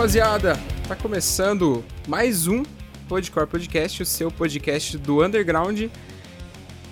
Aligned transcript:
rapaziada! 0.00 0.58
Tá 0.88 0.96
começando 0.96 1.84
mais 2.08 2.46
um 2.46 2.62
Podcore 3.06 3.46
Podcast, 3.46 4.02
o 4.02 4.06
seu 4.06 4.30
podcast 4.30 4.96
do 4.96 5.22
Underground 5.22 5.78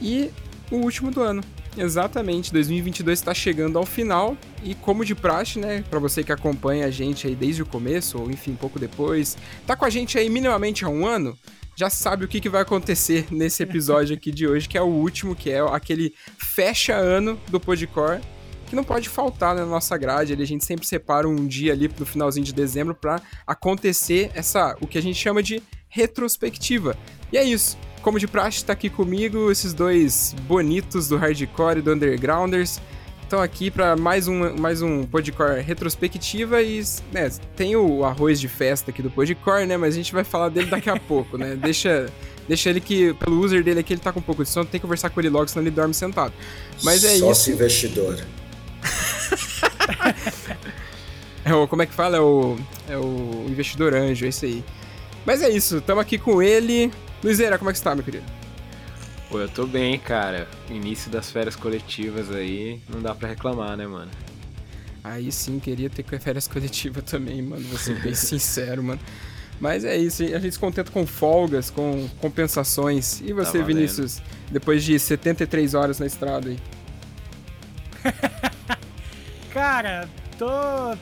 e 0.03 0.31
o 0.71 0.77
último 0.77 1.11
do 1.11 1.23
ano. 1.23 1.43
Exatamente, 1.75 2.53
2022 2.53 3.19
está 3.19 3.33
chegando 3.33 3.79
ao 3.79 3.87
final 3.87 4.37
e 4.63 4.75
como 4.75 5.07
de 5.07 5.15
praxe, 5.15 5.59
né, 5.59 5.83
para 5.89 5.99
você 5.99 6.23
que 6.23 6.31
acompanha 6.33 6.85
a 6.85 6.91
gente 6.91 7.27
aí 7.27 7.35
desde 7.35 7.63
o 7.63 7.67
começo 7.67 8.19
ou 8.19 8.31
enfim, 8.31 8.55
pouco 8.55 8.79
depois, 8.79 9.39
tá 9.67 9.75
com 9.75 9.87
a 9.87 9.91
gente 9.91 10.19
aí 10.19 10.29
minimamente 10.29 10.85
há 10.85 10.91
um 10.91 11.07
ano, 11.07 11.35
já 11.75 11.89
sabe 11.89 12.27
o 12.27 12.29
que, 12.29 12.43
que 12.43 12.51
vai 12.51 12.61
acontecer 12.61 13.27
nesse 13.31 13.63
episódio 13.63 14.15
aqui 14.15 14.31
de 14.31 14.47
hoje, 14.47 14.69
que 14.69 14.77
é 14.77 14.83
o 14.83 14.85
último, 14.85 15.35
que 15.35 15.51
é 15.51 15.61
aquele 15.61 16.13
fecha 16.37 16.95
ano 16.95 17.41
do 17.49 17.59
Podcore 17.59 18.21
que 18.69 18.77
não 18.77 18.85
pode 18.85 19.09
faltar 19.09 19.55
na 19.55 19.65
nossa 19.65 19.97
grade. 19.97 20.33
A 20.33 20.47
gente 20.47 20.65
sempre 20.65 20.87
separa 20.87 21.29
um 21.29 21.47
dia 21.47 21.73
ali 21.73 21.91
no 21.99 22.07
finalzinho 22.07 22.45
de 22.45 22.53
dezembro 22.53 22.95
para 22.95 23.21
acontecer 23.47 24.31
essa 24.35 24.77
o 24.81 24.87
que 24.87 24.99
a 24.99 25.03
gente 25.03 25.19
chama 25.19 25.43
de 25.43 25.63
retrospectiva. 25.89 26.97
E 27.33 27.39
é 27.39 27.45
isso. 27.45 27.77
Como 28.03 28.19
de 28.19 28.29
praxe, 28.29 28.65
tá 28.65 28.73
aqui 28.73 28.89
comigo 28.89 29.51
esses 29.51 29.73
dois 29.73 30.35
bonitos 30.47 31.09
do 31.09 31.17
hardcore 31.17 31.79
e 31.79 31.83
do 31.83 31.93
undergrounders. 31.93 32.81
Estão 33.23 33.43
aqui 33.43 33.71
para 33.71 33.95
mais 33.95 34.27
um, 34.27 34.57
mais 34.57 34.81
um 34.81 35.05
Podcore 35.05 35.61
retrospectiva 35.61 36.63
e 36.63 36.83
né, 37.13 37.31
tem 37.55 37.77
o 37.77 38.03
arroz 38.03 38.41
de 38.41 38.49
festa 38.49 38.91
aqui 38.91 39.03
do 39.03 39.11
Podcore, 39.11 39.67
né? 39.67 39.77
Mas 39.77 39.93
a 39.93 39.97
gente 39.99 40.15
vai 40.15 40.25
falar 40.25 40.49
dele 40.49 40.71
daqui 40.71 40.89
a 40.89 40.97
pouco, 40.99 41.37
né? 41.37 41.55
Deixa, 41.55 42.07
deixa 42.49 42.71
ele 42.71 42.81
que, 42.81 43.13
pelo 43.15 43.39
user 43.39 43.63
dele 43.63 43.81
aqui, 43.81 43.93
ele 43.93 44.01
tá 44.01 44.15
com 44.15 44.21
um 44.21 44.23
pouco 44.23 44.43
de 44.43 44.49
sono, 44.49 44.65
tem 44.65 44.81
que 44.81 44.83
conversar 44.87 45.11
com 45.11 45.21
ele 45.21 45.29
logo, 45.29 45.47
senão 45.47 45.63
ele 45.63 45.71
dorme 45.71 45.93
sentado. 45.93 46.33
Mas 46.83 47.05
é 47.05 47.19
Sócio 47.19 47.51
isso. 47.51 47.51
investidor. 47.51 48.19
É 51.45 51.55
o, 51.55 51.69
como 51.69 51.83
é 51.83 51.87
que 51.87 51.95
fala? 51.95 52.17
É 52.17 52.21
o, 52.21 52.57
é 52.89 52.97
o 52.97 53.47
investidor 53.49 53.95
anjo, 53.95 54.25
é 54.25 54.29
isso 54.29 54.45
aí. 54.45 54.65
Mas 55.25 55.43
é 55.43 55.49
isso, 55.49 55.79
estamos 55.79 56.03
aqui 56.03 56.19
com 56.19 56.43
ele. 56.43 56.91
Luizeira, 57.23 57.59
como 57.59 57.71
é 57.71 57.73
que 57.73 57.79
está, 57.79 57.95
meu 57.95 58.05
querido? 58.05 58.25
Pô, 59.29 59.41
eu 59.41 59.49
tô 59.49 59.67
bem, 59.67 59.99
cara. 59.99 60.49
Início 60.71 61.11
das 61.11 61.31
férias 61.31 61.55
coletivas 61.55 62.31
aí, 62.31 62.81
não 62.89 63.03
dá 63.03 63.15
para 63.15 63.29
reclamar, 63.29 63.77
né, 63.77 63.87
mano? 63.87 64.11
Aí 65.05 65.31
sim, 65.31 65.59
queria 65.59 65.91
ter 65.91 66.05
férias 66.19 66.49
coletivas 66.49 67.05
também, 67.05 67.43
mano. 67.43 67.63
Vou 67.69 67.79
ser 67.79 68.01
bem 68.01 68.15
sincero, 68.17 68.83
mano. 68.83 69.01
Mas 69.61 69.85
é 69.85 69.97
isso, 69.97 70.23
a 70.23 70.39
gente 70.39 70.53
se 70.53 70.59
contenta 70.59 70.91
com 70.91 71.05
folgas, 71.07 71.69
com 71.69 72.09
compensações. 72.21 73.21
E 73.21 73.33
você, 73.33 73.59
tá 73.59 73.65
Vinícius, 73.65 74.23
depois 74.51 74.85
de 74.85 74.99
73 74.99 75.75
horas 75.75 75.99
na 75.99 76.07
estrada 76.07 76.49
aí? 76.49 76.59
Cara, 79.59 80.09
tô, 80.39 80.47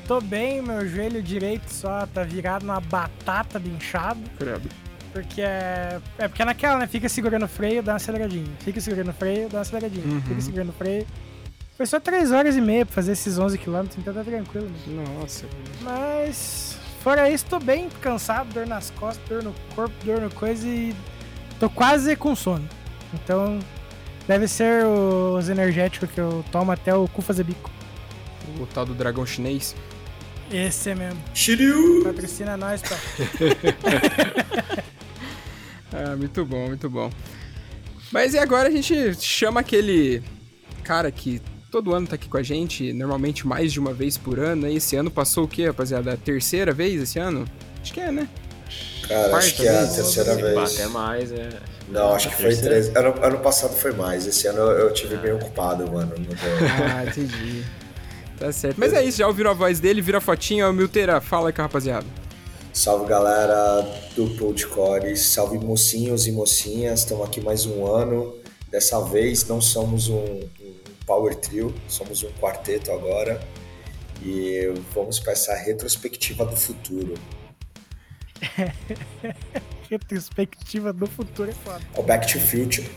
tô 0.08 0.18
bem, 0.18 0.62
meu 0.62 0.88
joelho 0.88 1.22
direito 1.22 1.68
só 1.68 2.06
tá 2.06 2.22
virado 2.22 2.64
numa 2.64 2.80
batata 2.80 3.60
de 3.60 3.68
inchado. 3.68 4.18
Credo. 4.38 4.66
Porque 5.12 5.42
é. 5.42 6.00
É 6.16 6.26
porque 6.26 6.40
é 6.40 6.44
naquela, 6.46 6.78
né? 6.78 6.86
Fica 6.86 7.06
segurando 7.06 7.44
o 7.44 7.48
freio, 7.48 7.82
dá 7.82 7.92
uma 7.92 7.96
aceleradinha. 7.96 8.50
Fica 8.60 8.80
segurando 8.80 9.10
o 9.10 9.12
freio, 9.12 9.50
dá 9.50 9.58
uma 9.58 9.60
aceleradinha. 9.60 10.06
Uhum. 10.06 10.22
Fica 10.22 10.40
segurando 10.40 10.70
o 10.70 10.72
freio. 10.72 11.06
Foi 11.76 11.84
só 11.84 12.00
3 12.00 12.32
horas 12.32 12.56
e 12.56 12.62
meia 12.62 12.86
pra 12.86 12.94
fazer 12.94 13.12
esses 13.12 13.38
11 13.38 13.58
km, 13.58 13.84
então 13.98 14.14
tá 14.14 14.24
tranquilo. 14.24 14.70
Né? 14.86 15.04
Nossa. 15.20 15.44
Mas. 15.82 16.78
Fora 17.02 17.30
isso, 17.30 17.44
tô 17.44 17.58
bem 17.58 17.90
cansado, 18.00 18.54
dor 18.54 18.66
nas 18.66 18.88
costas, 18.90 19.22
dor 19.28 19.42
no 19.42 19.54
corpo, 19.74 19.94
dor 20.02 20.18
no 20.18 20.30
coisa 20.30 20.66
e. 20.66 20.96
Tô 21.60 21.68
quase 21.68 22.16
com 22.16 22.34
sono. 22.34 22.66
Então, 23.12 23.60
Deve 24.26 24.48
ser 24.48 24.84
os 24.84 25.48
energéticos 25.48 26.10
que 26.10 26.20
eu 26.20 26.44
tomo 26.50 26.72
até 26.72 26.94
o 26.94 27.06
cu 27.06 27.22
fazer 27.22 27.44
bico. 27.44 27.70
O 28.60 28.66
tal 28.66 28.86
do 28.86 28.94
dragão 28.94 29.26
chinês? 29.26 29.74
Esse 30.50 30.90
é 30.90 30.94
mesmo. 30.94 31.20
Shiryu! 31.34 32.04
Patrocina 32.04 32.56
nós, 32.56 32.80
pá. 32.82 32.96
ah, 35.92 36.16
muito 36.16 36.44
bom, 36.44 36.68
muito 36.68 36.88
bom. 36.88 37.10
Mas 38.12 38.34
e 38.34 38.38
agora 38.38 38.68
a 38.68 38.70
gente 38.70 39.14
chama 39.20 39.60
aquele 39.60 40.22
cara 40.84 41.10
que 41.10 41.42
todo 41.70 41.92
ano 41.92 42.06
tá 42.06 42.14
aqui 42.14 42.28
com 42.28 42.36
a 42.36 42.42
gente, 42.42 42.92
normalmente 42.92 43.46
mais 43.46 43.72
de 43.72 43.80
uma 43.80 43.92
vez 43.92 44.16
por 44.16 44.38
ano. 44.38 44.68
E 44.68 44.76
esse 44.76 44.94
ano 44.96 45.10
passou 45.10 45.44
o 45.44 45.48
quê, 45.48 45.66
rapaziada? 45.66 46.12
A 46.12 46.16
terceira 46.16 46.72
vez 46.72 47.02
esse 47.02 47.18
ano? 47.18 47.44
Acho 47.82 47.92
que 47.92 48.00
é, 48.00 48.12
né? 48.12 48.28
Cara, 49.06 49.28
Quarta 49.28 49.36
acho 49.38 49.56
que 49.56 49.66
é 49.66 49.78
a 49.78 49.86
terceira 49.86 50.34
vez. 50.36 50.74
Até 50.74 50.86
mais, 50.88 51.32
é. 51.32 51.48
Não, 51.88 52.12
acho 52.12 52.28
que 52.28 52.36
foi 52.36 52.56
três. 52.56 52.94
Ano, 52.96 53.14
ano 53.22 53.38
passado 53.38 53.74
foi 53.74 53.92
mais. 53.92 54.26
Esse 54.26 54.46
ano 54.48 54.60
eu, 54.60 54.92
tive 54.92 55.14
ah. 55.16 55.18
bem 55.18 55.32
ocupado, 55.32 55.90
mano. 55.90 56.12
Ah, 56.94 57.04
entendi. 57.04 57.64
Tá 58.38 58.52
certo. 58.52 58.78
Mas 58.78 58.92
é 58.92 59.04
isso, 59.04 59.18
já 59.18 59.26
ouviram 59.26 59.50
a 59.50 59.54
voz 59.54 59.80
dele, 59.80 60.02
vira 60.02 60.18
a 60.18 60.20
fotinha, 60.20 60.68
o 60.68 60.72
Milteira, 60.72 61.20
fala 61.20 61.52
com 61.52 61.62
a 61.62 61.64
rapaziada. 61.64 62.06
Salve 62.72 63.06
galera 63.06 63.82
do 64.14 64.28
Podcore, 64.36 65.16
salve 65.16 65.58
mocinhos 65.58 66.26
e 66.26 66.32
mocinhas, 66.32 67.00
estamos 67.00 67.26
aqui 67.26 67.40
mais 67.40 67.64
um 67.64 67.86
ano. 67.86 68.34
Dessa 68.70 69.00
vez 69.00 69.48
não 69.48 69.60
somos 69.60 70.08
um, 70.08 70.20
um 70.20 70.74
power 71.06 71.34
trio, 71.34 71.74
somos 71.88 72.22
um 72.22 72.30
quarteto 72.32 72.92
agora. 72.92 73.40
E 74.22 74.72
vamos 74.94 75.18
para 75.18 75.32
essa 75.32 75.54
retrospectiva 75.54 76.44
do 76.44 76.56
futuro. 76.56 77.14
Retrospectiva 79.88 80.92
do 80.92 81.06
futuro 81.06 81.50
é 81.50 81.54
foda. 81.54 81.80
O 81.96 82.02
Back 82.02 82.30
to 82.30 82.38
Future. 82.40 82.90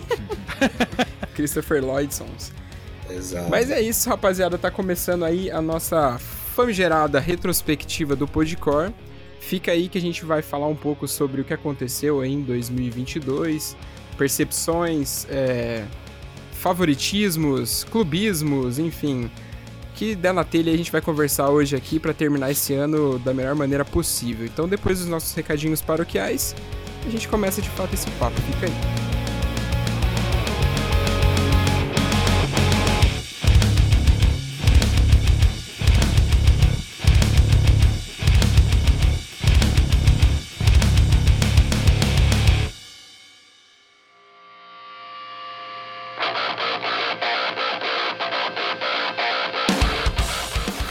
Christopher 1.34 1.84
Lloydsons. 1.84 2.52
Exato. 3.16 3.50
Mas 3.50 3.70
é 3.70 3.80
isso, 3.80 4.08
rapaziada. 4.08 4.58
Tá 4.58 4.70
começando 4.70 5.24
aí 5.24 5.50
a 5.50 5.60
nossa 5.60 6.18
famigerada 6.18 7.18
retrospectiva 7.20 8.14
do 8.16 8.26
Podcore. 8.26 8.92
Fica 9.40 9.72
aí 9.72 9.88
que 9.88 9.98
a 9.98 10.00
gente 10.00 10.24
vai 10.24 10.42
falar 10.42 10.68
um 10.68 10.76
pouco 10.76 11.08
sobre 11.08 11.40
o 11.40 11.44
que 11.44 11.52
aconteceu 11.52 12.24
em 12.24 12.42
2022, 12.42 13.76
percepções, 14.16 15.26
é, 15.28 15.84
favoritismos, 16.52 17.84
clubismos, 17.84 18.78
enfim 18.78 19.30
que 19.94 20.14
der 20.14 20.32
na 20.32 20.42
telha 20.42 20.72
a 20.72 20.76
gente 20.76 20.90
vai 20.90 21.00
conversar 21.00 21.48
hoje 21.50 21.76
aqui 21.76 22.00
para 22.00 22.12
terminar 22.12 22.50
esse 22.50 22.74
ano 22.74 23.18
da 23.18 23.32
melhor 23.32 23.54
maneira 23.54 23.84
possível. 23.84 24.46
Então, 24.46 24.68
depois 24.68 24.98
dos 24.98 25.08
nossos 25.08 25.32
recadinhos 25.34 25.80
paroquiais, 25.80 26.54
a 27.06 27.08
gente 27.08 27.28
começa 27.28 27.62
de 27.62 27.70
fato 27.70 27.94
esse 27.94 28.10
papo. 28.12 28.40
Fica 28.40 28.66
aí. 28.66 29.11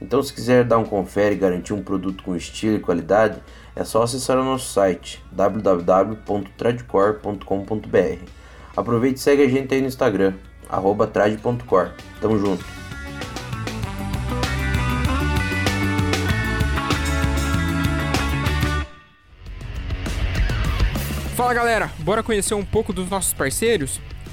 Então, 0.00 0.22
se 0.22 0.32
quiser 0.32 0.64
dar 0.64 0.78
um 0.78 0.84
confere 0.84 1.34
e 1.34 1.38
garantir 1.38 1.74
um 1.74 1.82
produto 1.82 2.24
com 2.24 2.34
estilo 2.34 2.76
e 2.76 2.80
qualidade, 2.80 3.38
é 3.76 3.84
só 3.84 4.02
acessar 4.02 4.38
o 4.38 4.44
nosso 4.44 4.72
site 4.72 5.22
www.tradcore.com.br. 5.30 8.24
Aproveite 8.76 9.18
e 9.18 9.22
segue 9.22 9.42
a 9.42 9.48
gente 9.48 9.74
aí 9.74 9.82
no 9.82 9.88
Instagram, 9.88 10.34
trad.core. 11.12 11.90
Tamo 12.20 12.38
junto! 12.38 12.64
Fala 21.36 21.54
galera, 21.54 21.90
bora 22.00 22.22
conhecer 22.22 22.52
um 22.54 22.64
pouco 22.64 22.92
dos 22.92 23.08
nossos 23.08 23.32
parceiros? 23.32 23.98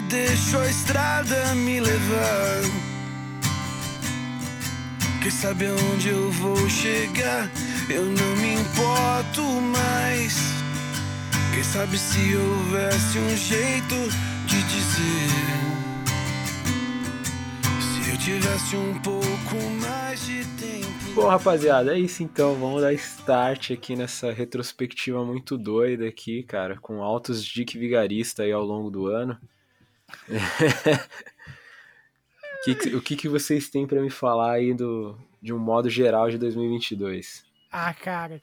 E 0.00 0.02
deixo 0.02 0.56
a 0.58 0.66
estrada 0.66 1.54
me 1.54 1.78
levar. 1.78 2.62
Quem 5.22 5.30
sabe 5.30 5.66
aonde 5.66 6.08
eu 6.08 6.30
vou 6.32 6.68
chegar? 6.70 7.50
Eu 7.88 8.04
não 8.06 8.36
me 8.36 8.54
importo 8.54 9.42
mais. 9.42 10.38
Quem 11.52 11.62
sabe 11.62 11.98
se 11.98 12.34
houvesse 12.34 13.18
um 13.18 13.36
jeito 13.36 13.94
de 14.46 14.62
dizer? 14.62 15.30
Se 17.80 18.10
eu 18.10 18.18
tivesse 18.18 18.76
um 18.76 18.98
pouco 19.00 19.56
mais 19.82 20.24
de 20.24 20.44
tempo. 20.56 21.14
Bom, 21.14 21.28
rapaziada, 21.28 21.94
é 21.94 21.98
isso 21.98 22.22
então. 22.22 22.54
Vamos 22.54 22.80
dar 22.80 22.94
start 22.94 23.72
aqui 23.72 23.94
nessa 23.94 24.32
retrospectiva 24.32 25.22
muito 25.26 25.58
doida 25.58 26.06
aqui, 26.06 26.42
cara, 26.42 26.78
com 26.80 27.02
altos 27.02 27.44
dick 27.44 27.76
vigarista 27.76 28.44
aí 28.44 28.52
ao 28.52 28.64
longo 28.64 28.90
do 28.90 29.06
ano. 29.06 29.38
Que 32.64 32.74
que- 32.74 32.94
o 32.94 33.00
que, 33.00 33.16
que 33.16 33.28
vocês 33.28 33.68
têm 33.70 33.86
pra 33.86 34.00
me 34.02 34.10
falar 34.10 34.52
aí 34.52 34.74
do, 34.74 35.16
de 35.40 35.52
um 35.52 35.58
modo 35.58 35.88
geral 35.88 36.30
de 36.30 36.36
2022? 36.36 37.42
Ah, 37.72 37.94
cara, 37.94 38.40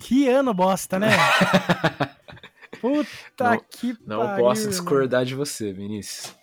que 0.00 0.26
ano 0.28 0.54
bosta, 0.54 0.98
né? 0.98 1.08
Puta 2.80 3.50
Não- 3.50 3.64
que 3.70 3.96
Não 4.06 4.26
pariu, 4.26 4.44
posso 4.44 4.60
irmão. 4.62 4.70
discordar 4.70 5.24
de 5.24 5.34
você, 5.34 5.72
Vinícius. 5.72 6.34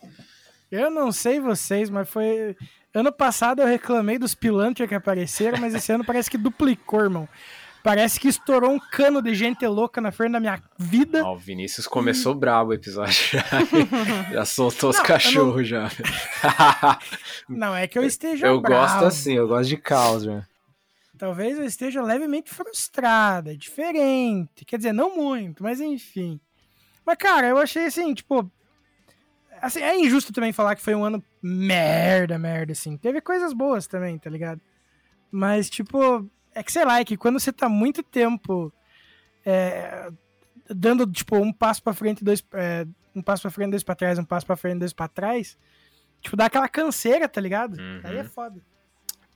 Eu 0.72 0.92
não 0.92 1.12
sei 1.12 1.40
vocês, 1.40 1.90
mas 1.90 2.08
foi. 2.08 2.56
Ano 2.94 3.12
passado 3.12 3.62
eu 3.62 3.68
reclamei 3.68 4.18
dos 4.20 4.36
pilantras 4.36 4.88
que 4.88 4.94
apareceram, 4.96 5.58
mas 5.60 5.74
esse 5.74 5.92
ano 5.92 6.06
parece 6.06 6.30
que 6.30 6.38
duplicou, 6.38 7.02
irmão. 7.02 7.28
Parece 7.84 8.20
que 8.20 8.28
estourou 8.28 8.72
um 8.72 8.80
cano 8.80 9.22
de 9.22 9.34
gente 9.34 9.66
louca 9.66 10.02
na 10.02 10.12
frente 10.12 10.34
da 10.34 10.40
minha 10.40 10.62
vida. 10.78 11.24
Ó, 11.26 11.34
o 11.34 11.38
Vinícius 11.38 11.88
começou 11.88 12.36
brabo 12.36 12.72
o 12.72 12.74
episódio 12.74 13.14
já. 13.32 13.44
já 14.34 14.46
soltou 14.46 14.90
os 14.90 14.98
Não, 14.98 15.04
cachorros 15.06 15.68
já. 15.68 15.90
Não 17.48 17.76
é 17.76 17.88
que 17.88 17.98
eu 17.98 18.04
esteja 18.04 18.48
eu 18.48 18.60
bravo. 18.60 18.82
gosto 18.84 19.06
assim, 19.06 19.34
eu 19.34 19.48
gosto 19.48 19.70
de 19.70 19.78
caos, 19.78 20.26
né? 20.26 20.46
Talvez 21.18 21.58
eu 21.58 21.66
esteja 21.66 22.02
levemente 22.02 22.50
frustrada, 22.50 23.52
é 23.52 23.56
diferente. 23.56 24.64
Quer 24.66 24.78
dizer, 24.78 24.94
não 24.94 25.16
muito, 25.18 25.62
mas 25.62 25.82
enfim. 25.82 26.40
Mas, 27.06 27.18
cara, 27.18 27.48
eu 27.48 27.58
achei 27.58 27.86
assim, 27.86 28.14
tipo. 28.14 28.50
Assim, 29.62 29.82
é 29.82 29.98
injusto 30.00 30.32
também 30.32 30.54
falar 30.54 30.76
que 30.78 30.82
foi 30.82 30.96
um 30.96 31.04
ano 31.04 31.22
merda, 31.42 32.40
merda, 32.40 32.72
assim. 32.72 32.96
Teve 32.96 33.20
coisas 33.20 33.52
boas 33.52 33.86
também, 33.86 34.18
tá 34.18 34.30
ligado? 34.30 34.62
Mas, 35.30 35.70
tipo, 35.70 36.26
é 36.54 36.64
que 36.64 36.72
sei 36.72 36.86
lá, 36.86 37.00
é 37.00 37.06
que 37.06 37.18
quando 37.18 37.40
você 37.40 37.52
tá 37.52 37.70
muito 37.70 38.04
tempo 38.04 38.72
é, 39.46 40.10
dando, 40.70 41.06
tipo, 41.08 41.36
um 41.38 41.52
passo 41.52 41.82
pra 41.82 41.94
frente, 41.94 42.24
dois. 42.24 42.44
é, 42.54 42.86
um 43.16 43.22
passo 43.22 43.42
pra 43.42 43.52
frente, 43.52 43.72
dois 43.72 43.84
pra 43.84 43.96
trás, 43.96 44.20
um 44.20 44.24
passo 44.24 44.46
pra 44.46 44.56
frente, 44.56 44.80
dois 44.80 44.94
pra 44.94 45.08
trás. 45.08 45.58
Tipo, 46.22 46.36
dá 46.38 46.46
aquela 46.46 46.68
canseira, 46.68 47.28
tá 47.28 47.42
ligado? 47.42 47.78
Uhum. 47.78 48.02
Aí 48.04 48.18
é 48.18 48.24
foda. 48.24 48.62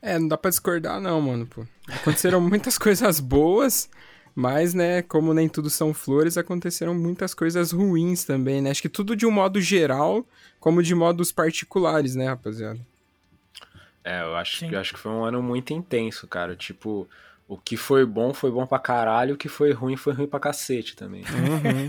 É, 0.02 0.20
não 0.20 0.28
dá 0.28 0.38
pra 0.38 0.50
discordar 0.50 1.00
não, 1.00 1.22
mano, 1.22 1.48
pô. 1.48 1.66
Aconteceram 1.88 2.40
muitas 2.42 2.78
coisas 2.78 3.20
boas, 3.20 3.90
mas, 4.36 4.74
né, 4.74 5.02
como 5.02 5.34
nem 5.34 5.48
tudo 5.48 5.70
são 5.70 5.94
flores, 5.94 6.38
aconteceram 6.38 6.94
muitas 6.94 7.34
coisas 7.34 7.72
ruins 7.72 8.26
também, 8.26 8.62
né? 8.62 8.72
Acho 8.72 8.82
que 8.82 8.90
tudo 8.90 9.16
de 9.16 9.26
um 9.26 9.32
modo 9.32 9.62
geral, 9.62 10.28
como 10.60 10.84
de 10.84 10.94
modos 10.94 11.32
particulares, 11.32 12.16
né, 12.16 12.28
rapaziada? 12.28 12.80
É, 14.04 14.22
eu 14.22 14.36
acho, 14.36 14.58
Sim. 14.60 14.70
eu 14.72 14.80
acho 14.80 14.94
que 14.94 15.00
foi 15.00 15.12
um 15.12 15.24
ano 15.24 15.42
muito 15.42 15.74
intenso, 15.74 16.28
cara. 16.28 16.56
Tipo, 16.56 17.08
o 17.48 17.58
que 17.58 17.78
foi 17.78 18.06
bom 18.06 18.34
foi 18.34 18.52
bom 18.52 18.66
pra 18.68 18.80
caralho, 18.80 19.36
o 19.36 19.38
que 19.38 19.48
foi 19.48 19.72
ruim 19.72 19.96
foi 19.96 20.14
ruim 20.14 20.28
pra 20.28 20.40
cacete 20.40 20.96
também. 20.96 21.24
Uhum. 21.24 21.88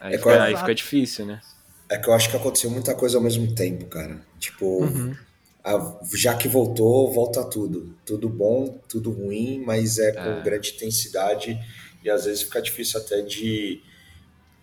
Aí, 0.00 0.14
É 0.14 0.18
fica, 0.18 0.42
aí 0.42 0.56
fica 0.56 0.74
difícil, 0.74 1.26
né? 1.26 1.40
É 1.88 1.96
que 1.98 2.08
eu 2.08 2.14
acho 2.14 2.30
que 2.30 2.36
aconteceu 2.36 2.70
muita 2.70 2.94
coisa 2.94 3.18
ao 3.18 3.22
mesmo 3.22 3.54
tempo, 3.54 3.86
cara. 3.86 4.20
Tipo, 4.40 4.80
Uhum. 4.84 5.14
a- 5.62 6.00
já 6.14 6.34
que 6.36 6.48
voltou, 6.48 7.12
volta 7.12 7.44
tudo. 7.44 7.94
Tudo 8.04 8.28
bom, 8.28 8.80
tudo 8.88 9.10
ruim, 9.12 9.62
mas 9.64 9.98
é 9.98 10.10
com 10.12 10.40
É. 10.40 10.42
grande 10.42 10.70
intensidade 10.74 11.56
e 12.02 12.10
às 12.10 12.24
vezes 12.24 12.42
fica 12.42 12.60
difícil 12.60 12.98
até 13.00 13.20
de 13.22 13.80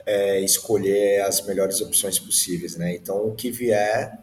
é, 0.05 0.39
escolher 0.41 1.21
as 1.21 1.45
melhores 1.45 1.81
opções 1.81 2.17
possíveis, 2.17 2.75
né? 2.75 2.95
Então, 2.95 3.27
o 3.27 3.35
que 3.35 3.51
vier, 3.51 4.17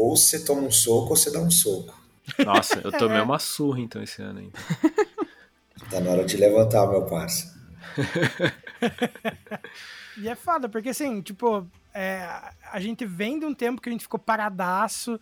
ou 0.00 0.16
você 0.16 0.44
toma 0.44 0.62
um 0.62 0.70
soco 0.70 1.10
ou 1.10 1.16
você 1.16 1.30
dá 1.30 1.40
um 1.40 1.50
soco. 1.50 1.98
Nossa, 2.44 2.80
eu 2.84 2.92
tomei 2.92 3.20
uma 3.20 3.38
surra 3.38 3.80
então 3.80 4.02
esse 4.02 4.20
ano 4.22 4.40
ainda. 4.40 4.52
Tá 5.90 5.98
na 5.98 6.10
hora 6.10 6.24
de 6.26 6.36
levantar, 6.36 6.86
meu 6.86 7.06
parça. 7.06 7.58
E 10.18 10.28
é 10.28 10.34
foda, 10.34 10.68
porque 10.68 10.90
assim, 10.90 11.20
tipo, 11.22 11.66
é, 11.94 12.22
a 12.70 12.78
gente 12.80 13.06
vem 13.06 13.38
de 13.38 13.46
um 13.46 13.54
tempo 13.54 13.80
que 13.80 13.88
a 13.88 13.92
gente 13.92 14.02
ficou 14.02 14.20
paradaço, 14.20 15.18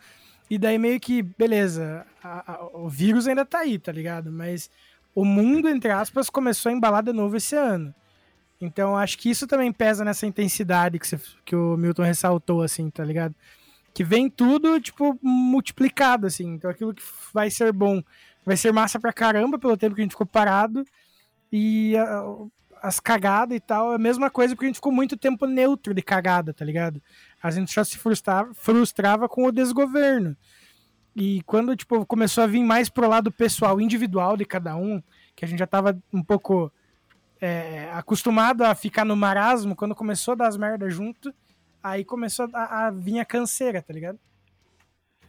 e 0.51 0.59
daí 0.59 0.79
meio 0.79 0.99
que, 0.99 1.23
beleza, 1.23 2.05
a- 2.23 2.53
a- 2.55 2.67
o 2.77 2.89
vírus 2.89 3.29
ainda 3.29 3.45
tá 3.45 3.61
aí, 3.61 3.79
tá 3.79 3.93
ligado? 3.93 4.33
Mas 4.33 4.69
o 5.15 5.25
mundo, 5.25 5.69
entre 5.69 5.91
aspas, 5.91 6.29
começou 6.29 6.71
a 6.71 6.73
embalar 6.73 7.03
de 7.03 7.13
novo 7.13 7.37
esse 7.37 7.55
ano. 7.55 7.95
Então 8.61 8.97
acho 8.97 9.17
que 9.19 9.31
isso 9.31 9.47
também 9.47 9.71
pesa 9.73 10.05
nessa 10.05 10.27
intensidade 10.27 10.99
que, 10.99 11.07
você- 11.07 11.21
que 11.45 11.55
o 11.55 11.77
Milton 11.77 12.03
ressaltou, 12.03 12.63
assim, 12.63 12.91
tá 12.91 13.05
ligado? 13.05 13.35
Que 13.99 14.05
vem 14.05 14.31
tudo, 14.31 14.81
tipo, 14.81 15.19
multiplicado, 15.21 16.29
assim. 16.29 16.55
Então 16.55 16.71
aquilo 16.71 16.95
que 16.95 17.03
vai 17.35 17.51
ser 17.51 17.73
bom 17.73 18.01
vai 18.47 18.57
ser 18.57 18.73
massa 18.73 18.97
pra 19.01 19.13
caramba 19.13 19.59
pelo 19.59 19.77
tempo 19.77 19.97
que 19.97 20.01
a 20.01 20.05
gente 20.05 20.13
ficou 20.13 20.25
parado. 20.25 20.85
E 21.53 21.95
as 22.81 23.01
cagadas 23.01 23.57
e 23.57 23.59
tal, 23.59 23.91
é 23.91 23.97
a 23.97 23.99
mesma 23.99 24.31
coisa 24.31 24.55
porque 24.55 24.67
a 24.67 24.69
gente 24.69 24.77
ficou 24.77 24.93
muito 24.93 25.17
tempo 25.17 25.47
neutro 25.47 25.93
de 25.93 26.01
cagada, 26.01 26.55
tá 26.55 26.65
ligado? 26.65 27.03
A 27.43 27.51
gente 27.51 27.73
só 27.73 27.83
se 27.83 27.99
frustrava, 27.99 28.55
frustrava 28.55 29.29
com 29.29 29.47
o 29.47 29.51
desgoverno. 29.51 30.37
E 31.17 31.43
quando, 31.43 31.75
tipo, 31.75 32.07
começou 32.07 32.45
a 32.45 32.47
vir 32.47 32.63
mais 32.63 32.89
pro 32.89 33.09
lado 33.09 33.33
pessoal, 33.33 33.81
individual 33.81 34.37
de 34.37 34.45
cada 34.45 34.77
um, 34.77 35.03
que 35.35 35.45
a 35.45 35.49
gente 35.49 35.59
já 35.59 35.67
tava 35.67 36.01
um 36.13 36.23
pouco 36.23 36.71
é, 37.41 37.91
acostumado 37.93 38.63
a 38.63 38.77
ficar 38.77 39.05
no 39.05 39.17
marasmo, 39.17 39.75
quando 39.75 39.93
começou 39.93 40.35
a 40.35 40.37
dar 40.37 40.47
as 40.47 40.57
merdas 40.57 40.95
junto, 40.95 41.35
aí 41.83 42.05
começou 42.05 42.49
a, 42.53 42.87
a 42.87 42.91
vir 42.91 43.19
a 43.19 43.25
canseira, 43.25 43.83
tá 43.83 43.93
ligado? 43.93 44.19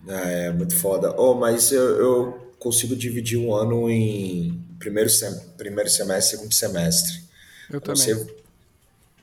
É 0.07 0.51
muito 0.51 0.75
foda. 0.75 1.13
Oh, 1.19 1.33
mas 1.33 1.71
eu, 1.71 1.81
eu 1.81 2.53
consigo 2.59 2.95
dividir 2.95 3.37
um 3.37 3.53
ano 3.53 3.89
em 3.89 4.63
primeiro, 4.77 5.09
sem, 5.09 5.33
primeiro 5.57 5.89
semestre, 5.89 6.37
segundo 6.37 6.53
semestre. 6.53 7.23
Eu 7.69 7.81
também. 7.81 8.01
sei, 8.01 8.15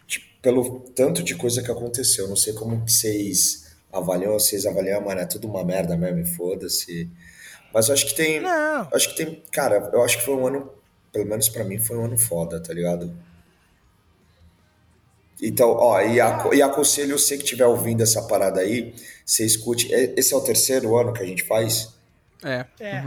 tipo, 0.07 0.27
pelo 0.41 0.81
tanto 0.95 1.23
de 1.23 1.35
coisa 1.35 1.63
que 1.63 1.71
aconteceu, 1.71 2.29
não 2.29 2.37
sei 2.37 2.53
como 2.53 2.85
que 2.85 2.93
vocês 2.93 3.77
avaliam, 3.93 4.33
vocês 4.35 4.67
avaliam, 4.67 5.01
mano, 5.01 5.21
é 5.21 5.27
tudo 5.27 5.49
uma 5.49 5.65
merda 5.65 5.97
mesmo, 5.97 6.21
e 6.21 6.27
foda-se. 6.27 7.11
Mas 7.73 7.89
eu 7.89 7.95
acho 7.95 8.07
que 8.07 8.15
tem, 8.15 8.41
Não, 8.41 8.89
acho 8.93 9.11
que 9.11 9.17
tem, 9.17 9.43
cara, 9.51 9.91
eu 9.93 10.03
acho 10.03 10.19
que 10.19 10.25
foi 10.25 10.35
um 10.35 10.47
ano, 10.47 10.71
pelo 11.13 11.27
menos 11.27 11.49
pra 11.49 11.65
mim, 11.65 11.79
foi 11.79 11.97
um 11.97 12.05
ano 12.05 12.19
foda, 12.19 12.61
tá 12.61 12.73
ligado? 12.73 13.13
Então, 15.43 15.71
ó, 15.73 16.01
e, 16.01 16.21
aco- 16.21 16.55
e 16.55 16.63
aconselho 16.63 17.19
você 17.19 17.37
que 17.37 17.45
estiver 17.45 17.67
ouvindo 17.67 18.03
essa 18.03 18.23
parada 18.23 18.61
aí, 18.61 18.95
você 19.25 19.45
escute. 19.45 19.93
e- 19.93 20.15
Esse 20.17 20.33
é 20.33 20.37
o 20.37 20.41
terceiro 20.41 20.97
ano 20.97 21.13
que 21.13 21.23
a 21.23 21.27
gente 21.27 21.45
faz? 21.45 21.95
É. 22.43 22.65
é. 22.81 23.03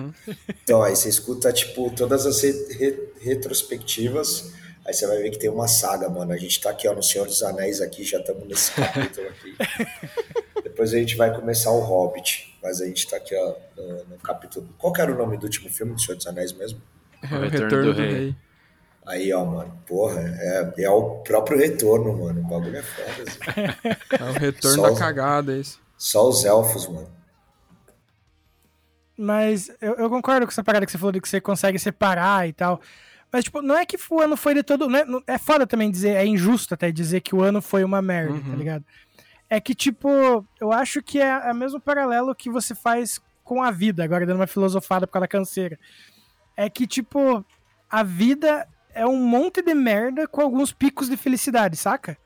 Então, 0.63 0.81
aí 0.83 0.95
você 0.95 1.09
escuta, 1.09 1.51
tipo, 1.53 1.89
todas 1.95 2.25
as 2.25 2.41
re- 2.43 2.67
re- 2.73 3.09
retrospectivas, 3.21 4.51
aí 4.85 4.93
você 4.93 5.07
vai 5.07 5.17
ver 5.21 5.29
que 5.31 5.39
tem 5.39 5.49
uma 5.49 5.67
saga, 5.67 6.09
mano. 6.09 6.31
A 6.31 6.37
gente 6.37 6.59
tá 6.61 6.69
aqui, 6.71 6.87
ó, 6.87 6.93
no 6.93 7.01
Senhor 7.03 7.25
dos 7.25 7.41
Anéis 7.43 7.81
aqui, 7.81 8.03
já 8.03 8.19
estamos 8.19 8.47
nesse 8.47 8.71
capítulo 8.73 9.27
aqui. 9.27 9.55
Depois 10.63 10.93
a 10.93 10.97
gente 10.97 11.15
vai 11.15 11.33
começar 11.35 11.71
o 11.71 11.79
Hobbit, 11.79 12.55
mas 12.61 12.81
a 12.81 12.85
gente 12.85 13.07
tá 13.07 13.17
aqui, 13.17 13.35
ó, 13.35 13.55
no, 13.77 14.03
no 14.05 14.17
capítulo... 14.17 14.67
Qual 14.77 14.91
que 14.93 15.01
era 15.01 15.11
o 15.11 15.17
nome 15.17 15.37
do 15.37 15.43
último 15.43 15.69
filme 15.69 15.93
do 15.93 16.01
Senhor 16.01 16.15
dos 16.15 16.27
Anéis 16.27 16.51
mesmo? 16.53 16.81
É 17.23 17.25
o 17.35 17.39
Retorno 17.41 17.49
retorno 17.65 17.85
do 17.85 17.93
do 17.93 17.99
Rei. 18.01 18.11
rei. 18.13 18.35
Aí, 19.09 19.33
ó, 19.33 19.43
mano, 19.43 19.75
porra, 19.87 20.21
é, 20.21 20.83
é 20.83 20.89
o 20.89 21.15
próprio 21.21 21.57
retorno, 21.57 22.15
mano. 22.25 22.41
O 22.41 22.43
bagulho 22.43 22.77
é 22.77 22.83
foda, 22.83 23.23
assim. 23.23 23.39
É 24.19 24.23
o 24.23 24.33
retorno 24.33 24.75
Só 24.77 24.81
da 24.83 24.91
os- 24.93 24.99
cagada, 24.99 25.53
é 25.53 25.57
isso. 25.59 25.81
Só 25.97 26.29
os 26.29 26.45
elfos, 26.45 26.87
mano. 26.87 27.09
Mas 29.17 29.69
eu, 29.81 29.95
eu 29.95 30.09
concordo 30.09 30.45
com 30.45 30.51
essa 30.51 30.63
parada 30.63 30.85
que 30.85 30.91
você 30.91 30.97
falou 30.97 31.11
de 31.11 31.19
que 31.19 31.27
você 31.27 31.41
consegue 31.41 31.77
separar 31.77 32.47
e 32.47 32.53
tal. 32.53 32.79
Mas, 33.31 33.43
tipo, 33.43 33.61
não 33.61 33.75
é 33.77 33.85
que 33.85 33.97
o 34.09 34.21
ano 34.21 34.37
foi 34.37 34.53
de 34.53 34.63
todo. 34.63 34.87
Não 34.87 35.19
é, 35.27 35.33
é 35.33 35.37
foda 35.37 35.67
também 35.67 35.91
dizer, 35.91 36.11
é 36.15 36.25
injusto 36.25 36.73
até 36.73 36.91
dizer 36.91 37.21
que 37.21 37.35
o 37.35 37.41
ano 37.41 37.61
foi 37.61 37.83
uma 37.83 38.01
merda, 38.01 38.39
tá 38.39 38.47
Uhum. 38.49 38.55
ligado? 38.55 38.85
É 39.49 39.59
que, 39.59 39.75
tipo, 39.75 40.09
eu 40.61 40.71
acho 40.71 41.01
que 41.01 41.19
é 41.19 41.51
o 41.51 41.55
mesmo 41.55 41.79
paralelo 41.81 42.33
que 42.35 42.49
você 42.49 42.73
faz 42.73 43.19
com 43.43 43.61
a 43.61 43.71
vida, 43.71 44.03
agora 44.03 44.25
dando 44.25 44.37
uma 44.37 44.47
filosofada 44.47 45.05
por 45.07 45.13
causa 45.13 45.23
da 45.23 45.27
canseira. 45.27 45.77
É 46.55 46.69
que, 46.69 46.85
tipo, 46.87 47.43
a 47.89 48.03
vida 48.03 48.67
é 48.93 49.05
um 49.05 49.17
monte 49.17 49.61
de 49.61 49.73
merda 49.73 50.27
com 50.27 50.41
alguns 50.41 50.71
picos 50.73 51.09
de 51.09 51.17
felicidade, 51.17 51.75
saca? 51.77 52.17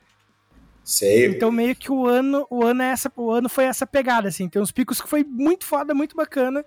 Sei. 0.84 1.28
Então 1.28 1.52
meio 1.52 1.76
que 1.76 1.92
o 1.92 2.06
ano, 2.08 2.46
o 2.50 2.64
ano 2.64 2.82
é 2.82 2.90
essa, 2.90 3.12
o 3.16 3.32
ano 3.32 3.48
foi 3.48 3.66
essa 3.66 3.88
pegada 3.88 4.28
assim. 4.28 4.50
Tem 4.50 4.62
uns 4.62 4.72
picos 4.72 5.02
que 5.02 5.08
foi 5.08 5.24
muito 5.24 5.66
foda, 5.66 5.94
muito 5.94 6.16
bacana, 6.16 6.64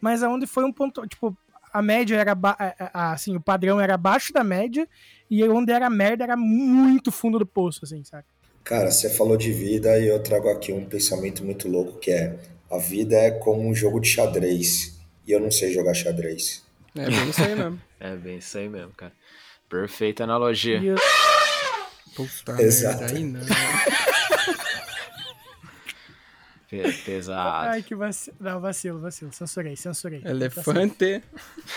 mas 0.00 0.22
aonde 0.22 0.46
foi 0.46 0.64
um 0.64 0.72
ponto, 0.72 1.06
tipo, 1.06 1.36
a 1.72 1.82
média 1.82 2.16
era 2.16 2.34
ba- 2.34 2.56
a- 2.58 2.90
a- 2.92 3.12
assim, 3.12 3.36
o 3.36 3.40
padrão 3.40 3.78
era 3.80 3.94
abaixo 3.94 4.32
da 4.32 4.42
média 4.42 4.88
e 5.30 5.44
onde 5.44 5.70
era 5.70 5.90
merda 5.90 6.24
era 6.24 6.36
muito 6.36 7.12
fundo 7.12 7.38
do 7.38 7.44
poço 7.46 7.80
assim, 7.84 8.02
saca? 8.04 8.26
Cara, 8.64 8.90
você 8.90 9.10
falou 9.10 9.36
de 9.36 9.52
vida 9.52 9.98
e 9.98 10.08
eu 10.08 10.22
trago 10.22 10.48
aqui 10.48 10.72
um 10.72 10.84
pensamento 10.84 11.44
muito 11.44 11.68
louco 11.68 11.98
que 11.98 12.10
é 12.10 12.38
a 12.70 12.78
vida 12.78 13.16
é 13.16 13.30
como 13.30 13.66
um 13.66 13.74
jogo 13.74 14.00
de 14.00 14.08
xadrez 14.08 14.98
e 15.26 15.32
eu 15.32 15.40
não 15.40 15.50
sei 15.50 15.72
jogar 15.72 15.94
xadrez. 15.94 16.62
É 16.96 17.10
bem 17.10 17.28
isso 17.28 17.42
aí 17.42 17.54
mesmo. 17.54 17.78
É 18.00 18.14
bem 18.16 18.38
isso 18.38 18.56
aí 18.58 18.68
mesmo, 18.68 18.92
cara. 18.96 19.12
Perfeita 19.68 20.24
analogia. 20.24 20.82
Eu- 20.82 20.96
Puta 22.14 22.60
Exato. 22.62 23.00
merda, 23.00 23.16
aí 23.16 23.24
não. 23.24 23.40
Pe- 26.68 26.92
Pesado. 27.04 27.68
Ai, 27.70 27.82
que 27.82 27.94
vacilo. 27.94 28.36
Não, 28.40 28.60
vacilo, 28.60 29.00
vacilo. 29.00 29.32
Censurei, 29.32 29.74
censurei. 29.76 30.20
Tá 30.20 30.30
Elefante. 30.30 31.22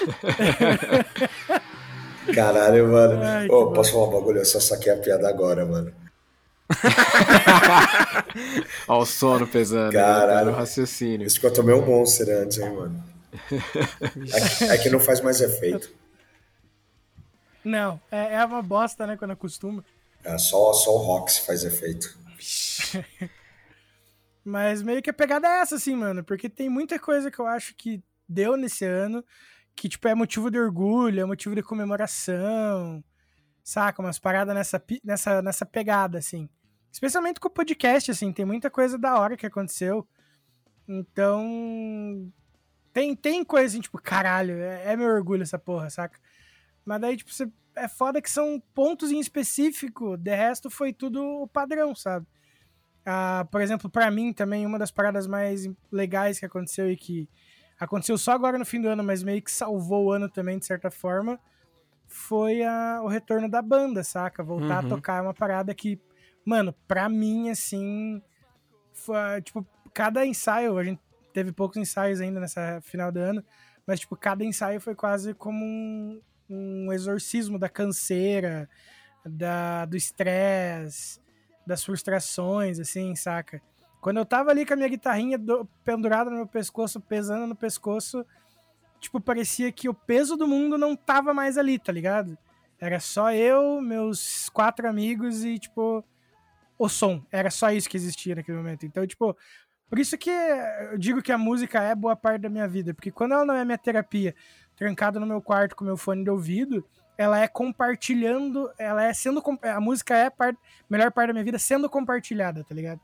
Caralho, 2.34 2.88
mano. 2.92 3.22
Ai, 3.24 3.48
bom. 3.48 3.72
posso 3.74 3.92
falar 3.94 4.08
um 4.08 4.12
bagulho? 4.12 4.40
Eu 4.40 4.46
só 4.46 4.60
saquei 4.60 4.92
a 4.92 4.98
piada 4.98 5.28
agora, 5.30 5.66
mano. 5.66 5.94
Olha 8.88 9.02
o 9.02 9.06
sono 9.06 9.46
pesando. 9.48 9.94
Caralho. 9.94 10.48
né? 10.48 10.52
O 10.52 10.56
raciocínio. 10.56 11.28
Isso 11.28 11.40
que 11.40 11.46
eu 11.46 11.54
tomei 11.54 11.76
um 11.76 11.86
monster 11.86 12.28
antes, 12.30 12.58
hein, 12.58 12.74
mano. 12.74 13.12
É 14.34 14.50
que, 14.58 14.64
é 14.66 14.78
que 14.78 14.90
não 14.90 15.00
faz 15.00 15.22
mais 15.22 15.40
efeito. 15.40 15.90
Não, 17.64 18.00
é, 18.12 18.36
é 18.36 18.46
uma 18.46 18.62
bosta, 18.62 19.06
né, 19.06 19.16
quando 19.18 19.32
acostuma. 19.32 19.84
É 20.24 20.38
só, 20.38 20.74
só 20.74 20.92
o 20.96 20.98
Rox 20.98 21.40
faz 21.40 21.64
efeito. 21.64 22.18
Mas 24.44 24.82
meio 24.82 25.02
que 25.02 25.10
a 25.10 25.14
pegada 25.14 25.48
é 25.48 25.60
essa, 25.60 25.76
assim, 25.76 25.96
mano. 25.96 26.24
Porque 26.24 26.50
tem 26.50 26.70
muita 26.70 26.98
coisa 27.00 27.30
que 27.30 27.40
eu 27.40 27.46
acho 27.46 27.76
que 27.76 28.04
deu 28.28 28.58
nesse 28.58 28.86
ano 28.86 29.24
que, 29.76 29.88
tipo, 29.88 30.08
é 30.08 30.16
motivo 30.16 30.50
de 30.50 30.60
orgulho, 30.60 31.22
é 31.22 31.26
motivo 31.26 31.56
de 31.56 31.64
comemoração. 31.64 33.04
Saca? 33.64 34.02
Umas 34.02 34.20
paradas 34.20 34.56
nessa, 34.56 34.84
nessa, 35.04 35.42
nessa 35.42 35.66
pegada, 35.66 36.18
assim. 36.18 36.50
Especialmente 36.92 37.40
com 37.40 37.48
o 37.48 37.52
podcast, 37.52 38.12
assim. 38.12 38.34
Tem 38.34 38.46
muita 38.46 38.70
coisa 38.70 38.98
da 38.98 39.18
hora 39.20 39.38
que 39.38 39.46
aconteceu. 39.46 40.08
Então. 40.88 42.32
Tem, 42.92 43.16
tem 43.16 43.44
coisa 43.46 43.68
assim, 43.68 43.80
tipo, 43.80 43.98
caralho, 44.02 44.56
é, 44.56 44.92
é 44.92 44.98
meu 44.98 45.08
orgulho 45.08 45.44
essa 45.44 45.58
porra, 45.58 45.90
saca? 45.90 46.20
Mas 46.86 47.02
daí, 47.02 47.18
tipo, 47.18 47.32
você, 47.32 47.50
é 47.76 47.88
foda 47.88 48.22
que 48.22 48.30
são 48.30 48.62
pontos 48.74 49.12
em 49.12 49.20
específico. 49.20 50.18
De 50.18 50.36
resto, 50.36 50.70
foi 50.70 50.92
tudo 50.94 51.24
o 51.24 51.48
padrão, 51.48 51.94
sabe? 51.96 52.26
Ah, 53.06 53.48
por 53.52 53.62
exemplo, 53.62 53.90
pra 53.90 54.12
mim 54.12 54.32
também, 54.34 54.66
uma 54.66 54.78
das 54.78 54.92
paradas 54.92 55.26
mais 55.28 55.68
legais 55.92 56.40
que 56.40 56.46
aconteceu 56.46 56.92
e 56.92 56.96
que 56.98 57.28
aconteceu 57.80 58.18
só 58.18 58.32
agora 58.34 58.58
no 58.60 58.66
fim 58.66 58.80
do 58.80 58.88
ano, 58.88 59.04
mas 59.04 59.24
meio 59.24 59.42
que 59.42 59.52
salvou 59.52 60.06
o 60.06 60.12
ano 60.12 60.30
também, 60.30 60.60
de 60.60 60.66
certa 60.66 60.92
forma, 60.92 61.40
foi 62.08 62.62
a- 62.64 63.02
o 63.04 63.08
retorno 63.08 63.50
da 63.50 63.62
banda, 63.62 64.04
saca? 64.04 64.44
Voltar 64.44 64.82
Uhum. 64.82 64.86
a 64.86 64.90
tocar 64.90 65.18
é 65.20 65.22
uma 65.22 65.34
parada 65.34 65.74
que, 65.74 66.00
mano, 66.46 66.74
pra 66.88 67.10
mim, 67.10 67.50
assim, 67.50 68.22
foi, 68.94 69.42
tipo, 69.42 69.66
cada 69.94 70.26
ensaio, 70.26 70.78
a 70.78 70.84
gente 70.84 71.02
teve 71.34 71.52
poucos 71.52 71.78
ensaios 71.78 72.22
ainda 72.22 72.40
nessa 72.40 72.80
final 72.82 73.12
do 73.12 73.20
ano, 73.20 73.44
mas, 73.88 74.00
tipo, 74.02 74.16
cada 74.16 74.44
ensaio 74.44 74.80
foi 74.80 74.94
quase 74.94 75.34
como 75.34 75.64
um, 75.66 76.22
um 76.54 76.92
exorcismo 76.92 77.58
da 77.58 77.70
canseira, 77.70 78.70
da, 79.26 79.86
do 79.86 79.96
estresse, 79.96 81.20
das 81.66 81.84
frustrações, 81.84 82.80
assim, 82.80 83.16
saca? 83.16 83.62
Quando 84.00 84.18
eu 84.18 84.26
tava 84.26 84.50
ali 84.50 84.66
com 84.66 84.74
a 84.74 84.76
minha 84.78 84.90
guitarrinha 84.90 85.38
do- 85.38 85.66
pendurada 85.84 86.30
no 86.30 86.38
meu 86.38 86.48
pescoço, 86.48 87.00
pesando 87.00 87.46
no 87.46 87.56
pescoço, 87.56 88.26
tipo, 89.00 89.22
parecia 89.22 89.72
que 89.72 89.88
o 89.88 89.94
peso 89.94 90.36
do 90.36 90.48
mundo 90.48 90.78
não 90.78 90.96
tava 90.96 91.34
mais 91.34 91.58
ali, 91.58 91.78
tá 91.78 91.92
ligado? 91.92 92.38
Era 92.80 93.00
só 93.00 93.32
eu, 93.32 93.80
meus 93.80 94.50
quatro 94.50 94.90
amigos 94.90 95.46
e, 95.46 95.60
tipo, 95.60 96.04
o 96.80 96.90
som. 96.90 97.24
Era 97.32 97.52
só 97.52 97.72
isso 97.72 97.88
que 97.88 97.96
existia 97.96 98.34
naquele 98.34 98.58
momento. 98.58 98.88
Então, 98.88 99.06
tipo, 99.06 99.38
por 99.88 100.00
isso 100.00 100.18
que 100.18 100.32
eu 100.32 100.98
digo 100.98 101.22
que 101.22 101.32
a 101.32 101.38
música 101.38 101.80
é 101.84 101.94
boa 101.94 102.16
parte 102.16 102.42
da 102.42 102.50
minha 102.50 102.68
vida, 102.68 102.92
porque 102.94 103.12
quando 103.12 103.34
ela 103.34 103.46
não 103.46 103.54
é 103.54 103.64
minha 103.64 103.78
terapia, 103.78 104.34
trancada 104.76 105.20
no 105.20 105.26
meu 105.26 105.42
quarto 105.42 105.76
com 105.76 105.84
meu 105.86 105.98
fone 105.98 106.24
de 106.24 106.30
ouvido, 106.30 106.86
ela 107.18 107.40
é 107.40 107.48
compartilhando, 107.48 108.70
ela 108.80 109.04
é 109.04 109.14
sendo, 109.14 109.44
a 109.62 109.80
música 109.80 110.16
é 110.16 110.26
a 110.26 110.32
par- 110.32 110.56
melhor 110.90 111.12
parte 111.12 111.28
da 111.28 111.34
minha 111.34 111.46
vida 111.46 111.60
sendo 111.60 111.90
compartilhada, 111.90 112.64
tá 112.64 112.74
ligado? 112.74 113.00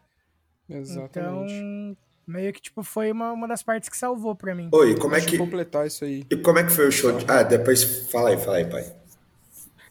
Exatamente. 0.70 1.54
Então, 1.54 1.98
meio 2.28 2.52
que, 2.52 2.62
tipo, 2.62 2.84
foi 2.84 3.12
uma, 3.12 3.32
uma 3.32 3.48
das 3.48 3.62
partes 3.64 3.90
que 3.90 3.98
salvou 3.98 4.36
pra 4.36 4.54
mim. 4.56 4.70
Oi, 4.72 4.96
como 4.98 5.16
é 5.16 5.22
que. 5.22 5.38
completar 5.38 5.86
isso 5.88 6.04
aí. 6.04 6.26
E 6.30 6.36
como 6.36 6.60
é 6.60 6.64
que 6.64 6.72
foi 6.72 6.88
o 6.88 6.92
show? 6.92 7.12
De... 7.18 7.26
Ah, 7.30 7.44
depois 7.44 8.10
fala 8.12 8.30
aí, 8.30 8.38
fala 8.38 8.58
aí, 8.58 8.66
pai. 8.66 8.92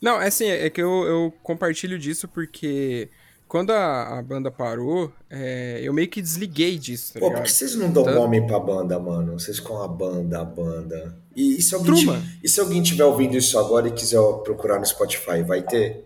Não, 0.03 0.21
é 0.21 0.27
assim, 0.27 0.47
é 0.47 0.69
que 0.69 0.83
eu, 0.83 1.05
eu 1.05 1.35
compartilho 1.43 1.99
disso 1.99 2.29
porque 2.29 3.09
quando 3.49 3.71
a, 3.71 4.19
a 4.19 4.23
banda 4.23 4.51
parou, 4.51 5.11
é, 5.31 5.81
eu 5.83 5.93
meio 5.95 6.09
que 6.09 6.21
desliguei 6.21 6.77
disso, 6.79 7.15
tá 7.15 7.21
Pô, 7.21 7.31
por 7.33 7.43
que 7.43 7.51
vocês 7.51 7.75
não 7.77 7.91
dão 7.91 8.05
Tá. 8.05 8.13
nome 8.13 8.47
pra 8.47 8.59
banda, 8.59 8.99
mano? 8.99 9.39
Vocês 9.39 9.59
com 9.59 9.81
a 9.81 9.89
banda, 9.89 10.41
a 10.43 10.45
banda. 10.45 11.17
E, 11.37 11.59
e 11.59 11.63
se 11.63 11.75
alguém 11.75 11.95
Truma. 11.95 12.23
e 12.43 12.49
se 12.49 12.59
alguém 12.59 12.83
tiver 12.83 13.05
ouvindo 13.05 13.37
isso 13.37 13.59
agora 13.59 13.89
e 13.89 13.93
quiser 13.93 14.19
procurar 14.43 14.79
no 14.81 14.87
Spotify, 14.87 15.43
vai 15.43 15.61
ter? 15.63 16.05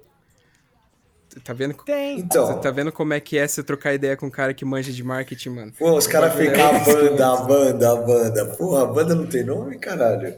Tá 1.44 1.52
vendo? 1.52 1.75
Tem. 1.84 2.18
Então. 2.18 2.46
Você 2.49 2.58
tá 2.58 2.72
vendo 2.72 2.90
como 2.90 3.14
é 3.14 3.20
que 3.20 3.38
é 3.38 3.46
você 3.46 3.62
trocar 3.62 3.94
ideia 3.94 4.16
com 4.16 4.26
um 4.26 4.30
cara 4.30 4.52
que 4.52 4.64
manja 4.64 4.90
de 4.92 5.04
marketing, 5.04 5.50
mano? 5.50 5.72
Pô, 5.78 5.96
os 5.96 6.08
caras 6.08 6.34
ficam 6.34 6.56
é 6.56 6.62
a 6.62 6.78
banda, 6.80 7.32
a 7.32 7.37
banda, 7.37 7.92
a 7.92 7.96
banda. 7.96 8.46
Porra, 8.56 8.82
a 8.82 8.87
banda 8.87 9.14
não 9.14 9.26
tem 9.26 9.44
nome, 9.44 9.78
caralho. 9.78 10.34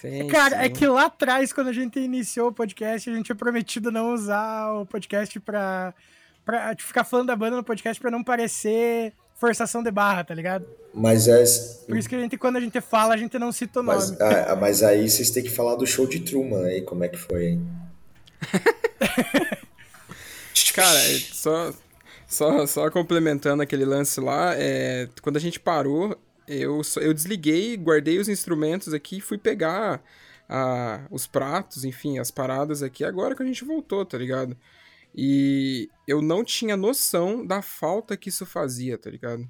Tem, 0.00 0.26
Cara, 0.26 0.56
sim. 0.56 0.64
é 0.64 0.68
que 0.68 0.86
lá 0.86 1.04
atrás, 1.04 1.52
quando 1.52 1.68
a 1.68 1.72
gente 1.72 2.00
iniciou 2.00 2.48
o 2.48 2.52
podcast, 2.52 3.08
a 3.08 3.14
gente 3.14 3.26
tinha 3.26 3.36
prometido 3.36 3.92
não 3.92 4.14
usar 4.14 4.72
o 4.72 4.86
podcast 4.86 5.38
pra, 5.40 5.94
pra 6.44 6.74
tipo, 6.74 6.88
ficar 6.88 7.04
falando 7.04 7.26
da 7.28 7.36
banda 7.36 7.56
no 7.58 7.62
podcast 7.64 8.00
pra 8.00 8.10
não 8.10 8.24
parecer 8.24 9.12
forçação 9.40 9.82
de 9.82 9.90
barra, 9.90 10.22
tá 10.22 10.34
ligado? 10.34 10.66
Mas 10.94 11.26
é. 11.26 11.42
Por 11.86 11.96
isso 11.96 12.08
que 12.08 12.14
a 12.14 12.18
gente, 12.20 12.36
quando 12.36 12.56
a 12.56 12.60
gente 12.60 12.80
fala, 12.80 13.14
a 13.14 13.16
gente 13.16 13.38
não 13.38 13.50
cita 13.50 13.80
o 13.80 13.82
nome. 13.82 13.96
Mas, 13.98 14.20
ah, 14.20 14.56
mas 14.60 14.82
aí 14.82 15.08
vocês 15.08 15.30
têm 15.30 15.42
que 15.42 15.50
falar 15.50 15.76
do 15.76 15.86
show 15.86 16.06
de 16.06 16.20
Truman 16.20 16.64
aí, 16.66 16.82
como 16.82 17.02
é 17.02 17.08
que 17.08 17.16
foi, 17.18 17.46
hein? 17.48 17.66
Cara, 20.74 20.98
só, 21.32 21.72
só, 22.28 22.66
só 22.66 22.90
complementando 22.90 23.62
aquele 23.62 23.84
lance 23.84 24.20
lá, 24.20 24.54
é, 24.56 25.08
quando 25.22 25.36
a 25.36 25.40
gente 25.40 25.58
parou, 25.58 26.16
eu, 26.46 26.82
só- 26.84 27.00
eu 27.00 27.12
desliguei, 27.12 27.76
guardei 27.76 28.18
os 28.18 28.28
instrumentos 28.28 28.94
aqui 28.94 29.18
e 29.18 29.20
fui 29.20 29.36
pegar 29.38 30.00
a, 30.48 31.00
os 31.10 31.26
pratos, 31.26 31.84
enfim, 31.84 32.18
as 32.18 32.30
paradas 32.30 32.82
aqui, 32.82 33.04
agora 33.04 33.34
que 33.34 33.42
a 33.42 33.46
gente 33.46 33.64
voltou, 33.64 34.04
tá 34.04 34.16
ligado? 34.16 34.56
E 35.14 35.88
eu 36.06 36.22
não 36.22 36.44
tinha 36.44 36.76
noção 36.76 37.44
da 37.44 37.62
falta 37.62 38.16
que 38.16 38.28
isso 38.28 38.46
fazia, 38.46 38.96
tá 38.96 39.10
ligado? 39.10 39.48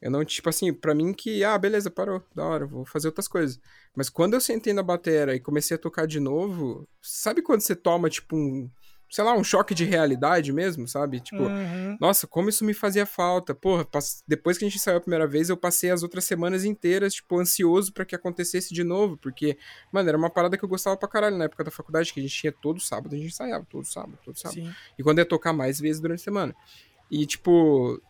Eu 0.00 0.10
não, 0.10 0.24
tipo 0.24 0.48
assim, 0.48 0.72
pra 0.72 0.94
mim 0.94 1.12
que, 1.12 1.44
ah, 1.44 1.58
beleza, 1.58 1.90
parou, 1.90 2.24
da 2.34 2.44
hora, 2.44 2.66
vou 2.66 2.86
fazer 2.86 3.08
outras 3.08 3.28
coisas. 3.28 3.60
Mas 3.94 4.08
quando 4.08 4.34
eu 4.34 4.40
sentei 4.40 4.72
na 4.72 4.82
bateria 4.82 5.34
e 5.34 5.40
comecei 5.40 5.74
a 5.74 5.78
tocar 5.78 6.06
de 6.06 6.18
novo, 6.18 6.88
sabe 7.02 7.42
quando 7.42 7.60
você 7.60 7.76
toma, 7.76 8.08
tipo, 8.08 8.34
um, 8.34 8.70
sei 9.10 9.24
lá, 9.24 9.34
um 9.34 9.42
choque 9.42 9.74
de 9.74 9.84
realidade 9.84 10.52
mesmo, 10.52 10.86
sabe? 10.86 11.18
Tipo, 11.20 11.42
Uhum. 11.42 11.96
nossa, 12.00 12.26
como 12.28 12.48
isso 12.48 12.64
me 12.64 12.72
fazia 12.72 13.04
falta. 13.04 13.54
Porra, 13.54 13.84
pass- 13.84 14.22
depois 14.26 14.56
que 14.56 14.64
a 14.64 14.68
gente 14.68 14.78
saiu 14.80 14.98
a 14.98 15.00
primeira 15.00 15.26
vez, 15.26 15.48
eu 15.50 15.56
passei 15.56 15.90
as 15.90 16.02
outras 16.04 16.24
semanas 16.24 16.64
inteiras, 16.64 17.14
tipo, 17.14 17.38
ansioso 17.40 17.92
pra 17.92 18.04
que 18.04 18.14
acontecesse 18.14 18.72
de 18.72 18.84
novo, 18.84 19.16
porque, 19.16 19.58
mano, 19.92 20.08
era 20.08 20.16
uma 20.16 20.30
parada 20.30 20.56
que 20.56 20.64
eu 20.64 20.68
gostava 20.68 20.96
pra 20.96 21.08
caralho 21.08 21.36
na 21.36 21.46
época 21.46 21.64
da 21.64 21.70
faculdade, 21.70 22.12
que 22.12 22.20
a 22.20 22.22
gente 22.22 22.34
tinha 22.36 22.52
todo 22.52 22.80
sábado, 22.80 23.14
a 23.14 23.18
gente 23.18 23.28
ensaiava, 23.28 23.66
todo 23.68 23.84
sábado, 23.84 24.16
todo 24.24 24.38
sábado. 24.38 24.60
Sim. 24.62 24.72
E 24.98 25.02
quando 25.02 25.18
ia 25.18 25.26
tocar 25.26 25.52
mais 25.52 25.80
vezes 25.80 26.00
durante 26.00 26.20
a 26.20 26.24
semana. 26.24 26.54
E, 27.10 27.26
tipo, 27.26 28.00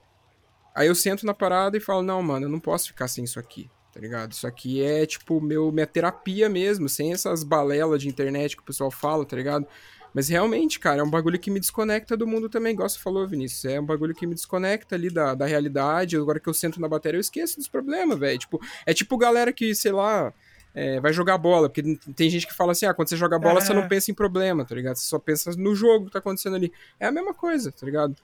aí 0.74 0.86
eu 0.88 0.94
sento 0.94 1.24
na 1.24 1.32
parada 1.32 1.76
e 1.76 1.80
falo, 1.80 2.02
não, 2.02 2.22
mano, 2.22 2.44
eu 2.46 2.50
não 2.50 2.60
posso 2.60 2.88
ficar 2.88 3.08
sem 3.08 3.24
isso 3.24 3.40
aqui, 3.40 3.70
tá 3.92 3.98
ligado? 4.00 4.32
Isso 4.32 4.46
aqui 4.46 4.82
é, 4.82 5.06
tipo, 5.06 5.40
meu, 5.40 5.72
minha 5.72 5.86
terapia 5.86 6.48
mesmo, 6.48 6.88
sem 6.88 7.12
essas 7.12 7.42
balelas 7.42 8.02
de 8.02 8.08
internet 8.08 8.54
que 8.56 8.62
o 8.62 8.66
pessoal 8.66 8.90
fala, 8.90 9.24
tá 9.24 9.34
ligado? 9.34 9.66
Mas 10.14 10.28
realmente, 10.28 10.78
cara, 10.80 11.00
é 11.00 11.02
um 11.04 11.10
bagulho 11.10 11.38
que 11.38 11.50
me 11.50 11.60
desconecta 11.60 12.16
do 12.16 12.26
mundo 12.26 12.48
também, 12.48 12.72
igual 12.72 12.88
você 12.88 12.98
falou, 12.98 13.26
Vinícius. 13.28 13.64
É 13.66 13.80
um 13.80 13.86
bagulho 13.86 14.14
que 14.14 14.26
me 14.26 14.34
desconecta 14.34 14.94
ali 14.94 15.08
da, 15.08 15.34
da 15.34 15.46
realidade. 15.46 16.16
Agora 16.16 16.40
que 16.40 16.48
eu 16.48 16.54
sento 16.54 16.80
na 16.80 16.88
bateria, 16.88 17.16
eu 17.16 17.20
esqueço 17.20 17.56
dos 17.58 17.68
problemas, 17.68 18.18
velho. 18.18 18.38
Tipo, 18.38 18.60
é 18.84 18.92
tipo 18.92 19.16
galera 19.16 19.52
que, 19.52 19.74
sei 19.74 19.92
lá, 19.92 20.32
é, 20.74 20.98
vai 21.00 21.12
jogar 21.12 21.38
bola. 21.38 21.68
Porque 21.68 21.96
tem 22.16 22.28
gente 22.28 22.46
que 22.46 22.54
fala 22.54 22.72
assim, 22.72 22.86
ah, 22.86 22.94
quando 22.94 23.08
você 23.08 23.16
joga 23.16 23.38
bola, 23.38 23.60
você 23.60 23.72
É. 23.72 23.74
não 23.74 23.86
pensa 23.86 24.10
em 24.10 24.14
problema, 24.14 24.64
tá 24.64 24.74
ligado? 24.74 24.96
Você 24.96 25.04
só 25.04 25.18
pensa 25.18 25.52
no 25.56 25.74
jogo 25.76 26.06
que 26.06 26.12
tá 26.12 26.18
acontecendo 26.18 26.56
ali. 26.56 26.72
É 26.98 27.06
a 27.06 27.12
mesma 27.12 27.32
coisa, 27.32 27.70
tá 27.70 27.86
ligado? 27.86 28.16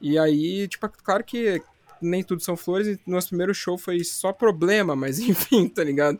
E 0.00 0.18
aí, 0.18 0.68
tipo, 0.68 0.84
é 0.86 0.90
claro 1.02 1.24
que 1.24 1.62
nem 2.02 2.22
tudo 2.22 2.42
são 2.42 2.56
flores. 2.56 2.86
E 2.86 3.00
nosso 3.06 3.28
primeiro 3.28 3.54
show 3.54 3.78
foi 3.78 4.04
só 4.04 4.32
problema, 4.32 4.94
mas 4.94 5.18
enfim, 5.20 5.68
tá 5.68 5.82
ligado? 5.84 6.18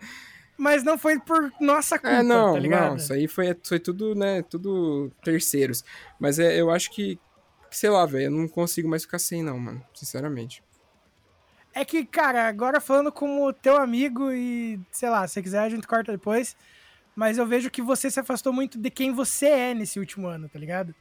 Mas 0.61 0.83
não 0.83 0.99
foi 0.99 1.19
por 1.19 1.51
nossa 1.59 1.99
culpa, 1.99 2.17
É, 2.17 2.23
não, 2.23 2.53
tá 2.53 2.59
ligado? 2.59 2.89
não, 2.91 2.97
isso 2.97 3.11
aí 3.15 3.27
foi, 3.27 3.57
foi 3.65 3.81
tudo, 3.81 4.15
né, 4.15 4.43
tudo 4.43 5.11
terceiros. 5.25 5.83
Mas 6.19 6.39
é, 6.39 6.61
eu 6.61 6.71
acho 6.71 6.91
que, 6.91 7.19
sei 7.71 7.89
lá, 7.89 8.05
velho, 8.05 8.25
eu 8.25 8.31
não 8.31 8.47
consigo 8.47 8.87
mais 8.87 9.05
ficar 9.05 9.19
sem 9.19 9.43
não, 9.43 9.59
mano, 9.59 9.83
sinceramente. 9.95 10.63
É 11.73 11.83
que, 11.83 12.05
cara, 12.05 12.47
agora 12.47 12.79
falando 12.79 13.11
como 13.11 13.51
teu 13.55 13.79
amigo 13.79 14.31
e, 14.31 14.79
sei 14.93 15.09
lá, 15.09 15.27
se 15.27 15.33
você 15.33 15.43
quiser 15.43 15.61
a 15.61 15.69
gente 15.71 15.87
corta 15.89 16.13
depois, 16.13 16.55
mas 17.17 17.39
eu 17.39 17.47
vejo 17.47 17.71
que 17.71 17.81
você 17.81 18.11
se 18.11 18.21
afastou 18.21 18.53
muito 18.53 18.79
de 18.79 18.91
quem 18.91 19.15
você 19.15 19.47
é 19.47 19.75
nesse 19.75 19.99
último 19.99 20.29
ano, 20.29 20.47
tá 20.47 20.59
ligado? 20.59 20.95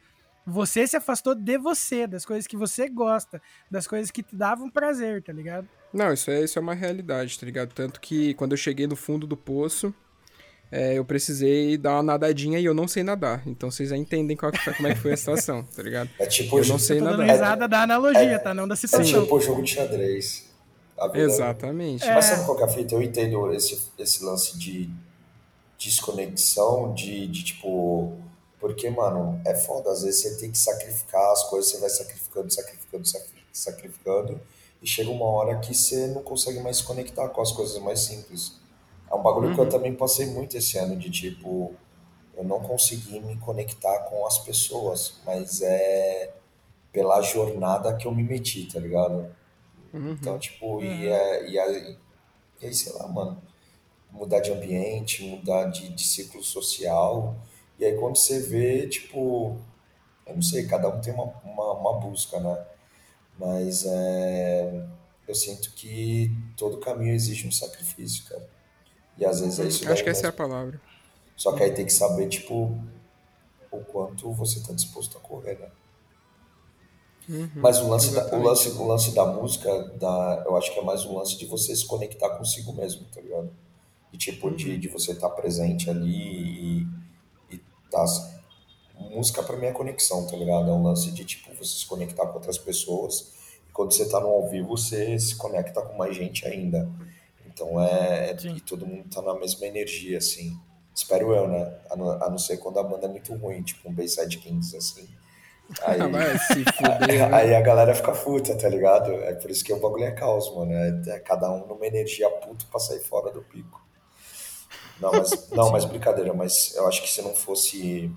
Você 0.50 0.86
se 0.88 0.98
afastou 0.98 1.36
de 1.36 1.58
você, 1.58 2.06
das 2.08 2.26
coisas 2.26 2.48
que 2.48 2.58
você 2.58 2.90
gosta, 2.90 3.42
das 3.70 3.88
coisas 3.88 4.10
que 4.12 4.24
te 4.24 4.36
davam 4.36 4.70
prazer, 4.70 5.22
tá 5.24 5.32
ligado? 5.32 5.68
Não, 5.94 6.12
isso 6.14 6.30
é, 6.32 6.44
isso 6.44 6.58
é 6.58 6.62
uma 6.62 6.74
realidade, 6.74 7.40
tá 7.40 7.46
ligado? 7.46 7.74
Tanto 7.74 8.00
que 8.02 8.34
quando 8.36 8.52
eu 8.54 8.58
cheguei 8.58 8.88
no 8.88 8.96
fundo 8.96 9.26
do 9.26 9.36
poço, 9.38 9.94
é, 10.72 10.98
eu 10.98 11.04
precisei 11.04 11.78
dar 11.78 11.94
uma 11.96 12.04
nadadinha 12.04 12.60
e 12.60 12.66
eu 12.66 12.74
não 12.74 12.88
sei 12.88 13.02
nadar. 13.04 13.42
Então 13.48 13.72
vocês 13.72 13.90
já 13.90 13.98
entendem 13.98 14.38
qual 14.38 14.52
como 14.78 14.88
é 14.88 14.94
que 14.94 15.00
foi 15.02 15.14
a 15.14 15.18
situação, 15.18 15.64
tá 15.76 15.82
ligado? 15.82 16.10
É 16.20 16.26
tipo, 16.28 16.60
Eu 16.60 16.66
não 16.68 16.78
sei 16.80 17.00
Tô 17.00 17.06
dando 17.06 17.18
nadar. 17.20 17.34
risada 17.34 17.68
da 17.68 17.82
analogia, 17.84 18.38
tá? 18.40 18.54
Não 18.54 18.68
da 18.68 18.74
é 18.74 18.78
situação. 18.78 19.24
tipo 19.24 19.36
o 19.36 19.40
jogo 19.42 19.64
de 19.64 19.72
xadrez. 19.72 20.48
Vida- 21.14 21.20
Exatamente. 21.20 22.06
Mas 22.06 22.26
sabe 22.26 22.46
qual 22.46 22.58
que 22.58 22.64
é 22.64 22.66
a 22.66 22.70
fita? 22.70 22.94
Eu 22.94 23.02
entendo 23.02 23.54
esse, 23.54 23.82
esse 23.98 24.24
lance 24.24 24.58
de 24.60 24.90
desconexão, 25.78 26.94
de, 26.94 27.28
de 27.28 27.44
tipo. 27.44 28.18
Porque, 28.60 28.90
mano, 28.90 29.42
é 29.46 29.56
foda. 29.56 29.92
Às 29.92 30.04
vezes 30.04 30.22
você 30.22 30.38
tem 30.38 30.52
que 30.52 30.58
sacrificar 30.58 31.32
as 31.32 31.44
coisas, 31.50 31.72
você 31.72 31.80
vai 31.80 31.90
sacrificando, 31.90 32.52
sacrificando, 32.52 33.06
sacri- 33.08 33.46
sacrificando. 33.54 34.40
E 34.82 34.88
chega 34.88 35.10
uma 35.10 35.26
hora 35.26 35.60
que 35.60 35.74
você 35.74 36.08
não 36.08 36.22
consegue 36.24 36.60
mais 36.62 36.78
se 36.78 36.84
conectar 36.84 37.28
com 37.30 37.42
as 37.42 37.52
coisas 37.52 37.78
mais 37.82 38.02
simples. 38.02 38.54
É 39.12 39.16
um 39.16 39.22
bagulho 39.22 39.54
que 39.54 39.60
eu 39.60 39.68
também 39.70 39.96
passei 39.96 40.26
muito 40.28 40.56
esse 40.58 40.78
ano, 40.78 40.96
de 40.98 41.10
tipo. 41.10 41.74
Eu 42.36 42.44
não 42.46 42.62
consegui 42.62 43.20
me 43.20 43.38
conectar 43.38 44.00
com 44.10 44.26
as 44.26 44.38
pessoas, 44.40 45.16
mas 45.26 45.62
é 45.62 46.34
pela 46.92 47.22
jornada 47.22 47.96
que 47.98 48.08
eu 48.08 48.14
me 48.16 48.24
meti, 48.24 48.66
tá 48.72 48.80
ligado? 48.80 49.36
Então, 50.22 50.40
tipo, 50.40 50.82
e, 50.82 51.08
é, 51.08 51.50
e, 51.50 51.60
aí, 51.60 51.98
e 52.62 52.66
aí, 52.68 52.74
sei 52.74 52.94
lá, 52.94 53.08
mano, 53.08 53.42
mudar 54.12 54.40
de 54.40 54.52
ambiente, 54.52 55.24
mudar 55.24 55.66
de, 55.66 55.90
de 55.90 56.04
ciclo 56.04 56.44
social. 56.44 57.36
E 57.80 57.86
aí 57.86 57.98
quando 57.98 58.18
você 58.18 58.40
vê, 58.40 58.88
tipo, 58.88 59.58
eu 60.26 60.36
não 60.36 60.42
sei, 60.42 60.68
cada 60.68 60.90
um 60.90 61.00
tem 61.00 61.14
uma, 61.14 61.26
uma, 61.44 61.74
uma 61.74 61.94
busca, 62.00 62.40
né? 62.40 62.66
Mas 63.38 63.86
é, 63.86 64.86
eu 65.28 65.34
sinto 65.34 65.72
que 65.72 66.32
todo 66.58 66.80
caminho 66.80 67.14
exige 67.14 67.48
um 67.48 67.52
sacrifício, 67.52 68.26
cara. 68.26 68.50
E 69.18 69.26
às 69.26 69.40
vezes 69.40 69.60
é 69.60 69.68
isso 69.68 69.90
Acho 69.92 70.04
que 70.04 70.10
essa 70.10 70.28
é 70.28 70.30
a 70.30 70.32
mesmo. 70.32 70.38
palavra. 70.38 70.82
Só 71.36 71.54
que 71.54 71.64
aí 71.64 71.72
tem 71.72 71.86
que 71.86 71.94
saber, 71.94 72.28
tipo, 72.28 72.78
o 73.72 73.80
quanto 73.86 74.32
você 74.34 74.60
tá 74.62 74.74
disposto 74.74 75.18
a 75.18 75.22
correr, 75.22 75.58
né? 75.58 75.70
Mas 77.56 77.80
o 77.80 77.88
lance, 77.88 78.12
da, 78.14 78.36
o, 78.36 78.42
lance, 78.42 78.70
o 78.70 78.88
lance 78.88 79.14
da 79.14 79.24
música, 79.26 79.70
da, 80.00 80.44
eu 80.48 80.58
acho 80.58 80.74
que 80.74 80.80
é 80.80 80.84
mais 80.84 81.06
um 81.06 81.16
lance 81.16 81.38
de 81.38 81.46
você 81.46 81.76
se 81.76 81.86
conectar 81.86 82.30
consigo 82.32 82.74
mesmo, 82.74 83.06
tá 83.14 83.22
ligado? 83.22 83.52
E 84.12 84.18
tipo, 84.18 84.50
de, 84.50 84.78
de 84.80 84.88
você 84.88 85.12
estar 85.12 85.30
presente 85.30 85.90
ali 85.92 86.80
e, 86.82 86.88
tá. 87.90 88.06
Música 89.00 89.42
pra 89.42 89.56
mim 89.58 89.68
é 89.68 89.72
conexão, 89.72 90.28
tá 90.28 90.36
ligado? 90.36 90.70
É 90.70 90.74
um 90.74 90.84
lance 90.84 91.12
de 91.12 91.24
tipo, 91.24 91.54
você 91.56 91.80
se 91.80 91.86
conectar 91.86 92.26
com 92.28 92.34
outras 92.34 92.58
pessoas. 92.58 93.34
E 93.68 93.72
quando 93.72 93.94
você 93.94 94.08
tá 94.10 94.20
no 94.20 94.28
ao 94.28 94.50
vivo, 94.50 94.70
você 94.70 95.18
se 95.18 95.36
conecta 95.36 95.82
com 95.82 95.98
mais 95.98 96.16
gente 96.16 96.46
ainda. 96.46 96.90
Então 97.46 97.82
é. 97.82 98.38
Sim. 98.38 98.56
E 98.56 98.62
todo 98.62 98.86
mundo 98.86 99.10
tá 99.10 99.22
na 99.22 99.34
mesma 99.36 99.66
energia, 99.66 100.18
assim. 100.18 100.58
Espero 100.94 101.34
eu, 101.34 101.48
né? 101.48 101.74
A 101.90 101.96
não, 101.96 102.12
a 102.12 102.30
não 102.30 102.38
ser 102.38 102.58
quando 102.58 102.80
a 102.80 102.84
banda 102.84 103.06
é 103.06 103.10
muito 103.10 103.34
ruim, 103.36 103.62
tipo 103.62 103.90
um 103.90 103.94
Bayside 103.94 104.38
Kings, 104.38 104.76
assim. 104.76 105.08
Aí, 105.84 106.00
Vai 106.00 106.38
se 106.38 106.66
fuder, 106.66 107.30
né? 107.30 107.36
Aí 107.36 107.56
a 107.56 107.62
galera 107.62 107.94
fica 107.94 108.12
puta, 108.12 108.58
tá 108.58 108.68
ligado? 108.68 109.14
É 109.14 109.34
por 109.34 109.50
isso 109.52 109.64
que 109.64 109.72
o 109.72 109.80
bagulho 109.80 110.04
é 110.04 110.12
caos, 110.12 110.54
mano. 110.54 110.74
É, 110.74 111.16
é 111.16 111.20
cada 111.20 111.52
um 111.52 111.68
numa 111.68 111.86
energia 111.86 112.30
puto 112.30 112.66
pra 112.68 112.80
sair 112.80 113.00
fora 113.00 113.32
do 113.32 113.42
pico. 113.44 113.80
Não, 115.00 115.12
mas, 115.12 115.50
não, 115.52 115.72
mas 115.72 115.86
brincadeira, 115.86 116.34
mas 116.34 116.76
eu 116.76 116.88
acho 116.88 117.02
que 117.02 117.10
se 117.10 117.22
não 117.22 117.34
fosse 117.34 118.12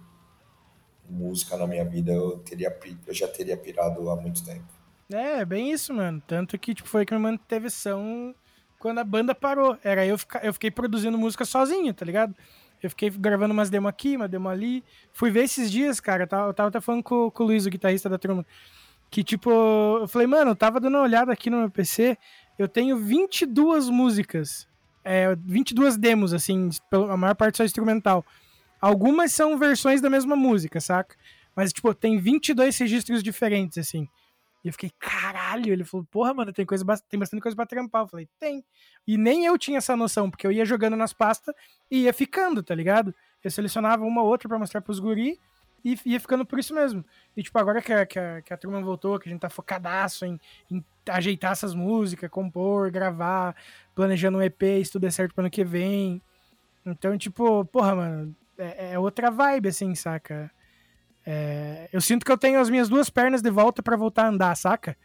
música 1.08 1.56
na 1.56 1.66
minha 1.66 1.84
vida, 1.84 2.12
eu, 2.12 2.38
teria, 2.38 2.76
eu 3.06 3.14
já 3.14 3.28
teria 3.28 3.56
pirado 3.56 4.08
há 4.10 4.16
muito 4.16 4.44
tempo. 4.44 4.64
É, 5.12 5.44
bem 5.44 5.70
isso, 5.70 5.92
mano. 5.92 6.22
Tanto 6.26 6.58
que, 6.58 6.74
tipo, 6.74 6.88
foi 6.88 7.04
que 7.04 7.14
me 7.14 7.20
manteve 7.20 7.68
são 7.70 8.34
quando 8.78 8.98
a 8.98 9.04
banda 9.04 9.34
parou. 9.34 9.76
Era 9.84 10.06
eu, 10.06 10.16
ficar, 10.16 10.44
eu 10.44 10.52
fiquei 10.52 10.70
produzindo 10.70 11.18
música 11.18 11.44
sozinho, 11.44 11.92
tá 11.92 12.04
ligado? 12.04 12.34
Eu 12.82 12.90
fiquei 12.90 13.10
gravando 13.10 13.52
umas 13.52 13.70
demo 13.70 13.86
aqui, 13.86 14.16
uma 14.16 14.26
demo 14.26 14.48
ali. 14.48 14.82
Fui 15.12 15.30
ver 15.30 15.44
esses 15.44 15.70
dias, 15.70 16.00
cara. 16.00 16.24
Eu 16.24 16.28
tava, 16.28 16.48
eu 16.48 16.54
tava 16.54 16.68
até 16.68 16.80
falando 16.80 17.02
com, 17.02 17.30
com 17.30 17.44
o 17.44 17.46
Luiz, 17.46 17.64
o 17.64 17.70
guitarrista 17.70 18.08
da 18.08 18.18
turma. 18.18 18.44
Que, 19.10 19.22
tipo, 19.22 19.50
eu 20.00 20.08
falei, 20.08 20.26
mano, 20.26 20.52
eu 20.52 20.56
tava 20.56 20.80
dando 20.80 20.96
uma 20.96 21.04
olhada 21.04 21.32
aqui 21.32 21.48
no 21.50 21.58
meu 21.58 21.70
PC. 21.70 22.16
Eu 22.58 22.66
tenho 22.66 22.96
22 22.96 23.88
músicas. 23.88 24.66
É, 25.04 25.34
22 25.36 25.96
demos, 25.96 26.32
assim, 26.32 26.68
a 27.10 27.16
maior 27.16 27.34
parte 27.34 27.58
só 27.58 27.64
instrumental. 27.64 28.24
Algumas 28.80 29.32
são 29.32 29.58
versões 29.58 30.00
da 30.00 30.10
mesma 30.10 30.34
música, 30.36 30.80
saca? 30.80 31.16
Mas, 31.54 31.72
tipo, 31.72 31.92
tem 31.94 32.18
22 32.18 32.76
registros 32.78 33.22
diferentes, 33.22 33.78
assim. 33.78 34.08
E 34.64 34.68
eu 34.68 34.72
fiquei, 34.72 34.90
caralho. 34.98 35.72
Ele 35.72 35.84
falou, 35.84 36.06
porra, 36.10 36.32
mano, 36.32 36.52
tem, 36.52 36.64
coisa, 36.64 36.84
tem 37.08 37.18
bastante 37.18 37.40
coisa 37.40 37.54
pra 37.54 37.66
trampar. 37.66 38.02
Eu 38.02 38.08
falei, 38.08 38.28
tem. 38.38 38.64
E 39.06 39.18
nem 39.18 39.44
eu 39.44 39.58
tinha 39.58 39.78
essa 39.78 39.96
noção, 39.96 40.30
porque 40.30 40.46
eu 40.46 40.52
ia 40.52 40.64
jogando 40.64 40.96
nas 40.96 41.12
pastas 41.12 41.54
e 41.90 42.02
ia 42.02 42.12
ficando, 42.12 42.62
tá 42.62 42.74
ligado? 42.74 43.14
Eu 43.42 43.50
selecionava 43.50 44.04
uma 44.04 44.22
ou 44.22 44.28
outra 44.28 44.48
pra 44.48 44.58
mostrar 44.58 44.80
pros 44.80 45.00
guri 45.00 45.38
e 45.84 45.98
ia 46.04 46.20
ficando 46.20 46.44
por 46.44 46.58
isso 46.58 46.74
mesmo. 46.74 47.04
E, 47.36 47.42
tipo, 47.42 47.58
agora 47.58 47.82
que 47.82 47.92
a, 47.92 48.06
que 48.06 48.18
a, 48.18 48.42
que 48.42 48.52
a 48.52 48.56
turma 48.56 48.80
voltou, 48.80 49.18
que 49.18 49.28
a 49.28 49.32
gente 49.32 49.40
tá 49.40 49.50
focadaço 49.50 50.24
em, 50.24 50.38
em 50.70 50.84
ajeitar 51.08 51.52
essas 51.52 51.74
músicas, 51.74 52.30
compor, 52.30 52.90
gravar, 52.90 53.56
planejando 53.94 54.38
um 54.38 54.42
EP, 54.42 54.62
se 54.84 54.92
tudo 54.92 55.02
der 55.02 55.12
certo 55.12 55.34
pro 55.34 55.42
ano 55.42 55.50
que 55.50 55.64
vem. 55.64 56.22
Então, 56.86 57.16
tipo, 57.18 57.64
porra, 57.66 57.94
mano, 57.94 58.36
é, 58.56 58.92
é 58.92 58.98
outra 58.98 59.30
vibe, 59.30 59.68
assim, 59.68 59.94
saca? 59.94 60.50
É, 61.24 61.88
eu 61.92 62.00
sinto 62.00 62.24
que 62.24 62.32
eu 62.32 62.38
tenho 62.38 62.60
as 62.60 62.68
minhas 62.68 62.88
duas 62.88 63.08
pernas 63.08 63.42
de 63.42 63.50
volta 63.50 63.82
pra 63.82 63.96
voltar 63.96 64.24
a 64.24 64.28
andar, 64.28 64.56
saca? 64.56 64.96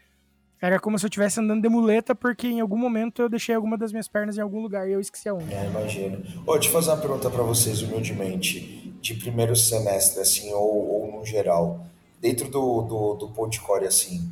Era 0.60 0.80
como 0.80 0.98
se 0.98 1.04
eu 1.04 1.08
estivesse 1.08 1.38
andando 1.38 1.62
de 1.62 1.68
muleta, 1.68 2.16
porque 2.16 2.48
em 2.48 2.60
algum 2.60 2.76
momento 2.76 3.22
eu 3.22 3.28
deixei 3.28 3.54
alguma 3.54 3.78
das 3.78 3.92
minhas 3.92 4.08
pernas 4.08 4.36
em 4.36 4.40
algum 4.40 4.60
lugar 4.60 4.88
e 4.88 4.92
eu 4.92 5.00
esqueci 5.00 5.28
aonde. 5.28 5.54
É, 5.54 5.66
imagino. 5.66 6.20
Ô, 6.44 6.54
deixa 6.54 6.68
eu 6.68 6.72
fazer 6.72 6.90
uma 6.90 6.96
pergunta 6.96 7.30
pra 7.30 7.44
vocês, 7.44 7.80
humildemente. 7.80 8.87
De 9.00 9.14
primeiro 9.14 9.54
semestre, 9.56 10.20
assim, 10.20 10.52
ou, 10.52 11.02
ou 11.02 11.12
no 11.20 11.24
geral. 11.26 11.86
Dentro 12.20 12.48
do, 12.48 12.82
do, 12.82 13.14
do 13.14 13.28
Podcore, 13.28 13.86
assim, 13.86 14.28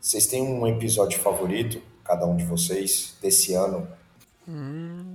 vocês 0.00 0.26
têm 0.26 0.42
um 0.42 0.66
episódio 0.66 1.18
favorito, 1.20 1.80
cada 2.04 2.26
um 2.26 2.36
de 2.36 2.44
vocês, 2.44 3.16
desse 3.22 3.54
ano? 3.54 3.86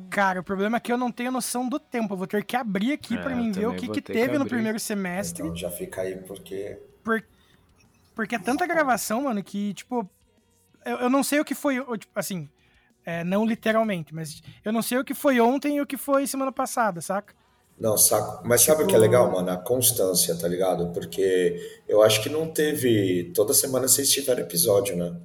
Cara, 0.10 0.40
o 0.40 0.44
problema 0.44 0.78
é 0.78 0.80
que 0.80 0.92
eu 0.92 0.98
não 0.98 1.12
tenho 1.12 1.32
noção 1.32 1.68
do 1.68 1.80
tempo. 1.80 2.14
Eu 2.14 2.18
vou 2.18 2.28
ter 2.28 2.44
que 2.46 2.56
abrir 2.56 2.94
aqui 2.94 3.16
É, 3.16 3.18
pra 3.18 3.32
eu 3.32 3.38
mim 3.38 3.52
ver 3.52 3.66
o 3.68 3.74
que, 3.74 3.88
que 3.88 4.02
ter 4.02 4.14
que 4.14 4.20
teve 4.20 4.38
no 4.38 4.46
primeiro 4.46 4.80
semestre. 4.80 5.44
Então 5.44 5.56
já 5.56 5.72
fica 5.72 6.02
aí, 6.02 6.16
porque. 6.18 6.78
Por- 7.04 7.24
Porque 8.16 8.36
é 8.36 8.40
tanta 8.40 8.68
gravação, 8.68 9.24
mano, 9.24 9.44
que, 9.44 9.74
tipo, 9.74 10.08
eu, 10.86 10.98
eu 10.98 11.10
não 11.10 11.24
sei 11.24 11.40
o 11.40 11.46
que 11.46 11.56
foi, 11.56 11.80
o- 11.80 11.98
tipo, 11.98 12.12
assim, 12.18 12.48
é, 13.04 13.24
não 13.24 13.44
literalmente, 13.44 14.14
mas 14.14 14.42
eu 14.64 14.72
não 14.72 14.84
sei 14.84 15.00
o 15.00 15.04
que 15.04 15.16
foi 15.16 15.40
ontem 15.42 15.78
e 15.78 15.82
o 15.82 15.86
que 15.88 15.98
foi 15.98 16.28
semana 16.28 16.52
passada, 16.52 17.02
saca? 17.02 17.34
Não, 17.80 17.98
saco. 17.98 18.48
Mas 18.48 18.62
sabe 18.62 18.84
o 18.84 18.88
que 18.88 18.96
é 18.96 18.98
legal, 18.98 19.32
mano? 19.32 19.50
A 19.50 19.58
constância, 19.58 20.38
tá 20.38 20.48
ligado? 20.48 20.92
Porque 20.94 21.82
eu 21.88 22.02
acho 22.02 22.22
que 22.22 22.30
não 22.30 22.48
teve. 22.48 23.32
Toda 23.36 23.54
semana 23.54 23.88
vocês 23.88 24.10
tiveram 24.12 24.42
episódio, 24.42 24.96
né? 24.96 25.16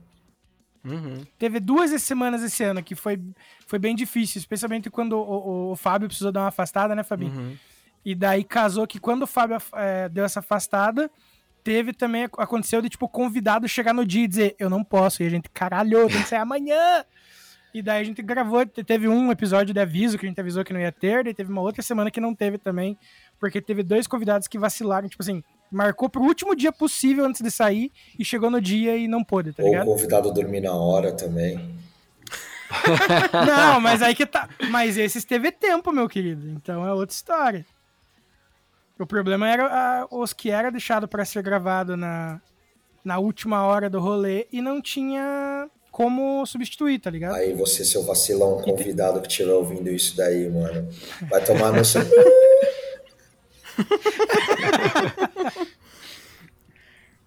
Uhum. 0.85 1.25
Teve 1.39 1.61
duas 1.61 1.91
semanas 2.03 2.43
esse 2.43 2.63
ano 2.65 2.83
que 2.83 2.95
foi, 2.95 3.21
foi 3.67 3.79
bem 3.79 3.95
difícil, 3.95 4.39
especialmente 4.39 4.89
quando 4.91 5.13
o, 5.15 5.21
o- 5.21 5.73
o 5.73 5.77
Fábio 5.77 6.09
precisou 6.09 6.33
dar 6.33 6.41
uma 6.43 6.49
afastada, 6.49 6.95
né, 6.95 7.03
Fabinho? 7.03 7.33
Uhum. 7.33 7.57
E 8.05 8.15
daí 8.15 8.43
casou 8.45 8.87
que 8.87 8.99
quando 8.99 9.23
o 9.23 9.27
Fábio 9.27 9.59
é, 9.75 10.09
deu 10.09 10.25
essa 10.25 10.41
afastada, 10.41 11.11
teve 11.63 11.93
também, 11.93 12.25
aconteceu 12.39 12.81
de, 12.81 12.89
tipo, 12.89 13.05
o 13.05 13.09
convidado 13.09 13.69
chegar 13.69 13.93
no 13.93 14.07
dia 14.07 14.25
e 14.25 14.29
dizer, 14.29 14.57
eu 14.59 14.71
não 14.71 14.83
posso, 14.83 15.23
e 15.23 15.27
a 15.27 15.29
gente, 15.31 15.51
caralho, 15.51 16.09
tem 16.09 16.23
que 16.23 16.29
sair 16.29 16.41
amanhã! 16.41 17.05
E 17.75 17.83
daí 17.83 18.01
a 18.01 18.05
gente 18.05 18.23
gravou, 18.23 18.65
te- 18.65 18.83
teve 18.83 19.07
um 19.09 19.31
episódio 19.31 19.75
de 19.75 19.81
aviso 19.81 20.17
que 20.19 20.25
a 20.25 20.29
gente 20.29 20.41
avisou 20.41 20.65
que 20.65 20.73
não 20.73 20.81
ia 20.81 20.91
ter, 20.93 21.23
daí 21.25 21.35
teve 21.35 21.53
uma 21.53 21.61
outra 21.61 21.83
semana 21.83 22.11
que 22.11 22.21
não 22.21 22.35
teve 22.35 22.57
também, 22.59 22.99
porque 23.39 23.61
teve 23.61 23.83
dois 23.83 24.07
convidados 24.07 24.49
que 24.49 24.59
vacilaram, 24.59 25.09
tipo 25.09 25.23
assim, 25.23 25.43
marcou 25.71 26.09
pro 26.09 26.23
último 26.23 26.57
dia 26.57 26.73
possível 26.73 27.27
antes 27.27 27.43
de 27.43 27.51
sair 27.51 27.93
e 28.19 28.25
chegou 28.25 28.51
no 28.51 28.61
dia 28.61 28.97
e 28.97 29.07
não 29.07 29.23
pôde, 29.23 29.53
tá 29.53 29.63
Ou 29.63 29.69
o 29.69 29.73
ligado? 29.73 29.87
convidado 29.87 30.33
dormir 30.33 30.63
na 30.63 30.73
hora 30.73 31.13
também. 31.13 31.77
Não, 33.47 33.81
mas 33.81 34.03
aí 34.03 34.15
que 34.15 34.27
tá. 34.27 34.49
Mas 34.71 34.99
esses 34.99 35.25
teve 35.25 35.51
tempo, 35.51 35.91
meu 35.93 36.07
querido. 36.09 36.49
Então 36.51 36.87
é 36.87 36.93
outra 36.93 37.15
história. 37.15 37.67
O 38.99 39.07
problema 39.07 39.49
era 39.49 39.67
ah, 39.67 40.07
os 40.11 40.33
que 40.33 40.51
era 40.51 40.71
deixado 40.71 41.07
pra 41.09 41.25
ser 41.25 41.43
gravado 41.43 41.97
na, 41.97 42.41
na 43.05 43.19
última 43.19 43.63
hora 43.63 43.89
do 43.89 44.01
rolê 44.01 44.47
e 44.53 44.61
não 44.61 44.83
tinha 44.83 45.69
como 45.99 46.47
substituir, 46.47 47.01
tá 47.01 47.11
ligado? 47.11 47.35
Aí 47.35 47.53
você, 47.53 47.85
seu 47.85 48.05
vacilão, 48.05 48.63
convidado 48.63 49.21
que 49.21 49.27
estiver 49.27 49.51
ouvindo 49.51 49.91
isso 49.91 50.17
daí, 50.17 50.49
mano, 50.49 50.89
vai 51.29 51.45
tomar 51.45 51.73
no 51.73 51.85
seu. 51.85 52.03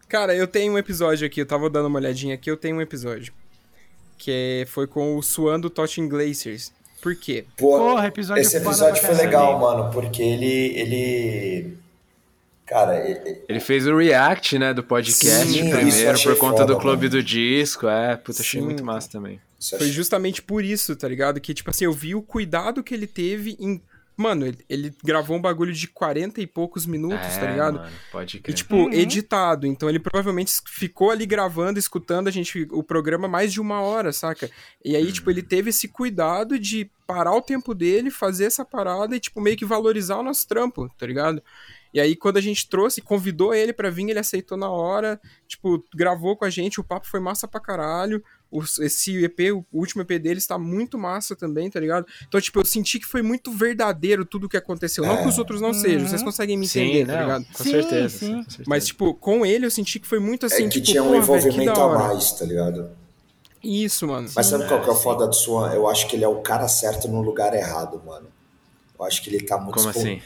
Cara, 0.07 0.33
eu 0.33 0.47
tenho 0.47 0.71
um 0.71 0.77
episódio 0.77 1.27
aqui, 1.27 1.41
eu 1.41 1.45
tava 1.45 1.69
dando 1.69 1.87
uma 1.87 1.99
olhadinha 1.99 2.35
aqui, 2.35 2.49
eu 2.49 2.55
tenho 2.55 2.77
um 2.77 2.81
episódio. 2.81 3.33
Que 4.17 4.65
foi 4.69 4.87
com 4.87 5.17
o 5.17 5.21
Suando 5.21 5.69
Touching 5.69 6.07
Glaciers. 6.07 6.71
Por 7.01 7.13
quê? 7.17 7.43
Porra, 7.57 8.07
episódio 8.07 8.39
esse 8.39 8.55
episódio 8.55 9.03
foi 9.03 9.15
legal, 9.15 9.59
mano, 9.59 9.91
porque 9.91 10.23
ele. 10.23 10.79
ele... 10.79 11.77
Cara, 12.71 12.97
ele- 13.05 13.43
Ele 13.49 13.59
fez 13.59 13.85
o 13.85 13.95
react, 13.97 14.57
né, 14.57 14.73
do 14.73 14.81
podcast 14.81 15.45
Sim, 15.47 15.69
primeiro, 15.69 16.11
achei 16.11 16.31
por 16.31 16.39
conta 16.39 16.61
foda, 16.61 16.73
do 16.73 16.79
Clube 16.79 17.07
mano. 17.07 17.09
do 17.09 17.21
Disco. 17.23 17.85
É, 17.87 18.15
puta, 18.15 18.41
achei 18.41 18.59
Sim, 18.61 18.65
muito 18.65 18.81
cara. 18.81 18.93
massa 18.95 19.09
também. 19.11 19.41
isso 19.59 19.71
Foi 19.71 19.79
achei- 19.79 19.91
justamente 19.91 20.41
por 20.41 20.63
isso, 20.63 20.95
tá 20.95 21.07
ligado? 21.07 21.39
Que, 21.41 21.53
tipo 21.53 21.69
assim, 21.69 21.83
eu 21.85 21.91
vi 21.93 22.15
o 22.15 22.21
cuidado 22.21 22.81
que 22.81 22.93
ele 22.93 23.05
teve 23.07 23.57
em. 23.59 23.81
Mano, 24.17 24.45
ele, 24.45 24.57
ele 24.69 24.93
gravou 25.03 25.35
um 25.37 25.41
bagulho 25.41 25.73
de 25.73 25.87
40 25.87 26.41
e 26.41 26.45
poucos 26.47 26.85
minutos, 26.85 27.35
tá 27.37 27.45
É, 27.45 27.51
ligado? 27.51 27.79
Mano, 27.79 27.91
pode 28.11 28.37
E, 28.37 28.39
crer. 28.39 28.53
tipo, 28.55 28.75
Uhum. 28.75 28.93
editado. 28.93 29.65
Então 29.67 29.89
ele 29.89 29.99
provavelmente 29.99 30.53
ficou 30.67 31.09
ali 31.11 31.25
gravando, 31.25 31.79
escutando 31.79 32.27
a 32.27 32.31
gente, 32.31 32.67
o 32.71 32.83
programa 32.83 33.27
mais 33.27 33.51
de 33.51 33.59
uma 33.59 33.81
hora, 33.81 34.11
saca? 34.13 34.49
E 34.85 34.95
aí, 34.95 35.11
tipo, 35.11 35.29
ele 35.31 35.41
teve 35.41 35.71
esse 35.71 35.87
cuidado 35.87 36.59
de 36.59 36.89
parar 37.07 37.33
o 37.35 37.41
tempo 37.41 37.73
dele, 37.73 38.11
fazer 38.11 38.45
essa 38.45 38.63
parada 38.63 39.15
e, 39.15 39.19
tipo, 39.19 39.41
meio 39.41 39.57
que 39.57 39.65
valorizar 39.65 40.17
o 40.17 40.23
nosso 40.23 40.47
trampo, 40.47 40.87
tá 40.97 41.05
ligado? 41.07 41.41
E 41.93 41.99
aí, 41.99 42.15
quando 42.15 42.37
a 42.37 42.41
gente 42.41 42.67
trouxe, 42.69 43.01
convidou 43.01 43.53
ele 43.53 43.73
pra 43.73 43.89
vir, 43.89 44.09
ele 44.09 44.19
aceitou 44.19 44.57
na 44.57 44.69
hora, 44.69 45.19
tipo, 45.47 45.83
gravou 45.93 46.37
com 46.37 46.45
a 46.45 46.49
gente, 46.49 46.79
o 46.79 46.83
papo 46.83 47.05
foi 47.07 47.19
massa 47.19 47.47
pra 47.47 47.59
caralho. 47.59 48.23
O- 48.49 48.63
esse 48.81 49.23
EP, 49.23 49.51
o 49.51 49.65
último 49.71 50.01
EP 50.01 50.17
dele 50.19 50.37
está 50.39 50.57
muito 50.57 50.97
massa 50.97 51.35
também, 51.35 51.69
tá 51.69 51.79
ligado? 51.79 52.05
Então, 52.27 52.39
tipo, 52.39 52.59
eu 52.59 52.65
senti 52.65 52.99
que 52.99 53.05
foi 53.05 53.21
muito 53.21 53.51
verdadeiro 53.51 54.25
tudo 54.25 54.45
o 54.45 54.49
que 54.49 54.57
aconteceu. 54.57 55.05
Não 55.05 55.21
que 55.21 55.27
os 55.27 55.37
outros 55.37 55.59
não 55.61 55.73
sejam, 55.73 56.07
vocês 56.07 56.21
conseguem 56.23 56.57
me 56.57 56.65
entender, 56.65 56.99
Sim, 57.01 57.05
tá 57.05 57.13
não, 57.13 57.21
ligado? 57.21 57.45
com 57.53 57.63
Sim, 57.63 57.71
certeza. 57.71 58.17
sim. 58.17 58.35
com 58.35 58.43
certeza. 58.49 58.63
Mas, 58.67 58.87
tipo, 58.87 59.13
com 59.13 59.45
ele 59.45 59.65
eu 59.65 59.71
senti 59.71 59.99
que 59.99 60.07
foi 60.07 60.19
muito 60.19 60.45
assim, 60.45 60.63
É 60.65 60.69
que 60.69 60.81
tipo, 60.81 60.85
tinha 60.87 61.03
um 61.03 61.15
envolvimento 61.15 61.73
da 61.73 61.83
a 61.83 61.87
mais, 62.09 62.31
tá 62.33 62.45
ligado? 62.45 62.89
Isso, 63.63 64.07
mano. 64.07 64.27
Mas 64.35 64.47
sabe 64.47 64.67
qual 64.67 64.81
que 64.81 64.89
é 64.89 64.91
o 64.91 64.95
foda 64.95 65.27
do 65.27 65.35
Swan? 65.35 65.71
Eu 65.73 65.87
acho 65.87 66.07
que 66.07 66.15
ele 66.15 66.23
é 66.23 66.27
o 66.27 66.41
cara 66.41 66.67
certo 66.67 67.07
no 67.07 67.21
lugar 67.21 67.53
errado, 67.53 68.01
mano. 68.05 68.27
Eu 68.99 69.05
acho 69.05 69.21
que 69.21 69.29
ele 69.29 69.43
tá 69.45 69.57
muito 69.57 69.75
Como 69.75 69.89
espon- 69.89 69.99
assim? 70.01 70.21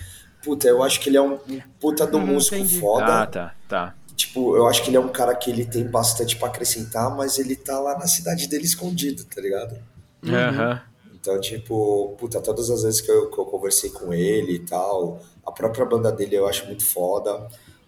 Puta, 0.46 0.68
eu 0.68 0.84
acho 0.84 1.00
que 1.00 1.10
ele 1.10 1.18
é 1.18 1.22
um, 1.22 1.40
puta 1.80 2.06
do 2.06 2.20
Uhum, 2.20 2.28
músico 2.28 2.56
entendi. 2.56 2.80
foda. 2.80 3.24
Ah, 3.24 3.26
tá, 3.26 3.56
tá. 3.68 3.96
Tipo, 4.16 4.56
eu 4.56 4.68
acho 4.68 4.84
que 4.84 4.92
ele 4.92 4.98
é 4.98 5.00
um 5.00 5.10
cara 5.10 5.36
que 5.36 5.50
ele 5.50 5.66
tem 5.66 5.84
bastante 5.86 6.38
pra 6.38 6.48
acrescentar, 6.50 7.14
mas 7.16 7.40
ele 7.40 7.56
tá 7.56 7.80
lá 7.80 7.98
na 7.98 8.06
cidade 8.08 8.48
dele 8.48 8.64
escondido, 8.64 9.26
tá 9.26 9.42
ligado? 9.42 9.76
Uhum. 10.24 10.36
Aham. 10.36 10.82
Então, 11.14 11.42
tipo, 11.42 12.16
puta, 12.20 12.40
todas 12.40 12.70
as 12.70 12.84
vezes 12.84 13.02
que 13.02 13.10
eu, 13.10 13.32
que 13.32 13.38
eu 13.40 13.46
conversei 13.46 13.90
com 13.90 14.14
ele 14.14 14.54
e 14.54 14.60
tal, 14.60 15.20
a 15.44 15.52
própria 15.52 15.84
banda 15.84 16.12
dele 16.12 16.36
eu 16.36 16.48
acho 16.48 16.68
muito 16.68 16.86
foda. 16.86 17.48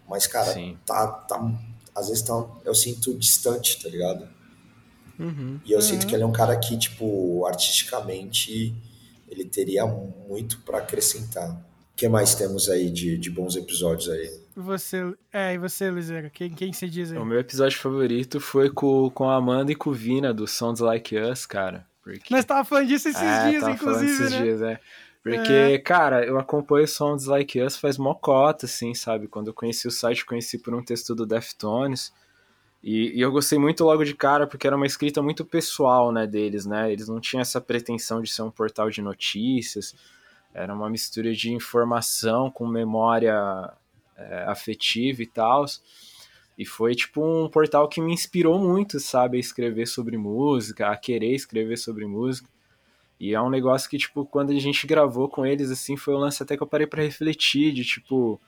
Mas, 0.10 0.26
cara, 0.26 0.52
Sim. 0.52 0.76
tá, 0.86 1.06
tá. 1.08 1.40
Às 1.96 2.08
vezes 2.10 2.24
tá, 2.24 2.34
eu 2.66 2.74
sinto 2.74 3.14
distante, 3.14 3.82
tá 3.82 3.88
ligado? 3.88 4.28
Uhum. 5.20 5.60
E 5.64 5.72
eu 5.72 5.82
sinto 5.82 6.08
que 6.08 6.16
ele 6.16 6.24
é 6.24 6.26
um 6.26 6.32
cara 6.32 6.56
que, 6.58 6.76
tipo, 6.78 7.46
artisticamente, 7.46 8.76
ele 9.30 9.46
teria 9.46 9.86
muito 9.86 10.60
pra 10.62 10.80
acrescentar. 10.80 11.64
O 11.98 12.00
que 12.00 12.08
mais 12.08 12.36
temos 12.36 12.70
aí 12.70 12.92
de, 12.92 13.18
de 13.18 13.32
bons 13.32 13.56
episódios 13.56 14.08
aí? 14.08 14.30
E 14.56 14.60
Você, 14.60 15.16
é, 15.34 15.56
e 15.56 15.58
você, 15.58 15.90
Liseira? 15.90 16.30
Quem, 16.30 16.52
quem 16.52 16.72
se 16.72 16.88
diz 16.88 17.12
aí? 17.12 17.18
O 17.18 17.26
meu 17.26 17.40
episódio 17.40 17.80
favorito 17.80 18.40
foi 18.40 18.70
com, 18.70 19.10
com 19.10 19.28
a 19.28 19.36
Amanda 19.36 19.72
e 19.72 19.76
com 19.76 19.90
o 19.90 19.94
Vina, 19.94 20.32
do 20.32 20.46
Sounds 20.46 20.80
Like 20.80 21.18
Us, 21.18 21.48
cara. 21.48 21.88
Porque... 22.04 22.32
Nós 22.32 22.46
tava 22.46 22.64
falando 22.64 22.86
disso 22.88 23.10
esses 23.10 23.20
É, 23.20 23.50
dias, 23.50 23.64
tava 23.64 23.78
falando 23.78 24.04
inclusive, 24.04 24.24
esses 24.26 24.32
né? 24.32 24.44
dias, 24.44 24.62
é. 24.62 24.80
Porque, 25.24 25.80
cara, 25.80 26.24
eu 26.24 26.38
acompanho 26.38 26.88
Sounds 26.88 27.26
Like 27.26 27.60
Us 27.60 27.76
faz 27.76 27.98
mocota, 27.98 28.68
assim, 28.68 28.94
sabe? 28.94 29.28
Quando 29.28 29.48
eu 29.48 29.54
conheci 29.56 29.88
o 29.88 29.92
site, 29.92 30.24
conheci 30.24 30.60
por 30.60 30.76
um 30.76 30.84
texto 30.84 31.16
do 31.16 31.26
Deftones. 31.26 32.14
E, 32.84 33.18
e 33.18 33.22
eu 33.22 33.32
gostei 33.32 33.58
muito 33.58 33.84
logo 33.84 34.04
de 34.04 34.14
cara, 34.14 34.46
porque 34.46 34.68
era 34.68 34.76
uma 34.76 34.86
escrita 34.86 35.20
muito 35.20 35.44
pessoal, 35.44 36.12
né, 36.12 36.28
deles, 36.28 36.68
né? 36.68 36.94
Eles 36.94 37.08
não 37.08 37.20
tinham 37.20 37.42
essa 37.42 37.60
pretensão 37.60 38.22
de 38.22 38.30
ser 38.30 38.44
um 38.44 38.52
portal 38.52 38.88
de 38.92 39.02
notícias. 39.02 39.96
Era 40.58 40.74
uma 40.74 40.90
mistura 40.90 41.34
de 41.34 41.54
informação 41.54 42.50
com 42.50 42.66
memória 42.66 43.72
é, 44.18 44.44
afetiva 44.48 45.22
e 45.22 45.28
tal. 45.28 45.66
E 46.58 46.66
foi, 46.66 46.96
tipo, 46.96 47.24
um 47.24 47.48
portal 47.48 47.88
que 47.88 48.02
me 48.02 48.12
inspirou 48.12 48.58
muito, 48.58 49.00
sabe? 49.00 49.38
A 49.38 49.40
escrever 49.40 49.86
sobre 49.86 50.18
música, 50.18 50.90
a 50.90 50.98
querer 50.98 51.36
escrever 51.36 51.78
sobre 51.78 52.08
música. 52.08 52.50
E 53.20 53.36
é 53.36 53.42
um 53.42 53.52
negócio 53.52 53.88
que, 53.88 54.00
tipo, 54.00 54.26
quando 54.26 54.52
a 54.52 54.60
gente 54.60 54.88
gravou 54.88 55.30
com 55.30 55.46
eles, 55.46 55.70
assim, 55.70 55.96
foi 55.96 56.16
um 56.16 56.20
lance 56.20 56.42
até 56.42 56.58
que 56.58 56.64
eu 56.64 56.68
parei 56.68 56.88
pra 56.88 57.04
refletir, 57.04 57.72
de, 57.72 57.84
tipo, 57.86 58.42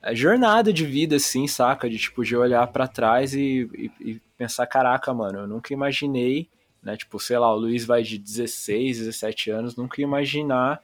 é 0.00 0.14
jornada 0.14 0.72
de 0.72 0.86
vida, 0.86 1.16
assim, 1.16 1.46
saca? 1.46 1.88
De, 1.88 1.98
tipo, 1.98 2.24
de 2.24 2.34
olhar 2.34 2.66
pra 2.68 2.88
trás 2.88 3.34
e, 3.34 3.68
e, 3.74 3.90
e 4.12 4.22
pensar, 4.38 4.66
caraca, 4.66 5.12
mano, 5.12 5.40
eu 5.40 5.46
nunca 5.46 5.74
imaginei, 5.74 6.48
né? 6.82 6.96
Tipo, 6.96 7.20
sei 7.20 7.38
lá, 7.38 7.52
o 7.52 7.58
Luiz 7.58 7.84
vai 7.84 8.02
de 8.02 8.16
16, 8.16 9.00
17 9.00 9.50
anos, 9.50 9.76
nunca 9.76 10.00
imaginar 10.00 10.80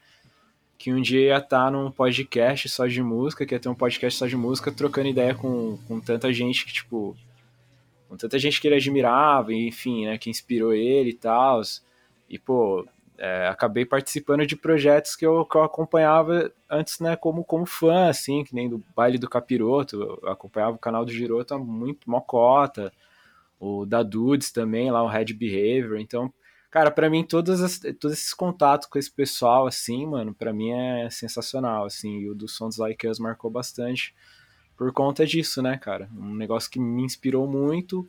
que 0.78 0.92
um 0.94 1.02
dia 1.02 1.20
ia 1.20 1.38
estar 1.38 1.72
num 1.72 1.90
podcast 1.90 2.68
só 2.68 2.86
de 2.86 3.02
música, 3.02 3.44
que 3.44 3.52
ia 3.52 3.58
ter 3.58 3.68
um 3.68 3.74
podcast 3.74 4.16
só 4.16 4.26
de 4.28 4.36
música, 4.36 4.70
trocando 4.70 5.08
ideia 5.08 5.34
com, 5.34 5.76
com 5.88 5.98
tanta 5.98 6.32
gente 6.32 6.64
que, 6.64 6.72
tipo, 6.72 7.16
com 8.08 8.16
tanta 8.16 8.38
gente 8.38 8.60
que 8.60 8.68
ele 8.68 8.76
admirava, 8.76 9.52
enfim, 9.52 10.06
né, 10.06 10.16
que 10.16 10.30
inspirou 10.30 10.72
ele 10.72 11.10
e 11.10 11.14
tal. 11.14 11.60
E, 12.30 12.38
pô, 12.38 12.86
é, 13.18 13.48
acabei 13.48 13.84
participando 13.84 14.46
de 14.46 14.54
projetos 14.54 15.16
que 15.16 15.26
eu, 15.26 15.44
que 15.44 15.56
eu 15.56 15.64
acompanhava 15.64 16.52
antes, 16.70 17.00
né, 17.00 17.16
como, 17.16 17.42
como 17.42 17.66
fã, 17.66 18.08
assim, 18.08 18.44
que 18.44 18.54
nem 18.54 18.68
do 18.68 18.80
Baile 18.94 19.18
do 19.18 19.28
Capiroto, 19.28 20.20
eu 20.22 20.30
acompanhava 20.30 20.76
o 20.76 20.78
canal 20.78 21.04
do 21.04 21.10
Giroto 21.10 21.54
há 21.54 21.58
muito 21.58 22.08
mocota, 22.08 22.92
o 23.58 23.84
da 23.84 24.04
Dudes 24.04 24.52
também, 24.52 24.92
lá 24.92 25.02
o 25.02 25.08
Red 25.08 25.34
Behavior, 25.34 25.98
então, 25.98 26.32
cara, 26.70 26.90
para 26.90 27.09
mim, 27.09 27.24
todos, 27.24 27.62
as, 27.62 27.78
todos 27.98 28.18
esses 28.18 28.35
contatos 28.35 28.88
com 28.88 28.98
esse 28.98 29.11
pessoal, 29.11 29.66
assim, 29.66 30.07
mano, 30.07 30.35
para 30.35 30.52
mim 30.52 30.70
é 30.70 31.11
sensacional, 31.11 31.85
assim, 31.85 32.20
e 32.20 32.31
o 32.31 32.35
do 32.35 32.48
Sons 32.48 32.76
Like 32.76 33.07
Us 33.07 33.18
marcou 33.18 33.50
bastante 33.50 34.14
por 34.76 34.92
conta 34.92 35.26
disso, 35.26 35.61
né, 35.61 35.76
cara, 35.76 36.09
um 36.16 36.35
negócio 36.35 36.70
que 36.70 36.78
me 36.78 37.02
inspirou 37.02 37.48
muito, 37.48 38.09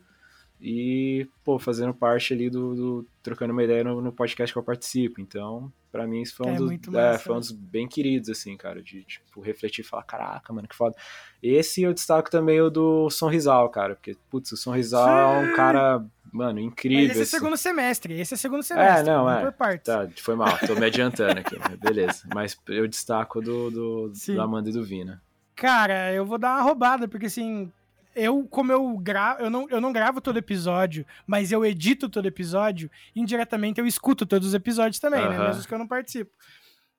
e, 0.62 1.26
pô, 1.42 1.58
fazendo 1.58 1.94
parte 1.94 2.34
ali 2.34 2.50
do, 2.50 2.74
do 2.74 3.06
trocando 3.22 3.52
uma 3.52 3.64
ideia 3.64 3.82
no, 3.82 4.02
no, 4.02 4.12
podcast 4.12 4.52
que 4.52 4.58
eu 4.58 4.62
participo. 4.62 5.18
Então, 5.18 5.72
para 5.90 6.06
mim, 6.06 6.20
isso 6.20 6.36
foi 6.36 6.46
um, 6.48 6.54
É 6.54 6.56
dos, 6.56 6.94
é, 6.94 7.18
foi 7.18 7.34
um 7.34 7.38
dos 7.38 7.50
bem 7.50 7.88
queridos, 7.88 8.28
assim, 8.28 8.56
cara, 8.58 8.82
de, 8.82 9.02
tipo, 9.04 9.40
refletir 9.40 9.82
e 9.82 9.88
falar, 9.88 10.02
caraca, 10.02 10.52
mano, 10.52 10.68
que 10.68 10.76
foda. 10.76 10.94
Esse 11.42 11.82
eu 11.82 11.94
destaco 11.94 12.30
também 12.30 12.60
o 12.60 12.68
do 12.68 13.08
Sonrisal, 13.08 13.70
cara, 13.70 13.94
porque, 13.94 14.14
putz, 14.28 14.52
o 14.52 14.56
Sonrisal 14.56 15.08
é 15.08 15.50
um 15.50 15.56
cara 15.56 16.04
mano, 16.32 16.60
incrível. 16.60 17.08
Mas 17.08 17.18
esse 17.18 17.36
é 17.36 17.38
segundo 17.38 17.56
semestre. 17.56 18.20
Esse 18.20 18.34
é 18.34 18.36
segundo 18.36 18.62
semestre. 18.62 19.08
É, 19.08 19.12
não, 19.12 19.30
é. 19.30 19.42
Por 19.42 19.52
partes. 19.52 19.84
Tá, 19.84 20.08
foi 20.16 20.34
mal, 20.34 20.58
tô 20.66 20.74
me 20.74 20.86
adiantando 20.86 21.40
aqui, 21.40 21.56
beleza. 21.80 22.22
Mas 22.34 22.56
eu 22.68 22.86
destaco 22.86 23.40
do, 23.40 23.70
do, 23.70 24.14
Sim. 24.14 24.34
do 24.34 24.42
Amanda 24.42 24.70
e 24.70 24.72
do 24.72 24.84
Vina. 24.84 25.22
Cara, 25.54 26.12
eu 26.12 26.24
vou 26.24 26.38
dar 26.38 26.56
uma 26.56 26.62
roubada, 26.62 27.06
porque 27.06 27.26
assim, 27.26 27.70
eu, 28.14 28.46
como 28.48 28.72
eu 28.72 28.96
gravo, 28.98 29.42
eu 29.42 29.50
não, 29.50 29.68
eu 29.68 29.80
não 29.80 29.92
gravo 29.92 30.20
todo 30.20 30.38
episódio, 30.38 31.06
mas 31.26 31.52
eu 31.52 31.64
edito 31.64 32.08
todo 32.08 32.26
episódio, 32.26 32.90
indiretamente 33.14 33.80
eu 33.80 33.86
escuto 33.86 34.26
todos 34.26 34.48
os 34.48 34.54
episódios 34.54 34.98
também, 34.98 35.20
né? 35.20 35.36
Aham. 35.36 35.46
Mesmo 35.46 35.60
os 35.60 35.66
que 35.66 35.74
eu 35.74 35.78
não 35.78 35.86
participo. 35.86 36.30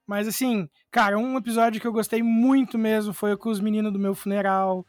Mas 0.05 0.27
assim, 0.27 0.69
cara, 0.89 1.17
um 1.17 1.37
episódio 1.37 1.79
que 1.79 1.87
eu 1.87 1.91
gostei 1.91 2.21
muito 2.21 2.77
mesmo 2.77 3.13
foi 3.13 3.35
com 3.37 3.49
os 3.49 3.59
meninos 3.59 3.93
do 3.93 3.99
meu 3.99 4.13
funeral. 4.13 4.85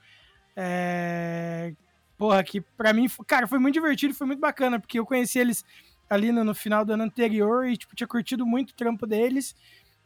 É... 0.57 1.75
Porra, 2.23 2.45
que 2.45 2.61
pra 2.61 2.93
mim, 2.93 3.09
cara, 3.27 3.49
foi 3.49 3.59
muito 3.59 3.75
divertido, 3.75 4.15
foi 4.15 4.29
muito 4.29 4.39
bacana, 4.39 4.79
porque 4.79 4.97
eu 4.97 5.05
conheci 5.05 5.41
eles 5.41 5.65
ali 6.09 6.31
no, 6.31 6.45
no 6.45 6.55
final 6.55 6.85
do 6.85 6.93
ano 6.93 7.03
anterior 7.03 7.67
e, 7.67 7.77
tipo, 7.77 7.97
tinha 7.97 8.07
curtido 8.07 8.47
muito 8.47 8.71
o 8.71 8.75
trampo 8.75 9.09
deles. 9.09 9.57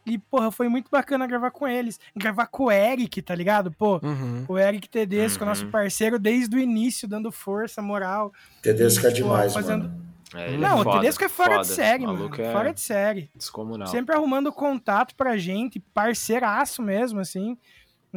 E, 0.06 0.16
porra, 0.16 0.50
foi 0.50 0.66
muito 0.66 0.88
bacana 0.90 1.26
gravar 1.26 1.50
com 1.50 1.68
eles. 1.68 2.00
Gravar 2.16 2.46
com 2.46 2.64
o 2.64 2.70
Eric, 2.72 3.20
tá 3.20 3.34
ligado? 3.34 3.70
Pô, 3.70 4.00
Uhum. 4.02 4.46
o 4.48 4.56
Eric 4.56 4.88
Tedesco, 4.88 5.42
Uhum. 5.44 5.50
nosso 5.50 5.66
parceiro, 5.66 6.18
desde 6.18 6.56
o 6.56 6.58
início, 6.58 7.06
dando 7.06 7.30
força, 7.30 7.82
moral. 7.82 8.32
Tedesco 8.62 9.06
é 9.06 9.10
E, 9.10 9.12
tipo, 9.12 9.28
demais, 9.28 9.52
fazendo- 9.52 9.82
mano. 9.90 10.06
É, 10.34 10.56
não, 10.56 10.68
é 10.78 10.80
o 10.80 10.84
foda, 10.84 11.00
Tedesco 11.00 11.22
é 11.24 11.28
fora 11.28 11.50
de 11.58 11.64
foda. 11.64 11.74
série, 11.74 12.04
O 12.04 12.06
mano. 12.14 12.30
é 12.34 12.52
Fora 12.52 12.72
de 12.72 12.80
série. 12.80 13.30
descomunal. 13.34 13.88
Sempre 13.88 14.14
arrumando 14.16 14.50
contato 14.50 15.14
pra 15.14 15.36
gente, 15.36 15.80
parceiraço 15.92 16.80
mesmo, 16.82 17.20
assim. 17.20 17.58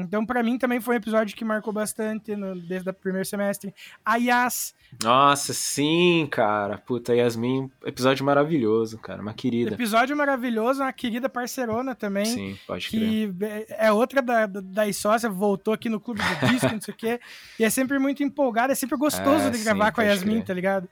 Então, 0.01 0.25
pra 0.25 0.41
mim, 0.43 0.57
também 0.57 0.79
foi 0.79 0.95
um 0.95 0.97
episódio 0.97 1.35
que 1.35 1.43
marcou 1.45 1.71
bastante 1.73 2.35
no, 2.35 2.55
desde 2.59 2.89
o 2.89 2.93
primeiro 2.93 3.25
semestre. 3.27 3.73
A 4.05 4.15
Yas, 4.15 4.73
Nossa, 5.03 5.53
sim, 5.53 6.27
cara. 6.31 6.77
Puta, 6.77 7.15
Yasmin, 7.15 7.69
episódio 7.85 8.25
maravilhoso, 8.25 8.97
cara. 8.97 9.21
Uma 9.21 9.33
querida. 9.33 9.73
episódio 9.75 10.15
maravilhoso, 10.15 10.81
uma 10.81 10.91
querida 10.93 11.29
parceirona 11.29 11.93
também. 11.95 12.25
Sim, 12.25 12.57
pode 12.65 12.89
crer. 12.89 13.33
que 13.33 13.33
é 13.69 13.91
outra 13.91 14.21
da, 14.21 14.45
da, 14.45 14.59
das 14.61 14.95
sócias, 14.97 15.31
voltou 15.33 15.73
aqui 15.73 15.89
no 15.89 15.99
clube 15.99 16.21
do 16.21 16.47
disco, 16.49 16.69
não 16.71 16.81
sei 16.81 16.93
o 16.93 16.97
quê. 16.97 17.19
E 17.59 17.63
é 17.63 17.69
sempre 17.69 17.99
muito 17.99 18.23
empolgada, 18.23 18.73
é 18.73 18.75
sempre 18.75 18.97
gostoso 18.97 19.47
É, 19.47 19.49
de 19.49 19.57
sim, 19.57 19.63
gravar 19.63 19.91
com 19.91 20.01
a 20.01 20.05
Yasmin, 20.05 20.33
crer. 20.35 20.45
tá 20.45 20.53
ligado? 20.53 20.89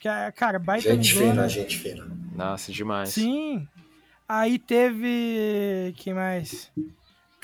Que 0.00 0.08
é, 0.08 0.30
cara, 0.32 0.58
baita 0.58 0.94
Gente 0.94 1.12
amigona. 1.12 1.32
fina, 1.32 1.48
gente 1.48 1.78
fina. 1.78 2.06
Nossa, 2.34 2.70
demais. 2.72 3.08
Sim. 3.10 3.66
Aí 4.28 4.58
teve. 4.58 5.92
Quem 5.96 6.14
mais? 6.14 6.70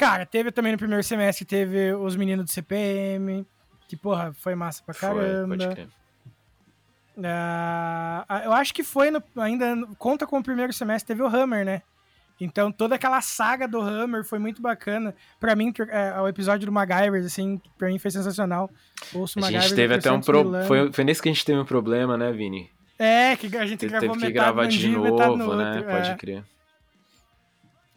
Cara, 0.01 0.25
teve 0.25 0.51
também 0.51 0.73
no 0.73 0.79
primeiro 0.79 1.05
semestre, 1.05 1.45
teve 1.45 1.93
os 1.93 2.17
meninos 2.17 2.47
do 2.47 2.51
CPM. 2.51 3.47
Que, 3.87 3.95
porra, 3.97 4.33
foi 4.33 4.55
massa 4.55 4.83
pra 4.83 4.95
Foi, 4.95 5.09
caramba. 5.09 5.49
pode 5.59 5.69
crer. 5.75 5.89
Ah, 7.23 8.43
eu 8.47 8.53
acho 8.55 8.73
que 8.73 8.83
foi 8.83 9.11
no- 9.11 9.23
ainda. 9.37 9.67
Conta 9.99 10.27
com 10.27 10.39
o 10.39 10.43
primeiro 10.43 10.73
semestre, 10.73 11.09
teve 11.09 11.23
o 11.23 11.27
Hammer, 11.27 11.67
né? 11.67 11.83
Então 12.41 12.73
toda 12.73 12.95
aquela 12.95 13.21
saga 13.21 13.69
do 13.69 13.79
Hammer 13.79 14.25
foi 14.25 14.39
muito 14.39 14.63
bacana. 14.63 15.15
Pra 15.39 15.55
mim, 15.55 15.71
é, 15.91 16.19
o 16.19 16.27
episódio 16.27 16.65
do 16.65 16.73
MacGyver, 16.73 17.23
assim, 17.23 17.61
pra 17.77 17.89
mim 17.89 17.99
foi 17.99 18.11
sensacional. 18.11 18.71
Ouço 19.13 19.39
A 19.39 19.43
MacGyver 19.43 19.69
gente 19.69 19.77
teve 19.77 19.95
até 19.95 20.11
um 20.11 20.19
300 20.21 20.27
pro... 20.27 20.45
mil 20.45 20.55
anos. 20.55 20.67
foi, 20.67 20.93
foi 20.93 21.05
nesse 21.05 21.21
que 21.21 21.29
a 21.29 21.33
gente 21.33 21.45
teve 21.45 21.59
um 21.59 21.65
problema, 21.67 22.17
né, 22.17 22.33
Vini? 22.33 22.71
É, 22.99 23.37
que 23.37 23.55
a 23.55 23.67
gente 23.67 23.81
Teve, 23.81 23.91
gravou 23.93 24.13
teve 24.13 24.27
que 24.27 24.33
gravar 24.33 24.67
de 24.67 24.89
metade 24.89 25.31
no 25.31 25.37
novo, 25.37 25.57
né? 25.57 25.75
outro, 25.77 25.85
Pode 25.91 26.11
é. 26.11 26.15
crer. 26.15 26.45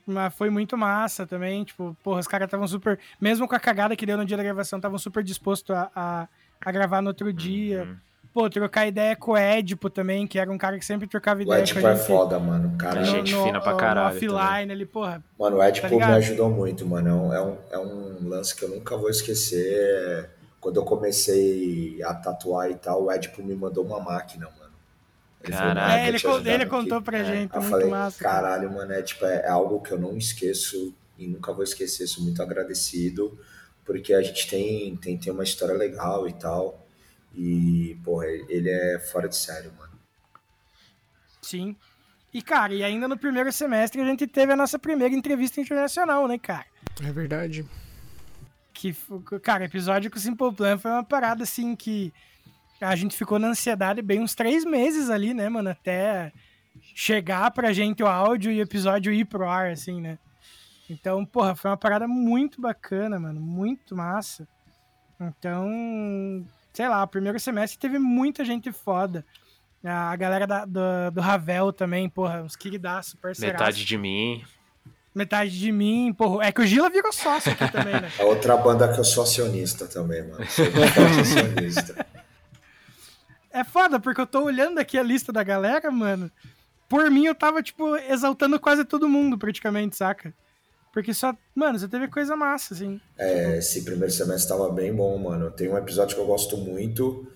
Mas 0.05 0.33
foi 0.33 0.49
muito 0.49 0.77
massa 0.77 1.25
também, 1.25 1.63
tipo, 1.63 1.95
porra, 2.03 2.19
os 2.19 2.27
caras 2.27 2.47
estavam 2.47 2.67
super. 2.67 2.99
Mesmo 3.19 3.47
com 3.47 3.55
a 3.55 3.59
cagada 3.59 3.95
que 3.95 4.05
deu 4.05 4.17
no 4.17 4.25
dia 4.25 4.35
da 4.37 4.43
gravação, 4.43 4.77
estavam 4.77 4.97
super 4.97 5.23
dispostos 5.23 5.75
a, 5.75 5.89
a, 5.95 6.27
a 6.59 6.71
gravar 6.71 7.01
no 7.01 7.07
outro 7.09 7.31
dia. 7.31 7.83
Uhum. 7.83 7.95
Pô, 8.33 8.49
trocar 8.49 8.87
ideia 8.87 9.15
com 9.15 9.33
o 9.33 9.37
Edipo 9.37 9.91
também, 9.91 10.25
que 10.25 10.39
era 10.39 10.51
um 10.51 10.57
cara 10.57 10.79
que 10.79 10.83
sempre 10.83 11.07
trocava 11.07 11.39
O 11.39 11.43
ideia 11.43 11.61
Edipo 11.61 11.79
com 11.81 11.87
a 11.87 11.91
é 11.91 11.95
gente. 11.95 12.07
foda, 12.07 12.39
mano. 12.39 12.75
Cara, 12.77 13.01
A 13.01 13.03
gente 13.03 13.31
fina 13.31 13.61
pra 13.61 13.75
caralho 13.75 14.19
No 14.19 14.35
offline, 14.35 14.71
ele, 14.73 14.85
porra. 14.87 15.23
Mano, 15.39 15.57
o 15.57 15.63
Edipo 15.63 15.87
Tá 15.87 15.95
me 16.07 16.13
ajudou 16.15 16.49
muito, 16.49 16.85
mano. 16.85 17.09
É 17.09 17.13
um, 17.13 17.33
é, 17.33 17.41
um, 17.41 17.57
é 17.71 17.77
um 17.79 18.27
lance 18.27 18.55
que 18.55 18.65
eu 18.65 18.69
nunca 18.69 18.97
vou 18.97 19.09
esquecer. 19.09 20.31
Quando 20.59 20.77
eu 20.77 20.83
comecei 20.83 22.01
a 22.03 22.13
tatuar 22.15 22.71
e 22.71 22.75
tal, 22.75 23.03
o 23.03 23.11
Edipo 23.11 23.43
me 23.43 23.53
mandou 23.55 23.85
uma 23.85 23.99
máquina, 23.99 24.47
mano. 24.57 24.62
Ele 25.43 25.51
falou, 25.53 25.73
Caralho. 25.75 25.89
"Mano, 25.91 26.03
É, 26.03 26.07
ele 26.07 26.19
con- 26.19 26.39
ele 26.39 26.51
aqui." 26.53 26.65
contou 26.67 27.01
pra 27.01 27.17
É, 27.19 27.25
gente, 27.25 27.51
muito 27.53 27.69
falei, 27.69 27.89
massa, 27.89 28.23
cara. 28.23 28.41
caralho, 28.41 28.71
mano, 28.71 28.93
é, 28.93 29.01
tipo, 29.01 29.25
é, 29.25 29.41
é 29.41 29.49
algo 29.49 29.81
que 29.81 29.91
eu 29.91 29.99
não 29.99 30.15
esqueço 30.17 30.95
e 31.17 31.27
nunca 31.27 31.51
vou 31.53 31.63
esquecer. 31.63 32.07
Sou 32.07 32.23
muito 32.23 32.41
agradecido, 32.41 33.37
porque 33.85 34.13
a 34.13 34.21
gente 34.21 34.47
tem, 34.49 34.95
tem, 34.95 35.17
tem 35.17 35.33
uma 35.33 35.43
história 35.43 35.75
legal 35.75 36.27
e 36.27 36.33
tal. 36.33 36.87
E, 37.35 37.97
porra, 38.03 38.25
ele 38.27 38.69
é 38.69 38.99
fora 38.99 39.27
de 39.27 39.35
sério, 39.35 39.71
mano. 39.77 39.91
Sim. 41.41 41.75
E, 42.33 42.41
cara, 42.41 42.73
e 42.73 42.83
ainda 42.83 43.07
no 43.07 43.17
primeiro 43.17 43.51
semestre 43.51 44.01
a 44.01 44.05
gente 44.05 44.25
teve 44.25 44.53
a 44.53 44.55
nossa 44.55 44.79
primeira 44.79 45.13
entrevista 45.13 45.59
internacional, 45.61 46.27
né, 46.27 46.37
cara? 46.39 46.65
É 47.03 47.11
verdade. 47.11 47.65
Que, 48.73 48.95
cara, 49.41 49.65
episódio 49.65 50.09
com 50.09 50.17
o 50.17 50.19
Simple 50.19 50.53
Plan 50.53 50.77
foi 50.77 50.89
uma 50.91 51.03
parada 51.03 51.43
assim 51.43 51.75
que 51.75 52.11
a 52.83 52.95
gente 52.95 53.15
ficou 53.15 53.39
na 53.39 53.47
ansiedade 53.49 54.01
bem 54.01 54.19
uns 54.21 54.35
três 54.35 54.63
meses 54.65 55.09
ali, 55.09 55.33
né, 55.33 55.49
mano? 55.49 55.69
Até 55.69 56.31
chegar 56.95 57.51
pra 57.51 57.71
gente 57.73 58.03
o 58.03 58.07
áudio 58.07 58.51
e 58.51 58.59
o 58.59 58.61
episódio 58.63 59.11
ir 59.13 59.25
pro 59.25 59.47
ar, 59.47 59.71
assim, 59.71 60.01
né? 60.01 60.17
Então, 60.89 61.25
porra, 61.25 61.55
foi 61.55 61.71
uma 61.71 61.77
parada 61.77 62.07
muito 62.07 62.59
bacana, 62.61 63.19
mano. 63.19 63.39
Muito 63.39 63.95
massa. 63.95 64.47
Então, 65.19 66.45
sei 66.73 66.87
lá, 66.89 67.03
o 67.03 67.07
primeiro 67.07 67.39
semestre 67.39 67.79
teve 67.79 67.97
muita 67.97 68.43
gente 68.43 68.71
foda. 68.71 69.25
A 69.83 70.15
galera 70.15 70.45
da- 70.47 70.65
do, 70.65 70.79
do 71.13 71.21
Ravel 71.21 71.71
também, 71.73 72.09
porra, 72.09 72.41
uns 72.41 72.55
queridaços, 72.55 73.15
parceiraços. 73.15 73.61
Metade 73.67 73.85
de 73.85 73.97
mim. 73.97 74.43
Metade 75.13 75.59
de 75.59 75.71
mim, 75.71 76.13
porra. 76.17 76.45
É 76.45 76.51
que 76.51 76.61
o 76.61 76.65
Gila 76.65 76.89
virou 76.89 77.11
sócio 77.13 77.51
aqui 77.51 77.71
também, 77.71 77.93
né? 77.93 78.09
É 78.17 78.23
outra 78.23 78.57
banda 78.57 78.91
que 78.91 78.99
eu 78.99 79.03
sou 79.03 79.23
acionista 79.23 79.85
também, 79.87 80.21
mano. 80.27 80.45
Sou 80.47 80.65
acionista. 81.21 82.05
É 83.53 83.63
foda, 83.63 83.99
porque 83.99 84.19
eu 84.19 84.27
tô 84.27 84.43
olhando 84.43 84.79
aqui 84.79 84.97
a 84.97 85.03
lista 85.03 85.31
da 85.31 85.43
galera, 85.43 85.91
mano. 85.91 86.31
Por 86.89 87.09
mim, 87.09 87.25
eu 87.25 87.35
tava, 87.35 87.61
tipo, 87.61 87.95
exaltando 87.95 88.59
quase 88.59 88.83
todo 88.83 89.07
mundo, 89.07 89.37
praticamente, 89.37 89.95
saca? 89.95 90.33
Porque 90.91 91.13
só. 91.13 91.35
Mano, 91.55 91.77
você 91.79 91.87
teve 91.87 92.07
coisa 92.07 92.35
massa, 92.35 92.73
assim. 92.73 92.99
É, 93.17 93.57
esse 93.57 93.83
primeiro 93.83 94.11
semestre 94.11 94.49
tava 94.49 94.69
bem 94.71 94.93
bom, 94.93 95.17
mano. 95.17 95.51
Tem 95.51 95.69
um 95.69 95.77
episódio 95.77 96.15
que 96.15 96.21
eu 96.21 96.25
gosto 96.25 96.57
muito. 96.57 97.27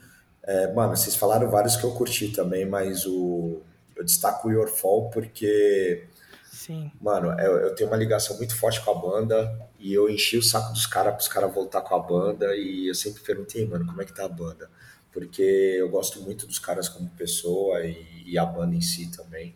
É, 0.43 0.73
mano, 0.73 0.95
vocês 0.95 1.15
falaram 1.15 1.49
vários 1.49 1.75
que 1.75 1.83
eu 1.83 1.91
curti 1.91 2.29
também, 2.29 2.65
mas 2.65 3.05
o 3.05 3.61
eu 3.97 4.03
destaco 4.05 4.47
o 4.47 4.51
Your 4.51 4.67
Fall 4.67 5.09
porque, 5.09 6.07
Sim. 6.51 6.91
mano, 7.01 7.31
eu, 7.39 7.57
eu 7.57 7.75
tenho 7.75 7.89
uma 7.89 7.97
ligação 7.97 8.37
muito 8.37 8.55
forte 8.55 8.79
com 8.81 8.91
a 8.91 8.95
banda 8.95 9.69
e 9.79 9.93
eu 9.93 10.09
enchi 10.09 10.37
o 10.37 10.43
saco 10.43 10.71
dos 10.71 10.85
caras 10.85 11.15
pros 11.15 11.27
caras 11.27 11.53
voltar 11.53 11.81
com 11.81 11.95
a 11.95 11.99
banda 11.99 12.55
e 12.55 12.87
eu 12.87 12.95
sempre 12.95 13.23
perguntei, 13.23 13.67
mano, 13.67 13.85
como 13.85 14.01
é 14.01 14.05
que 14.05 14.13
tá 14.13 14.25
a 14.25 14.29
banda? 14.29 14.69
Porque 15.17 15.41
eu 15.41 15.89
gosto 15.89 16.21
muito 16.21 16.45
dos 16.45 16.59
caras 16.59 16.87
como 16.87 17.09
pessoa 17.09 17.83
e, 17.83 18.21
e 18.23 18.37
a 18.37 18.45
banda 18.45 18.75
em 18.75 18.81
si 18.81 19.09
também. 19.09 19.55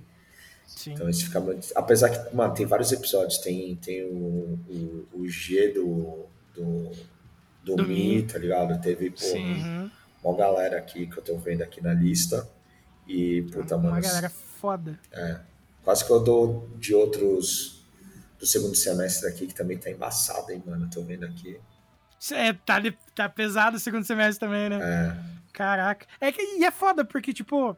Sim. 0.65 0.93
Então 0.93 1.07
esse 1.07 1.25
fica 1.25 1.39
muito. 1.39 1.67
Apesar 1.75 2.09
que, 2.09 2.35
mano, 2.35 2.51
tem 2.55 2.65
vários 2.65 2.91
episódios. 2.91 3.37
Tem, 3.37 3.75
tem 3.75 4.03
o, 4.05 4.57
o, 4.67 5.07
o 5.21 5.27
G 5.29 5.71
do, 5.71 6.25
do, 6.55 6.91
do, 7.63 7.75
Do 7.75 7.87
Mi, 7.87 8.15
Mi. 8.15 8.23
tá 8.23 8.39
ligado? 8.39 8.81
Teve, 8.81 9.11
pô, 9.11 9.17
Sim. 9.17 9.53
Uhum. 9.61 9.91
uma 10.23 10.35
galera 10.35 10.79
aqui 10.79 11.05
que 11.05 11.19
eu 11.19 11.21
tô 11.23 11.37
vendo 11.37 11.61
aqui 11.61 11.79
na 11.79 11.93
lista. 11.93 12.49
E, 13.07 13.43
puta, 13.53 13.75
Uma 13.75 13.91
mano, 13.91 14.01
galera 14.01 14.29
foda. 14.31 14.99
quase 15.83 16.03
que 16.03 16.11
eu 16.11 16.23
dou 16.23 16.67
de 16.79 16.95
outros 16.95 17.85
do 18.39 18.47
segundo 18.47 18.73
semestre 18.73 19.29
aqui, 19.29 19.45
que 19.45 19.53
também 19.53 19.77
tá 19.77 19.91
embaçado, 19.91 20.51
hein, 20.51 20.63
mano? 20.65 20.89
Tô 20.91 21.03
vendo 21.03 21.23
aqui. 21.23 21.59
É, 22.31 22.51
tá, 22.53 22.81
tá 23.13 23.29
pesado 23.29 23.77
o 23.77 23.79
segundo 23.79 24.03
semestre 24.05 24.39
também, 24.39 24.67
né? 24.69 24.79
É, 24.81 25.40
Caraca. 25.53 26.05
É 26.19 26.31
que, 26.31 26.41
e 26.59 26.63
é 26.65 26.71
foda, 26.71 27.03
porque, 27.05 27.33
tipo, 27.33 27.75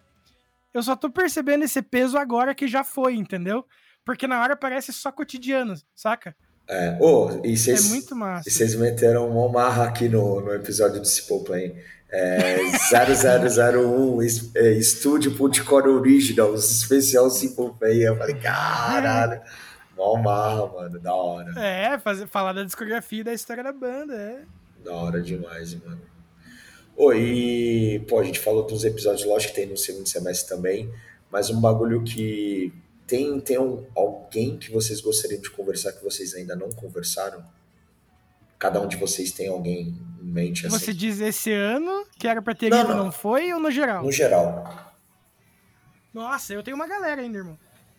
eu 0.74 0.84
só 0.84 0.96
tô 0.96 1.10
percebendo 1.10 1.64
esse 1.64 1.82
peso 1.82 2.18
agora 2.18 2.54
que 2.56 2.68
já 2.68 2.84
foi, 2.84 3.16
entendeu? 3.16 3.66
Porque 4.06 4.28
na 4.28 4.42
hora 4.42 4.56
parece 4.56 4.92
só 4.94 5.12
cotidiano, 5.12 5.76
saca? 5.96 6.36
é. 6.68 6.98
Ô, 7.02 7.42
e 7.44 7.54
É 7.54 7.56
vocês. 7.58 7.90
muito 7.90 8.16
massa. 8.16 8.48
E 8.48 8.52
vocês 8.52 8.74
meteram 8.76 9.30
uma 9.30 9.50
marra 9.52 9.84
aqui 9.86 10.08
no, 10.08 10.40
no 10.42 10.54
episódio 10.54 11.00
do 11.00 11.06
Simple 11.06 11.44
Play. 11.44 11.84
É, 12.10 12.58
0001 13.18 14.22
es- 14.22 14.56
é, 14.56 14.72
Estúdio 14.74 15.36
Multicore 15.38 15.90
Originals, 15.90 16.70
especial 16.70 17.30
Simple 17.30 17.74
Play. 17.80 18.08
Eu 18.08 18.16
falei, 18.18 18.36
caralho, 18.36 19.42
mó 19.98 20.16
marra, 20.22 20.68
mano, 20.68 21.00
da 21.00 21.14
hora. 21.14 21.52
É, 21.60 21.98
fazer, 22.00 22.28
falar 22.28 22.54
da 22.54 22.64
discografia 22.64 23.22
e 23.22 23.24
da 23.24 23.34
história 23.34 23.64
da 23.64 23.74
banda, 23.74 24.14
é. 24.16 24.42
Da 24.86 24.94
hora 24.94 25.22
demais, 25.22 25.74
mano. 25.84 26.02
Oi, 26.96 27.20
e, 27.22 28.00
pô, 28.08 28.20
a 28.20 28.24
gente 28.24 28.40
falou 28.40 28.66
dos 28.66 28.84
episódios, 28.84 29.26
lógico 29.28 29.54
que 29.54 29.60
tem 29.62 29.70
no 29.70 29.78
segundo 29.78 30.08
semestre 30.08 30.48
também, 30.56 30.92
mas 31.32 31.50
um 31.50 31.60
bagulho 31.60 32.04
que 32.04 32.72
tem, 33.08 33.40
tem 33.40 33.58
um- 33.58 33.86
alguém 33.96 34.58
que 34.58 34.72
vocês 34.72 35.02
gostariam 35.02 35.42
de 35.42 35.50
conversar 35.50 35.92
que 35.94 36.04
vocês 36.04 36.36
ainda 36.36 36.56
não 36.56 36.72
conversaram? 36.72 37.44
Cada 38.60 38.80
um 38.80 38.88
de 38.88 38.96
vocês 38.96 39.32
tem 39.32 39.48
alguém 39.48 39.98
em 40.22 40.26
mente. 40.26 40.68
Assim. 40.68 40.78
Você 40.80 40.94
diz 40.94 41.20
esse 41.20 41.52
ano, 41.52 42.06
que 42.18 42.28
era 42.28 42.42
pra 42.42 42.54
ter 42.54 42.70
não, 42.70 42.80
ido, 42.82 42.90
não. 42.90 43.06
não 43.06 43.12
foi, 43.12 43.52
ou 43.52 43.60
no 43.60 43.72
geral? 43.72 44.04
No 44.04 44.12
geral. 44.12 44.94
Nossa, 46.14 46.54
eu 46.54 46.62
tenho 46.64 46.76
uma 46.76 46.88
galera 46.88 47.22
ainda, 47.22 47.40
irmão. 47.40 47.58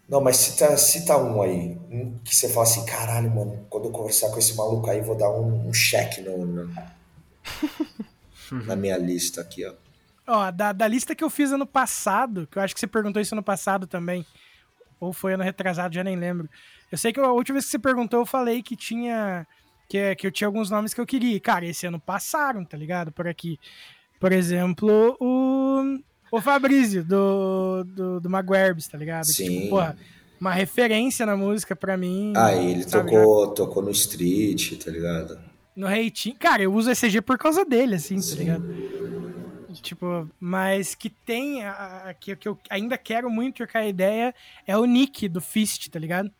Não, 0.09 0.20
mas 0.20 0.37
cita, 0.37 0.76
cita 0.76 1.16
um 1.18 1.42
aí. 1.42 1.76
Um 1.90 2.18
que 2.24 2.35
você 2.35 2.48
fala 2.48 2.62
assim, 2.62 2.87
caralho, 2.87 3.30
mano, 3.30 3.66
quando 3.68 3.87
eu 3.87 3.90
conversar 3.90 4.30
com 4.30 4.38
esse 4.38 4.54
maluco 4.54 4.88
aí, 4.88 5.00
vou 5.00 5.16
dar 5.16 5.30
um, 5.30 5.68
um 5.68 5.72
cheque 5.74 6.20
no, 6.22 6.46
no 6.46 6.70
na 8.50 8.76
minha 8.76 8.96
lista 8.96 9.40
aqui, 9.40 9.64
ó. 9.64 9.74
Ó, 10.26 10.50
da, 10.50 10.72
da 10.72 10.88
lista 10.88 11.14
que 11.14 11.22
eu 11.22 11.28
fiz 11.28 11.52
ano 11.52 11.66
passado, 11.66 12.48
que 12.50 12.59
eu 12.59 12.62
acho 12.62 12.74
que 12.74 12.80
você 12.80 12.87
perguntou 12.87 13.20
isso 13.20 13.35
ano 13.35 13.42
passado 13.42 13.87
também, 13.87 14.24
ou 14.98 15.12
foi 15.12 15.35
ano 15.35 15.44
retrasado, 15.44 15.94
já 15.94 16.02
nem 16.02 16.16
lembro. 16.16 16.48
Eu 16.90 16.96
sei 16.96 17.12
que 17.12 17.20
a 17.20 17.30
última 17.30 17.54
vez 17.54 17.66
que 17.66 17.70
você 17.72 17.78
perguntou, 17.78 18.20
eu 18.20 18.26
falei 18.26 18.62
que 18.62 18.76
tinha. 18.76 19.46
Que, 19.87 20.14
que 20.14 20.26
eu 20.26 20.33
tinha 20.33 20.48
alguns 20.48 20.70
nomes 20.70 20.94
que 20.94 21.00
eu 21.00 21.07
queria. 21.07 21.38
Cara, 21.40 21.66
esse 21.66 21.87
ano 21.87 22.00
passaram, 22.00 22.64
tá 22.64 22.76
ligado? 22.76 23.12
Por 23.12 23.28
aqui. 23.28 23.61
Por 24.18 24.33
exemplo, 24.33 25.14
o 25.20 25.98
o 26.35 26.40
Fabrício, 26.40 27.04
do, 27.04 27.85
do, 27.85 28.20
do 28.20 28.28
Maguerbs, 28.28 28.88
tá 28.88 28.98
ligado? 28.98 29.26
Sim. 29.26 29.44
tipo, 29.44 29.68
porra, 29.70 29.96
uma 30.40 30.52
referência 30.52 31.24
na 31.24 31.37
música 31.37 31.76
pra 31.76 31.96
mim. 31.96 32.33
Ah, 32.35 32.52
ele 32.52 32.85
tocou, 32.85 33.54
tocou 33.54 33.80
no 33.80 33.92
Street, 33.92 34.76
tá 34.83 34.90
ligado? 34.90 35.38
No 35.74 35.87
Reitinho. 35.87 36.37
Cara, 36.38 36.62
eu 36.62 36.72
uso 36.72 36.90
ECG 36.90 37.20
por 37.20 37.37
causa 37.37 37.64
dele, 37.64 37.96
assim, 37.96 38.20
Sim. 38.20 38.30
tá 38.30 38.38
ligado? 38.42 38.94
Tipo, 39.82 40.30
mas 40.38 40.94
que 40.94 41.10
tem. 41.10 41.64
A, 41.64 42.04
a, 42.08 42.14
que, 42.14 42.37
que 42.37 42.48
eu 42.48 42.58
ainda 42.70 42.96
quero 42.96 43.28
muito 43.28 43.56
trocar 43.56 43.87
ideia 43.87 44.34
é 44.66 44.76
o 44.78 44.84
Nick 44.84 45.28
do 45.28 45.40
Fist, 45.40 45.88
tá 45.88 45.98
ligado? 45.98 46.30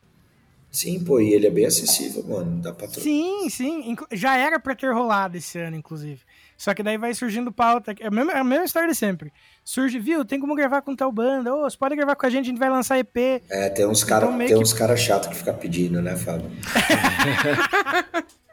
Sim, 0.71 1.05
pô, 1.05 1.21
e 1.21 1.33
ele 1.33 1.47
é 1.47 1.51
bem 1.51 1.67
acessível, 1.67 2.25
mano. 2.25 2.61
Dá 2.61 2.73
pra 2.73 2.89
Sim, 2.89 3.49
sim. 3.49 3.97
Já 4.11 4.37
era 4.37 4.59
pra 4.59 4.75
ter 4.75 4.93
rolado 4.93 5.37
esse 5.37 5.57
ano, 5.57 5.77
inclusive. 5.77 6.21
Só 6.57 6.75
que 6.75 6.83
daí 6.83 6.99
vai 6.99 7.15
surgindo 7.15 7.53
pauta. 7.53 7.95
É 8.01 8.09
a 8.09 8.11
mesma, 8.11 8.33
é 8.33 8.39
a 8.39 8.45
mesma 8.45 8.65
história 8.65 8.89
de 8.89 8.95
sempre. 8.95 9.33
Surge, 9.65 10.01
viu? 10.01 10.25
Tem 10.25 10.41
como 10.41 10.55
gravar 10.57 10.83
com 10.83 10.97
tal 10.97 11.13
banda. 11.13 11.55
Ô, 11.55 11.61
oh, 11.61 11.71
você 11.71 11.77
pode 11.77 11.95
gravar 11.95 12.17
com 12.17 12.27
a 12.27 12.31
gente, 12.31 12.47
a 12.47 12.49
gente 12.49 12.59
vai 12.59 12.71
lançar 12.71 12.99
EP. 12.99 13.17
É, 13.49 13.69
tem 13.69 13.87
uns 13.87 14.03
caras 14.03 14.29
então, 14.31 14.47
tem 14.47 14.63
que... 14.63 14.75
cara 14.75 14.97
chatos 14.97 15.29
que 15.29 15.37
ficam 15.37 15.55
pedindo, 15.55 16.03
né, 16.03 16.17
Fábio? 16.17 16.51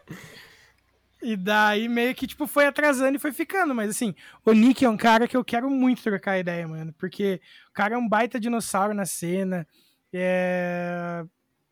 e 1.22 1.36
daí 1.38 1.88
meio 1.88 2.16
que, 2.16 2.28
tipo, 2.28 2.48
foi 2.48 2.66
atrasando 2.66 3.16
e 3.16 3.20
foi 3.20 3.32
ficando. 3.32 3.74
Mas 3.76 3.90
assim, 3.92 4.14
o 4.46 4.52
Nick 4.54 4.84
é 4.84 4.90
um 4.90 4.98
cara 4.98 5.28
que 5.28 5.38
eu 5.38 5.44
quero 5.44 5.70
muito 5.70 6.02
trocar 6.02 6.40
ideia, 6.40 6.68
mano. 6.68 6.94
Porque 6.98 7.40
o 7.70 7.74
cara 7.74 7.96
é 7.96 7.98
um 7.98 8.08
baita 8.08 8.40
dinossauro 8.40 8.94
na 8.94 9.06
cena. 9.06 9.68
É... 10.12 11.24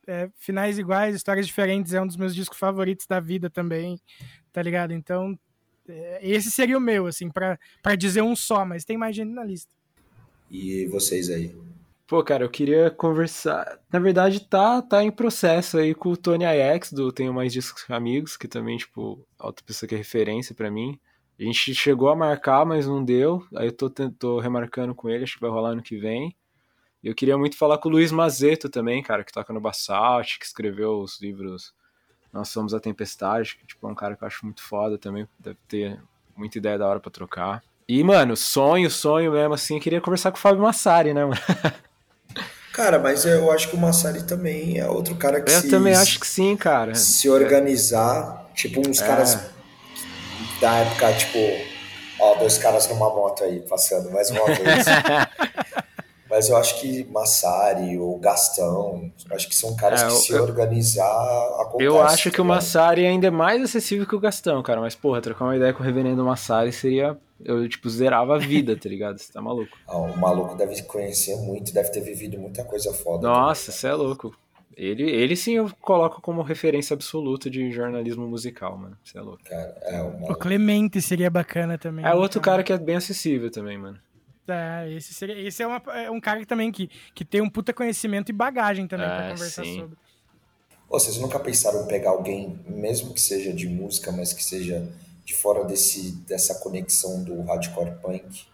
é... 0.07 0.29
Finais 0.37 0.77
iguais, 0.77 1.15
histórias 1.15 1.47
diferentes. 1.47 1.93
É 1.93 2.01
um 2.01 2.07
dos 2.07 2.17
meus 2.17 2.35
discos 2.35 2.57
favoritos 2.57 3.05
da 3.07 3.19
vida 3.19 3.49
também. 3.49 3.99
Tá 4.51 4.61
ligado? 4.61 4.93
Então 4.93 5.37
é, 5.89 6.19
esse 6.21 6.51
seria 6.51 6.77
o 6.77 6.81
meu, 6.81 7.07
assim, 7.07 7.29
para 7.29 7.95
dizer 7.97 8.21
um 8.21 8.35
só, 8.35 8.63
mas 8.63 8.85
tem 8.85 8.97
mais 8.97 9.15
gente 9.15 9.31
na 9.31 9.43
lista. 9.43 9.73
E 10.49 10.85
vocês 10.87 11.29
aí? 11.29 11.55
Pô, 12.09 12.23
cara, 12.23 12.43
eu 12.43 12.49
queria 12.49 12.89
conversar. 12.89 13.79
Na 13.93 13.99
verdade, 13.99 14.39
tá, 14.39 14.81
tá 14.81 15.03
em 15.03 15.11
processo 15.11 15.77
aí 15.77 15.93
com 15.93 16.09
o 16.09 16.17
Tony 16.17 16.43
IX, 16.43 16.91
do 16.91 17.11
Tenho 17.11 17.31
Mais 17.31 17.53
Discos 17.53 17.85
Amigos, 17.87 18.35
que 18.35 18.47
também, 18.47 18.77
tipo, 18.77 19.23
outra 19.39 19.63
pessoa 19.63 19.87
que 19.87 19.93
é 19.93 19.97
referência 19.99 20.55
para 20.55 20.71
mim. 20.71 20.99
A 21.39 21.43
gente 21.43 21.75
chegou 21.75 22.09
a 22.09 22.15
marcar, 22.15 22.65
mas 22.65 22.87
não 22.87 23.05
deu. 23.05 23.45
Aí 23.55 23.67
eu 23.67 23.71
tô, 23.71 23.91
tô 23.91 24.39
remarcando 24.39 24.95
com 24.95 25.07
ele, 25.07 25.23
acho 25.23 25.35
que 25.35 25.41
vai 25.41 25.51
rolar 25.51 25.69
ano 25.69 25.83
que 25.83 25.99
vem. 25.99 26.35
E 27.03 27.07
eu 27.07 27.13
queria 27.13 27.37
muito 27.37 27.55
falar 27.55 27.77
com 27.77 27.89
o 27.89 27.91
Luiz 27.91 28.11
Mazeto 28.11 28.69
também, 28.69 29.03
cara, 29.03 29.23
que 29.23 29.31
toca 29.31 29.53
no 29.53 29.61
Basalt, 29.61 30.39
que 30.39 30.45
escreveu 30.45 30.99
os 31.01 31.21
livros 31.21 31.75
nós 32.33 32.49
somos 32.49 32.73
a 32.73 32.79
Tempestade, 32.79 33.55
que 33.55 33.67
tipo, 33.67 33.87
é 33.87 33.91
um 33.91 33.95
cara 33.95 34.15
que 34.15 34.23
eu 34.23 34.27
acho 34.27 34.43
muito 34.45 34.63
foda 34.63 34.97
também, 34.97 35.27
deve 35.39 35.57
ter 35.67 36.01
muita 36.35 36.57
ideia 36.57 36.77
da 36.77 36.87
hora 36.87 36.99
para 36.99 37.11
trocar. 37.11 37.63
E, 37.87 38.03
mano, 38.03 38.35
sonho, 38.35 38.89
sonho 38.89 39.31
mesmo, 39.31 39.53
assim, 39.53 39.75
eu 39.75 39.81
queria 39.81 40.01
conversar 40.01 40.31
com 40.31 40.37
o 40.37 40.41
Fábio 40.41 40.61
Massari, 40.61 41.13
né, 41.13 41.23
mano? 41.23 41.39
Cara, 42.73 42.99
mas 42.99 43.25
eu 43.25 43.51
acho 43.51 43.69
que 43.69 43.75
o 43.75 43.79
Massari 43.79 44.23
também 44.23 44.77
é 44.79 44.87
outro 44.87 45.15
cara 45.15 45.41
que 45.41 45.51
eu 45.51 45.59
se... 45.59 45.67
Eu 45.67 45.71
também 45.71 45.93
acho 45.93 46.19
que 46.19 46.27
sim, 46.27 46.55
cara. 46.55 46.95
Se 46.95 47.29
organizar, 47.29 48.49
tipo, 48.53 48.87
uns 48.87 49.01
é. 49.01 49.05
caras 49.05 49.37
da 50.61 50.75
época, 50.75 51.13
tipo... 51.13 51.39
Ó, 52.19 52.35
dois 52.35 52.57
caras 52.57 52.87
numa 52.89 53.09
moto 53.09 53.43
aí, 53.43 53.61
passando 53.61 54.11
mais 54.11 54.29
uma 54.29 54.45
vez. 54.45 54.85
Mas 56.29 56.47
eu 56.47 56.57
acho 56.57 56.79
que 56.79 57.05
Massari 57.05 57.97
ou 57.97 58.19
Gastão, 58.19 59.11
acho 59.31 59.49
que 59.49 59.55
são 59.55 59.75
caras 59.75 60.03
é, 60.03 60.05
que 60.05 60.11
se 60.11 60.31
eu, 60.31 60.43
organizar 60.43 61.03
acontece. 61.59 61.83
Eu 61.83 61.99
acho 61.99 62.29
que 62.29 62.39
o 62.39 62.45
Massari 62.45 63.03
ainda 63.05 63.27
é 63.27 63.31
mais 63.31 63.63
acessível 63.63 64.05
que 64.05 64.15
o 64.15 64.19
Gastão, 64.19 64.61
cara. 64.61 64.79
Mas, 64.79 64.93
porra, 64.93 65.21
trocar 65.21 65.45
uma 65.45 65.55
ideia 65.55 65.73
com 65.73 65.81
o 65.81 65.85
reverendo 65.85 66.23
Massari 66.23 66.71
seria. 66.71 67.17
Eu, 67.43 67.67
tipo, 67.69 67.89
zerava 67.89 68.35
a 68.35 68.37
vida, 68.37 68.75
tá 68.75 68.89
ligado? 68.89 69.17
Você 69.17 69.31
tá 69.31 69.41
maluco. 69.41 69.77
Ah, 69.87 69.97
o 69.97 70.17
maluco 70.17 70.55
deve 70.55 70.81
conhecer 70.83 71.35
muito, 71.37 71.73
deve 71.73 71.89
ter 71.89 72.01
vivido 72.01 72.37
muita 72.37 72.63
coisa 72.63 72.93
foda. 72.93 73.27
Nossa, 73.27 73.71
você 73.71 73.87
é 73.87 73.93
louco. 73.93 74.35
Ele, 74.75 75.03
ele 75.03 75.35
sim 75.35 75.55
eu 75.55 75.69
coloco 75.81 76.21
como 76.21 76.41
referência 76.41 76.93
absoluta 76.93 77.49
de 77.49 77.69
jornalismo 77.69 78.27
musical, 78.27 78.77
mano. 78.77 78.97
Você 79.03 79.17
é 79.17 79.21
louco. 79.21 79.43
Cara, 79.43 79.77
é, 79.81 80.01
o, 80.01 80.31
o 80.31 80.35
Clemente 80.35 81.01
seria 81.01 81.29
bacana 81.29 81.77
também. 81.77 82.05
É 82.05 82.13
outro 82.13 82.39
cara 82.39 82.63
que 82.63 82.71
é 82.71 82.77
bem 82.77 82.95
acessível 82.95 83.51
também, 83.51 83.77
mano. 83.77 83.99
É, 84.47 84.91
esse, 84.93 85.13
seria, 85.13 85.37
esse 85.39 85.61
é, 85.61 85.67
uma, 85.67 85.81
é 85.93 86.09
um 86.09 86.19
cara 86.19 86.39
que, 86.39 86.45
também 86.45 86.71
que, 86.71 86.89
que 87.13 87.25
tem 87.25 87.41
um 87.41 87.49
puta 87.49 87.73
conhecimento 87.73 88.29
e 88.29 88.33
bagagem 88.33 88.87
também 88.87 89.05
é, 89.05 89.09
pra 89.09 89.31
conversar 89.31 89.63
sim. 89.63 89.79
sobre. 89.79 89.97
vocês 90.89 91.17
nunca 91.17 91.39
pensaram 91.39 91.83
em 91.83 91.87
pegar 91.87 92.11
alguém, 92.11 92.59
mesmo 92.65 93.13
que 93.13 93.21
seja 93.21 93.53
de 93.53 93.67
música, 93.67 94.11
mas 94.11 94.33
que 94.33 94.43
seja 94.43 94.89
de 95.29 95.35
fora 95.35 95.63
desse, 95.63 96.11
dessa 96.25 96.55
conexão 96.55 97.23
do 97.23 97.43
hardcore 97.43 97.91
punk? 98.01 98.47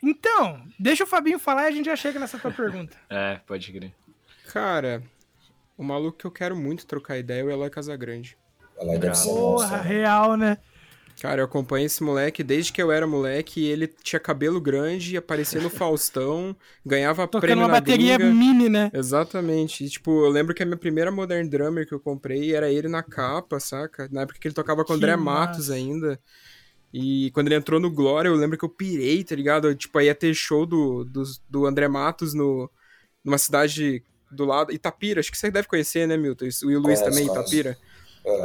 Então, 0.00 0.64
deixa 0.78 1.02
o 1.02 1.08
Fabinho 1.08 1.40
falar 1.40 1.64
e 1.64 1.66
a 1.66 1.70
gente 1.72 1.86
já 1.86 1.96
chega 1.96 2.20
nessa 2.20 2.38
tua 2.38 2.52
pergunta. 2.52 2.96
É, 3.10 3.40
pode 3.44 3.72
crer. 3.72 3.92
Cara, 4.46 5.02
o 5.76 5.82
maluco 5.82 6.18
que 6.18 6.24
eu 6.24 6.30
quero 6.30 6.54
muito 6.54 6.86
trocar 6.86 7.18
ideia 7.18 7.40
é 7.40 7.44
o 7.44 7.50
Eloy 7.50 7.68
Casagrande. 7.68 8.38
Eloy 8.80 8.96
deve 8.96 9.16
ser 9.16 9.28
Porra, 9.30 9.78
né? 9.78 9.82
real, 9.82 10.36
né? 10.36 10.58
Cara, 11.20 11.42
eu 11.42 11.44
acompanho 11.44 11.84
esse 11.84 12.02
moleque 12.02 12.42
desde 12.42 12.72
que 12.72 12.82
eu 12.82 12.90
era 12.90 13.06
moleque. 13.06 13.62
ele 13.66 13.86
tinha 13.86 14.18
cabelo 14.18 14.58
grande, 14.58 15.18
aparecia 15.18 15.60
no 15.60 15.68
Faustão, 15.70 16.56
ganhava 16.84 17.26
Tocando 17.26 17.42
prêmio 17.42 17.64
uma 17.64 17.68
bateria 17.68 18.16
gringa. 18.16 18.34
mini, 18.34 18.70
né? 18.70 18.90
Exatamente. 18.94 19.84
E, 19.84 19.90
tipo, 19.90 20.24
eu 20.24 20.30
lembro 20.30 20.54
que 20.54 20.62
a 20.62 20.66
minha 20.66 20.78
primeira 20.78 21.10
Modern 21.10 21.46
Drummer 21.46 21.86
que 21.86 21.92
eu 21.92 22.00
comprei 22.00 22.54
era 22.54 22.70
ele 22.72 22.88
na 22.88 23.02
capa, 23.02 23.60
saca? 23.60 24.08
Na 24.10 24.22
época 24.22 24.38
que 24.40 24.48
ele 24.48 24.54
tocava 24.54 24.82
com 24.82 24.94
o 24.94 24.96
André 24.96 25.14
massa. 25.14 25.48
Matos 25.50 25.70
ainda. 25.70 26.18
E 26.90 27.30
quando 27.32 27.48
ele 27.48 27.56
entrou 27.56 27.78
no 27.78 27.90
Glória, 27.90 28.30
eu 28.30 28.34
lembro 28.34 28.56
que 28.56 28.64
eu 28.64 28.68
pirei, 28.70 29.22
tá 29.22 29.36
ligado? 29.36 29.74
Tipo, 29.74 30.00
ia 30.00 30.14
ter 30.14 30.32
show 30.32 30.64
do, 30.64 31.04
do, 31.04 31.22
do 31.50 31.66
André 31.66 31.86
Matos 31.86 32.32
no, 32.32 32.70
numa 33.22 33.36
cidade 33.36 34.02
do 34.30 34.46
lado. 34.46 34.72
Itapira, 34.72 35.20
acho 35.20 35.30
que 35.30 35.36
você 35.36 35.50
deve 35.50 35.68
conhecer, 35.68 36.08
né, 36.08 36.16
Milton? 36.16 36.46
E 36.46 36.76
o 36.76 36.80
Luiz 36.80 36.98
também, 37.02 37.26
Itapira. 37.26 37.76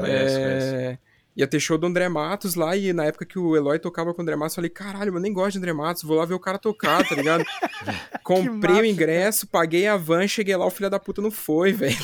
é 0.05 0.97
ia 1.36 1.45
ter 1.45 1.60
show 1.60 1.78
do 1.78 1.86
André 1.86 2.08
Matos 2.08 2.56
lá, 2.56 2.76
e 2.78 2.93
na 2.93 3.06
época 3.06 3.26
que 3.26 3.38
o 3.38 3.56
Eloy 3.56 3.78
tocava 3.78 4.13
com 4.13 4.21
o 4.21 4.24
André 4.24 4.36
Matos, 4.36 4.54
eu 4.54 4.56
falei, 4.56 4.69
caralho, 4.69 5.13
eu 5.13 5.19
nem 5.19 5.34
gosto 5.34 5.54
de 5.54 5.58
André 5.58 5.74
Matos, 5.74 6.04
vou 6.04 6.15
lá 6.15 6.26
ver 6.26 6.34
o 6.34 6.39
cara 6.39 6.58
tocar, 6.58 7.08
tá 7.08 7.13
ligado? 7.13 7.43
Comprei 8.24 8.82
o 8.82 8.86
ingresso, 8.86 9.48
paguei 9.48 9.88
a 9.88 9.98
van, 9.98 10.28
cheguei 10.28 10.56
lá, 10.56 10.65
o 10.65 10.71
filho 10.71 10.89
da 10.89 11.00
puta 11.00 11.21
não 11.21 11.32
foi, 11.32 11.71
velho. 11.74 11.98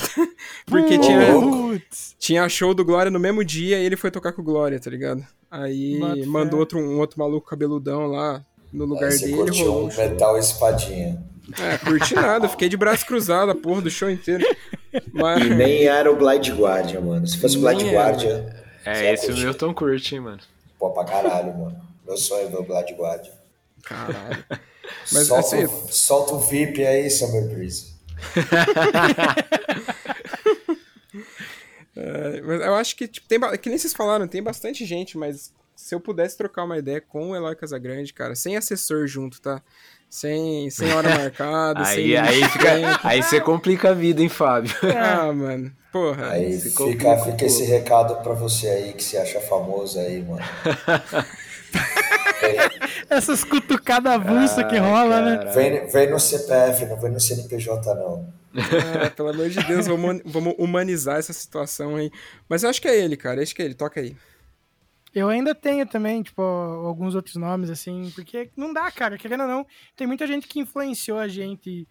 Porque 0.65 0.97
tinha, 0.97 1.27
tinha 2.19 2.49
show 2.49 2.73
do 2.73 2.83
Glória 2.83 3.11
no 3.11 3.19
mesmo 3.19 3.43
dia 3.43 3.79
e 3.79 3.85
ele 3.85 3.95
foi 3.95 4.11
tocar 4.11 4.33
com 4.33 4.41
o 4.41 4.45
Glória, 4.45 4.79
tá 4.79 4.89
ligado? 4.89 5.25
Aí 5.49 5.99
mandou 6.25 6.59
outro, 6.59 6.79
um 6.79 6.99
outro 6.99 7.19
maluco 7.19 7.47
cabeludão 7.47 8.07
lá 8.07 8.43
no 8.71 8.85
lugar 8.85 9.09
Aí 9.09 9.17
você 9.17 9.25
dele. 9.25 9.37
Curtiu 9.37 9.77
um 9.77 9.87
metal 9.87 10.37
espadinha. 10.37 11.23
É, 11.59 11.77
curti 11.77 12.15
nada, 12.15 12.47
fiquei 12.47 12.69
de 12.69 12.77
braço 12.77 13.05
cruzado 13.05 13.51
a 13.51 13.55
porra 13.55 13.81
do 13.81 13.89
show 13.89 14.09
inteiro. 14.09 14.45
Mas... 15.11 15.43
E 15.43 15.49
nem 15.49 15.85
era 15.85 16.09
o 16.09 16.15
Blind 16.15 16.49
Guardian, 16.49 17.01
mano. 17.01 17.27
Se 17.27 17.37
fosse 17.37 17.57
o 17.57 17.61
Blind 17.61 17.81
Guardian, 17.91 18.45
é, 18.85 19.13
esse 19.13 19.29
é 19.29 19.33
o 19.33 19.37
Milton 19.37 19.73
curte, 19.73 20.15
hein, 20.15 20.21
mano. 20.21 20.39
Pô, 20.77 20.91
pra 20.91 21.05
caralho, 21.05 21.57
mano. 21.57 21.81
Meu 22.05 22.17
sonho 22.17 22.47
é 22.47 22.49
ver 22.49 22.57
o 22.57 22.63
Blood 22.63 22.93
Guardian. 22.93 23.33
Caralho. 23.83 24.43
Mas 25.11 25.27
solta, 25.27 25.55
assim... 25.55 25.67
solta 25.89 26.33
o 26.33 26.39
VIP 26.39 26.85
aí, 26.85 27.09
Summer 27.09 27.47
Breeze. 27.47 27.91
é, 31.95 32.41
mas 32.41 32.61
eu 32.61 32.75
acho 32.75 32.95
que, 32.95 33.07
tipo, 33.07 33.27
tem, 33.27 33.39
que 33.57 33.69
nem 33.69 33.77
vocês 33.77 33.93
falaram, 33.93 34.27
tem 34.27 34.43
bastante 34.43 34.85
gente, 34.85 35.17
mas 35.17 35.53
se 35.75 35.95
eu 35.95 35.99
pudesse 35.99 36.37
trocar 36.37 36.65
uma 36.65 36.77
ideia 36.77 37.01
com 37.01 37.31
o 37.31 37.35
Eloy 37.35 37.55
Casagrande, 37.55 38.13
cara, 38.13 38.35
sem 38.35 38.55
assessor 38.57 39.07
junto, 39.07 39.41
tá? 39.41 39.61
Sem, 40.09 40.69
sem 40.69 40.93
hora 40.93 41.09
marcada, 41.17 41.83
aí, 41.85 41.95
sem... 41.95 42.15
Aí, 42.17 42.43
fica, 42.49 42.99
aí 43.03 43.23
você 43.23 43.41
complica 43.41 43.89
a 43.91 43.93
vida, 43.93 44.21
hein, 44.21 44.29
Fábio? 44.29 44.75
Ah, 44.95 45.33
mano. 45.33 45.75
Porra. 45.91 46.31
Aí 46.31 46.59
fica, 46.59 47.17
fica 47.17 47.45
esse 47.45 47.65
recado 47.65 48.23
pra 48.23 48.33
você 48.33 48.67
aí 48.67 48.93
que 48.93 49.03
se 49.03 49.17
acha 49.17 49.41
famoso 49.41 49.99
aí, 49.99 50.23
mano. 50.23 50.41
Essas 53.09 53.43
cutucadas 53.43 54.13
avulsas 54.13 54.59
ah, 54.59 54.63
que 54.63 54.77
rola, 54.77 55.21
né? 55.21 55.51
Vem, 55.53 55.87
vem 55.87 56.09
no 56.09 56.19
CPF, 56.19 56.85
não 56.85 56.97
vem 56.97 57.11
no 57.11 57.19
CNPJ, 57.19 57.93
não. 57.95 58.33
Ah, 58.55 59.09
pelo 59.09 59.29
amor 59.29 59.49
de 59.49 59.61
Deus, 59.63 59.87
vamos, 59.87 60.21
vamos 60.25 60.55
humanizar 60.57 61.17
essa 61.17 61.33
situação 61.33 61.95
aí. 61.97 62.09
Mas 62.47 62.63
eu 62.63 62.69
acho 62.69 62.81
que 62.81 62.87
é 62.87 62.97
ele, 62.97 63.17
cara. 63.17 63.41
Acho 63.41 63.53
que 63.53 63.61
é 63.61 63.65
ele. 63.65 63.75
Toca 63.75 63.99
aí. 63.99 64.15
Eu 65.13 65.27
ainda 65.27 65.53
tenho 65.53 65.85
também, 65.85 66.23
tipo, 66.23 66.41
alguns 66.41 67.15
outros 67.15 67.35
nomes, 67.35 67.69
assim, 67.69 68.09
porque 68.15 68.49
não 68.55 68.71
dá, 68.71 68.89
cara, 68.89 69.17
querendo 69.17 69.41
ou 69.41 69.47
não, 69.47 69.67
tem 69.95 70.07
muita 70.07 70.25
gente 70.25 70.47
que 70.47 70.61
influenciou 70.61 71.19
a 71.19 71.27
gente 71.27 71.85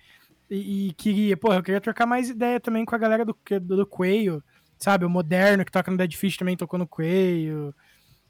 e, 0.50 0.92
queria, 0.94 1.36
porra, 1.36 1.56
eu 1.56 1.62
queria 1.62 1.80
trocar 1.80 2.06
mais 2.06 2.28
ideia 2.28 2.58
também 2.58 2.84
com 2.84 2.94
a 2.94 2.98
galera 2.98 3.24
do, 3.24 3.36
do, 3.60 3.76
do 3.76 4.42
sabe? 4.78 5.04
O 5.04 5.10
Moderno, 5.10 5.64
que 5.64 5.70
toca 5.70 5.90
no 5.90 5.96
Dead 5.96 6.12
Fish, 6.14 6.36
também 6.36 6.56
tocou 6.56 6.78
no 6.78 6.88
Coelho, 6.88 7.74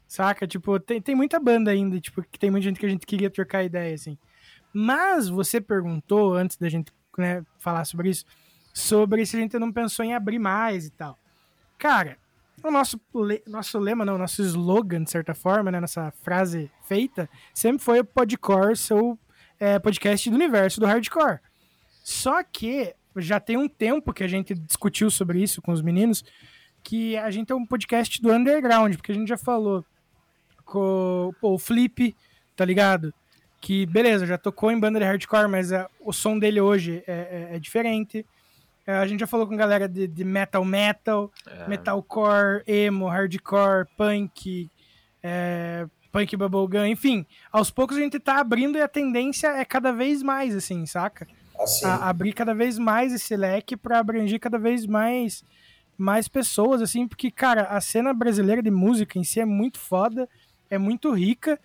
saca? 0.07 0.45
Tipo, 0.45 0.79
tem, 0.79 1.01
tem 1.01 1.15
muita 1.15 1.39
banda 1.39 1.71
ainda, 1.71 1.99
tipo, 1.99 2.21
que 2.21 2.37
tem 2.37 2.51
muita 2.51 2.65
gente 2.65 2.79
que 2.79 2.85
a 2.85 2.89
gente 2.89 3.07
queria 3.07 3.29
trocar 3.29 3.63
ideia, 3.63 3.95
assim. 3.95 4.17
Mas 4.73 5.27
você 5.27 5.59
perguntou, 5.59 6.33
antes 6.35 6.57
da 6.57 6.69
gente 6.69 6.93
né, 7.17 7.43
falar 7.57 7.85
sobre 7.85 8.09
isso, 8.09 8.25
sobre 8.73 9.25
se 9.25 9.35
a 9.35 9.39
gente 9.39 9.57
não 9.57 9.71
pensou 9.71 10.05
em 10.05 10.13
abrir 10.13 10.39
mais 10.39 10.85
e 10.85 10.91
tal. 10.91 11.17
Cara, 11.77 12.17
o 12.63 12.69
nosso, 12.69 13.01
nosso 13.47 13.79
lema, 13.79 14.05
não, 14.05 14.17
nosso 14.17 14.43
slogan, 14.43 15.03
de 15.03 15.09
certa 15.09 15.33
forma, 15.33 15.71
né, 15.71 15.79
nossa 15.79 16.11
frase 16.21 16.69
feita, 16.83 17.27
sempre 17.53 17.83
foi 17.83 17.99
o 18.01 18.05
Podcore, 18.05 18.77
seu 18.77 19.17
é, 19.59 19.79
podcast 19.79 20.29
do 20.29 20.35
universo 20.35 20.79
do 20.79 20.85
hardcore. 20.85 21.39
Só 22.03 22.43
que 22.43 22.93
já 23.17 23.39
tem 23.39 23.57
um 23.57 23.67
tempo 23.67 24.13
que 24.13 24.23
a 24.23 24.27
gente 24.27 24.53
discutiu 24.53 25.11
sobre 25.11 25.41
isso 25.41 25.61
com 25.61 25.71
os 25.71 25.81
meninos, 25.81 26.23
que 26.83 27.17
a 27.17 27.29
gente 27.29 27.51
é 27.51 27.55
um 27.55 27.65
podcast 27.65 28.21
do 28.21 28.31
underground, 28.31 28.95
porque 28.95 29.11
a 29.11 29.15
gente 29.15 29.27
já 29.27 29.37
falou 29.37 29.85
com 30.65 31.33
pô, 31.39 31.53
o 31.53 31.59
Flip, 31.59 32.15
tá 32.55 32.65
ligado? 32.65 33.13
Que, 33.59 33.85
beleza, 33.85 34.25
já 34.25 34.37
tocou 34.37 34.71
em 34.71 34.79
banda 34.79 34.99
de 34.99 35.05
hardcore, 35.05 35.47
mas 35.47 35.71
é, 35.71 35.87
o 35.99 36.11
som 36.11 36.39
dele 36.39 36.59
hoje 36.59 37.03
é, 37.05 37.49
é, 37.51 37.55
é 37.55 37.59
diferente. 37.59 38.25
É, 38.87 38.93
a 38.93 39.05
gente 39.05 39.19
já 39.19 39.27
falou 39.27 39.45
com 39.45 39.55
galera 39.55 39.87
de, 39.87 40.07
de 40.07 40.23
metal 40.23 40.65
metal, 40.65 41.31
é. 41.45 41.67
metalcore, 41.67 42.63
emo, 42.65 43.07
hardcore, 43.07 43.85
punk, 43.95 44.71
é, 45.21 45.85
punk 46.11 46.35
bubblegum, 46.35 46.85
enfim. 46.85 47.25
Aos 47.51 47.69
poucos 47.69 47.97
a 47.97 47.99
gente 47.99 48.19
tá 48.19 48.39
abrindo 48.39 48.77
e 48.77 48.81
a 48.81 48.87
tendência 48.87 49.49
é 49.49 49.63
cada 49.63 49.91
vez 49.91 50.23
mais, 50.23 50.55
assim, 50.55 50.85
saca? 50.87 51.27
Assim. 51.63 51.85
A, 51.85 52.09
abrir 52.09 52.33
cada 52.33 52.53
vez 52.53 52.77
mais 52.77 53.13
esse 53.13 53.35
leque 53.35 53.77
para 53.77 53.99
abranger 53.99 54.39
cada 54.39 54.57
vez 54.57 54.85
mais 54.85 55.43
mais 55.97 56.27
pessoas, 56.27 56.81
assim, 56.81 57.07
porque, 57.07 57.29
cara, 57.29 57.63
a 57.63 57.79
cena 57.79 58.11
brasileira 58.11 58.63
de 58.63 58.71
música 58.71 59.19
em 59.19 59.23
si 59.23 59.39
é 59.39 59.45
muito 59.45 59.77
foda, 59.77 60.27
é 60.67 60.75
muito 60.75 61.11
rica, 61.11 61.59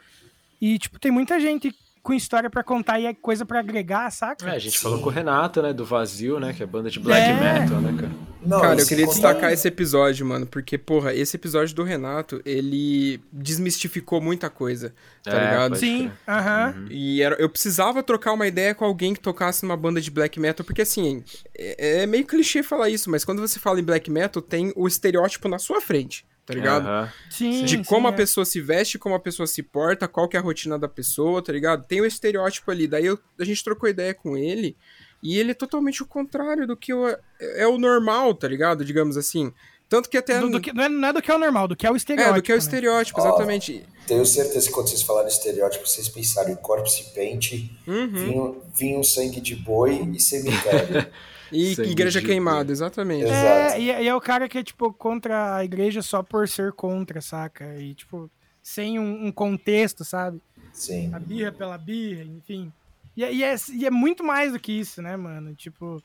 e, 0.61 0.79
tipo, 0.79 0.99
tem 0.99 1.11
muita 1.11 1.41
gente 1.41 1.75
com 2.07 2.15
história 2.15 2.49
para 2.49 2.63
contar 2.63 3.01
e 3.01 3.07
é 3.07 3.13
coisa 3.13 3.45
para 3.45 3.59
agregar, 3.59 4.09
saca? 4.13 4.49
É, 4.49 4.55
a 4.55 4.59
gente 4.61 4.79
Sim. 4.79 4.85
falou 4.85 5.01
com 5.01 5.09
o 5.09 5.13
Renato, 5.13 5.61
né, 5.61 5.73
do 5.73 5.85
Vazio, 5.85 6.39
né, 6.39 6.53
que 6.53 6.63
é 6.63 6.67
banda 6.67 6.89
de 6.89 7.01
black 7.01 7.29
é. 7.29 7.35
metal, 7.35 7.81
né, 7.81 7.93
cara? 8.01 8.13
Não, 8.41 8.61
cara, 8.61 8.81
eu 8.81 8.87
queria 8.87 9.09
destacar 9.09 9.53
esse 9.53 9.67
episódio, 9.67 10.25
mano, 10.25 10.47
porque, 10.47 10.79
porra, 10.79 11.13
esse 11.13 11.37
episódio 11.37 11.75
do 11.75 11.83
Renato, 11.83 12.41
ele 12.47 13.21
desmistificou 13.33 14.21
muita 14.21 14.49
coisa, 14.49 14.95
tá 15.25 15.33
é, 15.33 15.41
ligado? 15.41 15.75
Sim, 15.75 16.13
aham. 16.29 16.69
Uh 16.69 16.81
-huh. 16.81 16.93
E 16.93 17.23
era, 17.23 17.35
eu 17.41 17.49
precisava 17.49 18.05
trocar 18.05 18.35
uma 18.35 18.47
ideia 18.47 18.73
com 18.73 18.85
alguém 18.85 19.13
que 19.13 19.19
tocasse 19.19 19.65
numa 19.65 19.77
banda 19.77 20.01
de 20.01 20.09
black 20.09 20.39
metal, 20.39 20.65
porque, 20.65 20.83
assim, 20.83 21.25
é, 21.59 22.03
é 22.03 22.07
meio 22.07 22.25
clichê 22.25 22.63
falar 22.63 22.89
isso, 22.89 23.11
mas 23.11 23.25
quando 23.25 23.41
você 23.41 23.59
fala 23.59 23.81
em 23.81 23.85
black 23.85 24.09
metal, 24.13 24.41
tem 24.41 24.73
o 24.77 24.87
estereótipo 24.87 25.49
na 25.49 25.59
sua 25.59 25.81
frente 25.81 26.25
tá 26.47 26.55
ligado? 26.55 26.87
Uhum. 26.87 27.09
Sim, 27.29 27.65
de 27.65 27.85
como 27.85 28.07
sim, 28.07 28.13
a 28.13 28.15
é. 28.15 28.17
pessoa 28.17 28.45
se 28.47 28.61
veste, 28.61 28.99
como 28.99 29.17
a 29.17 29.21
pessoa 29.21 29.47
se 29.49 29.63
porta, 29.63 30.07
qual 30.07 30.29
que 30.29 30.37
é 30.37 30.41
a 30.41 30.43
rotina 30.43 30.79
da 30.79 30.89
pessoa, 30.89 31.43
tá 31.43 31.53
ligado? 31.53 31.85
Tem 31.87 32.01
o 32.01 32.05
um 32.05 32.07
estereótipo 32.07 32.71
ali. 32.71 32.87
Daí 32.87 33.05
eu, 33.05 33.19
a 33.39 33.45
gente 33.45 33.65
trocou 33.65 33.89
ideia 33.89 34.15
com 34.15 34.37
ele 34.37 34.77
e 35.21 35.39
ele 35.39 35.51
é 35.51 35.55
totalmente 35.55 36.03
o 36.03 36.07
contrário 36.07 36.67
do 36.67 36.77
que 36.77 36.95
o, 36.95 37.09
é, 37.09 37.19
é 37.41 37.67
o 37.67 37.77
normal, 37.77 38.33
tá 38.33 38.47
ligado? 38.47 38.85
Digamos 38.85 39.17
assim. 39.17 39.53
Tanto 39.89 40.09
que 40.09 40.17
até. 40.17 40.41
Do, 40.41 40.51
do 40.51 40.61
que, 40.61 40.73
não, 40.73 40.85
é, 40.85 40.89
não, 40.89 41.09
é, 41.09 41.13
do 41.13 41.23
que 41.23 41.31
é 41.31 41.35
o 41.35 41.39
normal, 41.39 41.69
do 41.69 41.77
que 41.77 41.87
é 41.87 41.91
o 41.91 41.97
estereótipo. 41.97 42.37
É, 42.37 42.41
do 42.41 42.43
que 42.43 42.53
é 42.53 42.55
o 42.55 42.59
estereótipo, 42.59 43.21
né? 43.21 43.29
exatamente. 43.29 43.85
Oh, 43.85 44.07
tenho 44.07 44.27
certeza 44.27 44.67
que 44.67 44.73
quando 44.73 44.89
vocês 44.89 45.03
falaram 45.03 45.29
estereótipo, 45.29 45.87
vocês 45.87 46.09
pensaram 46.09 46.51
em 46.51 46.57
corpse 46.57 47.13
paint, 47.15 47.53
uhum. 47.87 48.09
vinho, 48.09 48.63
vinho, 48.75 49.05
sangue 49.05 49.41
de 49.41 49.55
boi 49.57 50.09
e 50.13 50.21
cemitério. 50.21 51.07
E 51.53 51.75
Sangue 51.75 51.91
igreja 51.91 52.21
queimada, 52.21 52.73
exatamente. 52.73 53.31
É, 53.31 53.81
e, 53.81 53.85
e, 53.85 54.09
é 54.09 54.15
o 54.15 54.21
cara 54.21 54.49
que 54.49 54.59
é, 54.59 54.63
tipo, 54.63 54.93
contra 54.93 55.57
a 55.57 55.65
igreja 55.65 56.03
só 56.03 56.23
por 56.23 56.49
ser 56.49 56.73
contra, 56.73 57.21
saca? 57.21 57.77
E, 57.77 57.95
tipo, 57.95 58.31
sem 58.63 58.99
um, 58.99 59.27
um 59.27 59.33
contexto, 59.33 60.05
sabe? 60.05 60.41
Sim. 60.73 61.15
A 61.15 61.19
birra 61.19 61.53
pela 61.53 61.79
birra, 61.79 62.25
enfim. 62.25 62.73
E, 63.17 63.25
e, 63.25 63.45
é, 63.45 63.55
e 63.73 63.87
é 63.87 63.91
muito 63.91 64.25
mais 64.25 64.53
do 64.53 64.59
que 64.59 64.73
isso, 64.73 65.01
né, 65.01 65.17
mano? 65.17 65.55
Tipo, 65.55 66.03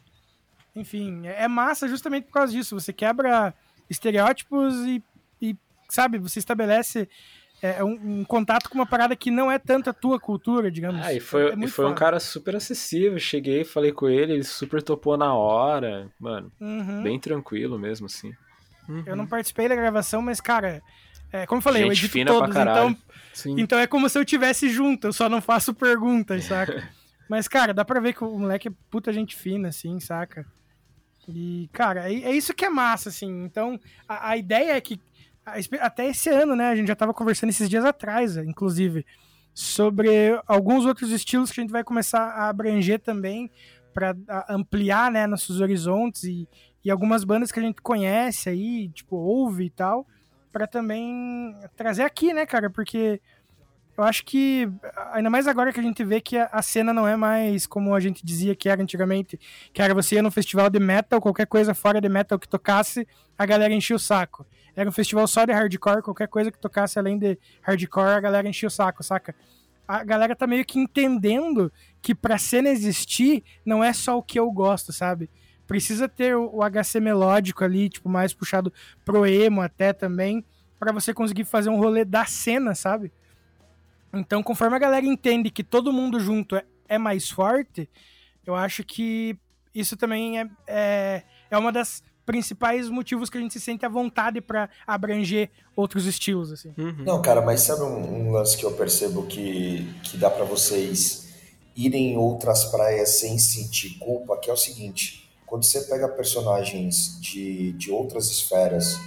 enfim, 0.75 1.27
é, 1.27 1.43
é 1.43 1.47
massa 1.47 1.87
justamente 1.87 2.25
por 2.25 2.33
causa 2.33 2.53
disso. 2.53 2.79
Você 2.79 2.93
quebra 2.93 3.53
estereótipos 3.89 4.75
e, 4.85 5.03
e 5.41 5.55
sabe, 5.89 6.17
você 6.17 6.39
estabelece 6.39 7.09
é, 7.61 7.79
é, 7.79 7.83
um, 7.83 8.19
um, 8.19 8.23
contato 8.23 8.69
com 8.69 8.75
uma 8.75 8.85
parada 8.85 9.15
que 9.15 9.29
não 9.29 9.51
é 9.51 9.59
tanto 9.59 9.89
a 9.89 9.93
tua 9.93 10.19
cultura, 10.19 10.71
digamos. 10.71 11.05
Ah, 11.05 11.13
e 11.13 11.19
foi, 11.19 11.51
é 11.51 11.55
e 11.55 11.67
foi 11.67 11.85
um 11.85 11.93
cara 11.93 12.19
super 12.19 12.55
acessível. 12.55 13.19
Cheguei, 13.19 13.63
falei 13.63 13.91
com 13.91 14.09
ele, 14.09 14.33
ele 14.33 14.43
super 14.43 14.81
topou 14.81 15.15
na 15.15 15.33
hora. 15.33 16.09
Mano, 16.19 16.51
uhum. 16.59 17.03
bem 17.03 17.19
tranquilo 17.19 17.77
mesmo, 17.77 18.07
assim. 18.07 18.33
Uhum. 18.89 19.03
Eu 19.05 19.15
não 19.15 19.27
participei 19.27 19.69
da 19.69 19.75
gravação, 19.75 20.21
mas, 20.21 20.41
cara, 20.41 20.81
é, 21.31 21.45
como 21.45 21.59
eu 21.59 21.63
falei, 21.63 21.83
Gente 21.83 21.89
eu 21.89 21.93
edito 21.93 22.13
fina 22.13 22.31
todos, 22.31 22.55
então, 22.55 22.97
então 23.57 23.79
é 23.79 23.87
como 23.87 24.09
se 24.09 24.17
eu 24.17 24.25
tivesse 24.25 24.67
junto, 24.67 25.07
eu 25.07 25.13
só 25.13 25.29
não 25.29 25.39
faço 25.39 25.73
perguntas, 25.73 26.45
saca? 26.45 26.89
mas, 27.29 27.47
cara, 27.47 27.73
dá 27.73 27.85
pra 27.85 27.99
ver 27.99 28.13
que 28.13 28.23
o 28.23 28.39
moleque 28.39 28.67
é 28.67 28.71
puta 28.89 29.13
gente 29.13 29.35
fina, 29.35 29.69
assim, 29.69 29.99
saca? 29.99 30.45
E, 31.27 31.69
cara, 31.71 32.11
é, 32.11 32.15
é 32.15 32.31
isso 32.33 32.53
que 32.53 32.65
é 32.65 32.69
massa, 32.69 33.09
assim. 33.09 33.43
Então, 33.43 33.79
a, 34.07 34.31
a 34.31 34.37
ideia 34.37 34.75
é 34.75 34.81
que 34.81 34.99
até 35.79 36.07
esse 36.07 36.29
ano, 36.29 36.55
né? 36.55 36.69
A 36.69 36.75
gente 36.75 36.87
já 36.87 36.93
estava 36.93 37.13
conversando 37.13 37.49
esses 37.49 37.69
dias 37.69 37.83
atrás, 37.85 38.37
inclusive, 38.37 39.05
sobre 39.53 40.39
alguns 40.47 40.85
outros 40.85 41.11
estilos 41.11 41.51
que 41.51 41.59
a 41.59 41.63
gente 41.63 41.71
vai 41.71 41.83
começar 41.83 42.21
a 42.21 42.49
abranger 42.49 42.99
também 42.99 43.51
para 43.93 44.15
ampliar, 44.47 45.11
né, 45.11 45.27
nossos 45.27 45.59
horizontes 45.59 46.23
e, 46.23 46.47
e 46.83 46.89
algumas 46.89 47.23
bandas 47.23 47.51
que 47.51 47.59
a 47.59 47.63
gente 47.63 47.81
conhece 47.81 48.49
aí, 48.49 48.89
tipo, 48.89 49.17
ouve 49.17 49.65
e 49.65 49.69
tal, 49.69 50.07
para 50.51 50.65
também 50.65 51.55
trazer 51.75 52.03
aqui, 52.03 52.33
né, 52.33 52.45
cara? 52.45 52.69
Porque 52.69 53.21
eu 53.97 54.03
acho 54.03 54.23
que, 54.25 54.67
ainda 55.11 55.29
mais 55.29 55.47
agora 55.47 55.71
que 55.73 55.79
a 55.79 55.83
gente 55.83 56.03
vê 56.03 56.21
que 56.21 56.37
a, 56.37 56.61
cena 56.61 56.93
não 56.93 57.07
é 57.07 57.15
mais 57.15 57.67
como 57.67 57.93
a 57.93 57.99
gente 57.99 58.25
dizia 58.25 58.55
que 58.55 58.69
era 58.69 58.81
antigamente, 58.81 59.39
que 59.73 59.81
era 59.81 59.93
você 59.93 60.15
ia 60.15 60.23
no 60.23 60.31
festival 60.31 60.69
de 60.69 60.79
metal, 60.79 61.21
qualquer 61.21 61.45
coisa 61.45 61.73
fora 61.73 61.99
de 61.99 62.07
metal 62.07 62.39
que 62.39 62.47
tocasse, 62.47 63.07
a 63.37 63.45
galera 63.45 63.73
enchia 63.73 63.95
o 63.95 63.99
saco. 63.99 64.45
Era 64.75 64.89
um 64.89 64.91
festival 64.91 65.27
só 65.27 65.45
de 65.45 65.51
hardcore, 65.51 66.01
qualquer 66.01 66.27
coisa 66.27 66.51
que 66.51 66.57
tocasse 66.57 66.97
além 66.97 67.17
de 67.17 67.37
hardcore, 67.61 68.15
a 68.15 68.19
galera 68.19 68.47
enchia 68.47 68.67
o 68.67 68.71
saco, 68.71 69.03
saca? 69.03 69.35
A 69.87 70.03
galera 70.03 70.35
tá 70.35 70.47
meio 70.47 70.65
que 70.65 70.79
entendendo 70.79 71.71
que 72.01 72.15
pra 72.15 72.37
cena 72.37 72.69
existir, 72.69 73.43
não 73.65 73.83
é 73.83 73.91
só 73.91 74.17
o 74.17 74.23
que 74.23 74.39
eu 74.39 74.49
gosto, 74.51 74.93
sabe? 74.93 75.29
Precisa 75.67 76.07
ter 76.07 76.35
o 76.35 76.59
HC 76.61 76.99
melódico 76.99 77.63
ali, 77.63 77.89
tipo, 77.89 78.07
mais 78.07 78.33
puxado 78.33 78.71
pro 79.03 79.25
emo 79.25 79.61
até 79.61 79.91
também, 79.91 80.45
para 80.79 80.91
você 80.91 81.13
conseguir 81.13 81.45
fazer 81.45 81.69
um 81.69 81.77
rolê 81.77 82.05
da 82.05 82.25
cena, 82.25 82.73
sabe? 82.73 83.11
Então, 84.13 84.41
conforme 84.43 84.75
a 84.75 84.79
galera 84.79 85.05
entende 85.05 85.49
que 85.49 85.63
todo 85.63 85.93
mundo 85.93 86.19
junto 86.19 86.55
é, 86.55 86.65
é 86.87 86.97
mais 86.97 87.29
forte, 87.29 87.89
eu 88.45 88.55
acho 88.55 88.83
que 88.83 89.37
isso 89.73 89.95
também 89.95 90.39
é, 90.39 90.49
é, 90.67 91.23
é 91.49 91.57
uma 91.57 91.71
das 91.71 92.03
principais 92.31 92.89
motivos 92.89 93.29
que 93.29 93.37
a 93.37 93.41
gente 93.41 93.51
se 93.51 93.59
sente 93.59 93.85
à 93.85 93.89
vontade 93.89 94.39
para 94.39 94.69
abranger 94.87 95.49
outros 95.75 96.05
estilos, 96.05 96.49
assim. 96.49 96.73
Uhum. 96.77 97.03
Não, 97.03 97.21
cara, 97.21 97.41
mas 97.41 97.59
sabe 97.59 97.81
um, 97.81 98.27
um, 98.27 98.31
lance 98.31 98.55
que 98.55 98.65
eu 98.65 98.71
percebo 98.71 99.23
que, 99.23 99.85
que 100.01 100.15
dá 100.15 100.29
para 100.29 100.45
vocês 100.45 101.27
irem 101.75 102.13
em 102.13 102.17
outras 102.17 102.63
praias 102.63 103.19
sem 103.19 103.37
sentir 103.37 103.99
culpa, 103.99 104.37
que 104.37 104.49
é 104.49 104.53
o 104.53 104.55
seguinte, 104.55 105.29
quando 105.45 105.65
você 105.65 105.81
pega 105.81 106.07
personagens 106.07 107.19
de, 107.19 107.73
de 107.73 107.91
outras 107.91 108.31
esferas 108.31 108.97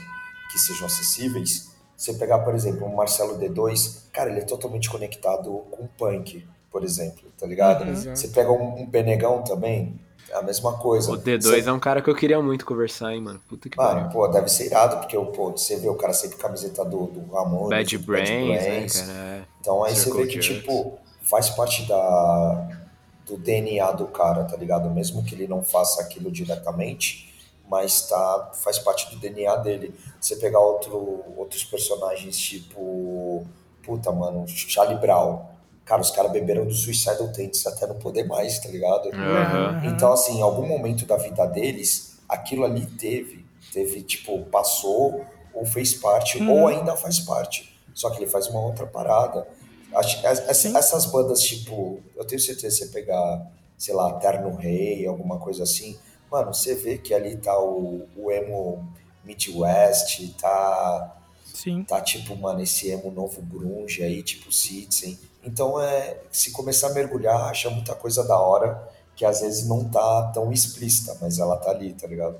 que 0.52 0.58
sejam 0.58 0.84
acessíveis, 0.84 1.70
você 1.96 2.12
pegar, 2.12 2.40
por 2.40 2.54
exemplo, 2.54 2.86
um 2.86 2.94
Marcelo 2.94 3.38
D2, 3.38 4.02
cara, 4.12 4.28
ele 4.28 4.40
é 4.40 4.44
totalmente 4.44 4.90
conectado 4.90 5.50
com 5.70 5.86
punk, 5.96 6.46
por 6.70 6.84
exemplo, 6.84 7.32
tá 7.38 7.46
ligado? 7.46 7.84
Uhum. 7.84 8.14
Você 8.14 8.28
pega 8.28 8.52
um, 8.52 8.82
um 8.82 8.86
Benegão 8.86 9.42
também, 9.42 9.98
a 10.32 10.42
mesma 10.42 10.72
coisa. 10.78 11.12
O 11.12 11.16
D2 11.16 11.42
você... 11.42 11.68
é 11.68 11.72
um 11.72 11.78
cara 11.78 12.00
que 12.00 12.08
eu 12.08 12.14
queria 12.14 12.40
muito 12.40 12.64
conversar, 12.64 13.14
hein, 13.14 13.20
mano. 13.20 13.40
Puta 13.48 13.68
que 13.68 13.76
pariu. 13.76 14.08
pô, 14.10 14.26
deve 14.28 14.48
ser 14.48 14.66
irado, 14.66 14.98
porque 14.98 15.16
pô, 15.16 15.50
você 15.50 15.76
vê 15.76 15.88
o 15.88 15.94
cara 15.94 16.12
sempre 16.12 16.36
camiseta 16.36 16.84
do, 16.84 17.06
do 17.06 17.32
Ramon. 17.32 17.68
Bad 17.68 17.98
Brains, 17.98 18.28
Bad 18.28 18.64
Brains. 18.64 18.94
Né, 18.94 19.06
cara? 19.06 19.18
É. 19.18 19.42
Então 19.60 19.84
aí 19.84 19.94
Circle 19.94 20.12
você 20.12 20.26
vê 20.26 20.26
que, 20.26 20.42
Jerks. 20.42 20.62
tipo, 20.62 20.98
faz 21.22 21.50
parte 21.50 21.86
da, 21.86 22.68
do 23.26 23.36
DNA 23.36 23.92
do 23.92 24.06
cara, 24.06 24.44
tá 24.44 24.56
ligado? 24.56 24.90
Mesmo 24.90 25.24
que 25.24 25.34
ele 25.34 25.46
não 25.46 25.62
faça 25.62 26.02
aquilo 26.02 26.30
diretamente, 26.30 27.32
mas 27.68 28.08
tá, 28.08 28.52
faz 28.54 28.78
parte 28.78 29.10
do 29.10 29.16
DNA 29.20 29.56
dele. 29.56 29.94
Você 30.20 30.36
pegar 30.36 30.60
outro, 30.60 31.24
outros 31.36 31.64
personagens, 31.64 32.36
tipo, 32.36 33.46
puta, 33.82 34.10
mano, 34.12 34.46
Charlie 34.46 34.98
Brown 34.98 35.53
Cara, 35.84 36.00
os 36.00 36.10
caras 36.10 36.32
beberam 36.32 36.64
do 36.64 36.72
Suicidal 36.72 37.28
Tendencies 37.28 37.66
até 37.66 37.86
não 37.86 37.96
poder 37.96 38.24
mais, 38.24 38.58
tá 38.58 38.68
ligado? 38.68 39.06
Uhum. 39.06 39.90
Então, 39.90 40.12
assim, 40.12 40.38
em 40.38 40.42
algum 40.42 40.66
momento 40.66 41.04
da 41.04 41.16
vida 41.16 41.44
deles, 41.46 42.18
aquilo 42.28 42.64
ali 42.64 42.86
teve, 42.86 43.44
teve, 43.72 44.02
tipo, 44.02 44.44
passou 44.46 45.24
ou 45.52 45.64
fez 45.66 45.94
parte, 45.94 46.38
uhum. 46.38 46.50
ou 46.50 46.68
ainda 46.68 46.96
faz 46.96 47.20
parte. 47.20 47.78
só 47.92 48.10
que 48.10 48.18
ele 48.18 48.30
faz 48.30 48.48
uma 48.48 48.60
outra 48.60 48.86
parada. 48.86 49.46
Acho 49.94 50.20
que 50.20 50.26
essa, 50.26 50.76
essas 50.76 51.06
bandas, 51.06 51.40
tipo, 51.42 52.00
eu 52.16 52.24
tenho 52.24 52.40
certeza 52.40 52.78
que 52.78 52.86
você 52.86 52.92
pegar, 52.92 53.46
sei 53.78 53.94
lá, 53.94 54.12
Terno 54.14 54.56
Rei, 54.56 55.06
alguma 55.06 55.38
coisa 55.38 55.62
assim, 55.62 55.96
mano, 56.30 56.52
você 56.52 56.74
vê 56.74 56.98
que 56.98 57.14
ali 57.14 57.36
tá 57.36 57.56
o, 57.60 58.08
o 58.16 58.32
emo 58.32 58.88
Midwest, 59.24 60.34
tá. 60.40 61.16
Sim. 61.44 61.84
Tá 61.84 62.00
tipo, 62.00 62.34
mano, 62.36 62.60
esse 62.62 62.90
emo 62.90 63.12
novo 63.12 63.40
grunge 63.42 64.02
aí, 64.02 64.22
tipo 64.22 64.50
Citizen. 64.50 65.16
Então, 65.44 65.80
é, 65.80 66.20
se 66.30 66.50
começar 66.52 66.88
a 66.88 66.94
mergulhar, 66.94 67.48
acha 67.50 67.68
muita 67.70 67.94
coisa 67.94 68.26
da 68.26 68.38
hora 68.38 68.88
que 69.14 69.24
às 69.24 69.40
vezes 69.40 69.68
não 69.68 69.84
tá 69.84 70.30
tão 70.32 70.52
explícita, 70.52 71.16
mas 71.20 71.38
ela 71.38 71.56
tá 71.56 71.70
ali, 71.70 71.92
tá 71.92 72.06
ligado? 72.06 72.38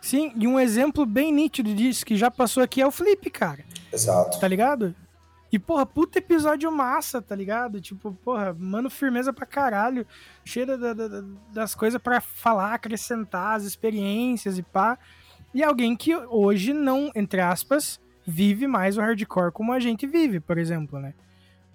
Sim, 0.00 0.32
e 0.36 0.46
um 0.46 0.58
exemplo 0.58 1.04
bem 1.04 1.32
nítido 1.32 1.74
disso 1.74 2.04
que 2.04 2.16
já 2.16 2.30
passou 2.30 2.62
aqui 2.62 2.80
é 2.80 2.86
o 2.86 2.90
Flip, 2.90 3.30
cara. 3.30 3.64
Exato. 3.92 4.38
Tá 4.40 4.48
ligado? 4.48 4.94
E, 5.50 5.58
porra, 5.58 5.86
puta 5.86 6.18
episódio 6.18 6.70
massa, 6.70 7.22
tá 7.22 7.34
ligado? 7.34 7.80
Tipo, 7.80 8.12
porra, 8.24 8.54
mano, 8.58 8.90
firmeza 8.90 9.32
pra 9.32 9.46
caralho. 9.46 10.06
Cheira 10.44 10.76
da, 10.76 10.92
da, 10.92 11.24
das 11.52 11.74
coisas 11.74 12.00
para 12.00 12.20
falar, 12.20 12.74
acrescentar 12.74 13.56
as 13.56 13.64
experiências 13.64 14.58
e 14.58 14.62
pá. 14.62 14.98
E 15.54 15.62
alguém 15.62 15.96
que 15.96 16.14
hoje 16.14 16.74
não, 16.74 17.10
entre 17.14 17.40
aspas, 17.40 17.98
vive 18.26 18.66
mais 18.66 18.98
o 18.98 19.00
hardcore 19.00 19.50
como 19.50 19.72
a 19.72 19.80
gente 19.80 20.06
vive, 20.06 20.38
por 20.38 20.58
exemplo, 20.58 21.00
né? 21.00 21.14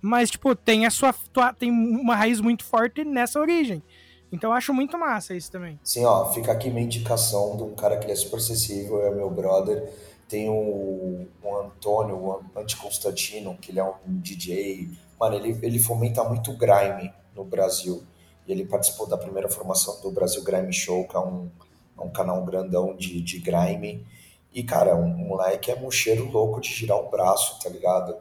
Mas, 0.06 0.30
tipo, 0.30 0.54
tem 0.54 0.86
a 0.86 0.90
sua. 0.90 1.16
Tem 1.58 1.72
uma 1.72 2.14
raiz 2.14 2.42
muito 2.42 2.66
forte 2.66 3.06
nessa 3.06 3.40
origem. 3.40 3.82
Então 4.30 4.50
eu 4.50 4.54
acho 4.54 4.74
muito 4.74 4.98
massa 4.98 5.34
isso 5.34 5.50
também. 5.50 5.80
Sim, 5.82 6.04
ó, 6.04 6.30
fica 6.34 6.52
aqui 6.52 6.70
minha 6.70 6.84
indicação 6.84 7.56
de 7.56 7.64
um 7.64 7.74
cara 7.74 7.98
que 7.98 8.12
é 8.12 8.16
super 8.16 8.36
acessível, 8.36 9.02
é 9.06 9.12
meu 9.12 9.30
brother. 9.30 9.90
Tem 10.28 10.50
o, 10.50 11.26
o 11.42 11.58
Antônio, 11.58 12.18
o 12.18 12.42
Anticonstantino, 12.60 13.56
que 13.56 13.72
ele 13.72 13.80
é 13.80 13.84
um 13.86 13.94
DJ. 14.08 14.90
Mano, 15.18 15.36
ele, 15.38 15.58
ele 15.62 15.80
fomenta 15.80 16.22
muito 16.26 16.52
grime 16.52 17.14
no 17.34 17.46
Brasil. 17.46 18.04
E 18.46 18.52
ele 18.52 18.66
participou 18.66 19.08
da 19.08 19.18
primeira 19.18 19.48
formação 19.48 20.02
do 20.02 20.12
Brasil 20.12 20.44
Grime 20.44 20.74
Show, 20.74 21.08
que 21.08 21.16
é 21.16 21.20
um, 21.20 21.50
é 21.98 22.02
um 22.02 22.10
canal 22.10 22.44
grandão 22.44 22.94
de, 22.94 23.22
de 23.22 23.40
grime. 23.40 24.06
E, 24.54 24.64
cara, 24.64 24.98
um, 24.98 25.06
um 25.06 25.28
moleque 25.28 25.72
é 25.72 25.80
mocheiro 25.80 26.30
louco 26.30 26.60
de 26.60 26.68
girar 26.68 26.98
o 26.98 27.10
braço, 27.10 27.58
tá 27.60 27.70
ligado? 27.70 28.18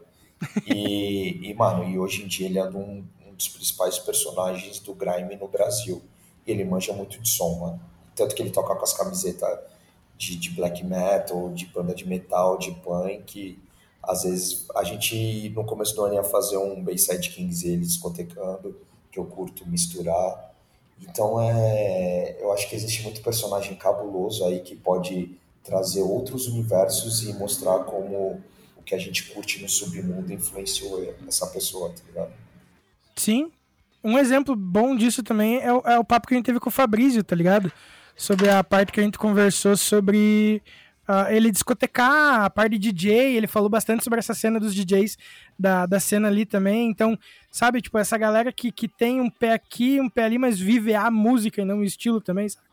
E, 0.66 1.50
e, 1.50 1.54
mano, 1.54 1.84
e 1.88 1.98
hoje 1.98 2.22
em 2.22 2.26
dia 2.26 2.46
ele 2.46 2.58
é 2.58 2.64
um, 2.64 3.04
um 3.26 3.34
dos 3.34 3.48
principais 3.48 3.98
personagens 3.98 4.78
do 4.80 4.94
grime 4.94 5.36
no 5.36 5.48
Brasil. 5.48 6.02
E 6.46 6.50
ele 6.50 6.64
manja 6.64 6.92
muito 6.92 7.20
de 7.20 7.28
som, 7.28 7.58
mano. 7.58 7.80
Tanto 8.14 8.34
que 8.34 8.42
ele 8.42 8.50
toca 8.50 8.74
com 8.74 8.82
as 8.82 8.92
camisetas 8.92 9.58
de, 10.16 10.36
de 10.36 10.50
black 10.50 10.84
metal, 10.84 11.50
de 11.50 11.66
banda 11.66 11.94
de 11.94 12.06
metal, 12.06 12.58
de 12.58 12.72
punk. 12.72 13.58
Às 14.02 14.24
vezes 14.24 14.66
a 14.74 14.82
gente 14.82 15.50
no 15.50 15.64
começo 15.64 15.94
do 15.94 16.04
ano 16.04 16.14
ia 16.14 16.24
fazer 16.24 16.56
um 16.56 16.82
Bayside 16.82 17.28
Kings 17.30 17.66
ele 17.66 17.84
discotecando, 17.84 18.76
que 19.10 19.18
eu 19.18 19.24
curto 19.24 19.68
misturar. 19.68 20.52
Então 21.00 21.40
é, 21.40 22.36
eu 22.40 22.52
acho 22.52 22.68
que 22.68 22.76
existe 22.76 23.02
muito 23.02 23.22
personagem 23.22 23.76
cabuloso 23.76 24.44
aí 24.44 24.60
que 24.60 24.76
pode 24.76 25.36
trazer 25.64 26.02
outros 26.02 26.46
universos 26.46 27.22
e 27.22 27.32
mostrar 27.34 27.80
como 27.84 28.40
o 28.82 28.84
que 28.84 28.94
a 28.94 28.98
gente 28.98 29.24
curte 29.30 29.62
no 29.62 29.68
submundo 29.68 30.32
influenciou 30.32 31.14
essa 31.26 31.46
pessoa, 31.46 31.90
tá 31.90 32.02
ligado? 32.06 32.32
Sim. 33.16 33.50
Um 34.04 34.18
exemplo 34.18 34.54
bom 34.54 34.94
disso 34.96 35.22
também 35.22 35.60
é 35.60 35.72
o, 35.72 35.78
é 35.86 35.98
o 35.98 36.04
papo 36.04 36.26
que 36.26 36.34
a 36.34 36.36
gente 36.36 36.46
teve 36.46 36.60
com 36.60 36.68
o 36.68 36.72
Fabrício, 36.72 37.22
tá 37.24 37.34
ligado? 37.34 37.72
sobre 38.16 38.48
a 38.48 38.62
parte 38.62 38.92
que 38.92 39.00
a 39.00 39.02
gente 39.02 39.18
conversou 39.18 39.76
sobre 39.76 40.62
uh, 41.08 41.30
ele 41.30 41.50
discotecar, 41.50 42.42
a 42.42 42.50
parte 42.50 42.78
de 42.78 42.92
DJ, 42.92 43.36
ele 43.36 43.46
falou 43.46 43.68
bastante 43.68 44.04
sobre 44.04 44.18
essa 44.18 44.34
cena 44.34 44.60
dos 44.60 44.74
DJs 44.74 45.16
da, 45.58 45.86
da 45.86 45.98
cena 45.98 46.28
ali 46.28 46.44
também. 46.44 46.88
Então, 46.88 47.18
sabe, 47.50 47.80
tipo, 47.80 47.98
essa 47.98 48.16
galera 48.18 48.52
que, 48.52 48.70
que 48.70 48.88
tem 48.88 49.20
um 49.20 49.30
pé 49.30 49.52
aqui, 49.52 50.00
um 50.00 50.08
pé 50.08 50.24
ali, 50.24 50.38
mas 50.38 50.58
vive 50.58 50.94
a 50.94 51.10
música 51.10 51.62
e 51.62 51.64
não 51.64 51.78
o 51.78 51.84
estilo 51.84 52.20
também, 52.20 52.48
sabe? 52.48 52.66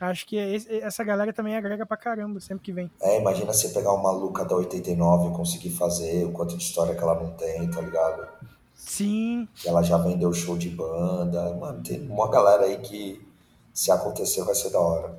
Acho 0.00 0.26
que 0.26 0.36
esse, 0.36 0.80
essa 0.80 1.04
galera 1.04 1.30
também 1.30 1.54
agrega 1.54 1.84
pra 1.84 1.94
caramba 1.94 2.40
sempre 2.40 2.64
que 2.64 2.72
vem. 2.72 2.90
É, 3.02 3.20
imagina 3.20 3.52
você 3.52 3.68
pegar 3.68 3.92
uma 3.92 4.10
Luca 4.10 4.46
da 4.46 4.56
89 4.56 5.28
e 5.28 5.36
conseguir 5.36 5.70
fazer 5.70 6.24
o 6.24 6.32
quanto 6.32 6.56
de 6.56 6.62
história 6.64 6.94
que 6.94 7.02
ela 7.02 7.14
não 7.14 7.32
tem, 7.32 7.70
tá 7.70 7.82
ligado? 7.82 8.26
Sim. 8.74 9.46
Ela 9.62 9.82
já 9.82 9.98
vendeu 9.98 10.32
show 10.32 10.56
de 10.56 10.70
banda. 10.70 11.54
Mano, 11.54 11.82
tem 11.82 12.00
uma 12.08 12.30
galera 12.30 12.64
aí 12.64 12.78
que 12.78 13.22
se 13.74 13.90
acontecer, 13.90 14.42
vai 14.42 14.54
ser 14.54 14.70
da 14.70 14.80
hora. 14.80 15.18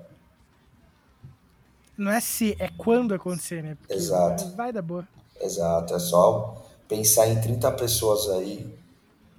Não 1.96 2.12
é 2.12 2.20
se, 2.20 2.56
é 2.58 2.68
quando 2.76 3.14
acontecer, 3.14 3.62
né? 3.62 3.76
Porque 3.76 3.94
Exato. 3.94 4.50
Vai 4.56 4.74
dar 4.74 4.82
boa. 4.82 5.08
Exato, 5.40 5.94
é 5.94 6.00
só 6.00 6.56
pensar 6.88 7.28
em 7.28 7.40
30 7.40 7.72
pessoas 7.74 8.28
aí. 8.30 8.76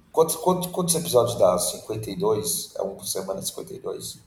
Quantos, 0.09 0.37
quantos, 0.37 0.71
quantos 0.71 0.95
episódios 0.95 1.37
dá? 1.37 1.57
52? 1.57 2.75
É 2.77 2.81
um 2.81 2.95
por 2.95 3.05
semana 3.05 3.41
52? 3.41 4.19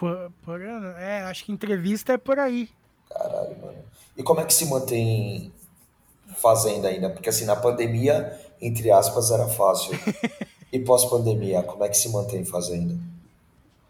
Por, 0.00 0.32
por 0.42 0.62
ano? 0.62 0.96
É, 0.96 1.20
acho 1.24 1.44
que 1.44 1.52
entrevista 1.52 2.14
é 2.14 2.16
por 2.16 2.38
aí. 2.38 2.70
Caralho, 3.10 3.54
mano. 3.60 3.84
E 4.16 4.22
como 4.22 4.40
é 4.40 4.46
que 4.46 4.54
se 4.54 4.64
mantém 4.64 5.52
fazendo 6.38 6.86
ainda? 6.86 7.10
Porque 7.10 7.28
assim, 7.28 7.44
na 7.44 7.54
pandemia, 7.54 8.40
entre 8.62 8.90
aspas, 8.90 9.30
era 9.30 9.46
fácil. 9.46 9.92
e 10.72 10.78
pós-pandemia, 10.78 11.62
como 11.62 11.84
é 11.84 11.88
que 11.90 11.98
se 11.98 12.08
mantém 12.08 12.46
fazendo? 12.46 12.98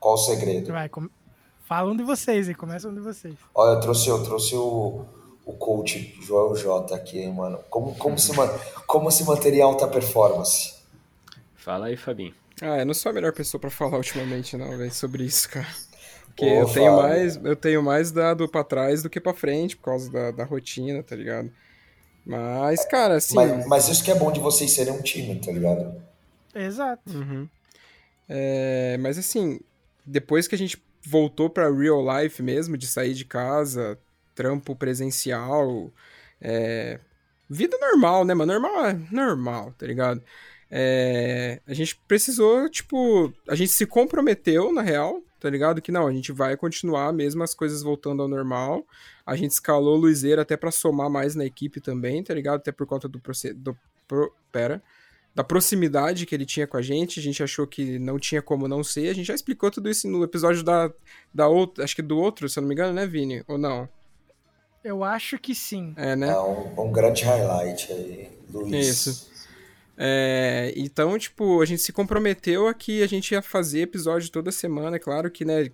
Qual 0.00 0.14
o 0.14 0.18
segredo? 0.18 0.72
Vai, 0.72 0.88
com... 0.88 1.08
Fala 1.64 1.92
um 1.92 1.96
de 1.96 2.02
vocês 2.02 2.48
aí, 2.48 2.56
começa 2.56 2.88
um 2.88 2.94
de 2.94 3.00
vocês. 3.00 3.36
Olha, 3.54 3.76
eu 3.76 3.80
trouxe, 3.80 4.08
eu 4.08 4.20
trouxe 4.24 4.56
o, 4.56 5.04
o 5.46 5.52
coach 5.52 6.18
Joel 6.22 6.56
J 6.56 6.92
aqui, 6.92 7.20
hein, 7.20 7.32
mano. 7.32 7.61
Como, 7.70 7.94
como, 7.94 8.18
se, 8.18 8.32
como 8.84 9.12
se 9.12 9.22
manteria 9.22 9.62
alta 9.62 9.86
performance? 9.86 10.74
Fala 11.54 11.86
aí, 11.86 11.96
Fabinho. 11.96 12.34
Ah, 12.61 12.78
eu 12.78 12.86
não 12.86 12.94
sou 12.94 13.11
a 13.11 13.12
melhor 13.12 13.32
pessoa 13.32 13.61
para 13.61 13.70
falar 13.70 13.98
ultimamente, 13.98 14.56
não, 14.56 14.76
velho, 14.76 14.92
sobre 14.92 15.22
isso, 15.22 15.48
cara. 15.48 15.68
Porque 16.41 16.55
eu 16.55 16.66
tenho 16.72 16.97
mais, 16.97 17.36
eu 17.36 17.57
tenho 17.57 17.82
mais 17.82 18.11
dado 18.11 18.49
para 18.49 18.64
trás 18.64 19.03
do 19.03 19.11
que 19.11 19.20
para 19.20 19.34
frente 19.34 19.76
por 19.76 19.84
causa 19.84 20.11
da, 20.11 20.30
da 20.30 20.45
rotina, 20.45 21.03
tá 21.03 21.14
ligado? 21.14 21.53
Mas, 22.24 22.84
cara, 22.86 23.16
assim. 23.16 23.34
Mas, 23.34 23.66
mas, 23.66 23.88
isso 23.88 24.03
que 24.03 24.11
é 24.11 24.14
bom 24.14 24.32
de 24.32 24.41
vocês 24.41 24.72
serem 24.72 24.93
um 24.93 25.03
time, 25.03 25.38
tá 25.38 25.53
ligado? 25.53 26.03
Exato. 26.55 27.12
Uhum. 27.12 27.49
É, 28.28 28.97
mas 29.01 29.18
assim, 29.18 29.61
depois 30.07 30.49
que 30.49 30.55
a 30.55 30.59
gente 30.59 30.82
voltou 31.05 31.51
para 31.51 31.70
real 31.70 32.03
life 32.03 32.43
mesmo, 32.43 32.76
de 32.76 32.86
sair 32.86 33.14
de 33.14 33.24
casa, 33.24 33.99
trampo 34.34 34.74
presencial, 34.74 35.91
é, 36.41 36.99
vida 37.49 37.76
normal, 37.78 38.24
né, 38.24 38.32
mano? 38.32 38.53
Normal 38.53 38.86
é 38.86 38.99
normal, 39.11 39.74
tá 39.76 39.86
ligado? 39.86 40.22
É, 40.70 41.61
a 41.66 41.74
gente 41.74 41.97
precisou, 42.07 42.68
tipo, 42.68 43.32
a 43.49 43.55
gente 43.55 43.72
se 43.72 43.84
comprometeu, 43.84 44.72
na 44.72 44.82
real, 44.82 45.20
tá 45.41 45.49
ligado? 45.49 45.80
Que 45.80 45.91
não, 45.91 46.07
a 46.07 46.12
gente 46.12 46.30
vai 46.30 46.57
continuar 46.57 47.12
mesmo 47.12 47.43
as 47.43 47.55
coisas 47.55 47.82
voltando 47.82 48.22
ao 48.22 48.28
normal. 48.28 48.84
A 49.24 49.34
gente 49.34 49.53
escalou 49.53 49.97
o 49.97 50.01
Luizeiro 50.01 50.41
até 50.41 50.57
para 50.57 50.70
somar 50.70 51.09
mais 51.09 51.34
na 51.34 51.45
equipe 51.45 51.80
também, 51.80 52.22
tá 52.22 52.34
ligado? 52.34 52.57
Até 52.57 52.70
por 52.70 52.86
conta 52.86 53.09
do, 53.09 53.20
do 53.57 53.78
pro, 54.07 54.32
pera, 54.53 54.82
da 55.34 55.43
proximidade 55.43 56.26
que 56.26 56.34
ele 56.34 56.45
tinha 56.45 56.66
com 56.66 56.76
a 56.76 56.82
gente, 56.82 57.18
a 57.18 57.22
gente 57.22 57.43
achou 57.43 57.66
que 57.66 57.99
não 57.99 58.18
tinha 58.18 58.43
como 58.43 58.68
não 58.68 58.84
ser, 58.84 59.09
a 59.09 59.14
gente 59.14 59.26
já 59.26 59.34
explicou 59.34 59.70
tudo 59.70 59.88
isso 59.88 60.09
no 60.09 60.22
episódio 60.22 60.62
da, 60.62 60.93
da 61.32 61.49
outra, 61.49 61.84
acho 61.84 61.97
que 61.97 62.03
do 62.03 62.18
outro, 62.18 62.49
se 62.49 62.59
eu 62.59 62.62
não 62.62 62.68
me 62.68 62.74
engano, 62.74 62.93
né, 62.93 63.07
Vini? 63.07 63.43
Ou 63.47 63.57
não? 63.57 63.88
Eu 64.82 65.05
acho 65.05 65.38
que 65.38 65.55
sim. 65.55 65.93
É, 65.97 66.16
né? 66.16 66.30
É 66.30 66.41
um, 66.41 66.86
um 66.86 66.93
grande 66.93 67.22
highlight 67.22 67.93
aí, 67.93 68.30
Luiz. 68.53 69.07
Isso. 69.07 69.30
É, 70.03 70.72
então, 70.76 71.18
tipo, 71.18 71.61
a 71.61 71.66
gente 71.66 71.82
se 71.82 71.92
comprometeu 71.92 72.66
a 72.66 72.72
que 72.72 73.03
a 73.03 73.07
gente 73.07 73.32
ia 73.32 73.42
fazer 73.42 73.80
episódio 73.82 74.30
toda 74.30 74.51
semana. 74.51 74.96
É 74.96 74.98
claro 74.98 75.30
que, 75.30 75.44
né, 75.44 75.70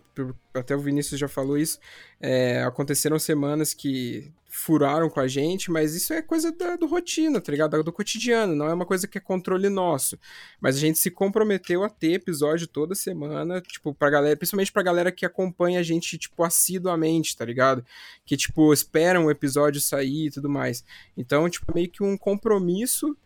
até 0.52 0.74
o 0.74 0.80
Vinícius 0.80 1.20
já 1.20 1.28
falou 1.28 1.56
isso, 1.56 1.78
é, 2.20 2.60
aconteceram 2.64 3.20
semanas 3.20 3.72
que 3.72 4.32
furaram 4.48 5.08
com 5.08 5.20
a 5.20 5.28
gente, 5.28 5.70
mas 5.70 5.94
isso 5.94 6.12
é 6.12 6.20
coisa 6.20 6.50
da, 6.50 6.74
do 6.74 6.86
rotina, 6.86 7.40
tá 7.40 7.52
ligado? 7.52 7.80
Do 7.84 7.92
cotidiano, 7.92 8.56
não 8.56 8.66
é 8.66 8.74
uma 8.74 8.86
coisa 8.86 9.06
que 9.06 9.16
é 9.16 9.20
controle 9.20 9.68
nosso. 9.68 10.18
Mas 10.60 10.76
a 10.76 10.80
gente 10.80 10.98
se 10.98 11.08
comprometeu 11.08 11.84
a 11.84 11.88
ter 11.88 12.14
episódio 12.14 12.66
toda 12.66 12.96
semana, 12.96 13.60
tipo, 13.60 13.94
pra 13.94 14.10
galera, 14.10 14.36
principalmente 14.36 14.72
pra 14.72 14.82
galera 14.82 15.12
que 15.12 15.24
acompanha 15.24 15.78
a 15.78 15.84
gente, 15.84 16.18
tipo, 16.18 16.42
assiduamente, 16.42 17.36
tá 17.36 17.44
ligado? 17.44 17.84
Que, 18.24 18.36
tipo, 18.36 18.72
esperam 18.72 19.26
o 19.26 19.30
episódio 19.30 19.80
sair 19.80 20.26
e 20.26 20.30
tudo 20.32 20.48
mais. 20.48 20.82
Então, 21.16 21.48
tipo, 21.48 21.72
meio 21.72 21.88
que 21.88 22.02
um 22.02 22.16
compromisso 22.16 23.16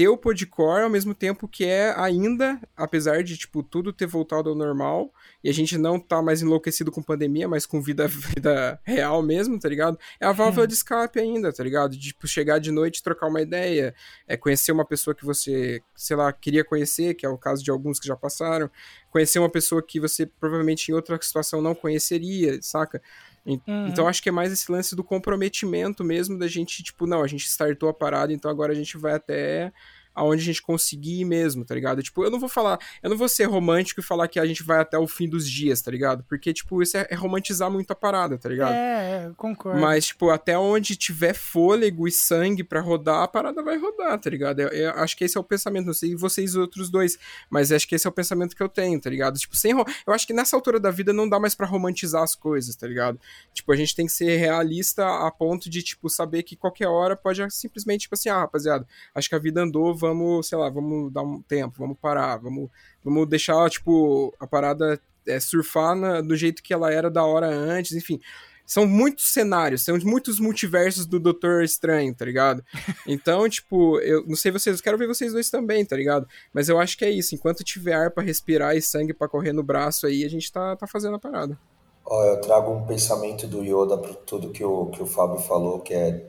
ter 0.00 0.08
o 0.08 0.16
podcore 0.16 0.82
ao 0.82 0.88
mesmo 0.88 1.14
tempo 1.14 1.46
que 1.46 1.62
é 1.62 1.92
ainda, 1.94 2.58
apesar 2.74 3.22
de, 3.22 3.36
tipo, 3.36 3.62
tudo 3.62 3.92
ter 3.92 4.06
voltado 4.06 4.48
ao 4.48 4.54
normal 4.54 5.12
e 5.44 5.50
a 5.50 5.52
gente 5.52 5.76
não 5.76 6.00
tá 6.00 6.22
mais 6.22 6.40
enlouquecido 6.40 6.90
com 6.90 7.02
pandemia, 7.02 7.46
mas 7.46 7.66
com 7.66 7.82
vida, 7.82 8.08
vida 8.08 8.80
real 8.82 9.22
mesmo, 9.22 9.60
tá 9.60 9.68
ligado? 9.68 9.98
É 10.18 10.24
a 10.24 10.32
válvula 10.32 10.66
de 10.66 10.72
escape 10.72 11.20
ainda, 11.20 11.52
tá 11.52 11.62
ligado? 11.62 11.90
De, 11.90 11.98
tipo, 11.98 12.26
chegar 12.26 12.58
de 12.58 12.70
noite, 12.70 13.02
trocar 13.02 13.26
uma 13.26 13.42
ideia, 13.42 13.94
é 14.26 14.38
conhecer 14.38 14.72
uma 14.72 14.86
pessoa 14.86 15.14
que 15.14 15.22
você, 15.22 15.82
sei 15.94 16.16
lá, 16.16 16.32
queria 16.32 16.64
conhecer, 16.64 17.12
que 17.12 17.26
é 17.26 17.28
o 17.28 17.36
caso 17.36 17.62
de 17.62 17.70
alguns 17.70 18.00
que 18.00 18.08
já 18.08 18.16
passaram, 18.16 18.70
conhecer 19.10 19.38
uma 19.38 19.50
pessoa 19.50 19.82
que 19.82 20.00
você 20.00 20.24
provavelmente 20.24 20.90
em 20.90 20.94
outra 20.94 21.20
situação 21.20 21.60
não 21.60 21.74
conheceria, 21.74 22.58
saca? 22.62 23.02
Uhum. 23.44 23.88
Então 23.88 24.06
acho 24.06 24.22
que 24.22 24.28
é 24.28 24.32
mais 24.32 24.52
esse 24.52 24.70
lance 24.70 24.94
do 24.94 25.02
comprometimento 25.02 26.04
mesmo 26.04 26.38
da 26.38 26.46
gente, 26.46 26.82
tipo, 26.82 27.06
não, 27.06 27.22
a 27.22 27.26
gente 27.26 27.46
startou 27.46 27.88
a 27.88 27.94
parada, 27.94 28.32
então 28.32 28.50
agora 28.50 28.72
a 28.72 28.76
gente 28.76 28.98
vai 28.98 29.14
até 29.14 29.72
aonde 30.14 30.42
a 30.42 30.44
gente 30.44 30.62
conseguir 30.62 31.24
mesmo, 31.24 31.64
tá 31.64 31.74
ligado? 31.74 32.02
Tipo, 32.02 32.24
eu 32.24 32.30
não 32.30 32.38
vou 32.38 32.48
falar, 32.48 32.78
eu 33.02 33.10
não 33.10 33.16
vou 33.16 33.28
ser 33.28 33.44
romântico 33.44 34.00
e 34.00 34.02
falar 34.02 34.28
que 34.28 34.38
a 34.38 34.46
gente 34.46 34.62
vai 34.62 34.80
até 34.80 34.98
o 34.98 35.06
fim 35.06 35.28
dos 35.28 35.48
dias, 35.48 35.80
tá 35.80 35.90
ligado? 35.90 36.24
Porque, 36.28 36.52
tipo, 36.52 36.82
isso 36.82 36.96
é, 36.96 37.06
é 37.10 37.14
romantizar 37.14 37.70
muito 37.70 37.90
a 37.90 37.94
parada, 37.94 38.36
tá 38.38 38.48
ligado? 38.48 38.74
É, 38.74 39.26
é 39.26 39.30
concordo. 39.36 39.80
Mas, 39.80 40.06
tipo, 40.06 40.30
até 40.30 40.58
onde 40.58 40.96
tiver 40.96 41.34
fôlego 41.34 42.06
e 42.06 42.12
sangue 42.12 42.64
para 42.64 42.80
rodar, 42.80 43.22
a 43.22 43.28
parada 43.28 43.62
vai 43.62 43.78
rodar, 43.78 44.18
tá 44.18 44.30
ligado? 44.30 44.60
Eu, 44.60 44.68
eu, 44.68 44.90
acho 44.92 45.16
que 45.16 45.24
esse 45.24 45.36
é 45.36 45.40
o 45.40 45.44
pensamento, 45.44 45.86
não 45.86 45.94
sei 45.94 46.14
vocês 46.14 46.54
outros 46.54 46.90
dois, 46.90 47.18
mas 47.48 47.72
acho 47.72 47.86
que 47.86 47.94
esse 47.94 48.06
é 48.06 48.10
o 48.10 48.12
pensamento 48.12 48.54
que 48.54 48.62
eu 48.62 48.68
tenho, 48.68 49.00
tá 49.00 49.08
ligado? 49.08 49.38
Tipo, 49.38 49.56
sem 49.56 49.70
eu 49.70 50.12
acho 50.12 50.26
que 50.26 50.32
nessa 50.32 50.56
altura 50.56 50.80
da 50.80 50.90
vida 50.90 51.12
não 51.12 51.28
dá 51.28 51.38
mais 51.38 51.54
para 51.54 51.66
romantizar 51.66 52.22
as 52.22 52.34
coisas, 52.34 52.74
tá 52.74 52.86
ligado? 52.86 53.20
Tipo, 53.54 53.72
a 53.72 53.76
gente 53.76 53.94
tem 53.94 54.06
que 54.06 54.12
ser 54.12 54.36
realista 54.36 55.06
a 55.26 55.30
ponto 55.30 55.70
de, 55.70 55.82
tipo, 55.82 56.08
saber 56.10 56.42
que 56.42 56.56
qualquer 56.56 56.88
hora 56.88 57.16
pode 57.16 57.48
simplesmente, 57.50 58.02
tipo 58.02 58.14
assim, 58.14 58.28
ah, 58.28 58.40
rapaziada, 58.40 58.86
acho 59.14 59.28
que 59.28 59.34
a 59.34 59.38
vida 59.38 59.62
andou, 59.62 59.94
vamos 60.00 60.48
sei 60.48 60.58
lá, 60.58 60.68
vamos 60.68 61.12
dar 61.12 61.22
um 61.22 61.42
tempo, 61.42 61.76
vamos 61.78 61.96
parar, 62.00 62.38
vamos, 62.38 62.70
vamos 63.04 63.28
deixar, 63.28 63.68
tipo, 63.70 64.34
a 64.40 64.46
parada 64.46 65.00
é, 65.26 65.38
surfar 65.38 65.94
na, 65.94 66.20
do 66.20 66.36
jeito 66.36 66.62
que 66.62 66.72
ela 66.72 66.92
era 66.92 67.10
da 67.10 67.24
hora 67.24 67.48
antes, 67.48 67.92
enfim. 67.92 68.20
São 68.66 68.86
muitos 68.86 69.32
cenários, 69.32 69.82
são 69.82 69.98
muitos 70.04 70.38
multiversos 70.38 71.04
do 71.04 71.18
Doutor 71.18 71.64
Estranho, 71.64 72.14
tá 72.14 72.24
ligado? 72.24 72.64
Então, 73.06 73.48
tipo, 73.48 73.98
eu 73.98 74.24
não 74.26 74.36
sei 74.36 74.52
vocês, 74.52 74.76
eu 74.76 74.82
quero 74.82 74.96
ver 74.96 75.08
vocês 75.08 75.32
dois 75.32 75.50
também, 75.50 75.84
tá 75.84 75.96
ligado? 75.96 76.28
Mas 76.52 76.68
eu 76.68 76.78
acho 76.78 76.96
que 76.96 77.04
é 77.04 77.10
isso, 77.10 77.34
enquanto 77.34 77.64
tiver 77.64 77.94
ar 77.94 78.12
pra 78.12 78.22
respirar 78.22 78.76
e 78.76 78.82
sangue 78.82 79.12
para 79.12 79.28
correr 79.28 79.52
no 79.52 79.64
braço 79.64 80.06
aí, 80.06 80.24
a 80.24 80.30
gente 80.30 80.50
tá, 80.52 80.76
tá 80.76 80.86
fazendo 80.86 81.16
a 81.16 81.18
parada. 81.18 81.58
Ó, 82.06 82.24
eu 82.24 82.40
trago 82.40 82.72
um 82.72 82.86
pensamento 82.86 83.46
do 83.46 83.62
Yoda 83.64 83.98
para 83.98 84.14
tudo 84.14 84.50
que 84.50 84.64
o, 84.64 84.86
que 84.86 85.02
o 85.02 85.06
Fábio 85.06 85.40
falou, 85.40 85.80
que 85.80 85.92
é 85.92 86.24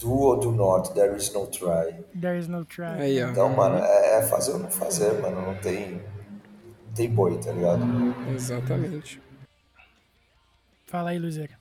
do 0.00 0.12
or 0.12 0.40
do 0.40 0.50
not, 0.50 0.94
there 0.94 1.14
is 1.14 1.32
no 1.32 1.46
try. 1.46 1.94
There 2.14 2.36
is 2.38 2.48
no 2.48 2.64
try. 2.64 3.00
Aí, 3.00 3.18
então, 3.18 3.50
mano, 3.50 3.76
é, 3.76 4.18
é 4.18 4.22
fazer 4.22 4.52
ou 4.52 4.58
não 4.58 4.70
fazer, 4.70 5.20
mano. 5.20 5.42
Não 5.42 5.54
tem, 5.56 6.02
não 6.86 6.94
tem 6.94 7.08
boi, 7.10 7.38
tá 7.38 7.52
ligado? 7.52 7.82
Exatamente. 8.34 9.20
Fala 10.86 11.10
aí, 11.10 11.18
Luizeira. 11.18 11.60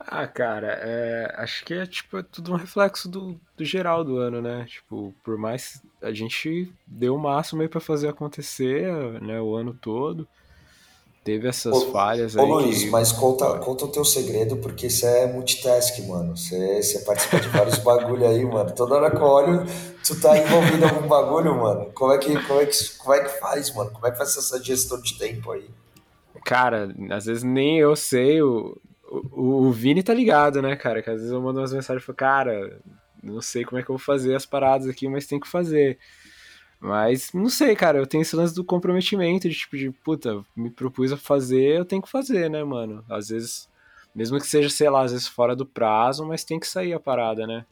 Ah, 0.00 0.26
cara, 0.26 0.78
é, 0.80 1.34
acho 1.36 1.62
que 1.62 1.74
é 1.74 1.84
tipo 1.84 2.16
é 2.16 2.22
tudo 2.22 2.52
um 2.52 2.56
reflexo 2.56 3.06
do, 3.06 3.38
do 3.54 3.64
geral 3.64 4.02
do 4.02 4.16
ano, 4.16 4.40
né? 4.40 4.64
Tipo, 4.64 5.14
por 5.22 5.36
mais 5.36 5.82
a 6.00 6.10
gente 6.10 6.72
deu 6.86 7.14
o 7.14 7.18
máximo 7.18 7.60
aí 7.60 7.68
para 7.68 7.80
fazer 7.80 8.08
acontecer, 8.08 8.90
né, 9.20 9.38
o 9.38 9.54
ano 9.54 9.74
todo 9.74 10.26
teve 11.24 11.48
essas 11.48 11.74
ô, 11.74 11.92
falhas 11.92 12.36
ô, 12.36 12.40
aí. 12.40 12.50
Ô 12.50 12.54
Luiz, 12.60 12.82
que... 12.84 12.90
mas 12.90 13.12
conta, 13.12 13.58
conta 13.58 13.84
o 13.84 13.88
teu 13.88 14.04
segredo, 14.04 14.56
porque 14.56 14.88
você 14.88 15.06
é 15.06 15.32
multitask, 15.32 15.98
mano. 16.06 16.36
Você, 16.36 16.82
você 16.82 17.00
participa 17.00 17.40
de 17.40 17.48
vários 17.48 17.78
bagulho 17.84 18.26
aí, 18.26 18.44
mano. 18.44 18.70
Toda 18.72 18.96
hora 18.96 19.10
que 19.10 19.16
eu 19.16 19.26
olho, 19.26 19.64
tu 20.04 20.20
tá 20.20 20.36
envolvido 20.38 20.84
em 20.84 20.88
algum 20.88 21.06
bagulho, 21.06 21.54
mano. 21.56 21.90
Como 21.94 22.12
é, 22.12 22.18
que, 22.18 22.32
como, 22.46 22.60
é 22.60 22.66
que, 22.66 22.98
como 22.98 23.14
é 23.14 23.24
que 23.24 23.40
faz, 23.40 23.74
mano? 23.74 23.90
Como 23.90 24.06
é 24.06 24.10
que 24.10 24.18
faz 24.18 24.36
essa 24.36 24.62
gestão 24.62 25.00
de 25.00 25.18
tempo 25.18 25.52
aí? 25.52 25.68
Cara, 26.44 26.94
às 27.10 27.26
vezes 27.26 27.42
nem 27.42 27.78
eu 27.78 27.94
sei, 27.94 28.40
o, 28.40 28.76
o, 29.10 29.66
o 29.66 29.72
Vini 29.72 30.02
tá 30.02 30.14
ligado, 30.14 30.62
né, 30.62 30.76
cara? 30.76 31.02
Que 31.02 31.10
às 31.10 31.16
vezes 31.16 31.32
eu 31.32 31.40
mando 31.40 31.60
umas 31.60 31.72
mensagens 31.72 32.02
e 32.02 32.06
falo, 32.06 32.16
cara, 32.16 32.80
não 33.22 33.40
sei 33.42 33.64
como 33.64 33.78
é 33.78 33.82
que 33.82 33.90
eu 33.90 33.96
vou 33.96 34.04
fazer 34.04 34.34
as 34.34 34.46
paradas 34.46 34.88
aqui, 34.88 35.08
mas 35.08 35.26
tem 35.26 35.38
que 35.38 35.48
fazer. 35.48 35.98
Mas 36.80 37.30
não 37.34 37.50
sei, 37.50 37.76
cara, 37.76 37.98
eu 37.98 38.06
tenho 38.06 38.22
esse 38.22 38.34
lance 38.34 38.54
do 38.54 38.64
comprometimento, 38.64 39.48
de 39.48 39.54
tipo, 39.54 39.76
de 39.76 39.90
puta, 39.90 40.42
me 40.56 40.70
propus 40.70 41.12
a 41.12 41.16
fazer, 41.16 41.78
eu 41.78 41.84
tenho 41.84 42.00
que 42.00 42.10
fazer, 42.10 42.48
né, 42.48 42.64
mano? 42.64 43.04
Às 43.08 43.28
vezes, 43.28 43.68
mesmo 44.14 44.38
que 44.40 44.46
seja, 44.46 44.70
sei 44.70 44.88
lá, 44.88 45.02
às 45.02 45.12
vezes 45.12 45.26
fora 45.26 45.54
do 45.54 45.66
prazo, 45.66 46.26
mas 46.26 46.42
tem 46.42 46.58
que 46.58 46.66
sair 46.66 46.94
a 46.94 47.00
parada, 47.00 47.46
né? 47.46 47.66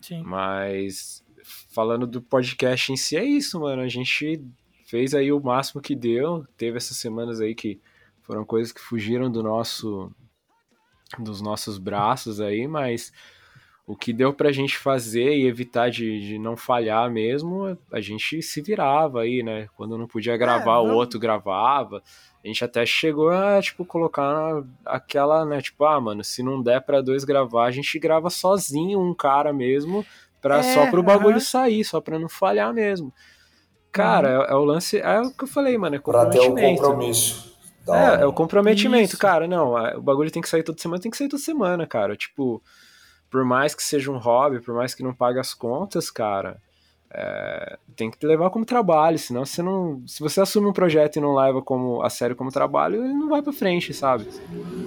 Sim. 0.00 0.22
Mas 0.22 1.24
falando 1.72 2.06
do 2.06 2.22
podcast 2.22 2.92
em 2.92 2.96
si, 2.96 3.16
é 3.16 3.24
isso, 3.24 3.58
mano. 3.58 3.82
A 3.82 3.88
gente 3.88 4.40
fez 4.86 5.14
aí 5.14 5.32
o 5.32 5.40
máximo 5.40 5.80
que 5.80 5.96
deu. 5.96 6.46
Teve 6.56 6.76
essas 6.76 6.96
semanas 6.96 7.40
aí 7.40 7.54
que 7.54 7.80
foram 8.22 8.44
coisas 8.44 8.72
que 8.72 8.80
fugiram 8.80 9.30
do 9.30 9.42
nosso 9.42 10.12
dos 11.18 11.42
nossos 11.42 11.76
braços 11.76 12.40
aí, 12.40 12.66
mas 12.66 13.12
o 13.86 13.96
que 13.96 14.12
deu 14.12 14.32
pra 14.32 14.52
gente 14.52 14.78
fazer 14.78 15.36
e 15.36 15.46
evitar 15.46 15.90
de, 15.90 16.20
de 16.20 16.38
não 16.38 16.56
falhar 16.56 17.10
mesmo, 17.10 17.76
a 17.92 18.00
gente 18.00 18.40
se 18.40 18.60
virava 18.60 19.22
aí, 19.22 19.42
né? 19.42 19.68
Quando 19.76 19.98
não 19.98 20.06
podia 20.06 20.36
gravar, 20.36 20.76
é, 20.76 20.80
o 20.80 20.94
outro 20.94 21.18
gravava. 21.18 22.02
A 22.44 22.46
gente 22.46 22.64
até 22.64 22.86
chegou 22.86 23.30
a, 23.30 23.60
tipo, 23.60 23.84
colocar 23.84 24.62
aquela, 24.84 25.44
né? 25.44 25.60
Tipo, 25.60 25.84
ah, 25.84 26.00
mano, 26.00 26.22
se 26.22 26.42
não 26.42 26.62
der 26.62 26.80
para 26.80 27.00
dois 27.00 27.24
gravar, 27.24 27.66
a 27.66 27.70
gente 27.70 27.98
grava 27.98 28.30
sozinho, 28.30 29.00
um 29.00 29.14
cara 29.14 29.52
mesmo, 29.52 30.06
pra, 30.40 30.58
é, 30.58 30.62
só 30.62 30.88
pro 30.88 31.02
bagulho 31.02 31.40
sair, 31.40 31.84
só 31.84 32.00
pra 32.00 32.18
não 32.18 32.28
falhar 32.28 32.72
mesmo. 32.72 33.12
Cara, 33.90 34.38
uhum. 34.38 34.44
é, 34.44 34.50
é, 34.50 34.54
o 34.54 34.64
lance, 34.64 34.98
é 34.98 35.20
o 35.20 35.30
que 35.30 35.44
eu 35.44 35.48
falei, 35.48 35.76
mano, 35.76 35.96
é 35.96 35.98
comprometimento. 35.98 36.52
Pra 36.52 36.60
ter 36.60 36.66
o 36.66 36.76
compromisso. 36.76 37.52
É, 37.88 38.22
é 38.22 38.26
o 38.26 38.32
comprometimento, 38.32 39.10
Isso. 39.10 39.18
cara. 39.18 39.48
Não, 39.48 39.74
o 39.96 40.00
bagulho 40.00 40.30
tem 40.30 40.40
que 40.40 40.48
sair 40.48 40.62
toda 40.62 40.80
semana, 40.80 41.02
tem 41.02 41.10
que 41.10 41.16
sair 41.16 41.28
toda 41.28 41.42
semana, 41.42 41.84
cara. 41.86 42.16
Tipo, 42.16 42.62
por 43.32 43.44
mais 43.46 43.74
que 43.74 43.82
seja 43.82 44.12
um 44.12 44.18
hobby, 44.18 44.60
por 44.60 44.74
mais 44.74 44.94
que 44.94 45.02
não 45.02 45.14
pague 45.14 45.40
as 45.40 45.54
contas, 45.54 46.10
cara, 46.10 46.58
é, 47.10 47.78
tem 47.96 48.10
que 48.10 48.26
levar 48.26 48.50
como 48.50 48.64
trabalho, 48.64 49.18
senão 49.18 49.46
você 49.46 49.62
não. 49.62 50.02
Se 50.06 50.20
você 50.20 50.40
assume 50.40 50.66
um 50.66 50.72
projeto 50.72 51.16
e 51.16 51.20
não 51.20 51.34
leva 51.34 51.62
como 51.62 52.02
a 52.02 52.10
sério 52.10 52.36
como 52.36 52.52
trabalho, 52.52 53.02
ele 53.02 53.14
não 53.14 53.30
vai 53.30 53.40
pra 53.40 53.52
frente, 53.52 53.94
sabe? 53.94 54.26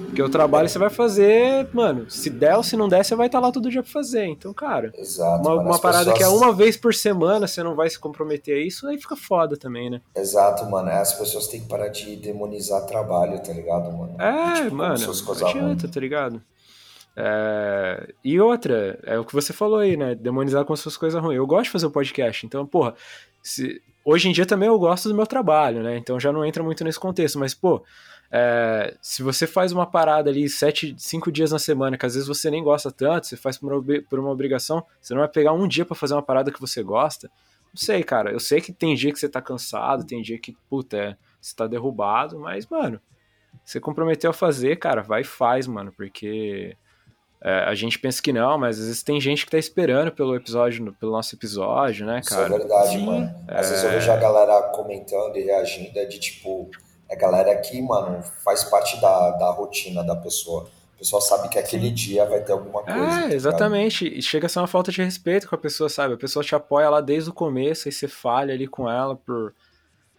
Porque 0.05 0.21
o 0.21 0.29
trabalho 0.29 0.69
você 0.69 0.77
vai 0.77 0.91
fazer, 0.91 1.67
mano, 1.73 2.09
se 2.09 2.29
der 2.29 2.55
ou 2.55 2.63
se 2.63 2.77
não 2.77 2.87
der, 2.87 3.03
você 3.03 3.15
vai 3.15 3.27
estar 3.27 3.39
tá 3.39 3.47
lá 3.47 3.51
todo 3.51 3.69
dia 3.69 3.81
pra 3.81 3.91
fazer. 3.91 4.25
Então, 4.25 4.53
cara, 4.53 4.91
Exato, 4.95 5.47
uma, 5.47 5.61
uma 5.61 5.79
parada 5.79 6.13
pessoas... 6.13 6.17
que 6.17 6.23
é 6.23 6.27
uma 6.27 6.53
vez 6.53 6.77
por 6.77 6.93
semana, 6.93 7.47
você 7.47 7.63
não 7.63 7.75
vai 7.75 7.89
se 7.89 7.99
comprometer 7.99 8.57
a 8.57 8.65
isso, 8.65 8.87
aí 8.87 8.99
fica 8.99 9.15
foda 9.15 9.57
também, 9.57 9.89
né? 9.89 10.01
Exato, 10.15 10.65
mano. 10.69 10.89
As 10.89 11.13
pessoas 11.13 11.47
têm 11.47 11.61
que 11.61 11.67
parar 11.67 11.87
de 11.87 12.15
demonizar 12.15 12.85
trabalho, 12.85 13.39
tá 13.39 13.51
ligado, 13.51 13.91
mano? 13.91 14.15
É, 14.19 14.63
tipo, 14.63 14.75
mano, 14.75 14.95
não 14.99 15.47
adianta, 15.47 15.87
tá 15.87 15.99
ligado? 15.99 16.41
É... 17.15 18.13
E 18.23 18.39
outra, 18.39 18.99
é 19.03 19.17
o 19.17 19.23
que 19.23 19.33
você 19.33 19.53
falou 19.53 19.79
aí, 19.79 19.95
né? 19.95 20.15
Demonizar 20.15 20.65
com 20.65 20.75
suas 20.75 20.97
coisas 20.97 21.21
ruins. 21.21 21.37
Eu 21.37 21.47
gosto 21.47 21.65
de 21.65 21.69
fazer 21.71 21.85
o 21.85 21.91
podcast, 21.91 22.45
então, 22.45 22.65
porra, 22.65 22.93
se... 23.41 23.81
hoje 24.03 24.29
em 24.29 24.31
dia 24.31 24.45
também 24.45 24.67
eu 24.67 24.77
gosto 24.77 25.07
do 25.07 25.15
meu 25.15 25.25
trabalho, 25.25 25.81
né? 25.81 25.97
Então 25.97 26.19
já 26.19 26.31
não 26.31 26.45
entra 26.45 26.61
muito 26.61 26.83
nesse 26.83 26.99
contexto, 26.99 27.39
mas, 27.39 27.53
pô, 27.53 27.83
é... 28.29 28.95
se 29.01 29.23
você 29.23 29.47
faz 29.47 29.71
uma 29.71 29.85
parada 29.85 30.29
ali 30.29 30.49
sete, 30.49 30.93
cinco 30.97 31.31
dias 31.31 31.51
na 31.51 31.59
semana, 31.59 31.97
que 31.97 32.05
às 32.05 32.15
vezes 32.15 32.27
você 32.27 32.51
nem 32.51 32.63
gosta 32.63 32.91
tanto, 32.91 33.27
você 33.27 33.37
faz 33.37 33.57
por 33.57 33.71
uma, 33.71 33.83
por 34.09 34.19
uma 34.19 34.31
obrigação, 34.31 34.85
você 34.99 35.13
não 35.13 35.21
vai 35.21 35.29
pegar 35.29 35.53
um 35.53 35.67
dia 35.67 35.85
para 35.85 35.95
fazer 35.95 36.15
uma 36.15 36.23
parada 36.23 36.51
que 36.51 36.59
você 36.59 36.83
gosta. 36.83 37.29
Não 37.73 37.79
sei, 37.81 38.03
cara. 38.03 38.31
Eu 38.31 38.39
sei 38.39 38.61
que 38.61 38.71
tem 38.71 38.95
dia 38.95 39.11
que 39.11 39.19
você 39.19 39.27
tá 39.27 39.41
cansado, 39.41 40.05
tem 40.05 40.21
dia 40.21 40.39
que, 40.39 40.55
puta, 40.69 40.97
é, 40.97 41.17
você 41.41 41.55
tá 41.55 41.67
derrubado, 41.67 42.39
mas, 42.39 42.65
mano, 42.67 43.01
você 43.63 43.79
comprometeu 43.79 44.29
a 44.31 44.33
fazer, 44.33 44.77
cara, 44.77 45.01
vai 45.01 45.21
e 45.21 45.25
faz, 45.25 45.67
mano, 45.67 45.91
porque 45.95 46.75
é, 47.47 47.59
a 47.59 47.75
gente 47.75 47.99
pensa 47.99 48.19
que 48.23 48.33
não, 48.33 48.57
mas 48.57 48.79
às 48.79 48.87
vezes 48.87 49.03
tem 49.03 49.21
gente 49.21 49.45
que 49.45 49.51
tá 49.51 49.59
esperando 49.59 50.11
pelo 50.11 50.35
episódio, 50.35 50.91
pelo 50.99 51.11
nosso 51.11 51.35
episódio, 51.35 52.03
né, 52.03 52.19
cara? 52.25 52.45
Isso 52.47 52.55
é 52.55 52.57
verdade, 52.57 52.89
Sim. 52.89 53.05
mano. 53.05 53.35
Às 53.47 53.67
é... 53.67 53.69
vezes 53.69 53.83
eu 53.83 53.91
vejo 53.91 54.11
a 54.11 54.15
galera 54.15 54.61
comentando 54.69 55.37
e 55.37 55.43
reagindo, 55.43 55.99
é 55.99 56.05
de 56.05 56.19
tipo, 56.19 56.71
a 57.07 57.13
galera 57.13 57.55
que, 57.57 57.79
mano, 57.83 58.23
faz 58.43 58.63
parte 58.63 58.99
da, 58.99 59.29
da 59.37 59.51
rotina 59.51 60.03
da 60.03 60.15
pessoa. 60.15 60.67
A 60.95 60.97
pessoa 60.97 61.21
sabe 61.21 61.47
que 61.49 61.59
aquele 61.59 61.91
dia 61.91 62.25
vai 62.25 62.39
ter 62.39 62.53
alguma 62.53 62.81
coisa. 62.81 63.31
É, 63.31 63.35
exatamente. 63.35 64.07
E 64.07 64.23
chega 64.23 64.47
a 64.47 64.49
ser 64.49 64.57
uma 64.57 64.67
falta 64.67 64.91
de 64.91 65.03
respeito 65.03 65.47
com 65.47 65.53
a 65.53 65.59
pessoa, 65.59 65.87
sabe? 65.87 66.15
A 66.15 66.17
pessoa 66.17 66.43
te 66.43 66.55
apoia 66.55 66.89
lá 66.89 66.99
desde 66.99 67.29
o 67.29 67.33
começo, 67.33 67.87
e 67.87 67.91
você 67.91 68.07
falha 68.07 68.55
ali 68.55 68.65
com 68.65 68.89
ela 68.89 69.15
por. 69.15 69.53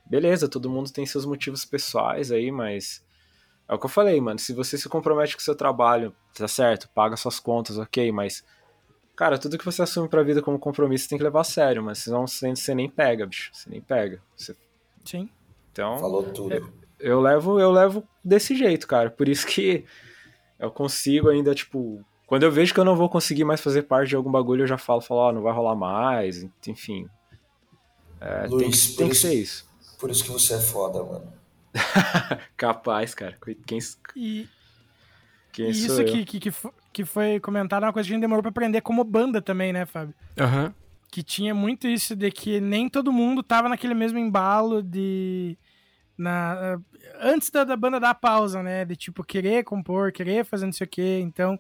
Beleza, 0.09 0.49
todo 0.49 0.70
mundo 0.70 0.93
tem 0.93 1.05
seus 1.05 1.27
motivos 1.27 1.64
pessoais 1.64 2.31
aí, 2.31 2.53
mas 2.53 3.05
é 3.69 3.75
o 3.75 3.79
que 3.79 3.87
eu 3.87 3.91
falei, 3.91 4.21
mano. 4.21 4.39
Se 4.39 4.53
você 4.53 4.79
se 4.79 4.89
compromete 4.89 5.35
com 5.35 5.41
o 5.41 5.45
seu 5.45 5.55
trabalho, 5.55 6.14
tá 6.35 6.47
certo, 6.47 6.89
paga 6.95 7.17
suas 7.17 7.41
contas, 7.41 7.79
ok, 7.79 8.12
mas. 8.12 8.45
Cara, 9.17 9.39
tudo 9.39 9.57
que 9.57 9.64
você 9.64 9.83
assume 9.83 10.09
pra 10.09 10.23
vida 10.23 10.43
como 10.43 10.59
compromisso 10.59 11.05
você 11.05 11.11
tem 11.11 11.19
que 11.19 11.25
levar 11.25 11.41
a 11.41 11.45
sério, 11.45 11.83
mas 11.83 11.99
senão 11.99 12.27
você, 12.27 12.55
você 12.55 12.75
nem 12.75 12.89
pega, 12.89 13.27
bicho. 13.27 13.51
Você 13.53 13.71
nem 13.71 13.81
pega. 13.81 14.23
Você... 14.37 14.55
Sim. 15.05 15.31
Então. 15.73 15.99
Falou 15.99 16.23
tudo. 16.23 16.53
Eu, 16.53 16.69
eu, 17.01 17.21
levo, 17.21 17.59
eu 17.59 17.73
levo 17.73 18.07
desse 18.23 18.55
jeito, 18.55 18.87
cara. 18.87 19.11
Por 19.11 19.27
isso 19.27 19.47
que 19.47 19.85
eu 20.59 20.71
consigo 20.71 21.29
ainda, 21.29 21.55
tipo. 21.55 22.05
Quando 22.27 22.43
eu 22.43 22.51
vejo 22.51 22.75
que 22.75 22.81
eu 22.81 22.85
não 22.85 22.97
vou 22.97 23.09
conseguir 23.09 23.45
mais 23.45 23.61
fazer 23.61 23.83
parte 23.83 24.11
de 24.11 24.17
algum 24.17 24.31
bagulho, 24.31 24.64
eu 24.64 24.67
já 24.67 24.77
falo, 24.77 25.01
falo, 25.01 25.21
ó, 25.21 25.29
oh, 25.29 25.33
não 25.33 25.43
vai 25.43 25.53
rolar 25.53 25.77
mais, 25.77 26.45
enfim. 26.67 27.09
É, 28.21 28.47
Luiz, 28.49 28.89
tem, 28.89 28.97
tem 28.97 29.09
que 29.11 29.14
ser 29.14 29.35
isso. 29.35 29.64
Por 29.99 30.11
isso 30.11 30.25
que 30.25 30.31
você 30.31 30.55
é 30.55 30.59
foda, 30.59 31.03
mano. 31.03 31.36
Capaz, 32.57 33.14
cara. 33.14 33.37
Quem, 33.66 33.79
e, 34.14 34.49
quem 35.53 35.66
e 35.66 35.70
isso 35.70 36.05
que, 36.05 36.24
que, 36.24 36.53
que, 36.93 37.05
foi 37.05 37.41
comentado 37.41 37.85
é 37.85 37.87
uma 37.87 37.93
coisa 37.93 38.07
que 38.07 38.12
a 38.12 38.14
gente 38.14 38.22
demorou 38.22 38.43
pra 38.43 38.51
aprender 38.51 38.81
como 38.81 39.05
banda 39.05 39.41
também, 39.43 39.72
né, 39.72 39.87
Fábio? 39.87 40.14
Aham. 40.39 40.66
Uhum. 40.66 40.74
Que 41.11 41.22
tinha 41.22 41.55
muito 41.55 41.87
isso 41.87 42.14
de 42.14 42.31
que 42.31 42.61
nem 42.61 42.89
todo 42.89 43.12
mundo 43.12 43.43
tava 43.43 43.68
naquele 43.68 43.95
mesmo 43.95 44.18
embalo 44.18 44.83
de, 44.83 45.57
na, 46.18 46.79
antes 47.20 47.51
da, 47.51 47.64
da 47.64 47.77
banda 47.77 48.01
dar 48.01 48.11
a 48.11 48.14
pausa, 48.14 48.62
né? 48.62 48.85
De 48.85 48.97
tipo, 48.97 49.24
querer 49.24 49.64
compor, 49.64 50.12
querer 50.12 50.45
fazer 50.45 50.66
não 50.66 50.72
sei 50.72 50.87
o 50.87 50.91
quê. 50.91 51.20
Então, 51.22 51.59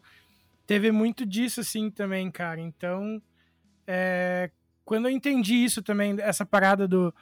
teve 0.66 0.90
muito 0.90 1.24
disso, 1.24 1.60
assim, 1.60 1.90
também, 1.90 2.30
cara. 2.30 2.60
Então, 2.60 3.22
é, 3.86 4.50
quando 4.84 5.06
eu 5.06 5.12
entendi 5.12 5.54
isso 5.54 5.82
também, 5.82 6.16
essa 6.20 6.44
parada 6.44 6.88
do. 6.88 7.14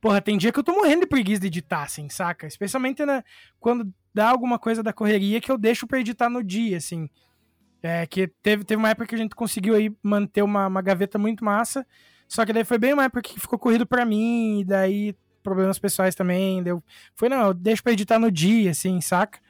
Porra, 0.00 0.20
tem 0.20 0.38
dia 0.38 0.52
que 0.52 0.58
eu 0.58 0.64
tô 0.64 0.72
morrendo 0.72 1.00
de 1.00 1.06
preguiça 1.06 1.40
de 1.40 1.48
editar, 1.48 1.82
assim, 1.82 2.08
saca? 2.08 2.46
Especialmente 2.46 3.04
né, 3.04 3.24
quando 3.58 3.92
dá 4.14 4.28
alguma 4.28 4.58
coisa 4.58 4.82
da 4.82 4.92
correria 4.92 5.40
que 5.40 5.50
eu 5.50 5.58
deixo 5.58 5.86
pra 5.86 6.00
editar 6.00 6.28
no 6.28 6.42
dia, 6.42 6.76
assim. 6.76 7.08
É, 7.82 8.06
que 8.06 8.28
teve, 8.42 8.64
teve 8.64 8.78
uma 8.78 8.90
época 8.90 9.06
que 9.06 9.14
a 9.14 9.18
gente 9.18 9.34
conseguiu 9.34 9.74
aí 9.74 9.94
manter 10.02 10.42
uma, 10.42 10.66
uma 10.66 10.82
gaveta 10.82 11.18
muito 11.18 11.44
massa. 11.44 11.86
Só 12.28 12.44
que 12.44 12.52
daí 12.52 12.64
foi 12.64 12.78
bem 12.78 12.92
uma 12.92 13.04
época 13.04 13.22
que 13.22 13.40
ficou 13.40 13.58
corrido 13.58 13.86
para 13.86 14.04
mim, 14.04 14.60
e 14.60 14.64
daí 14.64 15.16
problemas 15.42 15.78
pessoais 15.78 16.14
também. 16.14 16.62
Deu, 16.62 16.82
foi, 17.14 17.28
não, 17.28 17.54
deixa 17.54 17.82
pra 17.82 17.92
editar 17.92 18.18
no 18.18 18.30
dia, 18.30 18.70
assim, 18.70 19.00
saca? 19.00 19.40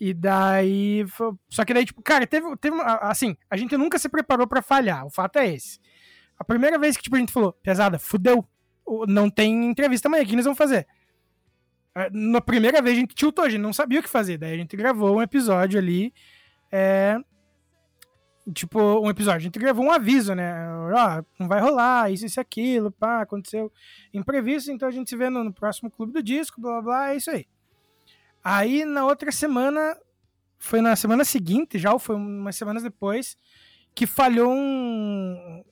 E 0.00 0.14
daí. 0.14 1.04
Foi, 1.08 1.32
só 1.48 1.64
que 1.64 1.74
daí, 1.74 1.84
tipo, 1.84 2.00
cara, 2.02 2.26
teve, 2.26 2.56
teve. 2.58 2.76
Assim, 3.00 3.36
a 3.50 3.56
gente 3.56 3.76
nunca 3.76 3.98
se 3.98 4.08
preparou 4.08 4.46
para 4.46 4.62
falhar. 4.62 5.04
O 5.04 5.10
fato 5.10 5.38
é 5.38 5.52
esse. 5.52 5.80
A 6.38 6.44
primeira 6.44 6.78
vez 6.78 6.96
que 6.96 7.02
tipo, 7.02 7.16
a 7.16 7.18
gente 7.18 7.32
falou, 7.32 7.52
pesada, 7.52 7.98
fudeu. 7.98 8.46
Não 9.06 9.28
tem 9.28 9.66
entrevista 9.66 10.08
amanhã, 10.08 10.24
o 10.24 10.26
que 10.26 10.36
nós 10.36 10.44
vamos 10.44 10.58
fazer? 10.58 10.86
É, 11.94 12.08
na 12.12 12.40
primeira 12.40 12.80
vez 12.80 12.96
a 12.96 13.00
gente 13.00 13.14
tiltou, 13.14 13.44
a 13.44 13.48
gente 13.48 13.60
não 13.60 13.72
sabia 13.72 14.00
o 14.00 14.02
que 14.02 14.08
fazer. 14.08 14.38
Daí 14.38 14.54
a 14.54 14.56
gente 14.56 14.76
gravou 14.76 15.16
um 15.16 15.22
episódio 15.22 15.78
ali. 15.78 16.12
É, 16.70 17.18
tipo, 18.52 18.80
um 18.80 19.10
episódio. 19.10 19.38
A 19.38 19.42
gente 19.42 19.58
gravou 19.58 19.84
um 19.84 19.92
aviso, 19.92 20.34
né? 20.34 20.54
Ó, 20.94 21.22
não 21.38 21.48
vai 21.48 21.60
rolar, 21.60 22.10
isso, 22.10 22.24
isso, 22.26 22.40
aquilo, 22.40 22.90
pá, 22.90 23.22
aconteceu 23.22 23.72
imprevisto, 24.12 24.70
então 24.70 24.88
a 24.88 24.90
gente 24.90 25.10
se 25.10 25.16
vê 25.16 25.28
no, 25.28 25.44
no 25.44 25.52
próximo 25.52 25.90
clube 25.90 26.12
do 26.12 26.22
disco, 26.22 26.60
blá, 26.60 26.72
blá, 26.74 26.82
blá, 26.82 27.12
é 27.12 27.16
isso 27.16 27.30
aí. 27.30 27.46
Aí 28.42 28.84
na 28.84 29.04
outra 29.04 29.30
semana, 29.32 29.96
foi 30.58 30.80
na 30.80 30.96
semana 30.96 31.24
seguinte 31.24 31.78
já, 31.78 31.92
ou 31.92 31.98
foi 31.98 32.16
umas 32.16 32.56
semanas 32.56 32.82
depois, 32.82 33.36
que 33.94 34.06
falhou 34.06 34.52
um. 34.52 35.64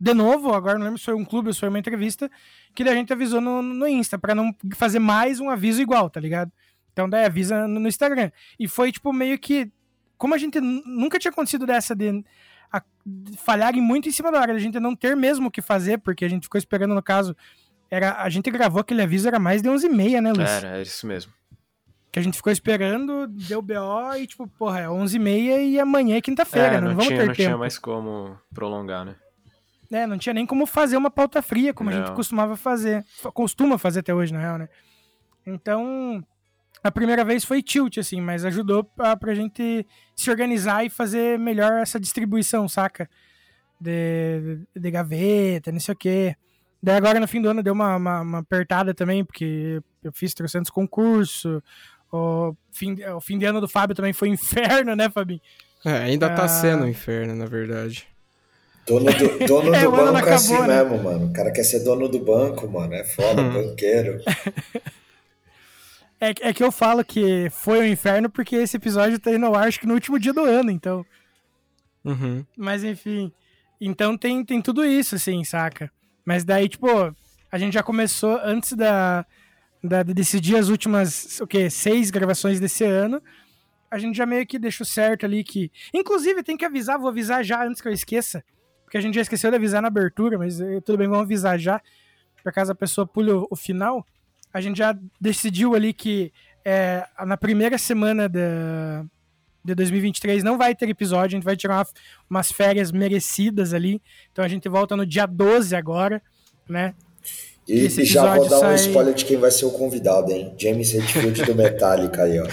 De 0.00 0.14
novo, 0.14 0.54
agora 0.54 0.78
não 0.78 0.84
lembro 0.84 0.98
se 0.98 1.04
foi 1.04 1.14
um 1.14 1.24
clube 1.24 1.48
ou 1.48 1.52
se 1.52 1.60
foi 1.60 1.68
uma 1.68 1.78
entrevista, 1.78 2.30
que 2.74 2.82
a 2.82 2.94
gente 2.94 3.12
avisou 3.12 3.40
no, 3.40 3.60
no 3.60 3.86
Insta, 3.86 4.18
para 4.18 4.34
não 4.34 4.54
fazer 4.74 4.98
mais 4.98 5.40
um 5.40 5.50
aviso 5.50 5.82
igual, 5.82 6.08
tá 6.08 6.18
ligado? 6.18 6.50
Então 6.92 7.08
daí 7.08 7.26
avisa 7.26 7.68
no, 7.68 7.80
no 7.80 7.88
Instagram. 7.88 8.30
E 8.58 8.66
foi 8.66 8.90
tipo 8.90 9.12
meio 9.12 9.38
que 9.38 9.70
como 10.20 10.34
a 10.34 10.38
gente 10.38 10.60
nunca 10.60 11.18
tinha 11.18 11.30
acontecido 11.30 11.66
dessa 11.66 11.96
de, 11.96 12.22
a, 12.70 12.82
de 13.06 13.38
falharem 13.38 13.80
muito 13.80 14.06
em 14.06 14.12
cima 14.12 14.30
da 14.30 14.38
hora, 14.38 14.52
a 14.52 14.58
gente 14.58 14.78
não 14.78 14.94
ter 14.94 15.16
mesmo 15.16 15.48
o 15.48 15.50
que 15.50 15.62
fazer, 15.62 15.96
porque 15.98 16.26
a 16.26 16.28
gente 16.28 16.42
ficou 16.42 16.58
esperando, 16.58 16.94
no 16.94 17.02
caso, 17.02 17.34
era 17.90 18.22
a 18.22 18.28
gente 18.28 18.50
gravou 18.50 18.82
aquele 18.82 19.00
aviso, 19.00 19.26
era 19.26 19.38
mais 19.38 19.62
de 19.62 19.70
11h30, 19.70 20.20
né, 20.20 20.32
Luiz? 20.34 20.50
Era, 20.50 20.68
era 20.68 20.82
isso 20.82 21.06
mesmo. 21.06 21.32
Que 22.12 22.18
a 22.18 22.22
gente 22.22 22.36
ficou 22.36 22.52
esperando, 22.52 23.26
deu 23.28 23.62
BO 23.62 24.14
e 24.18 24.26
tipo, 24.26 24.46
porra, 24.46 24.80
é 24.80 24.86
11h30 24.86 25.70
e 25.70 25.80
amanhã 25.80 26.18
é 26.18 26.20
quinta-feira, 26.20 26.76
é, 26.76 26.80
não, 26.82 26.88
não, 26.88 26.96
vamos 26.96 27.06
tinha, 27.06 27.20
ter 27.20 27.26
não 27.26 27.34
tempo. 27.34 27.48
tinha 27.48 27.56
mais 27.56 27.78
como 27.78 28.38
prolongar, 28.52 29.06
né? 29.06 29.16
É, 29.92 30.06
não 30.06 30.16
tinha 30.18 30.32
nem 30.32 30.46
como 30.46 30.66
fazer 30.66 30.96
uma 30.96 31.10
pauta 31.10 31.42
fria, 31.42 31.74
como 31.74 31.90
Não. 31.90 31.96
a 31.96 32.00
gente 32.06 32.14
costumava 32.14 32.56
fazer, 32.56 33.04
costuma 33.34 33.76
fazer 33.76 34.00
até 34.00 34.14
hoje, 34.14 34.32
na 34.32 34.38
real, 34.40 34.56
né? 34.58 34.68
Então, 35.44 36.22
a 36.82 36.90
primeira 36.92 37.24
vez 37.24 37.44
foi 37.44 37.62
tilt, 37.62 37.98
assim, 37.98 38.20
mas 38.20 38.44
ajudou 38.44 38.84
pra, 38.84 39.16
pra 39.16 39.34
gente 39.34 39.84
se 40.14 40.30
organizar 40.30 40.84
e 40.84 40.90
fazer 40.90 41.38
melhor 41.38 41.72
essa 41.80 41.98
distribuição, 41.98 42.68
saca? 42.68 43.08
De, 43.80 44.60
de 44.76 44.90
gaveta, 44.90 45.72
não 45.72 45.80
sei 45.80 45.94
o 45.94 45.96
quê. 45.96 46.36
Daí 46.82 46.96
agora 46.96 47.18
no 47.18 47.26
fim 47.28 47.40
do 47.42 47.48
ano 47.48 47.62
deu 47.62 47.72
uma, 47.72 47.96
uma, 47.96 48.20
uma 48.20 48.38
apertada 48.38 48.94
também, 48.94 49.24
porque 49.24 49.80
eu 50.02 50.12
fiz 50.12 50.34
300 50.34 50.70
concursos. 50.70 51.62
O 52.12 52.54
fim, 52.72 52.96
o 53.04 53.20
fim 53.20 53.38
de 53.38 53.44
ano 53.46 53.60
do 53.60 53.68
Fábio 53.68 53.94
também 53.96 54.12
foi 54.12 54.28
inferno, 54.30 54.94
né, 54.94 55.08
Fabinho? 55.10 55.40
É, 55.84 55.92
ainda 55.98 56.28
tá 56.28 56.44
Ah. 56.44 56.48
sendo 56.48 56.84
um 56.84 56.88
inferno, 56.88 57.34
na 57.34 57.46
verdade. 57.46 58.06
Dono 58.90 59.12
do, 59.12 59.46
dono 59.46 59.74
É, 59.74 59.82
do 59.82 59.90
o 59.90 59.94
ano 59.94 60.04
não 60.06 60.12
banco 60.14 60.28
é 60.28 60.32
assim 60.34 60.54
acabou, 60.54 60.68
né? 60.74 60.82
mesmo, 60.84 61.02
mano. 61.04 61.26
O 61.26 61.32
cara 61.32 61.50
quer 61.52 61.62
ser 61.64 61.80
dono 61.84 62.08
do 62.08 62.18
banco, 62.18 62.68
mano. 62.68 62.92
É 62.94 63.04
foda, 63.04 63.40
Hum. 63.40 63.52
banqueiro. 63.52 64.20
É, 66.22 66.50
é 66.50 66.52
que 66.52 66.62
eu 66.62 66.70
falo 66.70 67.02
que 67.02 67.48
foi 67.50 67.78
um 67.80 67.84
inferno 67.86 68.28
porque 68.28 68.54
esse 68.56 68.76
episódio 68.76 69.18
tá 69.18 69.30
indo 69.32 69.46
ao 69.46 69.54
ar, 69.54 69.66
acho 69.68 69.80
que 69.80 69.86
no 69.86 69.94
último 69.94 70.18
dia 70.18 70.34
do 70.34 70.44
ano, 70.44 70.70
então. 70.70 71.02
Uhum. 72.04 72.44
Mas 72.54 72.84
enfim. 72.84 73.32
Então 73.80 74.18
tem, 74.18 74.44
tem 74.44 74.60
tudo 74.60 74.84
isso, 74.84 75.14
assim, 75.14 75.42
saca? 75.44 75.90
Mas 76.22 76.44
daí, 76.44 76.68
tipo, 76.68 76.86
a 77.50 77.58
gente 77.58 77.72
já 77.72 77.82
começou 77.82 78.38
antes 78.44 78.74
da, 78.74 79.24
da 79.82 80.02
de 80.02 80.12
decidir 80.12 80.56
as 80.56 80.68
últimas, 80.68 81.40
o 81.40 81.46
quê? 81.46 81.70
Seis 81.70 82.10
gravações 82.10 82.60
desse 82.60 82.84
ano. 82.84 83.22
A 83.90 83.98
gente 83.98 84.14
já 84.14 84.26
meio 84.26 84.46
que 84.46 84.58
deixou 84.58 84.84
certo 84.84 85.24
ali 85.24 85.42
que. 85.42 85.72
Inclusive, 85.94 86.42
tem 86.42 86.54
que 86.54 86.66
avisar, 86.66 86.98
vou 86.98 87.08
avisar 87.08 87.42
já 87.42 87.64
antes 87.66 87.80
que 87.80 87.88
eu 87.88 87.92
esqueça. 87.92 88.44
Porque 88.90 88.98
a 88.98 89.00
gente 89.00 89.14
já 89.14 89.20
esqueceu 89.20 89.50
de 89.50 89.56
avisar 89.56 89.80
na 89.80 89.86
abertura, 89.86 90.36
mas 90.36 90.60
eh, 90.60 90.80
tudo 90.80 90.98
bem, 90.98 91.06
vamos 91.06 91.22
avisar 91.22 91.56
já. 91.60 91.80
Por 92.42 92.52
caso 92.52 92.72
a 92.72 92.74
pessoa 92.74 93.06
pule 93.06 93.30
o, 93.30 93.46
o 93.48 93.54
final. 93.54 94.04
A 94.52 94.60
gente 94.60 94.78
já 94.78 94.98
decidiu 95.20 95.76
ali 95.76 95.92
que 95.92 96.32
é, 96.64 97.06
na 97.24 97.36
primeira 97.36 97.78
semana 97.78 98.28
da, 98.28 99.04
de 99.64 99.76
2023 99.76 100.42
não 100.42 100.58
vai 100.58 100.74
ter 100.74 100.88
episódio, 100.88 101.36
a 101.36 101.38
gente 101.38 101.44
vai 101.44 101.56
tirar 101.56 101.76
uma- 101.76 101.86
umas 102.28 102.50
férias 102.50 102.90
merecidas 102.90 103.72
ali. 103.72 104.02
Então 104.32 104.44
a 104.44 104.48
gente 104.48 104.68
volta 104.68 104.96
no 104.96 105.06
dia 105.06 105.24
12 105.24 105.76
agora, 105.76 106.20
né? 106.68 106.92
E, 107.68 107.86
e 107.86 108.04
já 108.04 108.34
vou 108.34 108.48
dar 108.48 108.56
um 108.56 108.60
sai- 108.60 108.74
spoiler 108.74 109.14
de 109.14 109.24
quem 109.24 109.36
vai 109.36 109.52
ser 109.52 109.66
o 109.66 109.70
convidado, 109.70 110.32
hein? 110.32 110.52
James 110.58 110.92
Hetfield 110.92 111.44
do 111.44 111.54
Metallica 111.54 112.24
aí, 112.24 112.40
ó. 112.40 112.46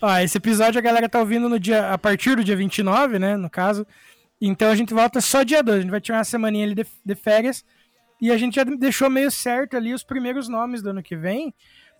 Ó, 0.00 0.16
esse 0.18 0.36
episódio 0.36 0.78
a 0.78 0.82
galera 0.82 1.08
tá 1.08 1.18
ouvindo 1.18 1.48
no 1.48 1.58
dia, 1.58 1.92
a 1.92 1.98
partir 1.98 2.36
do 2.36 2.44
dia 2.44 2.56
29, 2.56 3.18
né, 3.18 3.36
no 3.36 3.48
caso. 3.48 3.86
Então 4.40 4.70
a 4.70 4.74
gente 4.74 4.92
volta 4.92 5.20
só 5.20 5.42
dia 5.42 5.62
12, 5.62 5.78
a 5.78 5.80
gente 5.82 5.90
vai 5.90 6.00
tirar 6.00 6.18
uma 6.18 6.24
semaninha 6.24 6.66
ali 6.66 6.74
de, 6.74 6.86
de 7.04 7.14
férias. 7.14 7.64
E 8.20 8.30
a 8.30 8.36
gente 8.36 8.56
já 8.56 8.64
deixou 8.64 9.10
meio 9.10 9.30
certo 9.30 9.76
ali 9.76 9.92
os 9.92 10.02
primeiros 10.02 10.48
nomes 10.48 10.82
do 10.82 10.90
ano 10.90 11.02
que 11.02 11.16
vem, 11.16 11.52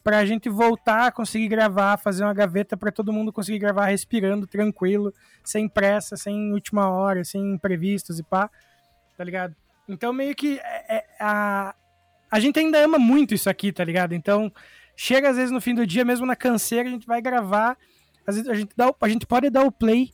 pra 0.04 0.24
gente 0.24 0.48
voltar 0.48 1.06
a 1.06 1.12
conseguir 1.12 1.48
gravar, 1.48 1.96
fazer 1.98 2.24
uma 2.24 2.32
gaveta 2.32 2.76
pra 2.76 2.92
todo 2.92 3.12
mundo 3.12 3.32
conseguir 3.32 3.58
gravar 3.58 3.86
respirando, 3.86 4.46
tranquilo, 4.46 5.12
sem 5.44 5.68
pressa, 5.68 6.16
sem 6.16 6.52
última 6.52 6.88
hora, 6.88 7.24
sem 7.24 7.52
imprevistos 7.52 8.18
e 8.18 8.22
pá, 8.22 8.48
tá 9.16 9.24
ligado? 9.24 9.54
Então 9.88 10.12
meio 10.12 10.34
que 10.34 10.58
é- 10.62 10.96
é- 10.98 11.04
a, 11.20 11.74
a 12.30 12.40
gente 12.40 12.58
ainda 12.58 12.78
ama 12.78 12.98
muito 12.98 13.34
isso 13.34 13.48
aqui, 13.50 13.72
tá 13.72 13.84
ligado? 13.84 14.14
Então 14.14 14.52
chega 14.96 15.28
às 15.30 15.36
vezes 15.36 15.50
no 15.50 15.60
fim 15.60 15.74
do 15.74 15.86
dia, 15.86 16.04
mesmo 16.04 16.24
na 16.26 16.34
canseira, 16.34 16.88
a 16.88 16.92
gente 16.92 17.06
vai 17.06 17.20
gravar, 17.20 17.76
às 18.26 18.34
vezes 18.36 18.50
a 18.50 18.54
gente, 18.54 18.72
dá, 18.76 18.92
a 19.00 19.08
gente 19.08 19.26
pode 19.26 19.50
dar 19.50 19.62
o 19.64 19.70
play 19.70 20.10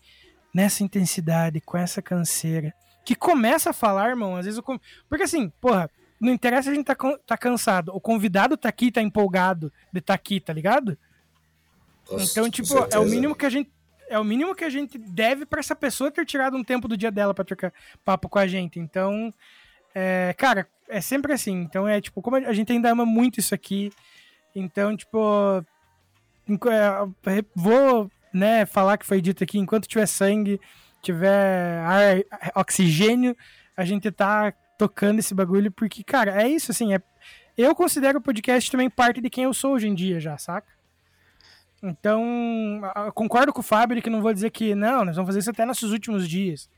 nessa 0.52 0.82
intensidade, 0.82 1.60
com 1.60 1.78
essa 1.78 2.02
canseira. 2.02 2.74
Que 3.04 3.14
começa 3.14 3.70
a 3.70 3.72
falar, 3.72 4.10
irmão, 4.10 4.36
às 4.36 4.44
vezes 4.44 4.58
eu. 4.64 4.80
Porque 5.08 5.24
assim, 5.24 5.48
porra, 5.60 5.90
não 6.20 6.32
interessa 6.32 6.70
a 6.70 6.74
gente 6.74 6.84
tá, 6.84 6.96
tá 7.26 7.36
cansado. 7.36 7.90
O 7.94 8.00
convidado 8.00 8.56
tá 8.56 8.68
aqui, 8.68 8.92
tá 8.92 9.00
empolgado 9.02 9.72
de 9.92 10.00
tá 10.00 10.14
aqui, 10.14 10.38
tá 10.38 10.52
ligado? 10.52 10.96
Com- 12.06 12.20
Então, 12.20 12.50
tipo, 12.50 12.68
é 12.92 12.98
o 12.98 13.04
mínimo 13.04 13.34
que 13.34 13.46
a 13.46 13.50
gente. 13.50 13.70
É 14.08 14.18
o 14.18 14.24
mínimo 14.24 14.54
que 14.54 14.62
a 14.62 14.68
gente 14.68 14.98
deve 14.98 15.46
pra 15.46 15.60
essa 15.60 15.74
pessoa 15.74 16.10
ter 16.10 16.26
tirado 16.26 16.54
um 16.56 16.62
tempo 16.62 16.86
do 16.86 16.96
dia 16.98 17.10
dela 17.10 17.32
pra 17.32 17.44
trocar 17.44 17.72
papo 18.04 18.28
com 18.28 18.38
a 18.38 18.46
gente. 18.46 18.78
Então, 18.78 19.32
é, 19.94 20.34
cara, 20.36 20.68
é 20.88 21.00
sempre 21.00 21.32
assim. 21.32 21.62
Então 21.62 21.88
é 21.88 21.98
tipo, 22.00 22.20
como 22.20 22.36
a 22.36 22.52
gente 22.52 22.70
ainda 22.72 22.90
ama 22.90 23.06
muito 23.06 23.40
isso 23.40 23.54
aqui. 23.54 23.90
Então, 24.54 24.96
tipo, 24.96 25.64
é, 26.70 27.44
vou, 27.54 28.10
né, 28.32 28.66
falar 28.66 28.98
que 28.98 29.06
foi 29.06 29.20
dito 29.20 29.42
aqui, 29.42 29.58
enquanto 29.58 29.86
tiver 29.86 30.06
sangue, 30.06 30.60
tiver 31.00 31.78
ar, 31.80 32.16
oxigênio, 32.54 33.36
a 33.76 33.84
gente 33.84 34.10
tá 34.10 34.52
tocando 34.78 35.18
esse 35.18 35.34
bagulho, 35.34 35.70
porque, 35.72 36.02
cara, 36.04 36.42
é 36.42 36.48
isso, 36.48 36.70
assim, 36.70 36.94
é, 36.94 37.00
eu 37.56 37.74
considero 37.74 38.18
o 38.18 38.22
podcast 38.22 38.70
também 38.70 38.90
parte 38.90 39.20
de 39.20 39.30
quem 39.30 39.44
eu 39.44 39.54
sou 39.54 39.74
hoje 39.74 39.88
em 39.88 39.94
dia 39.94 40.20
já, 40.20 40.36
saca? 40.38 40.68
Então, 41.82 42.80
concordo 43.14 43.52
com 43.52 43.60
o 43.60 43.64
Fábio 43.64 44.00
que 44.00 44.08
não 44.08 44.22
vou 44.22 44.32
dizer 44.32 44.50
que, 44.50 44.74
não, 44.74 45.04
nós 45.04 45.16
vamos 45.16 45.28
fazer 45.28 45.40
isso 45.40 45.50
até 45.50 45.64
nossos 45.64 45.90
últimos 45.90 46.28
dias. 46.28 46.70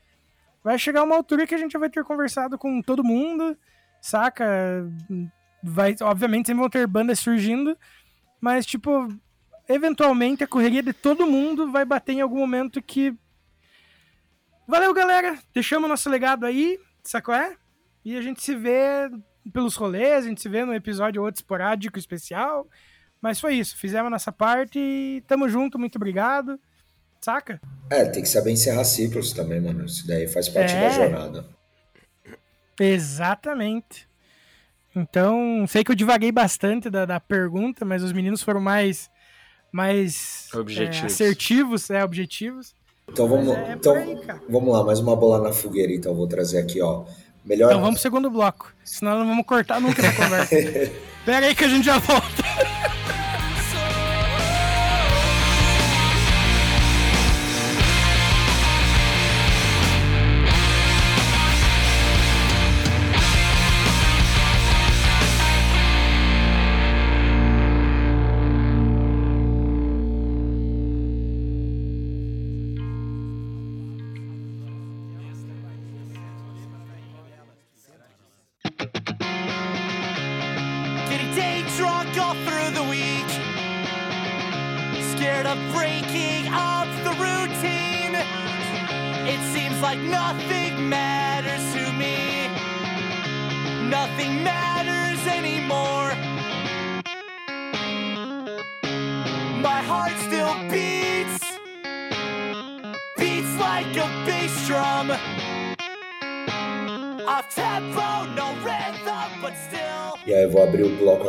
Vai 0.63 0.79
chegar 0.79 1.03
uma 1.03 1.15
altura 1.15 1.45
que 1.45 1.53
a 1.53 1.59
gente 1.59 1.77
vai 1.77 1.89
ter 1.91 2.03
conversado 2.03 2.57
com 2.57 2.81
todo 2.81 3.03
mundo, 3.03 3.55
saca? 4.01 4.43
Vai, 5.67 5.95
obviamente 6.01 6.47
sempre 6.47 6.61
vão 6.61 6.69
ter 6.69 6.85
bandas 6.85 7.19
surgindo, 7.19 7.75
mas, 8.39 8.65
tipo, 8.65 9.07
eventualmente 9.67 10.43
a 10.43 10.47
correria 10.47 10.83
de 10.83 10.93
todo 10.93 11.25
mundo 11.25 11.71
vai 11.71 11.83
bater 11.83 12.13
em 12.13 12.21
algum 12.21 12.37
momento 12.37 12.81
que. 12.81 13.13
Valeu, 14.67 14.93
galera! 14.93 15.37
Deixamos 15.53 15.89
nosso 15.89 16.09
legado 16.09 16.45
aí, 16.45 16.79
sacou? 17.03 17.33
É? 17.33 17.55
E 18.03 18.15
a 18.15 18.21
gente 18.21 18.43
se 18.43 18.55
vê 18.55 19.09
pelos 19.51 19.75
rolês, 19.75 20.25
a 20.25 20.27
gente 20.27 20.41
se 20.41 20.49
vê 20.49 20.63
num 20.65 20.73
episódio 20.73 21.21
ou 21.21 21.25
outro 21.25 21.39
esporádico 21.39 21.97
especial. 21.97 22.67
Mas 23.21 23.39
foi 23.39 23.55
isso, 23.55 23.75
fizemos 23.77 24.07
a 24.07 24.11
nossa 24.11 24.31
parte 24.31 24.77
e 24.79 25.23
tamo 25.27 25.49
junto, 25.49 25.79
muito 25.79 25.95
obrigado. 25.95 26.59
Saca? 27.21 27.59
É, 27.89 28.05
tem 28.05 28.21
que 28.21 28.29
saber 28.29 28.51
encerrar 28.51 28.83
ciclos 28.83 29.33
também, 29.33 29.59
mano. 29.59 29.85
Isso 29.85 30.05
daí 30.05 30.27
faz 30.27 30.47
parte 30.47 30.73
É. 30.73 30.81
da 30.81 30.89
jornada. 30.89 31.49
Exatamente. 32.79 34.07
Então, 34.95 35.65
sei 35.67 35.83
que 35.83 35.91
eu 35.91 35.95
divaguei 35.95 36.31
bastante 36.31 36.89
da, 36.89 37.05
da 37.05 37.19
pergunta, 37.19 37.83
mas 37.83 38.01
os 38.01 38.13
meninos 38.13 38.41
foram 38.41 38.61
mais, 38.61 39.09
mais 39.71 40.47
Objetivos. 40.53 41.03
é, 41.03 41.05
assertivos, 41.05 41.89
é, 41.89 42.03
objetivos. 42.03 42.73
Então 43.09 43.27
vamos, 43.27 43.55
é 43.55 43.73
então, 43.73 43.93
aí, 43.93 44.15
cara. 44.21 44.41
vamos 44.49 44.73
lá, 44.73 44.83
mais 44.83 44.99
uma 44.99 45.15
bola 45.15 45.43
na 45.43 45.53
fogueira, 45.53 45.93
então 45.93 46.11
eu 46.11 46.15
vou 46.17 46.27
trazer 46.27 46.59
aqui, 46.59 46.81
ó. 46.81 47.03
Melhor. 47.45 47.67
Então 47.67 47.79
vamos 47.79 47.95
pro 47.95 48.01
segundo 48.01 48.29
bloco, 48.31 48.73
senão 48.83 49.19
não 49.19 49.27
vamos 49.27 49.45
cortar 49.45 49.79
nunca 49.79 50.01
essa 50.01 50.15
conversa. 50.23 50.55
Pera 51.25 51.45
aí 51.45 51.53
que 51.55 51.65
a 51.65 51.67
gente 51.67 51.85
já 51.85 51.99
volta. 51.99 52.43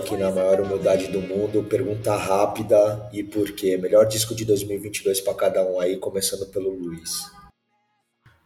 Aqui 0.07 0.17
na 0.17 0.31
maior 0.31 0.61
humildade 0.61 1.09
do 1.09 1.21
mundo, 1.21 1.65
pergunta 1.65 2.15
rápida 2.15 3.11
e 3.13 3.25
por 3.25 3.51
quê? 3.51 3.77
Melhor 3.77 4.07
disco 4.07 4.37
de 4.37 4.45
2022 4.45 5.21
pra 5.21 5.35
cada 5.35 5.65
um 5.65 5.81
aí, 5.81 5.97
começando 5.97 6.47
pelo 6.47 6.71
Luiz. 6.71 7.11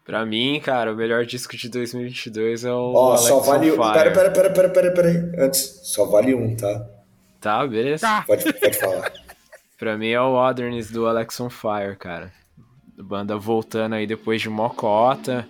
Pra 0.02 0.24
mim, 0.24 0.58
cara, 0.64 0.90
o 0.90 0.96
melhor 0.96 1.26
disco 1.26 1.54
de 1.56 1.68
2022 1.68 2.64
é 2.64 2.72
o 2.72 2.94
Ó, 2.94 3.10
Alex 3.10 3.24
só 3.24 3.40
vale. 3.40 3.70
Pera, 3.70 4.10
pera, 4.10 4.30
pera, 4.30 4.50
pera, 4.50 4.68
pera, 4.70 4.90
pera. 4.90 5.32
Antes, 5.38 5.80
só 5.82 6.06
vale 6.06 6.34
um, 6.34 6.56
tá? 6.56 6.86
Tá, 7.38 7.66
beleza. 7.66 8.06
Tá. 8.06 8.24
Pode, 8.26 8.52
pode 8.54 8.78
falar. 8.78 9.12
Pra 9.78 9.96
mim 9.96 10.08
é 10.08 10.20
o 10.20 10.34
Otherness 10.34 10.90
do 10.90 11.06
Alex 11.06 11.38
on 11.40 11.50
Fire, 11.50 11.96
cara. 11.98 12.32
Banda 12.98 13.36
voltando 13.36 13.94
aí 13.94 14.06
depois 14.06 14.40
de 14.40 14.48
Mocota. 14.48 15.46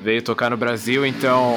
Veio 0.00 0.22
tocar 0.22 0.50
no 0.50 0.56
Brasil, 0.56 1.06
então 1.06 1.54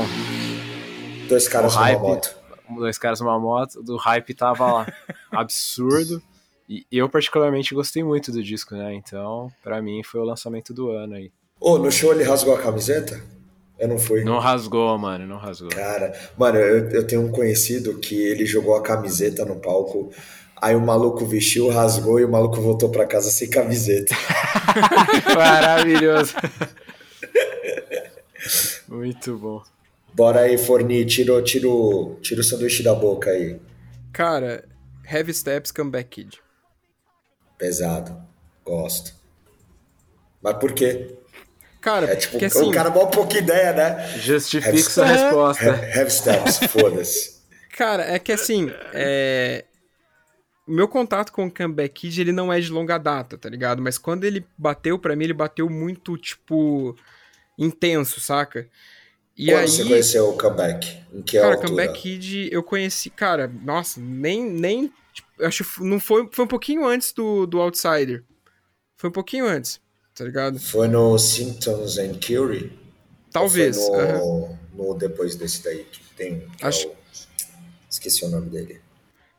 Dois 1.28 1.48
caras 1.48 1.76
numa 1.76 2.00
moto. 2.00 2.39
Dois 2.76 2.98
caras 2.98 3.20
numa 3.20 3.40
moto, 3.40 3.82
do 3.82 3.98
hype 3.98 4.34
tava 4.34 4.86
absurdo. 5.32 6.22
E 6.68 6.86
eu 6.92 7.10
particularmente 7.10 7.74
gostei 7.74 8.04
muito 8.04 8.32
do 8.32 8.44
disco, 8.44 8.76
né? 8.76 8.94
Então, 8.94 9.52
pra 9.64 9.82
mim 9.82 10.04
foi 10.04 10.22
o 10.22 10.24
lançamento 10.24 10.72
do 10.74 10.92
ano 10.92 11.16
aí. 11.16 11.32
Ô, 11.60 11.78
no 11.80 11.92
show 11.92 12.14
ele 12.14 12.24
rasgou 12.24 12.56
a 12.56 12.62
camiseta? 12.62 13.20
Eu 13.80 13.88
não 13.88 13.98
fui. 13.98 14.24
Não 14.24 14.40
rasgou, 14.40 14.98
mano, 14.98 15.26
não 15.26 15.38
rasgou. 15.38 15.70
Cara, 15.70 16.14
mano, 16.38 16.60
eu, 16.60 16.90
eu 16.92 17.08
tenho 17.08 17.26
um 17.26 17.32
conhecido 17.32 17.98
que 17.98 18.16
ele 18.16 18.46
jogou 18.46 18.76
a 18.76 18.84
camiseta 18.84 19.46
no 19.46 19.56
palco, 19.56 20.12
aí 20.56 20.76
o 20.76 20.82
maluco 20.82 21.26
vestiu, 21.26 21.70
rasgou 21.70 22.20
e 22.20 22.26
o 22.26 22.32
maluco 22.32 22.62
voltou 22.62 22.90
pra 22.90 23.08
casa 23.08 23.32
sem 23.32 23.50
camiseta. 23.50 24.14
Maravilhoso. 25.34 26.36
Muito 28.88 29.38
bom. 29.38 29.64
Bora 30.20 30.42
aí, 30.42 30.58
Forni, 30.58 31.06
tira, 31.06 31.34
o- 31.34 31.42
tira, 31.42 31.66
tira 32.22 32.42
o 32.42 32.44
sanduíche 32.44 32.84
da 32.84 32.94
boca 32.94 33.30
aí. 33.30 33.58
Cara, 34.12 34.68
Heavy 35.10 35.34
Steps 35.34 35.72
Comeback 35.72 36.10
Kid. 36.10 36.42
Pesado. 37.58 38.22
Gosto. 38.66 39.14
Mas 40.42 40.58
por 40.58 40.74
quê? 40.74 41.16
Cara, 41.80 42.06
É 42.12 42.18
tipo, 42.18 42.44
assim, 42.44 42.68
o 42.68 42.72
cara 42.74 42.90
mal 42.90 43.10
pouca 43.10 43.38
ideia, 43.38 43.72
né? 43.72 44.18
Justifique 44.18 44.68
Heavy- 44.76 44.84
sua 44.84 45.06
resposta. 45.06 45.72
Have, 45.72 46.00
have 46.00 46.12
steps, 46.12 46.58
foda-se. 46.70 47.40
cara, 47.78 48.04
é 48.04 48.20
que 48.20 48.34
assim, 48.34 48.70
é... 48.94 49.64
o 50.68 50.72
meu 50.74 50.90
contato 50.90 51.32
com 51.32 51.46
o 51.46 51.52
Comeback 51.54 51.94
Kid, 52.02 52.20
ele 52.20 52.34
não 52.34 52.52
é 52.52 52.60
de 52.60 52.70
longa 52.70 52.98
data, 52.98 53.38
tá 53.38 53.48
ligado? 53.48 53.82
Mas 53.82 53.98
quando 53.98 54.26
ele 54.26 54.46
bateu 54.58 55.00
pra 55.00 55.16
mim, 55.16 55.24
ele 55.24 55.34
bateu 55.34 55.70
muito, 55.70 56.18
tipo, 56.18 56.94
intenso, 57.58 58.20
saca? 58.20 58.68
E 59.40 59.46
Quando 59.46 59.60
aí, 59.60 59.68
você 59.70 59.84
conheceu 59.86 60.30
o 60.30 60.38
comeback? 60.38 60.98
Em 61.14 61.22
que 61.22 61.40
cara, 61.40 61.56
altura? 61.56 61.70
Comeback 61.70 62.02
Kid, 62.02 62.50
eu 62.52 62.62
conheci, 62.62 63.10
cara, 63.10 63.48
nossa, 63.64 63.98
nem, 64.02 64.44
nem, 64.44 64.92
tipo, 65.14 65.30
acho 65.40 65.64
que 65.64 65.82
não 65.82 65.98
foi, 65.98 66.28
foi 66.30 66.44
um 66.44 66.48
pouquinho 66.48 66.86
antes 66.86 67.14
do, 67.14 67.46
do 67.48 67.62
Outsider. 67.62 68.22
Foi 68.98 69.10
um 69.10 69.14
pouquinho 69.14 69.46
antes, 69.48 69.80
tá 70.14 70.26
ligado? 70.26 70.60
Foi 70.60 70.90
no 70.90 71.18
Symptoms 71.18 71.98
and 71.98 72.20
Cure? 72.20 72.78
Talvez. 73.32 73.78
Ou 73.78 73.96
foi 73.96 74.04
aham. 74.04 74.18
no, 74.18 74.60
no 74.74 74.94
depois 74.98 75.38
desse 75.38 75.64
daí 75.64 75.86
que 75.86 76.04
tem. 76.18 76.42
que 76.58 76.66
é 76.66 76.68
Acho- 76.68 76.90
o- 76.90 76.96
Esqueci 77.90 78.26
o 78.26 78.30
nome 78.30 78.50
dele. 78.50 78.82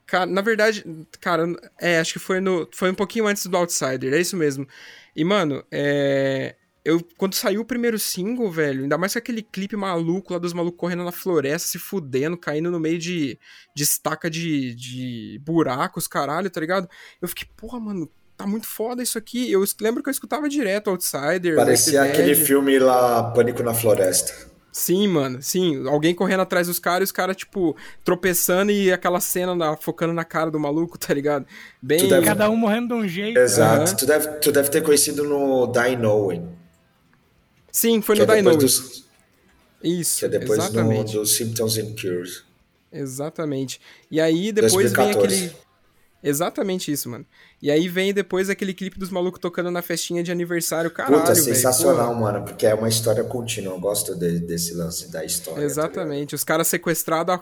Cara, 0.07 0.25
na 0.25 0.41
verdade, 0.41 0.83
cara, 1.21 1.45
é, 1.79 2.01
acho 2.01 2.15
que 2.15 2.19
foi 2.19 2.41
no. 2.41 2.67
Foi 2.73 2.91
um 2.91 2.95
pouquinho 2.95 3.27
antes 3.27 3.45
do 3.45 3.55
Outsider, 3.57 4.15
é 4.15 4.19
isso 4.19 4.35
mesmo. 4.35 4.67
E, 5.15 5.23
mano, 5.25 5.63
é. 5.71 6.57
Eu, 6.85 7.01
quando 7.19 7.35
saiu 7.35 7.61
o 7.61 7.65
primeiro 7.65 7.99
single, 7.99 8.51
velho, 8.51 8.83
ainda 8.85 8.97
mais 8.97 9.13
com 9.13 9.19
aquele 9.19 9.43
clipe 9.43 9.77
maluco 9.77 10.33
lá 10.33 10.39
dos 10.39 10.53
malucos 10.55 10.79
correndo 10.81 11.05
na 11.05 11.13
floresta, 11.13 11.69
se 11.69 11.79
fudendo, 11.79 12.39
caindo 12.39 12.71
no 12.71 12.81
meio 12.81 12.99
de, 12.99 13.39
de 13.75 13.83
estaca 13.83 14.31
de, 14.31 14.75
de 14.75 15.41
buracos, 15.45 16.09
caralho, 16.09 16.49
tá 16.49 16.59
ligado? 16.61 16.89
Eu 17.21 17.29
fiquei, 17.29 17.47
porra, 17.57 17.79
mano, 17.79 18.09
tá 18.37 18.47
muito 18.47 18.67
foda 18.67 19.03
isso 19.03 19.19
aqui. 19.19 19.53
Eu 19.53 19.63
lembro 19.81 20.03
que 20.03 20.09
eu 20.09 20.13
escutava 20.13 20.49
direto 20.49 20.89
Outsider. 20.89 21.55
Parecia 21.55 22.03
aquele 22.03 22.35
filme 22.35 22.79
lá, 22.79 23.25
Pânico 23.33 23.63
na 23.63 23.75
Floresta. 23.75 24.49
Sim, 24.73 25.09
mano, 25.09 25.43
sim. 25.43 25.87
Alguém 25.89 26.15
correndo 26.15 26.41
atrás 26.41 26.69
dos 26.69 26.79
caras 26.79 27.01
e 27.01 27.11
os 27.11 27.13
caras, 27.13 27.37
tipo, 27.37 27.77
tropeçando 28.05 28.71
e 28.73 28.91
aquela 28.93 29.21
cena 29.21 29.55
na- 29.55 29.77
focando 29.77 30.13
na 30.15 30.25
cara 30.25 30.51
do 30.51 30.59
maluco, 30.61 30.97
tá 30.97 31.13
ligado? 31.13 31.45
Bem. 31.83 32.09
Deve- 32.09 32.25
Cada 32.25 32.49
um 32.49 32.57
morrendo 32.57 32.89
de 32.89 32.95
um 32.95 33.07
jeito. 33.07 33.37
Exato. 33.39 33.83
Aham. 33.83 33.97
Tu, 33.97 34.07
deve, 34.07 34.29
tu 34.39 34.53
deve 34.53 34.69
ter 34.71 34.81
conhecido 34.83 35.25
no 35.25 35.67
Die 35.67 35.97
Knowing. 35.97 36.60
Sim, 37.73 38.01
foi 38.03 38.17
que 38.17 38.25
no 38.27 38.33
é 38.33 38.37
Dino. 38.37 38.57
dos, 38.57 39.05
Isso, 39.83 40.19
que 40.21 40.25
é 40.27 40.29
depois 40.29 40.59
exatamente. 40.59 41.13
dos 41.15 41.35
Symptoms 41.37 41.79
and 41.79 41.95
Cures. 42.01 42.43
Exatamente. 42.93 43.81
E 44.11 44.21
aí 44.21 44.53
depois 44.53 44.73
2014. 44.93 45.29
vem 45.37 45.47
aquele. 45.49 45.71
Exatamente 46.23 46.93
isso, 46.93 47.09
mano. 47.09 47.25
E 47.63 47.71
aí 47.71 47.89
vem 47.89 48.13
depois 48.13 48.51
aquele 48.51 48.75
clipe 48.75 48.99
dos 48.99 49.09
malucos 49.09 49.41
tocando 49.41 49.71
na 49.71 49.81
festinha 49.81 50.23
de 50.23 50.31
aniversário, 50.31 50.91
caralho, 50.91 51.19
Puta, 51.23 51.35
sensacional, 51.35 52.13
pô. 52.13 52.21
mano, 52.21 52.45
porque 52.45 52.67
é 52.67 52.75
uma 52.75 52.91
história 52.91 53.25
contínua. 53.25 53.73
Eu 53.75 53.81
gosto 53.81 54.15
de- 54.15 54.39
desse 54.41 54.75
lance 54.75 55.11
da 55.11 55.25
história. 55.25 55.61
tá? 55.61 55.65
Exatamente. 55.65 56.35
Os 56.35 56.45
caras 56.45 56.69
sequestrados, 56.69 57.35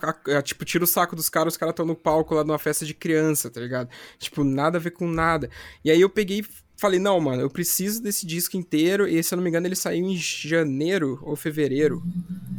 tipo, 0.44 0.64
tira 0.64 0.84
o 0.84 0.86
saco 0.86 1.16
dos 1.16 1.28
caras, 1.28 1.54
os 1.54 1.56
caras 1.58 1.72
estão 1.72 1.84
no 1.84 1.96
palco 1.96 2.36
lá 2.36 2.44
numa 2.44 2.58
festa 2.58 2.86
de 2.86 2.94
criança, 2.94 3.50
tá 3.50 3.60
ligado? 3.60 3.88
Tipo, 4.16 4.44
nada 4.44 4.78
a 4.78 4.80
ver 4.80 4.92
com 4.92 5.08
nada. 5.08 5.50
E 5.84 5.90
aí 5.90 6.00
eu 6.00 6.08
peguei 6.08 6.44
falei, 6.78 6.98
não, 6.98 7.20
mano, 7.20 7.42
eu 7.42 7.50
preciso 7.50 8.00
desse 8.00 8.24
disco 8.24 8.56
inteiro. 8.56 9.06
E 9.06 9.22
se 9.22 9.34
eu 9.34 9.36
não 9.36 9.42
me 9.42 9.50
engano, 9.50 9.66
ele 9.66 9.76
saiu 9.76 10.06
em 10.06 10.16
janeiro 10.16 11.18
ou 11.22 11.36
fevereiro 11.36 12.02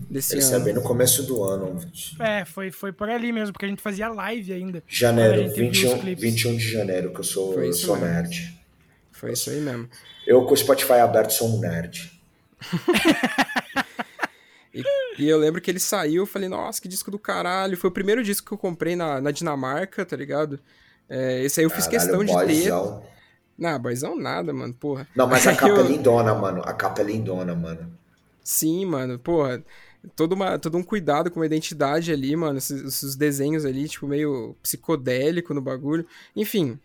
desse 0.09 0.33
Ele 0.33 0.41
ano. 0.41 0.49
saiu 0.51 0.63
bem 0.63 0.73
no 0.73 0.81
começo 0.83 1.23
do 1.23 1.41
ano. 1.43 1.79
É, 2.19 2.45
foi, 2.45 2.69
foi 2.69 2.91
por 2.91 3.09
ali 3.09 3.31
mesmo, 3.31 3.53
porque 3.53 3.65
a 3.65 3.69
gente 3.69 3.81
fazia 3.81 4.09
live 4.09 4.53
ainda. 4.53 4.83
Janeiro, 4.87 5.37
gente 5.47 5.55
viu 5.55 5.69
os 5.69 5.77
21, 5.77 5.99
clipes. 5.99 6.23
21 6.23 6.57
de 6.57 6.69
janeiro, 6.69 7.13
que 7.13 7.19
eu 7.19 7.23
sou, 7.23 7.53
Foi 7.53 7.67
eu 7.69 7.73
sou 7.73 7.95
mesmo. 7.95 8.09
nerd. 8.13 8.59
Foi 9.11 9.31
isso 9.33 9.49
aí 9.49 9.59
mesmo. 9.61 9.89
Eu 10.27 10.45
com 10.45 10.53
o 10.53 10.57
Spotify 10.57 10.93
aberto 10.93 11.31
sou 11.31 11.49
um 11.55 11.59
nerd. 11.59 12.11
E, 14.71 14.83
e 15.17 15.27
eu 15.27 15.39
lembro 15.39 15.59
que 15.59 15.71
ele 15.71 15.79
saiu, 15.79 16.21
eu 16.21 16.27
falei, 16.27 16.47
nossa, 16.47 16.79
que 16.79 16.87
disco 16.87 17.09
do 17.09 17.17
caralho. 17.17 17.75
Foi 17.75 17.89
o 17.89 17.93
primeiro 17.93 18.23
disco 18.23 18.47
que 18.47 18.53
eu 18.53 18.57
comprei 18.57 18.95
na, 18.95 19.19
na 19.19 19.31
Dinamarca, 19.31 20.05
tá 20.05 20.15
ligado? 20.15 20.59
É, 21.09 21.43
esse 21.43 21.59
aí 21.59 21.65
eu 21.65 21.71
fiz 21.71 21.87
questão 21.87 22.23
de 22.23 22.31
ter. 22.45 22.71
Não, 23.59 23.77
boyzão 23.79 24.15
nada, 24.17 24.53
mano, 24.53 24.73
porra. 24.73 25.07
Não, 25.15 25.27
mas 25.27 25.45
a 25.45 25.53
capa 25.55 25.67
eu- 25.73 25.85
é 25.85 25.87
lindona, 25.89 26.33
mano. 26.33 26.61
A 26.65 26.73
capa 26.73 27.01
é 27.01 27.03
lindona, 27.03 27.53
mano. 27.53 27.91
Sim, 28.43 28.85
mano, 28.85 29.19
porra. 29.19 29.61
Todo, 30.15 30.33
uma, 30.33 30.57
todo 30.57 30.77
um 30.77 30.83
cuidado 30.83 31.29
com 31.29 31.41
a 31.41 31.45
identidade 31.45 32.11
ali, 32.11 32.33
mano. 32.35 32.57
Esses, 32.57 32.81
esses 32.83 33.15
desenhos 33.15 33.65
ali, 33.65 33.87
tipo, 33.89 34.07
meio 34.07 34.55
psicodélico 34.63 35.53
no 35.53 35.61
bagulho. 35.61 36.05
Enfim, 36.35 36.79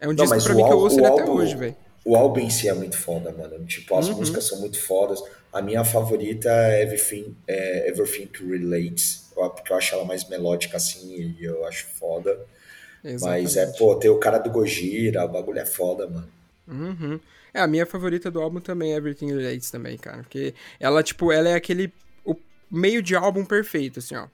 é 0.00 0.06
um 0.06 0.12
Não, 0.12 0.24
disco 0.24 0.42
pra 0.44 0.54
mim 0.54 0.64
que 0.64 0.70
eu 0.72 0.78
ouço 0.78 0.98
ele 1.00 1.06
até 1.06 1.22
álbum- 1.22 1.32
hoje, 1.34 1.56
velho. 1.56 1.76
O 2.04 2.16
álbum 2.16 2.40
em 2.40 2.50
si 2.50 2.68
é 2.68 2.74
muito 2.74 2.96
foda, 2.96 3.32
mano. 3.32 3.64
Tipo, 3.66 3.96
as 3.96 4.08
Uhum. 4.08 4.16
músicas 4.16 4.44
são 4.46 4.60
muito 4.60 4.80
fodas. 4.80 5.22
A 5.52 5.60
minha 5.60 5.84
favorita 5.84 6.48
é 6.48 6.82
Everything, 6.82 7.36
é 7.46 7.88
Everything 7.88 8.28
Relates. 8.48 9.22
porque 9.34 9.72
eu 9.72 9.76
acho 9.76 9.94
ela 9.94 10.04
mais 10.04 10.28
melódica 10.28 10.76
assim 10.76 11.34
e 11.38 11.44
eu 11.44 11.64
acho 11.66 11.86
foda. 11.98 12.38
Mas 13.20 13.56
é, 13.56 13.66
pô, 13.66 13.94
tem 13.96 14.10
o 14.10 14.18
cara 14.18 14.38
do 14.38 14.50
Gojira, 14.50 15.24
o 15.24 15.28
bagulho 15.28 15.58
é 15.58 15.66
foda, 15.66 16.06
mano. 16.06 16.28
Uhum. 16.68 17.18
É, 17.52 17.60
a 17.60 17.66
minha 17.66 17.84
favorita 17.84 18.30
do 18.30 18.40
álbum 18.40 18.60
também 18.60 18.92
é 18.92 18.96
Everything 18.96 19.34
Relates 19.36 19.70
também, 19.70 19.98
cara. 19.98 20.18
Porque 20.18 20.54
ela, 20.80 21.02
tipo, 21.02 21.30
ela 21.32 21.48
é 21.48 21.54
aquele. 21.54 21.92
O 22.24 22.34
meio 22.70 23.02
de 23.02 23.14
álbum 23.14 23.44
perfeito, 23.44 23.98
assim, 23.98 24.14
ó. 24.16 24.26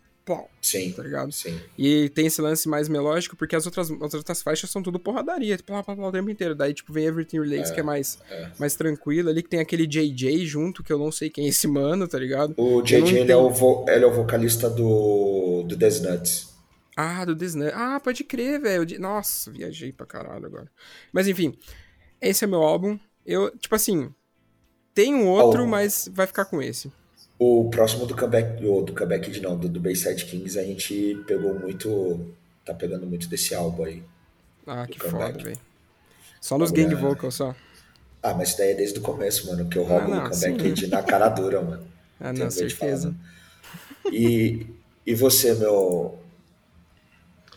Sim, 0.60 0.92
tá 0.92 1.02
ligado? 1.02 1.32
sim. 1.32 1.58
E 1.78 2.10
tem 2.10 2.26
esse 2.26 2.42
lance 2.42 2.68
mais 2.68 2.86
melódico, 2.86 3.34
porque 3.34 3.56
as 3.56 3.64
outras, 3.64 3.90
as 3.90 4.12
outras 4.12 4.42
faixas 4.42 4.68
são 4.68 4.82
tudo 4.82 4.98
porradaria, 4.98 5.56
tipo, 5.56 5.68
plá, 5.72 5.82
plá, 5.82 5.96
plá, 5.96 6.08
o 6.08 6.12
tempo 6.12 6.28
inteiro. 6.28 6.54
Daí, 6.54 6.74
tipo, 6.74 6.92
vem 6.92 7.06
Everything 7.06 7.40
Relates, 7.40 7.70
que 7.70 7.80
é 7.80 7.82
mais, 7.82 8.18
é. 8.30 8.50
mais 8.58 8.74
tranquilo 8.74 9.30
ali, 9.30 9.42
que 9.42 9.48
tem 9.48 9.58
aquele 9.58 9.86
JJ 9.86 10.44
junto, 10.44 10.84
que 10.84 10.92
eu 10.92 10.98
não 10.98 11.10
sei 11.10 11.30
quem 11.30 11.46
é 11.46 11.48
esse 11.48 11.66
mano, 11.66 12.06
tá 12.06 12.18
ligado? 12.18 12.52
O 12.58 12.82
JJ 12.82 13.20
ele 13.20 13.32
é, 13.32 13.36
o 13.38 13.48
vo- 13.48 13.86
ele 13.88 14.04
é 14.04 14.06
o 14.06 14.12
vocalista 14.12 14.68
do, 14.68 15.62
do 15.66 15.74
Death 15.74 16.02
Nuts. 16.02 16.48
Ah, 17.00 17.24
do 17.24 17.32
Disney. 17.36 17.70
Ah, 17.72 18.00
pode 18.02 18.24
crer, 18.24 18.60
velho. 18.60 19.00
Nossa, 19.00 19.52
viajei 19.52 19.92
pra 19.92 20.04
caralho 20.04 20.46
agora. 20.46 20.68
Mas 21.12 21.28
enfim, 21.28 21.56
esse 22.20 22.42
é 22.42 22.46
meu 22.48 22.62
álbum. 22.62 22.98
Eu, 23.24 23.56
tipo 23.56 23.72
assim, 23.76 24.12
tem 24.92 25.14
um 25.14 25.28
outro, 25.28 25.62
Oh. 25.62 25.66
mas 25.68 26.08
vai 26.12 26.26
ficar 26.26 26.44
com 26.46 26.60
esse. 26.60 26.90
O 27.38 27.70
próximo 27.70 28.04
do 28.04 28.16
comeback, 28.16 28.64
ou 28.66 28.84
do 28.84 28.92
comeback 28.92 29.30
de 29.30 29.40
não, 29.40 29.56
do, 29.56 29.68
do 29.68 29.78
Bayside 29.78 30.24
Kings, 30.24 30.58
a 30.58 30.64
gente 30.64 31.22
pegou 31.24 31.56
muito. 31.56 32.34
Tá 32.64 32.74
pegando 32.74 33.06
muito 33.06 33.28
desse 33.28 33.54
álbum 33.54 33.84
aí. 33.84 34.02
Ah, 34.66 34.84
que 34.88 34.98
comeback. 34.98 35.32
foda, 35.34 35.44
velho. 35.44 35.58
Só 36.40 36.58
nos 36.58 36.72
gang 36.72 36.92
vocals 36.96 37.36
só. 37.36 37.54
Ah, 38.20 38.34
mas 38.34 38.48
isso 38.48 38.58
daí 38.58 38.72
é 38.72 38.74
desde 38.74 38.98
o 38.98 39.02
começo, 39.02 39.46
mano, 39.46 39.68
que 39.68 39.78
eu 39.78 39.84
roubo 39.84 40.08
não, 40.08 40.18
o 40.26 40.30
comeback 40.30 40.62
sim. 40.62 40.74
de 40.74 40.86
na 40.88 41.00
cara 41.02 41.28
dura, 41.28 41.62
mano. 41.62 41.86
Ah, 42.18 42.32
não, 42.32 42.48
de 42.48 42.58
falar, 42.68 42.68
certeza. 42.96 43.14
não. 44.04 44.12
E, 44.12 44.66
e 45.06 45.14
você, 45.14 45.54
meu. 45.54 46.18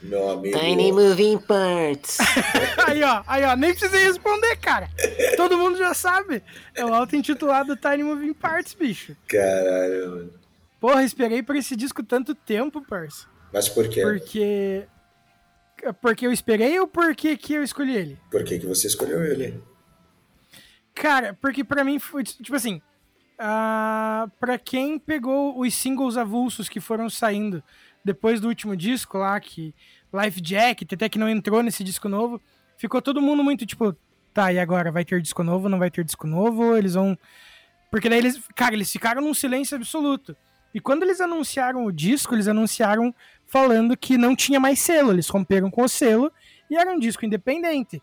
Meu 0.01 0.29
amigo. 0.31 0.57
Tiny 0.57 0.91
Moving 0.91 1.37
Parts. 1.37 2.17
Aí, 2.87 3.03
ó, 3.03 3.23
aí, 3.27 3.43
ó, 3.43 3.55
nem 3.55 3.71
precisei 3.71 4.03
responder, 4.05 4.55
cara. 4.57 4.89
Todo 5.37 5.57
mundo 5.57 5.77
já 5.77 5.93
sabe. 5.93 6.43
É 6.73 6.83
o 6.83 6.93
auto-intitulado 6.93 7.75
Tiny 7.75 8.03
Moving 8.03 8.33
Parts, 8.33 8.73
bicho. 8.73 9.15
Caralho, 9.27 10.09
mano. 10.09 10.33
Porra, 10.79 11.03
esperei 11.03 11.43
por 11.43 11.55
esse 11.55 11.75
disco 11.75 12.01
tanto 12.01 12.33
tempo, 12.33 12.81
parça. 12.81 13.27
Mas 13.53 13.69
por 13.69 13.87
quê? 13.87 14.01
Porque. 14.01 14.87
Porque 16.01 16.25
eu 16.25 16.31
esperei 16.31 16.79
ou 16.79 16.87
porque 16.87 17.37
que 17.37 17.53
eu 17.53 17.63
escolhi 17.63 17.95
ele? 17.95 18.19
Por 18.29 18.43
que, 18.43 18.59
que 18.59 18.65
você 18.65 18.87
escolheu 18.87 19.23
ele? 19.23 19.61
Cara, 20.93 21.37
porque 21.39 21.63
pra 21.63 21.83
mim 21.83 21.97
foi, 21.97 22.23
tipo 22.23 22.55
assim, 22.55 22.81
ah, 23.39 24.29
pra 24.39 24.59
quem 24.59 24.99
pegou 24.99 25.59
os 25.59 25.73
singles 25.73 26.17
avulsos 26.17 26.69
que 26.69 26.79
foram 26.79 27.09
saindo 27.09 27.63
depois 28.03 28.39
do 28.39 28.47
último 28.47 28.75
disco 28.75 29.17
lá, 29.17 29.39
que 29.39 29.73
Life 30.13 30.41
Jacket, 30.43 30.93
até 30.93 31.07
que 31.07 31.19
não 31.19 31.29
entrou 31.29 31.61
nesse 31.61 31.83
disco 31.83 32.09
novo, 32.09 32.41
ficou 32.77 33.01
todo 33.01 33.21
mundo 33.21 33.43
muito 33.43 33.65
tipo, 33.65 33.95
tá, 34.33 34.51
e 34.51 34.59
agora? 34.59 34.91
Vai 34.91 35.05
ter 35.05 35.21
disco 35.21 35.43
novo? 35.43 35.69
Não 35.69 35.79
vai 35.79 35.91
ter 35.91 36.03
disco 36.03 36.27
novo? 36.27 36.75
Eles 36.75 36.95
vão... 36.95 37.17
Porque 37.89 38.09
daí 38.09 38.19
eles, 38.19 38.41
cara, 38.55 38.73
eles 38.73 38.91
ficaram 38.91 39.21
num 39.21 39.33
silêncio 39.33 39.75
absoluto. 39.75 40.35
E 40.73 40.79
quando 40.79 41.03
eles 41.03 41.19
anunciaram 41.19 41.85
o 41.85 41.91
disco, 41.91 42.33
eles 42.33 42.47
anunciaram 42.47 43.13
falando 43.45 43.97
que 43.97 44.17
não 44.17 44.35
tinha 44.35 44.59
mais 44.59 44.79
selo, 44.79 45.11
eles 45.11 45.27
romperam 45.27 45.69
com 45.69 45.83
o 45.83 45.89
selo 45.89 46.31
e 46.69 46.77
era 46.77 46.91
um 46.91 46.99
disco 46.99 47.25
independente. 47.25 48.01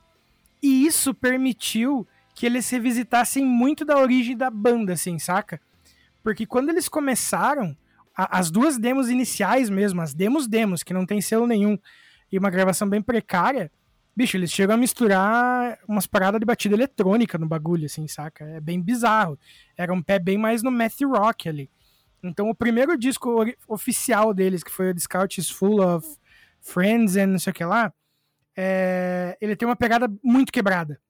E 0.62 0.84
isso 0.86 1.14
permitiu 1.14 2.06
que 2.34 2.44
eles 2.44 2.68
revisitassem 2.68 3.44
muito 3.44 3.84
da 3.84 3.96
origem 3.98 4.36
da 4.36 4.50
banda, 4.50 4.92
assim, 4.92 5.18
saca? 5.18 5.60
Porque 6.22 6.44
quando 6.44 6.68
eles 6.68 6.88
começaram, 6.88 7.74
a- 8.18 8.38
as 8.40 8.50
duas 8.50 8.76
demos 8.76 9.08
iniciais 9.08 9.70
mesmo, 9.70 10.00
as 10.02 10.12
demos 10.12 10.48
demos, 10.48 10.82
que 10.82 10.92
não 10.92 11.06
tem 11.06 11.20
selo 11.20 11.46
nenhum, 11.46 11.78
e 12.30 12.38
uma 12.38 12.50
gravação 12.50 12.88
bem 12.88 13.00
precária, 13.00 13.70
bicho, 14.14 14.36
eles 14.36 14.50
chegam 14.50 14.74
a 14.74 14.78
misturar 14.78 15.78
umas 15.86 16.06
paradas 16.06 16.40
de 16.40 16.44
batida 16.44 16.74
eletrônica 16.74 17.38
no 17.38 17.46
bagulho, 17.46 17.86
assim, 17.86 18.08
saca? 18.08 18.44
É 18.44 18.60
bem 18.60 18.80
bizarro. 18.82 19.38
Era 19.76 19.94
um 19.94 20.02
pé 20.02 20.18
bem 20.18 20.36
mais 20.36 20.60
no 20.60 20.72
math 20.72 21.00
rock 21.02 21.48
ali. 21.48 21.70
Então 22.20 22.50
o 22.50 22.54
primeiro 22.54 22.98
disco 22.98 23.44
oficial 23.68 24.34
deles, 24.34 24.64
que 24.64 24.72
foi 24.72 24.90
o 24.90 24.94
The 24.94 25.00
Scout 25.00 25.40
is 25.40 25.48
Full 25.48 25.80
of 25.80 26.04
Friends 26.60 27.16
and 27.16 27.28
não 27.28 27.38
sei 27.38 27.52
o 27.52 27.54
que 27.54 27.64
lá, 27.64 27.92
é, 28.56 29.38
ele 29.40 29.54
tem 29.54 29.68
uma 29.68 29.76
pegada 29.76 30.12
muito 30.22 30.52
quebrada. 30.52 31.00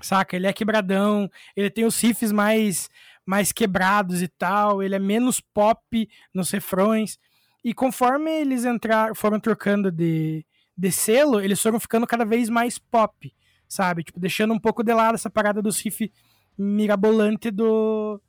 Saca? 0.00 0.34
Ele 0.34 0.48
é 0.48 0.52
quebradão, 0.52 1.30
ele 1.54 1.70
tem 1.70 1.84
os 1.84 2.00
riffs 2.00 2.32
mais, 2.32 2.90
mais 3.24 3.52
quebrados 3.52 4.22
e 4.22 4.28
tal, 4.28 4.82
ele 4.82 4.94
é 4.94 4.98
menos 4.98 5.40
pop 5.40 6.08
nos 6.34 6.50
refrões. 6.50 7.18
E 7.64 7.72
conforme 7.72 8.30
eles 8.30 8.64
entraram, 8.64 9.14
foram 9.14 9.38
trocando 9.38 9.90
de, 9.90 10.44
de 10.76 10.90
selo, 10.90 11.40
eles 11.40 11.60
foram 11.60 11.78
ficando 11.78 12.06
cada 12.06 12.24
vez 12.24 12.48
mais 12.48 12.78
pop, 12.78 13.32
sabe? 13.68 14.02
Tipo, 14.02 14.18
deixando 14.18 14.52
um 14.52 14.58
pouco 14.58 14.82
de 14.82 14.92
lado 14.92 15.14
essa 15.14 15.30
parada 15.30 15.62
dos 15.62 15.80
riffs 15.80 16.10
mirabolante 16.58 17.50
do, 17.50 18.20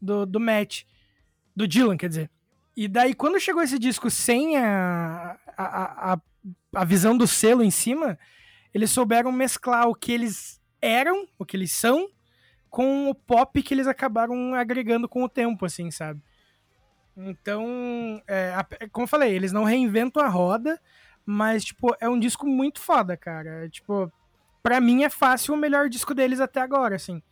do, 0.00 0.26
do 0.26 0.40
Matt, 0.40 0.82
do 1.54 1.66
Dylan, 1.66 1.96
quer 1.96 2.08
dizer. 2.08 2.30
E 2.76 2.88
daí, 2.88 3.14
quando 3.14 3.38
chegou 3.38 3.62
esse 3.62 3.78
disco 3.78 4.10
sem 4.10 4.56
a, 4.56 5.38
a, 5.56 6.12
a, 6.14 6.20
a 6.74 6.84
visão 6.84 7.16
do 7.16 7.26
selo 7.26 7.62
em 7.62 7.70
cima, 7.70 8.18
eles 8.72 8.90
souberam 8.90 9.30
mesclar 9.30 9.88
o 9.88 9.94
que 9.94 10.12
eles 10.12 10.60
eram, 10.80 11.28
o 11.38 11.44
que 11.44 11.56
eles 11.56 11.72
são, 11.72 12.08
com 12.72 13.10
o 13.10 13.14
pop 13.14 13.62
que 13.62 13.74
eles 13.74 13.86
acabaram 13.86 14.54
agregando 14.54 15.06
com 15.06 15.22
o 15.22 15.28
tempo, 15.28 15.66
assim, 15.66 15.90
sabe? 15.90 16.22
Então, 17.14 18.22
é, 18.26 18.56
como 18.90 19.04
eu 19.04 19.08
falei, 19.08 19.34
eles 19.34 19.52
não 19.52 19.62
reinventam 19.62 20.22
a 20.22 20.28
roda, 20.28 20.80
mas, 21.24 21.62
tipo, 21.62 21.94
é 22.00 22.08
um 22.08 22.18
disco 22.18 22.46
muito 22.46 22.80
foda, 22.80 23.14
cara. 23.14 23.68
Tipo, 23.68 24.10
pra 24.62 24.80
mim 24.80 25.04
é 25.04 25.10
fácil 25.10 25.52
o 25.52 25.56
melhor 25.56 25.90
disco 25.90 26.14
deles 26.14 26.40
até 26.40 26.62
agora, 26.62 26.96
assim. 26.96 27.22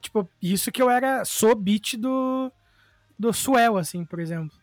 Tipo, 0.00 0.28
isso 0.42 0.72
que 0.72 0.82
eu 0.82 0.90
era, 0.90 1.24
sou 1.24 1.54
beat 1.54 1.94
do, 1.94 2.50
do 3.16 3.32
Swell, 3.32 3.78
assim, 3.78 4.04
por 4.04 4.18
exemplo. 4.18 4.58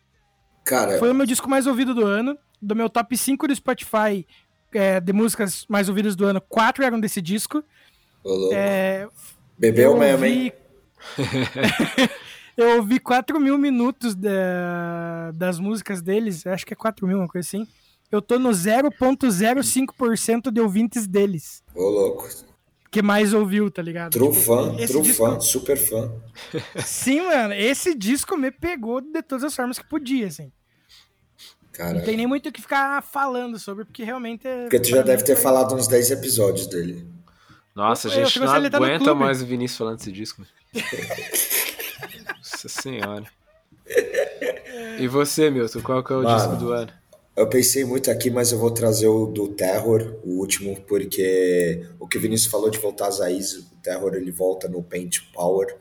Cara, 0.66 0.98
Foi 0.98 1.10
o 1.10 1.14
meu 1.14 1.24
disco 1.24 1.48
mais 1.48 1.66
ouvido 1.66 1.94
do 1.94 2.04
ano. 2.04 2.38
Do 2.60 2.76
meu 2.76 2.90
top 2.90 3.16
5 3.16 3.48
do 3.48 3.56
Spotify 3.56 4.26
é, 4.74 5.00
de 5.00 5.12
músicas 5.14 5.64
mais 5.66 5.88
ouvidas 5.88 6.14
do 6.14 6.26
ano, 6.26 6.42
quatro 6.42 6.84
eram 6.84 7.00
desse 7.00 7.22
disco. 7.22 7.64
É, 8.52 9.08
Bebeu 9.58 9.92
eu 9.92 9.98
mesmo, 9.98 10.24
ouvi- 10.24 10.38
hein? 10.38 10.52
eu 12.56 12.76
ouvi 12.78 12.98
4 13.00 13.38
mil 13.40 13.58
minutos 13.58 14.14
da- 14.14 15.30
das 15.34 15.58
músicas 15.58 16.00
deles, 16.02 16.46
acho 16.46 16.64
que 16.66 16.72
é 16.72 16.76
4 16.76 17.06
mil, 17.06 17.18
uma 17.18 17.28
coisa 17.28 17.46
assim. 17.46 17.66
Eu 18.10 18.22
tô 18.22 18.38
no 18.38 18.50
0.05% 18.50 20.50
de 20.50 20.60
ouvintes 20.60 21.06
deles, 21.06 21.62
Ô 21.74 21.88
louco. 21.88 22.28
que 22.90 23.02
mais 23.02 23.32
ouviu, 23.34 23.70
tá 23.70 23.82
ligado? 23.82 24.12
True 24.12 24.32
Tipo, 24.32 24.76
disco- 25.02 25.40
super 25.40 25.76
fã. 25.76 26.12
Sim, 26.84 27.22
mano, 27.22 27.54
esse 27.54 27.94
disco 27.94 28.36
me 28.36 28.50
pegou 28.50 29.00
de 29.00 29.22
todas 29.22 29.44
as 29.44 29.54
formas 29.54 29.78
que 29.78 29.88
podia, 29.88 30.26
assim. 30.28 30.52
Cara, 31.72 31.94
Não 31.98 32.04
tem 32.04 32.16
nem 32.16 32.26
muito 32.26 32.48
o 32.48 32.52
que 32.52 32.60
ficar 32.62 33.02
falando 33.02 33.58
sobre, 33.58 33.84
porque 33.84 34.04
realmente 34.04 34.46
é. 34.46 34.62
porque 34.62 34.78
tu 34.78 34.90
já 34.90 35.02
deve 35.02 35.24
ter 35.24 35.34
falado 35.34 35.74
uns 35.74 35.88
10 35.88 36.12
episódios 36.12 36.68
dele. 36.68 37.04
Nossa, 37.74 38.08
a 38.08 38.10
gente 38.10 38.38
não 38.38 38.46
trouxe 38.46 38.60
ele, 38.60 38.70
tá 38.70 38.76
aguenta 38.76 39.14
mais 39.14 39.42
o 39.42 39.46
Vinícius 39.46 39.78
falando 39.78 39.98
desse 39.98 40.12
disco. 40.12 40.46
Nossa 42.38 42.68
senhora. 42.68 43.24
E 44.98 45.08
você, 45.08 45.50
Milton, 45.50 45.80
qual 45.82 46.04
que 46.04 46.12
é 46.12 46.16
o 46.16 46.22
Mano. 46.22 46.36
disco 46.36 46.56
do 46.56 46.72
ano? 46.72 46.92
Eu 47.36 47.48
pensei 47.48 47.84
muito 47.84 48.12
aqui, 48.12 48.30
mas 48.30 48.52
eu 48.52 48.58
vou 48.58 48.70
trazer 48.70 49.08
o 49.08 49.26
do 49.26 49.48
Terror, 49.48 50.18
o 50.22 50.38
último, 50.38 50.80
porque 50.82 51.84
o 51.98 52.06
que 52.06 52.16
o 52.16 52.20
Vinícius 52.20 52.50
falou 52.50 52.70
de 52.70 52.78
voltar 52.78 53.08
às 53.08 53.18
raízes, 53.18 53.58
o 53.58 53.76
Terror 53.82 54.14
ele 54.14 54.30
volta 54.30 54.68
no 54.68 54.80
Paint 54.84 55.18
Power, 55.32 55.76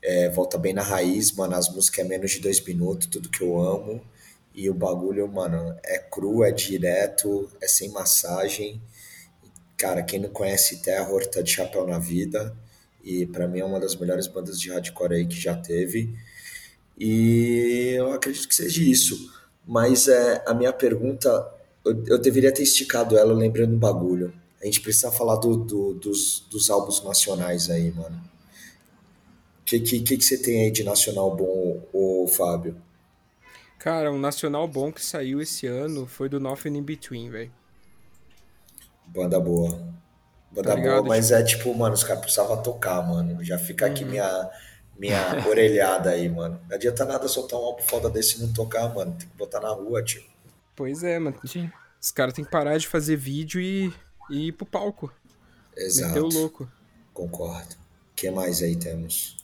é, 0.00 0.30
volta 0.30 0.56
bem 0.56 0.72
na 0.72 0.82
raiz, 0.82 1.32
mano, 1.32 1.54
as 1.54 1.68
músicas 1.68 2.02
é 2.02 2.08
menos 2.08 2.30
de 2.30 2.40
dois 2.40 2.64
minutos, 2.64 3.08
tudo 3.08 3.28
que 3.28 3.42
eu 3.42 3.60
amo, 3.60 4.00
e 4.54 4.70
o 4.70 4.74
bagulho, 4.74 5.28
mano, 5.28 5.76
é 5.84 5.98
cru, 5.98 6.42
é 6.42 6.50
direto, 6.50 7.46
é 7.60 7.68
sem 7.68 7.90
massagem. 7.90 8.80
Cara, 9.76 10.02
quem 10.02 10.18
não 10.20 10.30
conhece 10.30 10.82
Terror 10.82 11.26
tá 11.26 11.42
de 11.42 11.50
chapéu 11.50 11.86
na 11.86 11.98
vida, 11.98 12.56
e 13.04 13.26
pra 13.26 13.46
mim 13.46 13.60
é 13.60 13.64
uma 13.64 13.78
das 13.80 13.94
melhores 13.96 14.26
bandas 14.26 14.58
de 14.60 14.70
hardcore 14.70 15.14
aí 15.14 15.26
que 15.26 15.38
já 15.38 15.54
teve. 15.56 16.14
E 16.98 17.94
eu 17.96 18.12
acredito 18.12 18.48
que 18.48 18.54
seja 18.54 18.82
isso. 18.82 19.32
Mas 19.66 20.08
é, 20.08 20.42
a 20.46 20.54
minha 20.54 20.72
pergunta, 20.72 21.28
eu, 21.84 22.04
eu 22.06 22.18
deveria 22.18 22.52
ter 22.52 22.62
esticado 22.62 23.18
ela 23.18 23.34
lembrando 23.34 23.74
um 23.74 23.78
bagulho. 23.78 24.32
A 24.62 24.66
gente 24.66 24.80
precisa 24.80 25.12
falar 25.12 25.36
do, 25.36 25.56
do- 25.56 25.94
dos, 25.94 26.46
dos 26.50 26.70
álbuns 26.70 27.02
nacionais 27.04 27.70
aí, 27.70 27.92
mano. 27.92 28.22
O 29.60 29.64
que, 29.66 29.80
que, 29.80 30.00
que, 30.00 30.16
que 30.16 30.24
você 30.24 30.38
tem 30.38 30.62
aí 30.62 30.70
de 30.70 30.82
nacional 30.84 31.34
bom, 31.36 31.82
ô 31.92 32.26
Fábio? 32.28 32.76
Cara, 33.78 34.12
um 34.12 34.18
nacional 34.18 34.68
bom 34.68 34.92
que 34.92 35.02
saiu 35.02 35.40
esse 35.40 35.66
ano 35.66 36.06
foi 36.06 36.28
do 36.28 36.38
Nothing 36.38 36.76
in 36.76 36.82
Between, 36.82 37.30
velho. 37.30 37.54
Banda 39.06 39.38
boa. 39.40 39.70
Banda 40.50 40.70
Tá 40.70 40.74
ligado? 40.74 40.92
boa, 40.96 41.08
mas 41.08 41.30
é 41.30 41.42
tipo, 41.42 41.74
mano, 41.74 41.94
os 41.94 42.04
caras 42.04 42.20
precisavam 42.22 42.62
tocar, 42.62 43.02
mano. 43.06 43.42
Já 43.44 43.58
fica 43.58 43.86
aqui 43.86 44.04
Uhum. 44.04 44.10
minha, 44.10 44.50
minha 44.98 45.18
orelhada 45.48 46.10
aí, 46.10 46.28
mano. 46.28 46.60
Não 46.68 46.76
adianta 46.76 47.04
nada 47.04 47.28
soltar 47.28 47.58
um 47.58 47.64
álbum 47.64 47.82
foda 47.82 48.08
desse 48.10 48.38
e 48.38 48.42
não 48.46 48.52
tocar, 48.52 48.92
mano. 48.94 49.12
Tem 49.18 49.28
que 49.28 49.36
botar 49.36 49.60
na 49.60 49.70
rua, 49.70 50.02
tio. 50.02 50.22
Pois 50.74 51.02
é, 51.02 51.18
mano. 51.18 51.38
Sim. 51.44 51.70
Os 52.00 52.10
caras 52.10 52.34
têm 52.34 52.44
que 52.44 52.50
parar 52.50 52.76
de 52.78 52.86
fazer 52.86 53.16
vídeo 53.16 53.60
e, 53.60 53.92
e 54.30 54.48
ir 54.48 54.52
pro 54.52 54.66
palco. 54.66 55.12
Exato. 55.76 56.14
Meter 56.14 56.22
o 56.22 56.28
louco. 56.28 56.70
Concordo. 57.12 57.74
O 57.74 58.14
que 58.14 58.30
mais 58.30 58.62
aí 58.62 58.76
temos? 58.76 59.36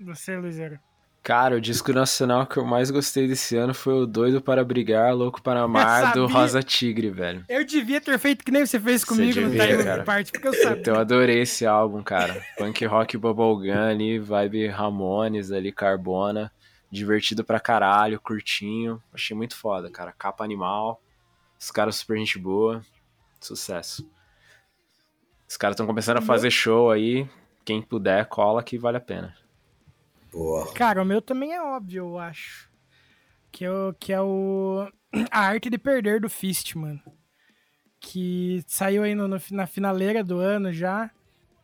Você, 0.00 0.36
Luizera. 0.36 0.80
Cara, 1.22 1.54
o 1.54 1.60
disco 1.60 1.92
nacional 1.92 2.44
que 2.48 2.56
eu 2.56 2.64
mais 2.64 2.90
gostei 2.90 3.28
desse 3.28 3.56
ano 3.56 3.72
foi 3.72 3.94
o 3.94 4.06
Doido 4.06 4.42
para 4.42 4.64
Brigar, 4.64 5.14
Louco 5.14 5.40
para 5.40 5.60
Amar, 5.60 6.12
do. 6.14 6.26
Rosa 6.26 6.64
Tigre, 6.64 7.10
velho. 7.10 7.44
Eu 7.48 7.64
devia 7.64 8.00
ter 8.00 8.18
feito 8.18 8.44
que 8.44 8.50
nem 8.50 8.66
você 8.66 8.80
fez 8.80 9.04
comigo 9.04 9.40
no 9.40 9.50
devia, 9.50 9.68
Time 9.68 9.84
cara. 9.84 10.02
Party, 10.02 10.32
porque 10.32 10.48
eu 10.48 10.54
sabia. 10.54 10.80
Então 10.80 10.94
eu 10.94 11.00
adorei 11.00 11.40
esse 11.40 11.64
álbum, 11.64 12.02
cara. 12.02 12.42
Punk 12.58 12.84
rock 12.86 13.16
bubblegum 13.16 13.72
ali, 13.72 14.18
vibe 14.18 14.66
Ramones 14.66 15.52
ali, 15.52 15.70
Carbona. 15.70 16.50
Divertido 16.90 17.44
pra 17.44 17.60
caralho, 17.60 18.20
curtinho. 18.20 19.00
Achei 19.14 19.36
muito 19.36 19.54
foda, 19.54 19.88
cara. 19.88 20.12
Capa 20.18 20.42
animal. 20.42 21.00
Os 21.56 21.70
caras 21.70 21.96
super 21.96 22.18
gente 22.18 22.36
boa. 22.36 22.82
Sucesso. 23.40 24.10
Os 25.48 25.56
caras 25.56 25.74
estão 25.74 25.86
começando 25.86 26.16
a 26.16 26.22
fazer 26.22 26.50
show 26.50 26.90
aí. 26.90 27.28
Quem 27.64 27.80
puder, 27.80 28.26
cola 28.26 28.60
que 28.60 28.76
vale 28.76 28.96
a 28.96 29.00
pena. 29.00 29.41
Boa. 30.32 30.72
Cara, 30.72 31.02
o 31.02 31.04
meu 31.04 31.20
também 31.20 31.52
é 31.52 31.60
óbvio, 31.62 32.04
eu 32.06 32.18
acho. 32.18 32.70
Que 33.50 33.64
é 33.66 33.70
o, 33.70 33.92
que 33.98 34.12
é 34.12 34.20
o 34.20 34.88
A 35.30 35.40
Arte 35.40 35.68
de 35.68 35.76
Perder 35.78 36.20
do 36.20 36.30
Fist, 36.30 36.74
mano. 36.74 37.00
Que 38.00 38.64
saiu 38.66 39.02
aí 39.02 39.14
no, 39.14 39.28
no- 39.28 39.40
na 39.50 39.66
finaleira 39.66 40.24
do 40.24 40.38
ano 40.38 40.72
já, 40.72 41.10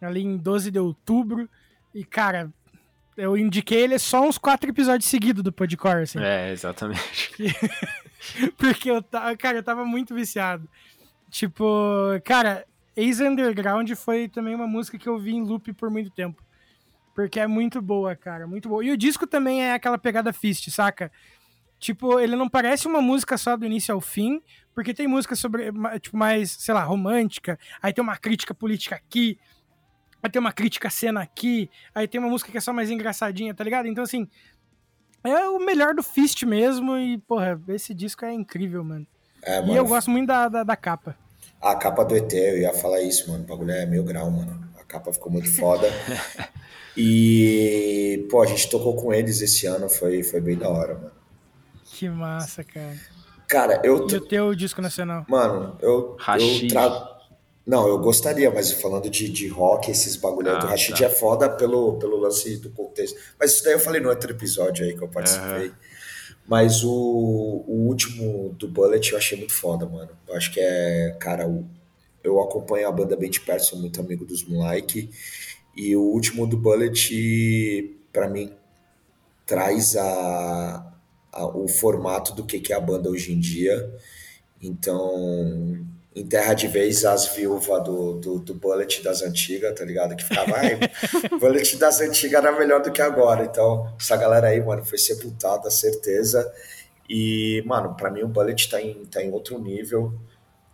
ali 0.00 0.22
em 0.22 0.36
12 0.36 0.70
de 0.70 0.78
outubro. 0.78 1.48
E, 1.94 2.04
cara, 2.04 2.52
eu 3.16 3.36
indiquei 3.36 3.80
ele 3.82 3.98
só 3.98 4.20
uns 4.26 4.38
quatro 4.38 4.70
episódios 4.70 5.08
seguidos 5.10 5.42
do 5.42 5.50
Podcore, 5.50 6.02
assim. 6.02 6.20
É, 6.20 6.52
exatamente. 6.52 7.32
Porque 8.56 8.90
eu 8.90 9.02
tava, 9.02 9.36
cara, 9.36 9.58
eu 9.58 9.62
tava 9.62 9.84
muito 9.84 10.14
viciado. 10.14 10.68
Tipo, 11.30 11.64
cara, 12.24 12.64
Ace 12.96 13.22
Underground 13.22 13.90
foi 13.94 14.28
também 14.28 14.54
uma 14.54 14.66
música 14.66 14.98
que 14.98 15.08
eu 15.08 15.18
vi 15.18 15.32
em 15.34 15.42
loop 15.42 15.72
por 15.72 15.90
muito 15.90 16.10
tempo. 16.10 16.42
Porque 17.18 17.40
é 17.40 17.48
muito 17.48 17.82
boa, 17.82 18.14
cara, 18.14 18.46
muito 18.46 18.68
boa. 18.68 18.84
E 18.84 18.92
o 18.92 18.96
disco 18.96 19.26
também 19.26 19.60
é 19.60 19.72
aquela 19.72 19.98
pegada 19.98 20.32
Fist, 20.32 20.70
saca? 20.70 21.10
Tipo, 21.76 22.20
ele 22.20 22.36
não 22.36 22.48
parece 22.48 22.86
uma 22.86 23.02
música 23.02 23.36
só 23.36 23.56
do 23.56 23.66
início 23.66 23.92
ao 23.92 24.00
fim, 24.00 24.40
porque 24.72 24.94
tem 24.94 25.08
música 25.08 25.34
sobre, 25.34 25.64
tipo, 26.00 26.16
mais, 26.16 26.52
sei 26.52 26.72
lá, 26.72 26.84
romântica, 26.84 27.58
aí 27.82 27.92
tem 27.92 28.04
uma 28.04 28.16
crítica 28.16 28.54
política 28.54 28.94
aqui, 28.94 29.36
aí 30.22 30.30
tem 30.30 30.38
uma 30.38 30.52
crítica 30.52 30.88
cena 30.90 31.20
aqui, 31.20 31.68
aí 31.92 32.06
tem 32.06 32.20
uma 32.20 32.30
música 32.30 32.52
que 32.52 32.58
é 32.58 32.60
só 32.60 32.72
mais 32.72 32.88
engraçadinha, 32.88 33.52
tá 33.52 33.64
ligado? 33.64 33.88
Então, 33.88 34.04
assim, 34.04 34.28
é 35.24 35.48
o 35.48 35.58
melhor 35.58 35.96
do 35.96 36.04
Fist 36.04 36.44
mesmo 36.44 36.96
e, 36.96 37.18
porra, 37.18 37.60
esse 37.66 37.92
disco 37.92 38.24
é 38.24 38.32
incrível, 38.32 38.84
mano. 38.84 39.04
É, 39.42 39.58
E 39.58 39.62
mano. 39.62 39.74
eu 39.74 39.86
gosto 39.86 40.08
muito 40.08 40.28
da, 40.28 40.48
da, 40.48 40.62
da 40.62 40.76
capa. 40.76 41.16
A 41.60 41.74
capa 41.74 42.04
do 42.04 42.14
ET, 42.14 42.32
eu 42.32 42.58
ia 42.58 42.72
falar 42.72 43.00
isso, 43.02 43.28
mano. 43.28 43.42
O 43.42 43.46
bagulho 43.48 43.72
é 43.72 43.84
mil 43.86 44.04
grau, 44.04 44.30
mano. 44.30 44.67
Capa 44.88 45.12
ficou 45.12 45.30
muito 45.30 45.54
foda. 45.54 45.86
E, 47.00 48.26
pô, 48.28 48.42
a 48.42 48.46
gente 48.46 48.68
tocou 48.68 48.96
com 48.96 49.12
eles 49.14 49.40
esse 49.40 49.66
ano, 49.66 49.88
foi, 49.88 50.24
foi 50.24 50.40
bem 50.40 50.56
da 50.58 50.68
hora, 50.68 50.94
mano. 50.94 51.12
Que 51.84 52.08
massa, 52.08 52.64
cara. 52.64 52.96
Cara, 53.46 53.80
eu. 53.84 54.08
E 54.08 54.16
o 54.16 54.20
teu 54.20 54.52
disco 54.52 54.82
nacional? 54.82 55.24
Mano, 55.28 55.78
eu. 55.80 56.16
Rashid. 56.18 56.64
eu 56.64 56.68
trago. 56.68 57.06
Não, 57.64 57.86
eu 57.86 57.98
gostaria, 58.00 58.50
mas 58.50 58.72
falando 58.72 59.08
de, 59.08 59.28
de 59.28 59.46
rock, 59.46 59.90
esses 59.92 60.16
bagulho 60.16 60.50
Ah, 60.50 60.58
do 60.58 60.66
Rashid 60.66 60.98
tá. 60.98 61.04
é 61.04 61.08
foda 61.08 61.48
pelo, 61.48 61.98
pelo 62.00 62.16
lance 62.18 62.56
do 62.56 62.70
contexto. 62.70 63.16
Mas 63.38 63.52
isso 63.54 63.62
daí 63.64 63.74
eu 63.74 63.78
falei 63.80 64.00
no 64.00 64.08
outro 64.08 64.32
episódio 64.32 64.84
aí 64.84 64.96
que 64.96 65.02
eu 65.04 65.08
participei. 65.08 65.70
Mas 66.48 66.82
o, 66.82 66.90
o 66.90 67.86
último 67.86 68.54
do 68.58 68.66
Bullet 68.66 69.12
eu 69.12 69.18
achei 69.18 69.38
muito 69.38 69.52
foda, 69.54 69.86
mano. 69.86 70.10
Eu 70.26 70.34
acho 70.34 70.50
que 70.52 70.58
é, 70.60 71.14
cara, 71.20 71.46
o- 71.46 71.64
eu 72.22 72.40
acompanho 72.40 72.88
a 72.88 72.92
banda 72.92 73.16
bem 73.16 73.30
de 73.30 73.40
perto, 73.40 73.64
sou 73.66 73.78
muito 73.78 74.00
amigo 74.00 74.24
dos 74.24 74.44
moleque. 74.44 75.10
E 75.76 75.94
o 75.96 76.02
último 76.02 76.46
do 76.46 76.56
Bullet, 76.56 77.94
pra 78.12 78.28
mim, 78.28 78.52
traz 79.46 79.96
a, 79.96 80.92
a- 81.32 81.46
o 81.46 81.68
formato 81.68 82.34
do 82.34 82.44
que, 82.44 82.60
que 82.60 82.72
é 82.72 82.76
a 82.76 82.80
banda 82.80 83.08
hoje 83.08 83.32
em 83.32 83.38
dia. 83.40 83.92
Então, 84.60 85.78
enterra 86.14 86.52
de 86.54 86.66
vez 86.66 87.04
as 87.04 87.28
viúvas 87.34 87.84
do, 87.84 88.14
do, 88.14 88.38
do 88.40 88.54
Bullet 88.54 89.02
das 89.02 89.22
antigas, 89.22 89.72
tá 89.78 89.84
ligado? 89.84 90.16
Que 90.16 90.24
ficava, 90.24 90.56
ai, 90.56 90.78
Bullet 91.38 91.76
das 91.76 92.00
antigas 92.00 92.44
era 92.44 92.58
melhor 92.58 92.82
do 92.82 92.90
que 92.90 93.00
agora. 93.00 93.44
Então, 93.44 93.94
essa 94.00 94.16
galera 94.16 94.48
aí, 94.48 94.60
mano, 94.60 94.84
foi 94.84 94.98
sepultada, 94.98 95.70
certeza. 95.70 96.52
E, 97.08 97.62
mano, 97.66 97.94
pra 97.94 98.10
mim 98.10 98.22
o 98.22 98.28
Bullet 98.28 98.68
tá 98.68 98.82
em, 98.82 99.04
tá 99.06 99.22
em 99.22 99.30
outro 99.30 99.58
nível. 99.60 100.12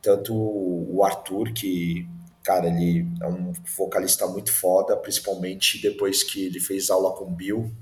Tanto 0.05 0.35
o 0.35 1.03
Arthur, 1.03 1.51
que, 1.55 2.07
cara, 2.43 2.69
ele 2.69 3.09
é 3.23 3.27
um 3.27 3.55
vocalista 3.75 4.27
muito 4.27 4.53
foda, 4.53 4.95
principalmente 4.99 5.81
depois 5.81 6.23
que 6.23 6.45
ele 6.45 6.61
fez 6.61 6.91
aula 6.91 7.17
com 7.17 7.33
Bill. 7.33 7.73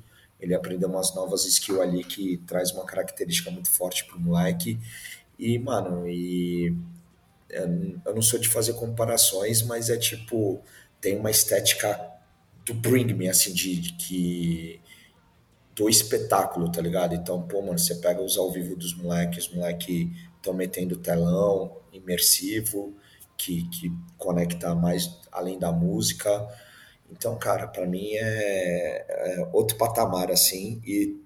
Ele 0.41 0.55
aprendeu 0.55 0.89
umas 0.89 1.13
novas 1.17 1.45
skills 1.45 1.81
ali 1.81 2.05
que 2.05 2.37
traz 2.47 2.71
uma 2.71 2.85
característica 2.85 3.51
muito 3.51 3.69
forte 3.71 4.05
pro 4.05 4.21
moleque. 4.21 4.79
E, 5.37 5.59
mano, 5.59 6.09
e 6.09 6.73
eu 7.51 8.01
eu 8.07 8.15
não 8.15 8.23
sou 8.23 8.39
de 8.39 8.49
fazer 8.49 8.75
comparações, 8.75 9.63
mas 9.63 9.91
é 9.91 9.97
tipo, 9.97 10.63
tem 11.01 11.19
uma 11.19 11.31
estética 11.31 12.01
do 12.65 12.73
Bring 12.73 13.13
Me, 13.15 13.29
assim, 13.29 13.53
de, 13.53 13.81
de 13.81 13.93
que 13.95 14.81
do 15.75 15.89
espetáculo, 15.89 16.71
tá 16.71 16.81
ligado? 16.81 17.17
Então, 17.17 17.43
pô, 17.43 17.63
mano, 17.63 17.81
você 17.81 17.97
pega 17.97 18.23
os 18.23 18.39
ao 18.39 18.53
vivo 18.53 18.77
dos 18.77 18.95
moleques, 18.95 19.49
os 19.49 19.55
moleques 19.55 20.09
estão 20.37 20.55
metendo 20.55 20.97
telão 20.97 21.82
imersivo, 21.93 22.95
que, 23.37 23.69
que 23.69 23.93
conecta 24.19 24.75
mais 24.75 25.19
além 25.31 25.59
da 25.59 25.73
música. 25.73 26.49
Então, 27.11 27.39
cara, 27.39 27.67
pra 27.67 27.87
mim 27.87 28.13
é, 28.15 29.07
é 29.09 29.49
outro 29.53 29.77
patamar, 29.77 30.31
assim, 30.31 30.81
e 30.87 31.17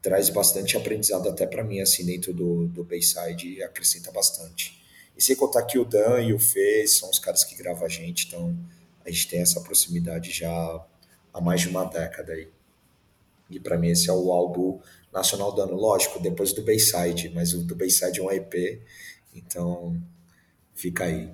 traz 0.00 0.28
bastante 0.28 0.76
aprendizado 0.76 1.28
até 1.28 1.46
pra 1.46 1.64
mim, 1.64 1.80
assim, 1.80 2.04
dentro 2.04 2.32
do, 2.34 2.66
do 2.68 2.84
Bayside, 2.84 3.54
e 3.54 3.62
acrescenta 3.62 4.10
bastante. 4.10 4.82
E 5.16 5.22
sem 5.22 5.36
contar 5.36 5.62
que 5.62 5.78
o 5.78 5.84
Dan 5.84 6.20
e 6.20 6.32
o 6.32 6.38
Fê 6.38 6.86
são 6.86 7.10
os 7.10 7.18
caras 7.18 7.44
que 7.44 7.54
gravam 7.54 7.84
a 7.84 7.88
gente, 7.88 8.26
então 8.26 8.56
a 9.04 9.10
gente 9.10 9.28
tem 9.28 9.40
essa 9.40 9.60
proximidade 9.60 10.30
já 10.30 10.84
há 11.32 11.40
mais 11.40 11.60
de 11.60 11.68
uma 11.68 11.84
década 11.84 12.32
aí. 12.32 12.48
E 13.50 13.60
pra 13.60 13.76
mim 13.76 13.88
esse 13.88 14.08
é 14.08 14.12
o 14.12 14.32
álbum 14.32 14.80
nacional 15.12 15.52
do 15.52 15.60
ano, 15.60 15.74
lógico, 15.74 16.18
depois 16.18 16.52
do 16.52 16.62
Bayside, 16.62 17.30
mas 17.34 17.52
o 17.52 17.62
do 17.62 17.76
Bayside 17.76 18.20
é 18.20 18.22
um 18.22 18.30
EP, 18.30 18.80
então 19.32 20.00
fica 20.74 21.04
aí. 21.04 21.32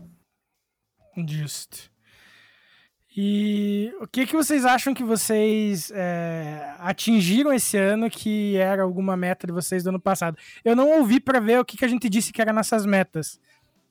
Justo. 1.27 1.91
E 3.21 3.93
o 4.01 4.07
que, 4.07 4.27
que 4.27 4.37
vocês 4.37 4.65
acham 4.65 4.95
que 4.95 5.03
vocês 5.03 5.91
é, 5.93 6.77
atingiram 6.79 7.53
esse 7.53 7.77
ano 7.77 8.09
que 8.09 8.57
era 8.57 8.83
alguma 8.83 9.17
meta 9.17 9.45
de 9.45 9.53
vocês 9.53 9.83
do 9.83 9.89
ano 9.89 10.01
passado? 10.01 10.39
Eu 10.65 10.77
não 10.77 10.99
ouvi 10.99 11.19
pra 11.19 11.41
ver 11.41 11.59
o 11.59 11.65
que, 11.65 11.77
que 11.77 11.85
a 11.85 11.89
gente 11.89 12.09
disse 12.09 12.33
que 12.33 12.41
eram 12.41 12.53
nossas 12.53 12.87
metas 12.87 13.41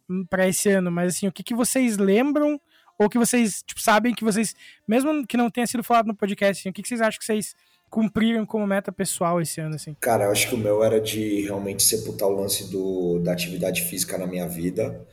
hum, 0.10 0.26
pra 0.30 0.48
esse 0.48 0.70
ano, 0.70 0.90
mas 0.90 1.16
assim, 1.16 1.28
o 1.28 1.32
que, 1.32 1.44
que 1.44 1.54
vocês 1.54 1.98
lembram 1.98 2.62
ou 2.98 3.10
que 3.10 3.18
vocês 3.18 3.62
tipo, 3.64 3.82
sabem 3.82 4.16
que 4.16 4.24
vocês, 4.24 4.56
mesmo 4.88 5.28
que 5.28 5.36
não 5.36 5.50
tenha 5.50 5.68
sido 5.68 5.84
falado 5.84 6.08
no 6.08 6.16
podcast, 6.16 6.62
assim, 6.62 6.70
o 6.70 6.74
que, 6.74 6.82
que 6.82 6.88
vocês 6.88 7.02
acham 7.02 7.20
que 7.20 7.26
vocês 7.26 7.54
cumpriram 7.90 8.46
como 8.46 8.66
meta 8.68 8.92
pessoal 8.92 9.42
esse 9.42 9.60
ano, 9.60 9.76
assim? 9.76 9.96
Cara, 10.00 10.26
eu 10.26 10.32
acho 10.32 10.50
que 10.50 10.56
o 10.56 10.58
meu 10.58 10.84
era 10.84 11.00
de 11.00 11.42
realmente 11.42 11.84
sepultar 11.84 12.28
o 12.28 12.36
lance 12.36 12.70
do, 12.70 13.20
da 13.20 13.32
atividade 13.32 13.84
física 13.84 14.18
na 14.18 14.28
minha 14.28 14.48
vida. 14.48 15.06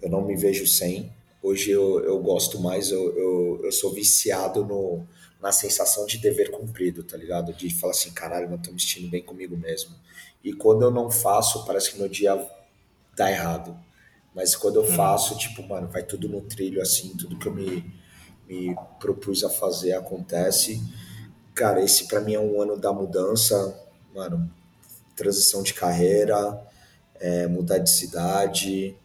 Eu 0.00 0.10
não 0.10 0.24
me 0.24 0.36
vejo 0.36 0.66
sem. 0.66 1.12
Hoje 1.42 1.70
eu, 1.70 2.00
eu 2.04 2.18
gosto 2.18 2.60
mais, 2.60 2.90
eu, 2.90 3.16
eu, 3.16 3.60
eu 3.64 3.72
sou 3.72 3.92
viciado 3.92 4.64
no, 4.64 5.06
na 5.40 5.52
sensação 5.52 6.04
de 6.04 6.18
dever 6.18 6.50
cumprido, 6.50 7.02
tá 7.02 7.16
ligado? 7.16 7.52
De 7.52 7.72
falar 7.74 7.92
assim, 7.92 8.10
caralho, 8.10 8.50
não 8.50 8.58
tô 8.58 8.72
me 8.72 8.80
sentindo 8.80 9.08
bem 9.08 9.22
comigo 9.22 9.56
mesmo. 9.56 9.94
E 10.42 10.52
quando 10.52 10.82
eu 10.82 10.90
não 10.90 11.10
faço, 11.10 11.64
parece 11.64 11.92
que 11.92 11.98
meu 11.98 12.08
dia 12.08 12.40
dá 13.16 13.30
errado. 13.30 13.76
Mas 14.34 14.54
quando 14.54 14.76
eu 14.76 14.84
faço, 14.84 15.36
tipo, 15.36 15.66
mano, 15.66 15.88
vai 15.88 16.02
tudo 16.02 16.28
no 16.28 16.40
trilho, 16.42 16.80
assim, 16.80 17.16
tudo 17.16 17.38
que 17.38 17.46
eu 17.46 17.54
me, 17.54 17.84
me 18.48 18.76
propus 19.00 19.42
a 19.42 19.50
fazer 19.50 19.92
acontece. 19.92 20.80
Cara, 21.58 21.82
esse 21.82 22.06
pra 22.06 22.20
mim 22.20 22.34
é 22.34 22.38
um 22.38 22.62
ano 22.62 22.76
da 22.76 22.92
mudança, 22.92 23.76
mano, 24.14 24.48
transição 25.16 25.60
de 25.60 25.74
carreira, 25.74 26.56
é, 27.18 27.48
mudar 27.48 27.78
de 27.78 27.90
cidade, 27.90 28.96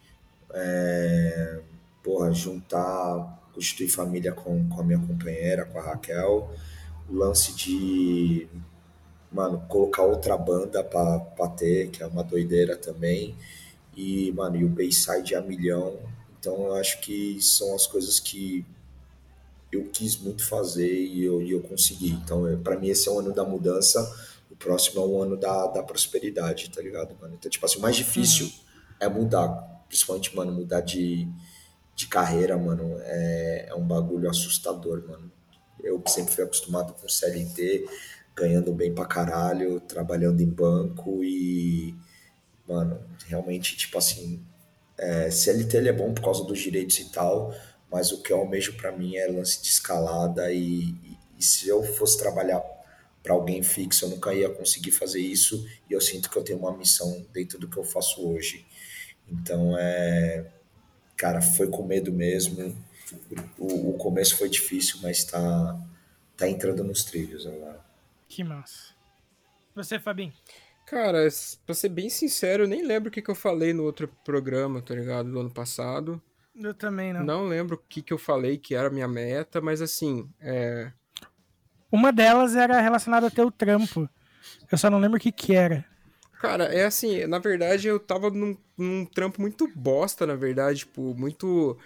é, 0.54 1.62
porra, 2.04 2.32
juntar, 2.32 3.42
constituir 3.56 3.90
família 3.90 4.34
com, 4.34 4.70
com 4.70 4.82
a 4.82 4.84
minha 4.84 5.00
companheira, 5.00 5.66
com 5.66 5.80
a 5.80 5.82
Raquel, 5.82 6.52
o 7.10 7.16
lance 7.16 7.56
de, 7.56 8.48
mano, 9.32 9.66
colocar 9.68 10.04
outra 10.04 10.38
banda 10.38 10.84
pra, 10.84 11.22
pra 11.22 11.48
ter, 11.48 11.90
que 11.90 12.04
é 12.04 12.06
uma 12.06 12.24
doideira 12.24 12.78
também, 12.78 13.36
e, 13.98 14.32
mano, 14.32 14.58
e 14.58 14.64
o 14.64 14.70
Bayside 14.70 15.34
a 15.34 15.42
milhão, 15.42 15.98
então 16.40 16.66
eu 16.68 16.76
acho 16.76 17.02
que 17.02 17.42
são 17.42 17.74
as 17.74 17.88
coisas 17.88 18.20
que 18.20 18.64
eu 19.76 19.90
quis 19.90 20.18
muito 20.18 20.46
fazer 20.46 20.94
e 20.94 21.24
eu, 21.24 21.42
e 21.42 21.52
eu 21.52 21.62
consegui. 21.62 22.10
Então, 22.10 22.48
é, 22.48 22.56
para 22.56 22.78
mim, 22.78 22.90
esse 22.90 23.08
é 23.08 23.12
o 23.12 23.20
ano 23.20 23.34
da 23.34 23.44
mudança. 23.44 24.00
O 24.50 24.56
próximo 24.56 25.02
é 25.02 25.06
o 25.06 25.22
ano 25.22 25.38
da, 25.38 25.68
da 25.68 25.84
prosperidade, 25.84 26.70
tá 26.70 26.82
ligado, 26.82 27.16
mano? 27.20 27.36
Então, 27.36 27.50
tipo 27.50 27.66
assim, 27.66 27.80
o 27.80 27.82
mais 27.82 27.96
difícil 27.96 28.52
é 29.00 29.08
mudar. 29.08 29.50
Principalmente, 29.88 30.36
mano, 30.36 30.52
mudar 30.52 30.82
de, 30.82 31.28
de 31.96 32.08
carreira, 32.08 32.58
mano, 32.58 32.98
é, 33.02 33.68
é 33.70 33.76
um 33.76 33.86
bagulho 33.86 34.30
assustador, 34.30 35.04
mano. 35.08 35.32
Eu 35.84 36.00
que 36.00 36.12
sempre 36.12 36.34
fui 36.34 36.44
acostumado 36.44 36.94
com 36.94 37.10
CLT, 37.10 37.86
ganhando 38.36 38.74
bem 38.74 38.94
pra 38.94 39.06
caralho, 39.06 39.80
trabalhando 39.82 40.42
em 40.42 40.50
banco 40.50 41.24
e, 41.24 41.96
mano, 42.68 43.00
realmente, 43.28 43.76
tipo 43.76 43.98
assim, 43.98 44.42
é, 44.98 45.30
CLT 45.30 45.78
ele 45.78 45.90
é 45.90 45.94
bom 45.94 46.14
por 46.14 46.24
causa 46.24 46.44
dos 46.44 46.60
direitos 46.60 46.98
e 47.00 47.12
tal, 47.12 47.54
mas 47.94 48.12
o 48.12 48.24
que 48.24 48.34
eu 48.34 48.38
almejo 48.38 48.76
para 48.76 48.92
mim 48.92 49.16
é 49.18 49.28
lance 49.28 49.62
de 49.62 49.68
escalada 49.68 50.52
e, 50.52 50.86
e, 50.86 51.18
e 51.38 51.44
se 51.44 51.70
eu 51.70 51.84
fosse 51.84 52.18
trabalhar 52.18 52.60
para 53.22 53.34
alguém 53.34 53.62
fixo, 53.62 54.06
eu 54.06 54.10
nunca 54.10 54.34
ia 54.34 54.50
conseguir 54.50 54.90
fazer 54.90 55.22
isso 55.22 55.64
e 55.88 55.94
eu 55.94 56.02
sinto 56.02 56.28
que 56.28 56.36
eu 56.36 56.44
tenho 56.44 56.58
uma 56.58 56.76
missão 56.76 57.24
dentro 57.32 57.60
do 57.60 57.68
que 57.68 57.78
eu 57.78 57.84
faço 57.84 58.28
hoje. 58.28 58.66
Então, 59.30 59.78
é, 59.78 60.52
cara, 61.16 61.40
foi 61.40 61.70
com 61.70 61.84
medo 61.84 62.12
mesmo. 62.12 62.76
O, 63.60 63.92
o 63.92 63.94
começo 63.94 64.38
foi 64.38 64.50
difícil, 64.50 64.98
mas 65.04 65.24
tá, 65.24 65.80
tá 66.36 66.50
entrando 66.50 66.84
nos 66.84 67.04
trilhos 67.04 67.46
agora. 67.46 67.80
Que 68.28 68.44
massa. 68.44 68.96
Você, 69.76 70.00
Fabinho? 70.00 70.34
Cara, 70.88 71.28
pra 71.64 71.76
ser 71.76 71.90
bem 71.90 72.10
sincero, 72.10 72.64
eu 72.64 72.68
nem 72.68 72.84
lembro 72.84 73.10
o 73.10 73.12
que, 73.12 73.22
que 73.22 73.30
eu 73.30 73.36
falei 73.36 73.72
no 73.72 73.84
outro 73.84 74.08
programa, 74.26 74.82
tá 74.82 74.96
ligado? 74.96 75.32
Do 75.32 75.40
ano 75.40 75.52
passado. 75.52 76.20
Eu 76.56 76.74
também 76.74 77.12
não. 77.14 77.24
Não 77.24 77.48
lembro 77.48 77.76
o 77.76 77.82
que, 77.90 78.02
que 78.02 78.14
eu 78.14 78.18
falei 78.18 78.58
que 78.58 78.76
era 78.76 78.88
a 78.88 78.92
minha 78.92 79.08
meta, 79.08 79.60
mas 79.60 79.82
assim, 79.82 80.30
é. 80.40 80.92
Uma 81.92 82.12
delas 82.12 82.56
era 82.56 82.80
relacionada 82.82 83.28
ao 83.28 83.32
teu 83.32 83.52
trampo. 83.52 84.10
Eu 84.72 84.78
só 84.78 84.90
não 84.90 85.00
lembro 85.00 85.18
o 85.18 85.20
que 85.20 85.32
que 85.32 85.56
era. 85.56 85.86
Cara, 86.40 86.66
é 86.66 86.86
assim, 86.86 87.26
na 87.26 87.40
verdade 87.40 87.88
eu 87.88 88.00
tava 88.00 88.30
num, 88.30 88.58
num 88.78 89.06
trampo 89.06 89.40
muito 89.40 89.68
bosta, 89.74 90.28
na 90.28 90.36
verdade, 90.36 90.80
tipo, 90.80 91.16
muito. 91.16 91.78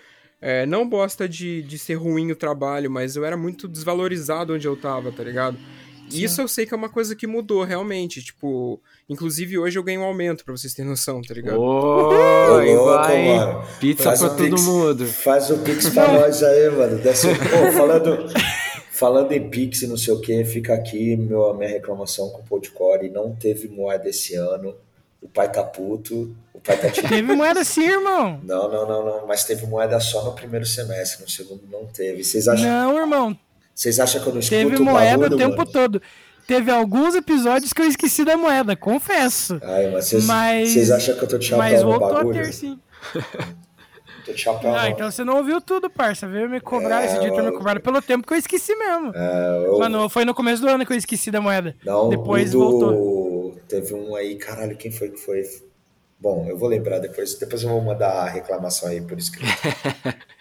É, 0.42 0.66
não 0.66 0.88
bosta 0.88 1.28
de, 1.28 1.62
de 1.64 1.78
ser 1.78 1.96
ruim 1.96 2.32
o 2.32 2.36
trabalho, 2.36 2.90
mas 2.90 3.16
eu 3.16 3.26
era 3.26 3.38
muito 3.38 3.68
desvalorizado 3.68 4.54
onde 4.54 4.68
eu 4.68 4.76
tava, 4.76 5.12
tá 5.12 5.24
ligado? 5.24 5.58
E 6.12 6.24
isso 6.24 6.42
eu 6.42 6.48
sei 6.48 6.66
que 6.66 6.74
é 6.74 6.78
uma 6.78 6.90
coisa 6.90 7.16
que 7.16 7.28
mudou, 7.28 7.64
realmente. 7.64 8.22
Tipo, 8.24 8.82
inclusive 9.10 9.58
hoje 9.58 9.78
eu 9.78 9.84
ganho 9.84 10.02
um 10.02 10.06
aumento, 10.06 10.44
pra 10.46 10.56
vocês 10.56 10.74
terem 10.74 10.90
noção, 10.90 11.22
tá 11.22 11.34
ligado? 11.34 11.60
Oh, 11.60 12.58
louco, 12.60 12.86
vai. 12.86 13.26
mano. 13.28 13.64
Pizza 13.80 14.04
Faz 14.04 14.20
pra 14.20 14.30
todo 14.30 14.50
Pix. 14.50 14.62
mundo. 14.64 15.06
Faz 15.06 15.50
o 15.50 15.58
Pix 15.60 15.90
pra 15.90 16.08
nós 16.14 16.42
aí, 16.44 16.70
mano. 16.70 16.98
Desce... 17.00 17.28
Pô, 17.28 17.72
falando, 17.78 18.18
falando 18.92 19.32
em 19.32 19.50
Pix 19.50 19.82
e 19.82 19.88
não 19.88 19.98
sei 19.98 20.14
o 20.14 20.22
que, 20.22 20.44
fica 20.46 20.74
aqui 20.74 21.16
meu, 21.16 21.54
minha 21.54 21.70
reclamação 21.70 22.30
com 22.30 22.40
o 22.42 22.44
Podcore. 22.44 23.10
Não 23.10 23.36
teve 23.36 23.68
moeda 23.68 24.08
esse 24.10 24.36
ano. 24.36 24.76
O 25.22 25.28
pai 25.28 25.52
tá 25.52 25.64
puto. 25.64 26.36
O 26.54 26.60
pai 26.62 26.78
tá 26.78 26.90
tipo. 26.90 27.08
Teve 27.10 27.34
moeda 27.36 27.64
sim, 27.64 27.84
irmão. 27.84 28.40
Não, 28.44 28.72
não, 28.72 28.88
não, 28.88 29.06
não. 29.06 29.28
Mas 29.28 29.44
teve 29.44 29.66
moeda 29.66 30.00
só 30.00 30.24
no 30.24 30.34
primeiro 30.34 30.66
semestre. 30.66 31.22
No 31.24 31.30
segundo 31.30 31.64
não 31.72 31.86
teve. 31.86 32.24
Vocês 32.24 32.48
acham, 32.48 32.66
Não, 32.66 32.98
irmão. 33.00 33.38
Vocês 33.80 34.00
acham 34.00 34.20
que 34.22 34.28
eu 34.28 34.34
não 34.34 34.40
escuto 34.40 34.56
Teve 34.70 34.80
moeda 34.82 35.18
barulho, 35.18 35.36
o 35.36 35.38
tempo 35.38 35.58
mano? 35.58 35.72
todo. 35.72 36.02
Teve 36.48 36.72
alguns 36.72 37.14
episódios 37.14 37.74
que 37.74 37.82
eu 37.82 37.86
esqueci 37.88 38.24
da 38.26 38.36
moeda, 38.38 38.76
confesso. 38.76 39.60
Ai, 39.62 39.92
mas 39.92 40.06
vocês, 40.06 40.26
Mas- 40.26 40.70
vocês 40.70 40.90
acham 40.92 41.16
que 41.16 41.24
eu 41.24 41.28
tô 41.28 41.38
te 41.38 41.54
Mas 41.56 41.80
chapando 41.82 41.96
o 41.96 42.00
voltou 42.00 42.32
a 42.32 42.34
ter 42.34 42.54
sim. 42.54 42.80
Tô 44.26 44.34
te 44.34 44.40
chapando. 44.42 44.76
Ah, 44.76 44.90
então 44.90 45.10
você 45.10 45.24
não 45.24 45.38
ouviu 45.38 45.62
tudo, 45.62 45.90
parça. 45.90 46.28
Veio 46.28 46.50
me 46.50 46.60
cobrar, 46.60 47.06
esse 47.06 47.18
dia 47.20 47.32
me 47.32 47.52
cobraram 47.52 47.80
pelo 47.80 48.02
tempo 48.02 48.28
que 48.28 48.34
eu 48.34 48.38
esqueci 48.38 48.76
mesmo. 48.76 49.14
É, 49.16 49.64
eu- 49.68 49.78
Mano, 49.80 50.10
foi 50.10 50.26
no 50.26 50.34
começo 50.34 50.62
do 50.62 50.68
ano 50.68 50.86
que 50.86 50.92
eu 50.92 50.98
esqueci 50.98 51.32
da 51.32 51.40
moeda. 51.40 51.76
Não, 51.86 52.10
Depois 52.10 52.52
do... 52.52 52.60
voltou. 52.60 53.58
Teve 53.70 53.94
um 53.94 54.16
aí, 54.16 54.36
caralho, 54.36 54.76
quem 54.76 54.92
foi 54.92 55.10
que 55.10 55.18
foi? 55.18 55.44
Bom, 56.20 56.46
eu 56.50 56.58
vou 56.58 56.68
lembrar 56.68 57.00
depois. 57.00 57.36
Depois 57.36 57.64
eu 57.64 57.70
vou 57.70 57.82
mandar 57.82 58.10
a 58.12 58.26
reclamação 58.30 58.90
aí 58.90 59.00
por 59.00 59.18
escrito. 59.18 59.48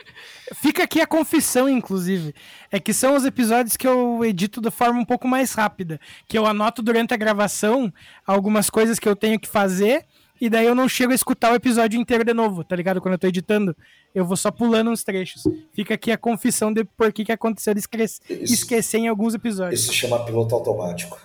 Fica 0.54 0.84
aqui 0.84 1.00
a 1.00 1.06
confissão, 1.06 1.68
inclusive. 1.68 2.34
É 2.70 2.78
que 2.78 2.92
são 2.92 3.16
os 3.16 3.24
episódios 3.24 3.76
que 3.76 3.86
eu 3.86 4.24
edito 4.24 4.60
de 4.60 4.70
forma 4.70 5.00
um 5.00 5.04
pouco 5.04 5.26
mais 5.26 5.52
rápida. 5.52 6.00
Que 6.28 6.38
eu 6.38 6.46
anoto 6.46 6.82
durante 6.82 7.12
a 7.12 7.16
gravação 7.16 7.92
algumas 8.26 8.70
coisas 8.70 8.98
que 8.98 9.08
eu 9.08 9.16
tenho 9.16 9.38
que 9.40 9.48
fazer. 9.48 10.04
E 10.40 10.48
daí 10.50 10.66
eu 10.66 10.74
não 10.74 10.88
chego 10.88 11.12
a 11.12 11.14
escutar 11.14 11.50
o 11.50 11.54
episódio 11.54 11.98
inteiro 11.98 12.22
de 12.22 12.34
novo, 12.34 12.62
tá 12.62 12.76
ligado? 12.76 13.00
Quando 13.00 13.14
eu 13.14 13.18
tô 13.18 13.26
editando, 13.26 13.74
eu 14.14 14.24
vou 14.24 14.36
só 14.36 14.50
pulando 14.50 14.90
uns 14.90 15.02
trechos. 15.02 15.42
Fica 15.72 15.94
aqui 15.94 16.12
a 16.12 16.18
confissão 16.18 16.72
de 16.72 16.84
por 16.84 17.10
que, 17.12 17.24
que 17.24 17.32
aconteceu 17.32 17.72
de 17.72 17.80
esque- 17.80 17.96
Isso. 18.02 18.20
esquecer 18.54 18.98
em 18.98 19.08
alguns 19.08 19.34
episódios. 19.34 19.80
Isso 19.80 19.88
se 19.92 19.96
chama 19.98 20.22
piloto 20.24 20.54
automático. 20.54 21.18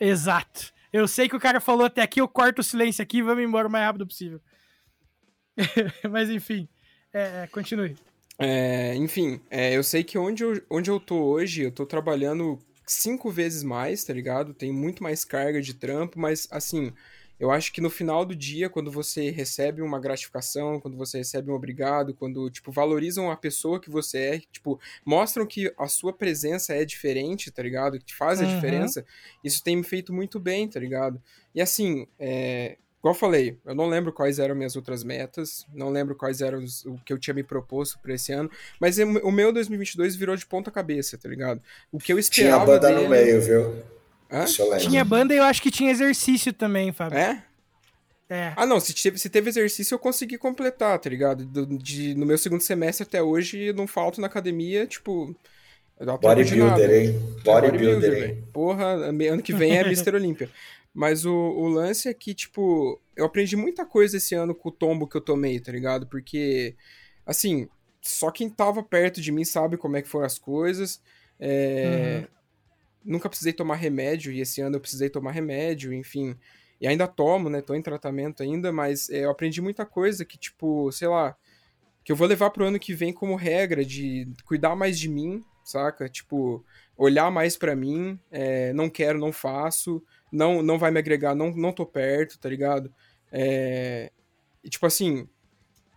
Exato. 0.00 0.72
Eu 0.92 1.08
sei 1.08 1.28
que 1.28 1.34
o 1.34 1.40
cara 1.40 1.60
falou 1.60 1.84
até 1.86 2.00
aqui, 2.02 2.20
eu 2.20 2.28
corto 2.28 2.60
o 2.60 2.64
silêncio 2.64 3.02
aqui 3.02 3.18
e 3.18 3.22
vamos 3.22 3.42
embora 3.42 3.66
o 3.66 3.70
mais 3.70 3.84
rápido 3.86 4.06
possível. 4.06 4.40
Mas 6.10 6.30
enfim, 6.30 6.68
é, 7.12 7.42
é, 7.42 7.46
continue. 7.48 7.96
É, 8.44 8.94
enfim, 8.96 9.40
é, 9.48 9.76
eu 9.76 9.84
sei 9.84 10.02
que 10.02 10.18
onde 10.18 10.42
eu, 10.42 10.60
onde 10.68 10.90
eu 10.90 10.98
tô 10.98 11.16
hoje, 11.22 11.62
eu 11.62 11.70
tô 11.70 11.86
trabalhando 11.86 12.58
cinco 12.84 13.30
vezes 13.30 13.62
mais, 13.62 14.02
tá 14.02 14.12
ligado? 14.12 14.52
Tem 14.52 14.72
muito 14.72 15.00
mais 15.00 15.24
carga 15.24 15.62
de 15.62 15.74
trampo, 15.74 16.18
mas 16.18 16.48
assim, 16.50 16.92
eu 17.38 17.52
acho 17.52 17.72
que 17.72 17.80
no 17.80 17.88
final 17.88 18.24
do 18.24 18.34
dia, 18.34 18.68
quando 18.68 18.90
você 18.90 19.30
recebe 19.30 19.80
uma 19.80 20.00
gratificação, 20.00 20.80
quando 20.80 20.96
você 20.96 21.18
recebe 21.18 21.52
um 21.52 21.54
obrigado, 21.54 22.14
quando, 22.14 22.50
tipo, 22.50 22.72
valorizam 22.72 23.30
a 23.30 23.36
pessoa 23.36 23.80
que 23.80 23.88
você 23.88 24.18
é, 24.18 24.38
tipo, 24.50 24.80
mostram 25.06 25.46
que 25.46 25.72
a 25.78 25.86
sua 25.86 26.12
presença 26.12 26.74
é 26.74 26.84
diferente, 26.84 27.48
tá 27.52 27.62
ligado? 27.62 28.00
Que 28.00 28.12
faz 28.12 28.40
a 28.40 28.42
Uhum. 28.42 28.48
diferença, 28.48 29.04
isso 29.44 29.62
tem 29.62 29.76
me 29.76 29.84
feito 29.84 30.12
muito 30.12 30.40
bem, 30.40 30.66
tá 30.68 30.80
ligado? 30.80 31.22
E 31.54 31.60
assim, 31.62 32.08
é, 32.18 32.76
Igual 33.02 33.16
eu 33.16 33.18
falei, 33.18 33.58
eu 33.66 33.74
não 33.74 33.88
lembro 33.88 34.12
quais 34.12 34.38
eram 34.38 34.54
minhas 34.54 34.76
outras 34.76 35.02
metas, 35.02 35.66
não 35.74 35.90
lembro 35.90 36.14
quais 36.14 36.40
eram 36.40 36.60
os- 36.60 36.84
o 36.84 36.94
que 37.04 37.12
eu 37.12 37.18
tinha 37.18 37.34
me 37.34 37.42
proposto 37.42 37.98
pra 37.98 38.14
esse 38.14 38.32
ano, 38.32 38.48
mas 38.78 38.96
o 38.98 39.32
meu 39.32 39.52
2022 39.52 40.14
virou 40.14 40.36
de 40.36 40.46
ponta 40.46 40.70
cabeça, 40.70 41.18
tá 41.18 41.28
ligado? 41.28 41.60
O 41.90 41.98
que 41.98 42.12
eu 42.12 42.16
Tinha 42.16 42.46
esperava 42.46 42.64
banda 42.64 42.88
dele... 42.88 43.02
no 43.02 43.08
meio, 43.10 43.42
viu? 43.42 43.82
Hã? 44.30 44.44
Tinha 44.78 45.04
banda 45.04 45.34
e 45.34 45.36
eu 45.36 45.42
acho 45.42 45.60
que 45.60 45.70
tinha 45.70 45.90
exercício 45.90 46.52
também, 46.52 46.92
Fábio. 46.92 47.18
É? 47.18 47.42
É. 48.30 48.52
Ah, 48.56 48.64
não, 48.64 48.78
se 48.78 48.94
teve, 48.94 49.18
se 49.18 49.28
teve 49.28 49.50
exercício 49.50 49.94
eu 49.96 49.98
consegui 49.98 50.38
completar, 50.38 50.96
tá 51.00 51.10
ligado? 51.10 51.44
Do- 51.44 51.76
de, 51.76 52.14
no 52.14 52.24
meu 52.24 52.38
segundo 52.38 52.62
semestre 52.62 53.02
até 53.02 53.20
hoje, 53.20 53.58
eu 53.58 53.74
não 53.74 53.88
falto 53.88 54.20
na 54.20 54.28
academia, 54.28 54.86
tipo... 54.86 55.34
Bodybuilder, 56.20 56.90
hein? 56.90 57.36
Bodybuilder, 57.44 58.24
hein? 58.30 58.44
Porra, 58.52 58.86
ano 58.94 59.42
que 59.42 59.52
vem 59.52 59.76
é 59.76 59.80
Mr. 59.86 60.14
Olímpia. 60.14 60.48
Mas 60.94 61.24
o, 61.24 61.34
o 61.34 61.68
lance 61.68 62.08
é 62.08 62.14
que, 62.14 62.34
tipo, 62.34 63.00
eu 63.16 63.24
aprendi 63.24 63.56
muita 63.56 63.86
coisa 63.86 64.18
esse 64.18 64.34
ano 64.34 64.54
com 64.54 64.68
o 64.68 64.72
tombo 64.72 65.08
que 65.08 65.16
eu 65.16 65.20
tomei, 65.20 65.58
tá 65.58 65.72
ligado? 65.72 66.06
Porque, 66.06 66.76
assim, 67.24 67.68
só 68.00 68.30
quem 68.30 68.50
tava 68.50 68.82
perto 68.82 69.20
de 69.20 69.32
mim 69.32 69.44
sabe 69.44 69.76
como 69.76 69.96
é 69.96 70.02
que 70.02 70.08
foram 70.08 70.26
as 70.26 70.38
coisas. 70.38 71.00
É, 71.40 72.26
Nunca 73.04 73.28
precisei 73.28 73.52
tomar 73.52 73.76
remédio, 73.76 74.30
e 74.30 74.40
esse 74.40 74.60
ano 74.60 74.76
eu 74.76 74.80
precisei 74.80 75.08
tomar 75.10 75.32
remédio, 75.32 75.92
enfim. 75.92 76.36
E 76.80 76.86
ainda 76.86 77.06
tomo, 77.06 77.48
né? 77.48 77.60
Tô 77.60 77.74
em 77.74 77.82
tratamento 77.82 78.42
ainda, 78.42 78.72
mas 78.72 79.08
é, 79.10 79.24
eu 79.24 79.30
aprendi 79.30 79.60
muita 79.60 79.86
coisa 79.86 80.24
que, 80.24 80.38
tipo, 80.38 80.90
sei 80.92 81.08
lá, 81.08 81.36
que 82.04 82.12
eu 82.12 82.16
vou 82.16 82.26
levar 82.26 82.50
pro 82.50 82.64
ano 82.64 82.78
que 82.78 82.94
vem 82.94 83.12
como 83.12 83.34
regra 83.34 83.84
de 83.84 84.28
cuidar 84.44 84.76
mais 84.76 84.98
de 84.98 85.08
mim, 85.08 85.44
saca? 85.64 86.08
Tipo, 86.08 86.64
olhar 86.96 87.30
mais 87.30 87.56
pra 87.56 87.74
mim, 87.74 88.18
é, 88.30 88.72
não 88.72 88.90
quero, 88.90 89.18
não 89.18 89.32
faço, 89.32 90.02
não, 90.32 90.62
não 90.62 90.78
vai 90.78 90.90
me 90.90 90.98
agregar, 90.98 91.34
não, 91.34 91.50
não 91.54 91.72
tô 91.72 91.84
perto, 91.86 92.38
tá 92.38 92.48
ligado? 92.48 92.92
É, 93.30 94.10
e 94.64 94.68
tipo 94.70 94.86
assim, 94.86 95.28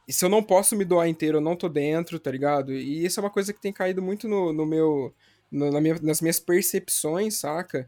se 0.10 0.24
eu 0.24 0.30
não 0.30 0.44
posso 0.44 0.76
me 0.76 0.86
doar 0.86 1.08
inteiro, 1.08 1.38
eu 1.38 1.42
não 1.42 1.56
tô 1.56 1.68
dentro, 1.70 2.20
tá 2.20 2.30
ligado? 2.32 2.74
E 2.74 3.06
isso 3.06 3.20
é 3.20 3.24
uma 3.24 3.30
coisa 3.32 3.52
que 3.54 3.62
tem 3.62 3.74
caído 3.74 4.02
muito 4.02 4.28
no, 4.28 4.54
no 4.54 4.66
meu. 4.66 5.14
no- 5.52 5.72
na 5.72 5.80
minha- 5.80 6.00
nas 6.02 6.22
minhas 6.22 6.40
percepções, 6.40 7.36
saca? 7.36 7.88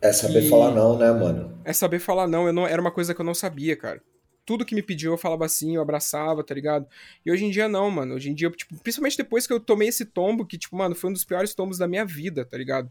É 0.00 0.12
saber 0.12 0.48
falar 0.48 0.70
não, 0.70 0.96
né, 0.98 1.10
mano? 1.10 1.58
É 1.64 1.72
saber 1.72 1.98
falar 1.98 2.28
não, 2.28 2.46
eu 2.46 2.52
não. 2.52 2.66
Era 2.66 2.80
uma 2.80 2.90
coisa 2.92 3.14
que 3.14 3.20
eu 3.20 3.24
não 3.24 3.34
sabia, 3.34 3.76
cara. 3.76 4.00
Tudo 4.46 4.64
que 4.64 4.74
me 4.74 4.82
pediu 4.82 5.12
eu 5.12 5.18
falava 5.18 5.44
assim, 5.44 5.76
eu 5.76 5.82
abraçava, 5.82 6.42
tá 6.44 6.54
ligado? 6.54 6.86
E 7.24 7.30
hoje 7.30 7.44
em 7.44 7.50
dia 7.50 7.68
não, 7.68 7.90
mano. 7.90 8.14
Hoje 8.14 8.30
em 8.30 8.34
dia, 8.34 8.50
tipo, 8.50 8.76
principalmente 8.78 9.16
depois 9.16 9.46
que 9.46 9.52
eu 9.52 9.60
tomei 9.60 9.88
esse 9.88 10.04
tombo, 10.04 10.46
que, 10.46 10.56
tipo, 10.58 10.76
mano, 10.76 10.94
foi 10.94 11.10
um 11.10 11.12
dos 11.12 11.24
piores 11.24 11.54
tombos 11.54 11.78
da 11.78 11.86
minha 11.88 12.04
vida, 12.04 12.44
tá 12.44 12.56
ligado? 12.56 12.90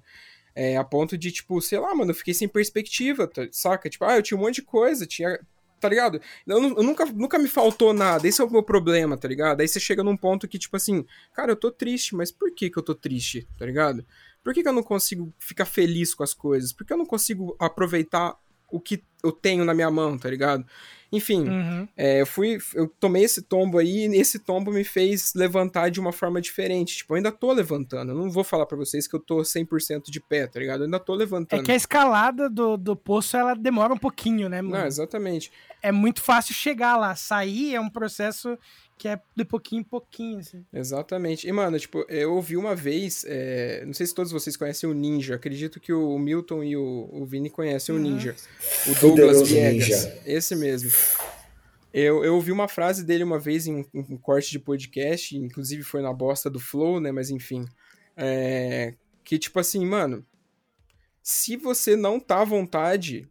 É, 0.55 0.77
a 0.77 0.83
ponto 0.83 1.17
de, 1.17 1.31
tipo, 1.31 1.61
sei 1.61 1.79
lá, 1.79 1.93
mano, 1.95 2.11
eu 2.11 2.15
fiquei 2.15 2.33
sem 2.33 2.47
perspectiva, 2.47 3.27
tá- 3.27 3.47
saca? 3.51 3.89
Tipo, 3.89 4.05
ah, 4.05 4.17
eu 4.17 4.23
tinha 4.23 4.37
um 4.37 4.41
monte 4.41 4.55
de 4.55 4.61
coisa, 4.63 5.05
tinha. 5.05 5.39
Tá 5.79 5.87
ligado? 5.87 6.19
Eu, 6.45 6.61
eu 6.61 6.83
nunca, 6.83 7.05
nunca 7.05 7.39
me 7.39 7.47
faltou 7.47 7.93
nada, 7.93 8.27
esse 8.27 8.41
é 8.41 8.43
o 8.43 8.51
meu 8.51 8.61
problema, 8.61 9.17
tá 9.17 9.29
ligado? 9.29 9.61
Aí 9.61 9.67
você 9.67 9.79
chega 9.79 10.03
num 10.03 10.17
ponto 10.17 10.45
que, 10.45 10.59
tipo 10.59 10.75
assim, 10.75 11.05
cara, 11.33 11.53
eu 11.53 11.55
tô 11.55 11.71
triste, 11.71 12.15
mas 12.15 12.31
por 12.33 12.53
que 12.53 12.69
que 12.69 12.77
eu 12.77 12.83
tô 12.83 12.93
triste, 12.93 13.47
tá 13.57 13.65
ligado? 13.65 14.05
Por 14.43 14.53
que, 14.53 14.61
que 14.61 14.67
eu 14.67 14.73
não 14.73 14.83
consigo 14.83 15.33
ficar 15.39 15.65
feliz 15.65 16.13
com 16.13 16.23
as 16.23 16.33
coisas? 16.33 16.73
Por 16.73 16.85
que 16.85 16.91
eu 16.91 16.97
não 16.97 17.05
consigo 17.05 17.55
aproveitar 17.59 18.35
o 18.71 18.79
que 18.79 19.03
eu 19.23 19.31
tenho 19.31 19.65
na 19.65 19.73
minha 19.73 19.91
mão, 19.91 20.17
tá 20.17 20.29
ligado? 20.29 20.65
Enfim, 21.11 21.49
Uhum. 21.49 21.87
é, 21.97 22.21
eu 22.21 22.25
fui. 22.27 22.59
Eu 22.75 22.87
tomei 22.99 23.23
esse 23.23 23.41
tombo 23.41 23.79
aí 23.79 24.05
e 24.07 24.15
esse 24.17 24.37
tombo 24.37 24.71
me 24.71 24.83
fez 24.83 25.33
levantar 25.33 25.89
de 25.89 25.99
uma 25.99 26.11
forma 26.11 26.39
diferente. 26.39 26.97
Tipo, 26.97 27.13
eu 27.13 27.17
ainda 27.17 27.31
tô 27.31 27.51
levantando. 27.51 28.11
Eu 28.11 28.15
não 28.15 28.29
vou 28.29 28.43
falar 28.43 28.67
pra 28.67 28.77
vocês 28.77 29.07
que 29.07 29.15
eu 29.15 29.19
tô 29.19 29.37
100% 29.43 30.11
de 30.11 30.19
pé, 30.21 30.45
tá 30.45 30.59
ligado? 30.59 30.81
Eu 30.81 30.85
ainda 30.85 30.99
tô 30.99 31.15
É 31.15 31.17
levantando. 31.17 31.63
que 31.63 31.71
a 31.71 31.75
escalada 31.75 32.47
do, 32.47 32.77
do 32.77 32.95
poço, 32.95 33.35
ela 33.35 33.55
demora 33.55 33.91
um 33.91 33.97
pouquinho, 33.97 34.47
né, 34.49 34.61
mano? 34.61 34.77
Não, 34.77 34.85
exatamente. 34.85 35.51
É 35.81 35.91
muito 35.91 36.21
fácil 36.21 36.53
chegar 36.53 36.95
lá. 36.95 37.15
Sair 37.15 37.73
é 37.73 37.81
um 37.81 37.89
processo 37.89 38.55
que 38.99 39.07
é 39.07 39.19
de 39.35 39.45
pouquinho 39.45 39.79
em 39.79 39.83
pouquinho, 39.83 40.39
assim. 40.39 40.63
Exatamente. 40.73 41.47
E, 41.47 41.51
mano, 41.51 41.79
tipo, 41.79 42.05
eu 42.09 42.33
ouvi 42.35 42.55
uma 42.57 42.75
vez. 42.75 43.25
é, 43.27 43.83
Não 43.85 43.93
sei 43.93 44.05
se 44.05 44.13
todos 44.13 44.31
vocês 44.31 44.55
conhecem 44.57 44.87
o 44.89 44.93
Ninja. 44.93 45.35
Acredito 45.35 45.79
que 45.79 45.91
o 45.93 46.19
Milton 46.19 46.63
e 46.63 46.75
o, 46.75 47.09
o 47.11 47.25
Vini 47.25 47.49
conhecem 47.49 47.95
Uhum. 47.95 48.01
o 48.01 48.03
Ninja. 48.03 48.35
O 48.87 48.99
Douglas 48.99 49.49
Viegas. 49.49 49.87
Ninja. 49.87 50.21
Esse 50.25 50.55
mesmo. 50.55 50.91
Eu, 51.93 52.23
eu 52.23 52.35
ouvi 52.35 52.51
uma 52.51 52.67
frase 52.67 53.03
dele 53.03 53.23
uma 53.23 53.39
vez 53.39 53.65
em 53.65 53.75
um, 53.77 53.85
um 54.11 54.17
corte 54.17 54.51
de 54.51 54.59
podcast, 54.59 55.35
inclusive 55.35 55.81
foi 55.81 56.01
na 56.01 56.13
bosta 56.13 56.49
do 56.49 56.59
Flow, 56.59 56.99
né? 56.99 57.11
Mas 57.11 57.29
enfim. 57.31 57.65
É, 58.17 58.93
que 59.23 59.39
tipo 59.39 59.59
assim, 59.59 59.83
mano. 59.85 60.25
Se 61.23 61.55
você 61.57 61.95
não 61.95 62.19
tá 62.19 62.41
à 62.41 62.45
vontade, 62.45 63.27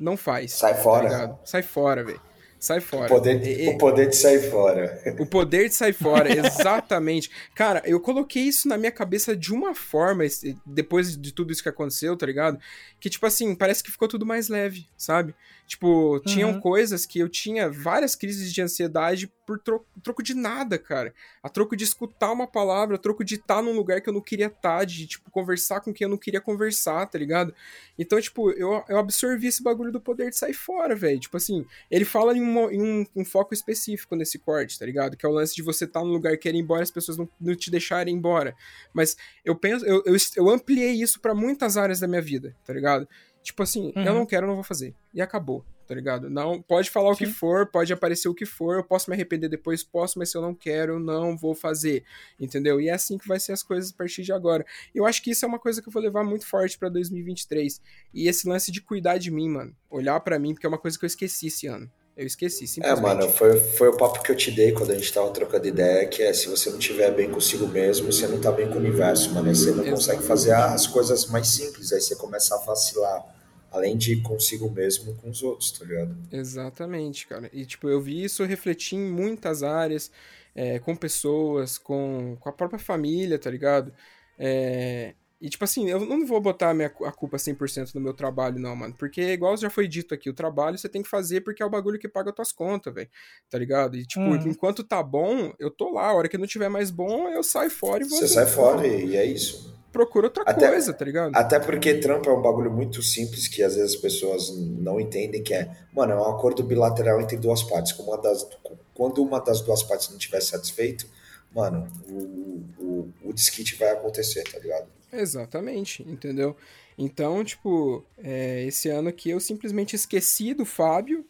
não 0.00 0.16
faz. 0.16 0.52
Sai 0.52 0.74
tá 0.74 0.80
fora. 0.82 1.04
ligado? 1.08 1.38
Sai 1.44 1.62
fora, 1.62 2.04
velho. 2.04 2.20
Sai 2.58 2.78
O 2.78 2.82
fora. 2.82 3.08
poder, 3.08 3.46
E- 3.46 3.68
o 3.68 3.78
poder 3.78 4.08
de 4.08 4.16
sair 4.16 4.50
fora. 4.50 4.98
o 5.18 5.26
poder 5.26 5.68
de 5.68 5.74
sair 5.74 5.92
fora, 5.92 6.28
exatamente. 6.36 7.30
Cara, 7.54 7.82
eu 7.84 8.00
coloquei 8.00 8.42
isso 8.44 8.66
na 8.66 8.76
minha 8.78 8.90
cabeça 8.90 9.36
de 9.36 9.52
uma 9.52 9.74
forma, 9.74 10.24
depois 10.64 11.16
de 11.16 11.32
tudo 11.32 11.52
isso 11.52 11.62
que 11.62 11.68
aconteceu, 11.68 12.16
tá 12.16 12.26
ligado? 12.26 12.58
Que, 12.98 13.10
tipo 13.10 13.26
assim, 13.26 13.54
parece 13.54 13.82
que 13.82 13.90
ficou 13.90 14.08
tudo 14.08 14.24
mais 14.26 14.48
leve, 14.48 14.86
sabe? 14.96 15.34
Tipo, 15.66 16.20
tinham 16.20 16.52
Uhum. 16.52 16.60
coisas 16.60 17.04
que 17.04 17.18
eu 17.18 17.28
tinha 17.28 17.68
várias 17.70 18.14
crises 18.14 18.52
de 18.52 18.62
ansiedade 18.62 19.30
por 19.46 19.58
tro- 19.60 19.86
troco 20.02 20.22
de 20.22 20.34
nada, 20.34 20.76
cara. 20.78 21.14
A 21.42 21.48
troco 21.48 21.76
de 21.76 21.84
escutar 21.84 22.32
uma 22.32 22.46
palavra, 22.46 22.96
a 22.96 22.98
troco 22.98 23.24
de 23.24 23.36
estar 23.36 23.62
num 23.62 23.72
lugar 23.76 24.00
que 24.00 24.08
eu 24.08 24.12
não 24.12 24.20
queria 24.20 24.46
estar, 24.48 24.84
de, 24.84 25.06
tipo, 25.06 25.30
conversar 25.30 25.80
com 25.80 25.92
quem 25.94 26.04
eu 26.04 26.10
não 26.10 26.18
queria 26.18 26.40
conversar, 26.40 27.06
tá 27.06 27.16
ligado? 27.18 27.54
Então, 27.98 28.20
tipo, 28.20 28.50
eu, 28.50 28.82
eu 28.88 28.98
absorvi 28.98 29.46
esse 29.46 29.62
bagulho 29.62 29.92
do 29.92 30.00
poder 30.00 30.30
de 30.30 30.36
sair 30.36 30.52
fora, 30.54 30.94
velho. 30.96 31.20
Tipo 31.20 31.36
assim, 31.36 31.64
ele 31.90 32.04
fala 32.04 32.36
em, 32.36 32.40
uma- 32.42 32.72
em 32.74 32.82
um, 32.82 33.06
um 33.16 33.24
foco 33.24 33.54
específico 33.54 34.16
nesse 34.16 34.38
corte, 34.38 34.78
tá 34.78 34.84
ligado? 34.84 35.16
Que 35.16 35.24
é 35.24 35.28
o 35.28 35.32
lance 35.32 35.54
de 35.54 35.62
você 35.62 35.84
estar 35.84 36.00
num 36.00 36.10
lugar 36.12 36.36
que 36.36 36.48
ir 36.48 36.54
embora 36.56 36.82
as 36.82 36.90
pessoas 36.90 37.16
não, 37.16 37.28
não 37.40 37.54
te 37.54 37.70
deixarem 37.70 38.14
embora. 38.14 38.54
Mas 38.92 39.16
eu 39.44 39.54
penso, 39.54 39.86
eu, 39.86 40.02
eu, 40.04 40.16
eu 40.36 40.50
ampliei 40.50 40.92
isso 40.92 41.20
pra 41.20 41.34
muitas 41.34 41.76
áreas 41.76 42.00
da 42.00 42.08
minha 42.08 42.20
vida, 42.22 42.54
tá 42.64 42.72
ligado? 42.72 43.08
Tipo 43.46 43.62
assim, 43.62 43.92
eu 43.94 44.02
Uhum. 44.12 44.18
não 44.18 44.26
quero, 44.26 44.44
eu 44.44 44.48
não 44.48 44.56
vou 44.56 44.64
fazer. 44.64 44.92
E 45.14 45.22
acabou, 45.22 45.64
tá 45.86 45.94
ligado? 45.94 46.28
Não, 46.28 46.60
pode 46.60 46.90
falar 46.90 47.12
o 47.12 47.16
que 47.16 47.26
Sim. 47.26 47.32
for, 47.32 47.64
pode 47.70 47.92
aparecer 47.92 48.28
o 48.28 48.34
que 48.34 48.44
for, 48.44 48.74
eu 48.74 48.82
posso 48.82 49.08
me 49.08 49.14
arrepender 49.14 49.48
depois, 49.48 49.84
posso, 49.84 50.18
mas 50.18 50.32
se 50.32 50.36
eu 50.36 50.42
não 50.42 50.52
quero, 50.52 50.94
eu 50.94 50.98
não 50.98 51.36
vou 51.36 51.54
fazer, 51.54 52.02
entendeu? 52.40 52.80
E 52.80 52.88
é 52.88 52.92
assim 52.92 53.16
que 53.16 53.28
vai 53.28 53.38
ser 53.38 53.52
as 53.52 53.62
coisas 53.62 53.92
a 53.92 53.96
partir 53.96 54.22
de 54.24 54.32
agora. 54.32 54.66
Eu 54.92 55.06
acho 55.06 55.22
que 55.22 55.30
isso 55.30 55.44
é 55.44 55.48
uma 55.48 55.60
coisa 55.60 55.80
que 55.80 55.88
eu 55.88 55.92
vou 55.92 56.02
levar 56.02 56.24
muito 56.24 56.44
forte 56.44 56.76
pra 56.76 56.88
2023. 56.88 57.80
E 58.12 58.26
esse 58.26 58.48
lance 58.48 58.72
de 58.72 58.80
cuidar 58.80 59.18
de 59.18 59.30
mim, 59.30 59.48
mano. 59.48 59.72
Olhar 59.88 60.18
pra 60.18 60.40
mim, 60.40 60.52
porque 60.52 60.66
é 60.66 60.68
uma 60.68 60.76
coisa 60.78 60.98
que 60.98 61.04
eu 61.04 61.08
esqueci 61.08 61.46
esse 61.46 61.68
ano. 61.68 61.88
Eu 62.16 62.26
esqueci, 62.26 62.64
É, 62.64 62.66
simplesmente. 62.66 63.02
mano, 63.02 63.28
foi, 63.30 63.58
foi 63.60 63.88
o 63.88 63.96
papo 63.98 64.22
que 64.22 64.32
eu 64.32 64.36
te 64.36 64.50
dei 64.50 64.72
quando 64.72 64.90
a 64.90 64.94
gente 64.94 65.12
tava 65.12 65.30
trocando 65.30 65.68
ideia, 65.68 66.08
que 66.08 66.22
é 66.22 66.32
se 66.32 66.48
você 66.48 66.70
não 66.70 66.78
tiver 66.78 67.10
bem 67.14 67.30
consigo 67.30 67.68
mesmo, 67.68 68.10
você 68.10 68.26
não 68.26 68.40
tá 68.40 68.50
bem 68.50 68.66
com 68.68 68.74
o 68.76 68.78
universo, 68.78 69.34
mano. 69.34 69.48
Aí 69.50 69.54
você 69.54 69.70
não 69.70 69.80
Exato. 69.84 69.90
consegue 69.90 70.22
fazer 70.22 70.52
as 70.52 70.86
coisas 70.86 71.26
mais 71.26 71.46
simples, 71.46 71.92
aí 71.92 72.00
você 72.00 72.16
começa 72.16 72.54
a 72.54 72.58
vacilar. 72.58 73.35
Além 73.70 73.96
de 73.96 74.12
ir 74.14 74.22
consigo 74.22 74.70
mesmo 74.70 75.14
com 75.16 75.28
os 75.28 75.42
outros, 75.42 75.70
tá 75.72 75.84
ligado? 75.84 76.16
Exatamente, 76.32 77.26
cara. 77.26 77.50
E, 77.52 77.64
tipo, 77.66 77.88
eu 77.88 78.00
vi 78.00 78.24
isso 78.24 78.44
refletir 78.44 78.96
em 78.96 79.10
muitas 79.10 79.62
áreas, 79.62 80.10
é, 80.54 80.78
com 80.78 80.96
pessoas, 80.96 81.76
com, 81.76 82.36
com 82.40 82.48
a 82.48 82.52
própria 82.52 82.78
família, 82.78 83.38
tá 83.38 83.50
ligado? 83.50 83.92
É, 84.38 85.14
e, 85.38 85.50
tipo 85.50 85.64
assim, 85.64 85.90
eu 85.90 86.00
não 86.00 86.26
vou 86.26 86.40
botar 86.40 86.70
a, 86.70 86.74
minha, 86.74 86.88
a 87.04 87.12
culpa 87.12 87.36
100% 87.36 87.94
no 87.94 88.00
meu 88.00 88.14
trabalho, 88.14 88.58
não, 88.58 88.74
mano. 88.74 88.94
Porque, 88.98 89.20
igual 89.20 89.54
já 89.56 89.68
foi 89.68 89.86
dito 89.86 90.14
aqui, 90.14 90.30
o 90.30 90.34
trabalho 90.34 90.78
você 90.78 90.88
tem 90.88 91.02
que 91.02 91.08
fazer 91.10 91.42
porque 91.42 91.62
é 91.62 91.66
o 91.66 91.70
bagulho 91.70 91.98
que 91.98 92.08
paga 92.08 92.30
as 92.30 92.36
tuas 92.36 92.52
contas, 92.52 92.94
velho. 92.94 93.10
Tá 93.50 93.58
ligado? 93.58 93.96
E, 93.96 94.06
tipo, 94.06 94.22
Uhum. 94.24 94.48
enquanto 94.48 94.82
tá 94.82 95.02
bom, 95.02 95.52
eu 95.58 95.70
tô 95.70 95.92
lá. 95.92 96.06
A 96.06 96.14
hora 96.14 96.28
que 96.28 96.38
não 96.38 96.46
tiver 96.46 96.70
mais 96.70 96.90
bom, 96.90 97.28
eu 97.28 97.42
saio 97.42 97.70
fora 97.70 98.02
e 98.02 98.08
vou... 98.08 98.18
Você 98.18 98.28
sai 98.28 98.46
fora 98.46 98.86
e 98.86 99.14
é 99.14 99.26
isso. 99.26 99.75
Procura 99.96 100.26
outra 100.26 100.42
Até- 100.44 100.68
coisa, 100.68 100.92
tá 100.92 101.04
ligado? 101.06 101.34
Até 101.34 101.58
porque 101.58 101.94
trampo 101.94 102.28
é 102.28 102.32
um 102.34 102.42
bagulho 102.42 102.70
muito 102.70 103.02
simples 103.02 103.48
que 103.48 103.62
às 103.62 103.76
vezes 103.76 103.94
as 103.94 104.00
pessoas 104.00 104.54
não 104.54 105.00
entendem 105.00 105.42
que 105.42 105.54
é, 105.54 105.70
mano, 105.94 106.12
é 106.12 106.16
um 106.16 106.30
acordo 106.30 106.62
bilateral 106.62 107.18
entre 107.18 107.38
duas 107.38 107.62
partes. 107.62 107.92
Como 107.92 108.10
uma 108.10 108.20
das, 108.20 108.46
quando 108.92 109.22
uma 109.22 109.40
das 109.40 109.62
duas 109.62 109.82
partes 109.82 110.10
não 110.10 110.18
estiver 110.18 110.42
satisfeito, 110.42 111.06
mano, 111.50 111.88
o, 112.10 112.62
o, 112.78 113.12
o 113.24 113.32
desquite 113.32 113.74
vai 113.76 113.88
acontecer, 113.88 114.42
tá 114.44 114.58
ligado? 114.58 114.86
Exatamente, 115.10 116.02
entendeu? 116.06 116.54
Então, 116.98 117.42
tipo, 117.42 118.04
é, 118.22 118.64
esse 118.66 118.90
ano 118.90 119.08
aqui 119.08 119.30
eu 119.30 119.40
simplesmente 119.40 119.96
esqueci 119.96 120.52
do 120.52 120.66
Fábio, 120.66 121.24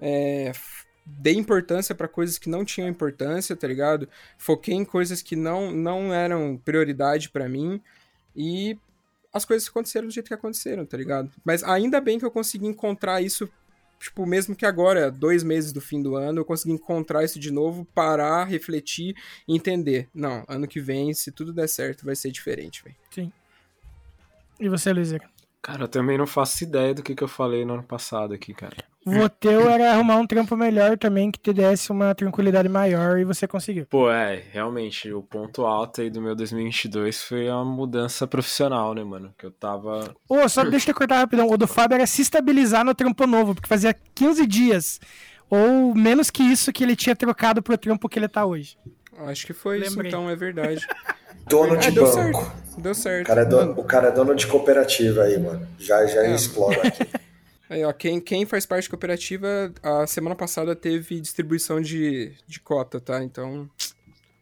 é, 0.00 0.52
dei 1.04 1.34
importância 1.34 1.96
pra 1.96 2.06
coisas 2.06 2.38
que 2.38 2.48
não 2.48 2.64
tinham 2.64 2.88
importância, 2.88 3.56
tá 3.56 3.66
ligado? 3.66 4.08
Foquei 4.38 4.74
em 4.74 4.84
coisas 4.84 5.20
que 5.20 5.34
não, 5.34 5.72
não 5.72 6.14
eram 6.14 6.56
prioridade 6.64 7.28
pra 7.28 7.48
mim 7.48 7.80
e 8.34 8.78
as 9.32 9.44
coisas 9.44 9.68
aconteceram 9.68 10.06
do 10.06 10.14
jeito 10.14 10.28
que 10.28 10.34
aconteceram, 10.34 10.86
tá 10.86 10.96
ligado? 10.96 11.30
Mas 11.44 11.64
ainda 11.64 12.00
bem 12.00 12.18
que 12.18 12.24
eu 12.24 12.30
consegui 12.30 12.66
encontrar 12.66 13.20
isso, 13.20 13.50
tipo, 13.98 14.24
mesmo 14.24 14.54
que 14.54 14.64
agora, 14.64 15.10
dois 15.10 15.42
meses 15.42 15.72
do 15.72 15.80
fim 15.80 16.00
do 16.00 16.14
ano, 16.14 16.40
eu 16.40 16.44
consegui 16.44 16.72
encontrar 16.72 17.24
isso 17.24 17.40
de 17.40 17.50
novo, 17.50 17.84
parar, 17.94 18.44
refletir 18.44 19.16
e 19.48 19.56
entender. 19.56 20.08
Não, 20.14 20.44
ano 20.46 20.68
que 20.68 20.80
vem, 20.80 21.12
se 21.12 21.32
tudo 21.32 21.52
der 21.52 21.68
certo, 21.68 22.04
vai 22.04 22.14
ser 22.14 22.30
diferente, 22.30 22.84
velho. 22.84 22.96
E 24.60 24.68
você, 24.68 24.92
Luizera? 24.92 25.28
Cara, 25.60 25.84
eu 25.84 25.88
também 25.88 26.16
não 26.16 26.26
faço 26.26 26.62
ideia 26.62 26.94
do 26.94 27.02
que, 27.02 27.14
que 27.14 27.24
eu 27.24 27.28
falei 27.28 27.64
no 27.64 27.74
ano 27.74 27.82
passado 27.82 28.34
aqui, 28.34 28.54
cara. 28.54 28.76
O 29.06 29.28
teu 29.28 29.68
era 29.68 29.92
arrumar 29.92 30.16
um 30.16 30.26
trampo 30.26 30.56
melhor 30.56 30.96
também, 30.96 31.30
que 31.30 31.38
te 31.38 31.52
desse 31.52 31.90
uma 31.92 32.14
tranquilidade 32.14 32.68
maior 32.68 33.18
e 33.18 33.24
você 33.24 33.46
conseguiu. 33.46 33.84
Pô, 33.86 34.10
é, 34.10 34.42
realmente, 34.50 35.12
o 35.12 35.22
ponto 35.22 35.66
alto 35.66 36.00
aí 36.00 36.08
do 36.08 36.22
meu 36.22 36.34
2022 36.34 37.22
foi 37.22 37.48
a 37.48 37.62
mudança 37.62 38.26
profissional, 38.26 38.94
né, 38.94 39.04
mano? 39.04 39.34
Que 39.38 39.44
eu 39.46 39.50
tava. 39.50 40.14
Ô, 40.28 40.48
só 40.48 40.64
deixa 40.68 40.90
eu 40.90 40.94
cortar 40.94 41.18
rapidão. 41.18 41.48
O 41.50 41.56
do 41.58 41.66
Fábio 41.66 41.96
era 41.96 42.06
se 42.06 42.22
estabilizar 42.22 42.84
no 42.84 42.94
trampo 42.94 43.26
novo, 43.26 43.54
porque 43.54 43.68
fazia 43.68 43.94
15 44.14 44.46
dias. 44.46 45.00
Ou 45.50 45.94
menos 45.94 46.30
que 46.30 46.42
isso 46.42 46.72
que 46.72 46.82
ele 46.82 46.96
tinha 46.96 47.14
trocado 47.14 47.62
pro 47.62 47.76
trampo 47.76 48.08
que 48.08 48.18
ele 48.18 48.28
tá 48.28 48.46
hoje. 48.46 48.78
Acho 49.26 49.46
que 49.46 49.52
foi 49.52 49.74
Lembrei. 49.78 49.88
isso, 49.90 50.00
então, 50.18 50.30
é 50.30 50.34
verdade. 50.34 50.80
Dono 51.46 51.76
de 51.76 51.88
Ah, 51.88 51.90
deu 51.90 52.04
banco. 52.10 52.40
certo. 52.42 52.80
Deu 52.80 52.92
O 52.92 52.94
certo. 52.94 53.26
cara, 53.26 53.42
é 53.42 53.44
dono, 53.44 53.72
o 53.78 53.84
cara 53.84 54.08
é 54.08 54.10
dono 54.10 54.34
de 54.34 54.46
cooperativa 54.46 55.24
aí, 55.24 55.38
mano. 55.38 55.68
Já, 55.78 56.04
já 56.06 56.22
É. 56.24 56.34
explora 56.34 56.88
aqui. 56.88 57.06
aí, 57.68 57.84
ó, 57.84 57.92
quem, 57.92 58.20
quem 58.20 58.46
faz 58.46 58.66
parte 58.66 58.84
da 58.84 58.90
cooperativa, 58.90 59.72
a 59.82 60.06
semana 60.06 60.34
passada 60.34 60.74
teve 60.74 61.20
distribuição 61.20 61.80
de, 61.80 62.32
de 62.46 62.60
cota, 62.60 63.00
tá? 63.00 63.22
Então, 63.22 63.68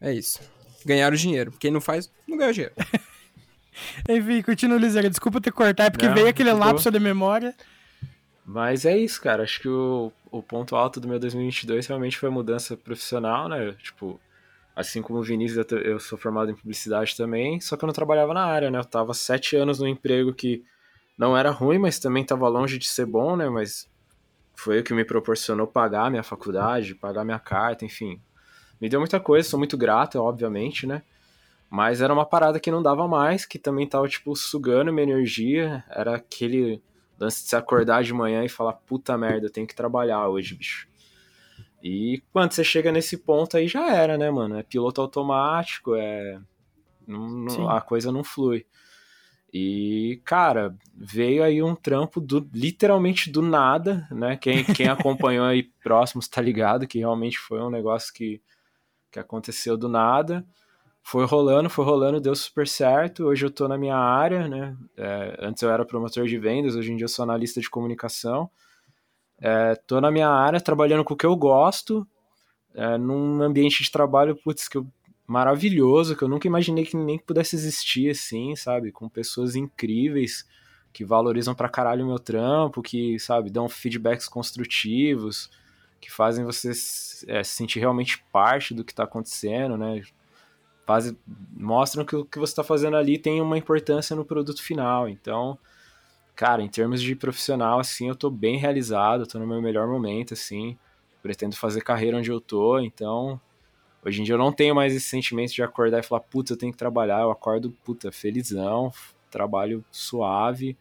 é 0.01 0.13
isso. 0.13 0.39
Ganharam 0.85 1.15
dinheiro. 1.15 1.51
Quem 1.59 1.71
não 1.71 1.81
faz, 1.81 2.11
não 2.27 2.37
ganha 2.37 2.53
dinheiro. 2.53 2.75
Enfim, 4.09 4.41
continua, 4.41 4.77
Luizera. 4.77 5.09
Desculpa 5.09 5.41
te 5.41 5.51
cortar, 5.51 5.85
é 5.85 5.89
porque 5.89 6.07
Não, 6.07 6.13
veio 6.13 6.27
aquele 6.27 6.51
ficou. 6.51 6.65
lapso 6.65 6.91
de 6.91 6.99
memória. 6.99 7.55
Mas 8.45 8.85
é 8.85 8.97
isso, 8.97 9.21
cara. 9.21 9.43
Acho 9.43 9.61
que 9.61 9.69
o, 9.69 10.11
o 10.29 10.43
ponto 10.43 10.75
alto 10.75 10.99
do 10.99 11.07
meu 11.07 11.19
2022 11.19 11.87
realmente 11.87 12.17
foi 12.17 12.29
a 12.29 12.31
mudança 12.31 12.75
profissional, 12.75 13.47
né? 13.47 13.73
Tipo, 13.81 14.19
assim 14.75 15.01
como 15.01 15.19
o 15.19 15.23
Vinícius, 15.23 15.65
eu 15.83 15.99
sou 15.99 16.17
formado 16.17 16.51
em 16.51 16.55
publicidade 16.55 17.15
também, 17.15 17.59
só 17.61 17.77
que 17.77 17.83
eu 17.83 17.87
não 17.87 17.93
trabalhava 17.93 18.33
na 18.33 18.43
área, 18.43 18.69
né? 18.69 18.79
Eu 18.79 18.85
tava 18.85 19.13
sete 19.13 19.55
anos 19.55 19.79
num 19.79 19.87
emprego 19.87 20.33
que 20.33 20.63
não 21.17 21.37
era 21.37 21.51
ruim, 21.51 21.77
mas 21.77 21.99
também 21.99 22.23
tava 22.25 22.47
longe 22.47 22.77
de 22.77 22.87
ser 22.87 23.05
bom, 23.05 23.35
né? 23.35 23.49
Mas 23.49 23.89
foi 24.55 24.79
o 24.79 24.83
que 24.83 24.93
me 24.93 25.05
proporcionou 25.05 25.67
pagar 25.67 26.09
minha 26.09 26.23
faculdade, 26.23 26.95
pagar 26.95 27.23
minha 27.23 27.39
carta, 27.39 27.85
enfim. 27.85 28.21
Me 28.79 28.89
deu 28.89 28.99
muita 28.99 29.19
coisa, 29.19 29.47
sou 29.47 29.57
muito 29.59 29.77
grato, 29.77 30.19
obviamente, 30.19 30.85
né? 30.85 31.03
Mas 31.69 32.01
era 32.01 32.13
uma 32.13 32.25
parada 32.25 32.59
que 32.59 32.69
não 32.69 32.83
dava 32.83 33.07
mais, 33.07 33.45
que 33.45 33.57
também 33.57 33.87
tava, 33.87 34.07
tipo, 34.07 34.35
sugando 34.35 34.93
minha 34.93 35.03
energia. 35.03 35.83
Era 35.89 36.15
aquele 36.15 36.81
lance 37.19 37.43
de 37.43 37.49
se 37.49 37.55
acordar 37.55 38.03
de 38.03 38.13
manhã 38.13 38.43
e 38.43 38.49
falar, 38.49 38.73
puta 38.73 39.17
merda, 39.17 39.47
eu 39.47 39.51
tenho 39.51 39.65
que 39.65 39.73
trabalhar 39.75 40.27
hoje, 40.27 40.55
bicho. 40.55 40.87
E 41.81 42.21
quando 42.31 42.51
você 42.53 42.63
chega 42.63 42.91
nesse 42.91 43.17
ponto 43.17 43.57
aí 43.57 43.67
já 43.67 43.91
era, 43.93 44.17
né, 44.17 44.29
mano? 44.29 44.57
É 44.57 44.63
piloto 44.63 45.01
automático, 45.01 45.95
é. 45.95 46.39
não- 47.05 47.27
não- 47.27 47.69
a 47.69 47.81
coisa 47.81 48.11
não 48.11 48.23
flui. 48.23 48.65
E, 49.53 50.19
cara, 50.25 50.75
veio 50.95 51.43
aí 51.43 51.61
um 51.61 51.75
trampo 51.75 52.19
do, 52.19 52.49
literalmente 52.51 53.29
do 53.29 53.39
nada, 53.41 54.07
né? 54.09 54.35
Quem, 54.35 54.63
quem 54.63 54.87
acompanhou 54.87 55.45
aí 55.45 55.63
próximos 55.83 56.27
tá 56.27 56.41
ligado 56.41 56.87
que 56.87 56.97
realmente 56.97 57.37
foi 57.37 57.61
um 57.61 57.69
negócio 57.69 58.11
que, 58.11 58.41
que 59.11 59.19
aconteceu 59.19 59.77
do 59.77 59.87
nada. 59.87 60.43
foi 61.03 61.25
rolando, 61.25 61.69
foi 61.69 61.85
rolando, 61.85 62.19
deu 62.19 62.35
super 62.35 62.67
certo. 62.67 63.25
Hoje 63.25 63.45
eu 63.45 63.51
tô 63.51 63.67
na 63.67 63.77
minha 63.77 63.95
área, 63.95 64.47
né? 64.47 64.75
É, 64.97 65.37
antes 65.39 65.61
eu 65.61 65.69
era 65.69 65.85
promotor 65.85 66.25
de 66.27 66.37
vendas, 66.39 66.75
hoje 66.75 66.91
em 66.91 66.95
dia 66.95 67.05
eu 67.05 67.09
sou 67.09 67.23
analista 67.23 67.61
de 67.61 67.69
comunicação. 67.69 68.49
É, 69.39 69.75
tô 69.75 70.01
na 70.01 70.09
minha 70.09 70.29
área, 70.29 70.59
trabalhando 70.61 71.03
com 71.03 71.13
o 71.13 71.17
que 71.17 71.25
eu 71.25 71.35
gosto, 71.35 72.07
é, 72.73 72.97
num 72.97 73.41
ambiente 73.43 73.83
de 73.83 73.91
trabalho, 73.91 74.35
putz, 74.35 74.67
que 74.67 74.77
eu, 74.77 74.87
maravilhoso, 75.25 76.15
que 76.15 76.23
eu 76.23 76.27
nunca 76.27 76.47
imaginei 76.47 76.85
que 76.85 76.97
nem 76.97 77.17
pudesse 77.17 77.55
existir 77.55 78.09
assim, 78.09 78.55
sabe? 78.55 78.91
Com 78.91 79.07
pessoas 79.07 79.55
incríveis 79.55 80.47
que 80.91 81.03
valorizam 81.03 81.55
pra 81.55 81.69
caralho 81.69 82.03
o 82.03 82.07
meu 82.07 82.19
trampo, 82.19 82.81
que, 82.81 83.17
sabe, 83.19 83.49
dão 83.49 83.67
feedbacks 83.67 84.27
construtivos, 84.27 85.49
que 85.99 86.11
fazem 86.11 86.45
você 86.45 86.69
é, 87.27 87.43
se 87.43 87.55
sentir 87.55 87.79
realmente 87.79 88.23
parte 88.31 88.73
do 88.73 88.83
que 88.83 88.93
tá 88.93 89.03
acontecendo, 89.03 89.77
né? 89.77 90.03
Faz, 90.85 91.15
mostram 91.55 92.05
que 92.05 92.15
o 92.15 92.25
que 92.25 92.37
você 92.37 92.51
está 92.51 92.63
fazendo 92.63 92.97
ali 92.97 93.17
tem 93.17 93.41
uma 93.41 93.57
importância 93.57 94.15
no 94.15 94.25
produto 94.25 94.61
final. 94.61 95.07
Então, 95.07 95.57
cara, 96.35 96.61
em 96.61 96.67
termos 96.67 97.01
de 97.01 97.15
profissional, 97.15 97.79
assim, 97.79 98.09
eu 98.09 98.15
tô 98.15 98.29
bem 98.29 98.57
realizado, 98.57 99.25
tô 99.25 99.39
no 99.39 99.47
meu 99.47 99.61
melhor 99.61 99.87
momento, 99.87 100.33
assim, 100.33 100.77
pretendo 101.21 101.55
fazer 101.55 101.81
carreira 101.81 102.17
onde 102.17 102.29
eu 102.29 102.41
tô, 102.41 102.79
então, 102.79 103.39
hoje 104.05 104.21
em 104.21 104.23
dia 104.23 104.33
eu 104.33 104.39
não 104.39 104.51
tenho 104.51 104.75
mais 104.75 104.95
esse 104.95 105.07
sentimento 105.07 105.53
de 105.53 105.63
acordar 105.63 105.99
e 105.99 106.03
falar, 106.03 106.21
puta, 106.21 106.53
eu 106.53 106.57
tenho 106.57 106.71
que 106.71 106.77
trabalhar, 106.77 107.21
eu 107.21 107.31
acordo, 107.31 107.71
puta, 107.83 108.11
felizão, 108.11 108.91
trabalho 109.29 109.83
suave, 109.91 110.77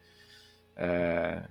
é... 0.77 1.43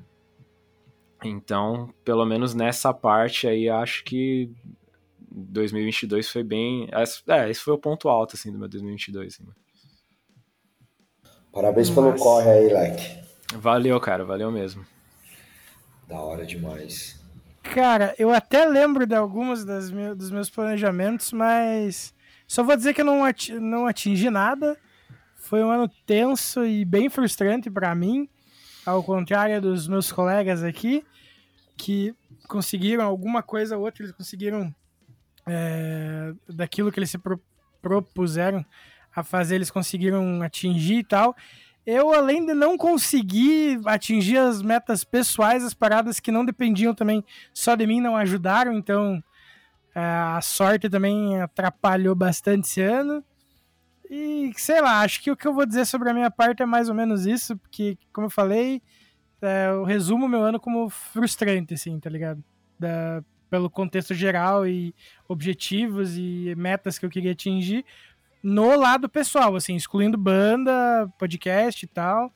então, 1.23 1.93
pelo 2.03 2.25
menos 2.25 2.53
nessa 2.53 2.93
parte 2.93 3.47
aí, 3.47 3.69
acho 3.69 4.03
que 4.03 4.51
2022 5.31 6.29
foi 6.29 6.43
bem. 6.43 6.89
É, 7.27 7.49
esse 7.49 7.61
foi 7.61 7.73
o 7.73 7.77
ponto 7.77 8.09
alto, 8.09 8.35
assim, 8.35 8.51
do 8.51 8.59
meu 8.59 8.67
2022. 8.67 9.33
Assim. 9.33 9.47
Parabéns 11.51 11.89
Nossa. 11.89 12.01
pelo 12.01 12.15
corre 12.15 12.49
aí, 12.49 12.73
Like. 12.73 13.21
Valeu, 13.55 13.99
cara, 13.99 14.23
valeu 14.23 14.51
mesmo. 14.51 14.85
Da 16.07 16.19
hora 16.19 16.45
demais. 16.45 17.20
Cara, 17.63 18.13
eu 18.17 18.33
até 18.33 18.65
lembro 18.65 19.05
de 19.05 19.15
alguns 19.15 19.63
meus, 19.65 20.17
dos 20.17 20.31
meus 20.31 20.49
planejamentos, 20.49 21.31
mas 21.31 22.13
só 22.47 22.63
vou 22.63 22.75
dizer 22.75 22.93
que 22.93 23.01
eu 23.01 23.05
não, 23.05 23.23
atingi, 23.23 23.59
não 23.59 23.85
atingi 23.85 24.29
nada. 24.29 24.77
Foi 25.35 25.63
um 25.63 25.71
ano 25.71 25.89
tenso 26.05 26.65
e 26.65 26.83
bem 26.83 27.09
frustrante 27.09 27.69
para 27.69 27.93
mim, 27.95 28.27
ao 28.85 29.03
contrário 29.03 29.61
dos 29.61 29.87
meus 29.87 30.11
colegas 30.11 30.63
aqui, 30.63 31.05
que 31.77 32.15
conseguiram 32.47 33.05
alguma 33.05 33.41
coisa 33.41 33.77
ou 33.77 33.83
outra, 33.83 34.03
eles 34.03 34.15
conseguiram 34.15 34.73
é, 35.47 36.33
daquilo 36.47 36.91
que 36.91 36.99
eles 36.99 37.09
se 37.09 37.17
pro, 37.17 37.41
propuseram 37.81 38.65
a 39.15 39.23
fazer, 39.23 39.55
eles 39.55 39.71
conseguiram 39.71 40.41
atingir 40.41 40.99
e 40.99 41.03
tal. 41.03 41.35
Eu, 41.85 42.13
além 42.13 42.45
de 42.45 42.53
não 42.53 42.77
conseguir 42.77 43.79
atingir 43.85 44.37
as 44.37 44.61
metas 44.61 45.03
pessoais, 45.03 45.63
as 45.63 45.73
paradas 45.73 46.19
que 46.19 46.31
não 46.31 46.45
dependiam 46.45 46.93
também 46.93 47.23
só 47.53 47.75
de 47.75 47.87
mim, 47.87 47.99
não 47.99 48.15
ajudaram, 48.15 48.73
então 48.73 49.23
é, 49.95 49.99
a 49.99 50.39
sorte 50.41 50.89
também 50.89 51.41
atrapalhou 51.41 52.15
bastante 52.15 52.67
esse 52.67 52.81
ano. 52.81 53.23
E 54.09 54.51
sei 54.57 54.81
lá, 54.81 55.01
acho 55.01 55.23
que 55.23 55.31
o 55.31 55.37
que 55.37 55.47
eu 55.47 55.53
vou 55.53 55.65
dizer 55.65 55.85
sobre 55.85 56.09
a 56.09 56.13
minha 56.13 56.29
parte 56.29 56.61
é 56.61 56.65
mais 56.65 56.87
ou 56.87 56.93
menos 56.93 57.25
isso, 57.25 57.57
porque, 57.57 57.97
como 58.13 58.27
eu 58.27 58.31
falei, 58.31 58.81
é, 59.41 59.69
eu 59.69 59.83
resumo 59.83 60.27
meu 60.27 60.43
ano 60.43 60.59
como 60.59 60.89
frustrante, 60.89 61.73
assim, 61.73 61.99
tá 61.99 62.09
ligado? 62.09 62.43
Da, 62.77 63.23
pelo 63.49 63.69
contexto 63.69 64.13
geral 64.13 64.67
e 64.67 64.93
objetivos 65.27 66.17
e 66.17 66.53
metas 66.55 66.99
que 66.99 67.05
eu 67.05 67.09
queria 67.09 67.31
atingir 67.31 67.85
no 68.43 68.75
lado 68.77 69.07
pessoal, 69.07 69.55
assim, 69.55 69.75
excluindo 69.75 70.17
banda, 70.17 71.07
podcast 71.17 71.85
e 71.85 71.87
tal. 71.87 72.33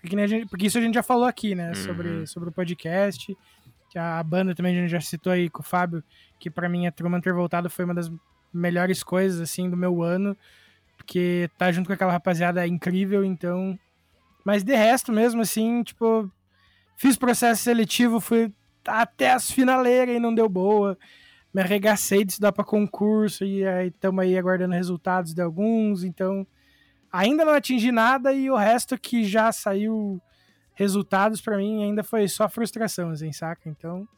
Porque, 0.00 0.26
gente, 0.26 0.46
porque 0.48 0.66
isso 0.66 0.78
a 0.78 0.80
gente 0.80 0.94
já 0.94 1.02
falou 1.02 1.26
aqui, 1.26 1.54
né? 1.54 1.68
Uhum. 1.68 1.74
Sobre, 1.74 2.26
sobre 2.26 2.48
o 2.48 2.52
podcast. 2.52 3.36
Que 3.90 3.98
a 3.98 4.22
banda 4.22 4.54
também 4.54 4.76
a 4.76 4.80
gente 4.80 4.90
já 4.90 5.00
citou 5.00 5.32
aí 5.32 5.50
com 5.50 5.60
o 5.60 5.64
Fábio, 5.64 6.02
que 6.38 6.50
para 6.50 6.68
mim 6.68 6.86
a 6.86 6.92
Truman 6.92 7.20
ter 7.20 7.32
voltado 7.32 7.68
foi 7.68 7.84
uma 7.84 7.94
das 7.94 8.10
melhores 8.52 9.02
coisas, 9.02 9.40
assim, 9.40 9.68
do 9.68 9.76
meu 9.76 10.02
ano. 10.02 10.36
Porque 10.96 11.48
tá 11.58 11.70
junto 11.70 11.86
com 11.86 11.92
aquela 11.92 12.12
rapaziada 12.12 12.64
é 12.64 12.66
incrível, 12.66 13.24
então. 13.24 13.78
Mas 14.44 14.64
de 14.64 14.74
resto 14.74 15.12
mesmo, 15.12 15.42
assim, 15.42 15.82
tipo, 15.82 16.30
fiz 16.96 17.16
processo 17.16 17.62
seletivo, 17.62 18.20
fui 18.20 18.52
até 18.86 19.32
as 19.32 19.50
finaleiras 19.50 20.16
e 20.16 20.18
não 20.18 20.34
deu 20.34 20.48
boa. 20.48 20.98
Me 21.52 21.60
arregacei 21.60 22.24
de 22.24 22.32
estudar 22.32 22.52
para 22.52 22.64
concurso 22.64 23.44
e 23.44 23.66
aí 23.66 23.88
estamos 23.88 24.22
aí 24.22 24.36
aguardando 24.38 24.74
resultados 24.74 25.34
de 25.34 25.42
alguns. 25.42 26.02
Então, 26.02 26.46
ainda 27.12 27.44
não 27.44 27.52
atingi 27.52 27.92
nada 27.92 28.32
e 28.32 28.50
o 28.50 28.56
resto 28.56 28.98
que 28.98 29.24
já 29.24 29.52
saiu 29.52 30.20
resultados 30.74 31.40
para 31.40 31.58
mim 31.58 31.84
ainda 31.84 32.02
foi 32.02 32.26
só 32.26 32.48
frustração, 32.48 33.10
assim, 33.10 33.32
saca? 33.32 33.68
Então. 33.68 34.08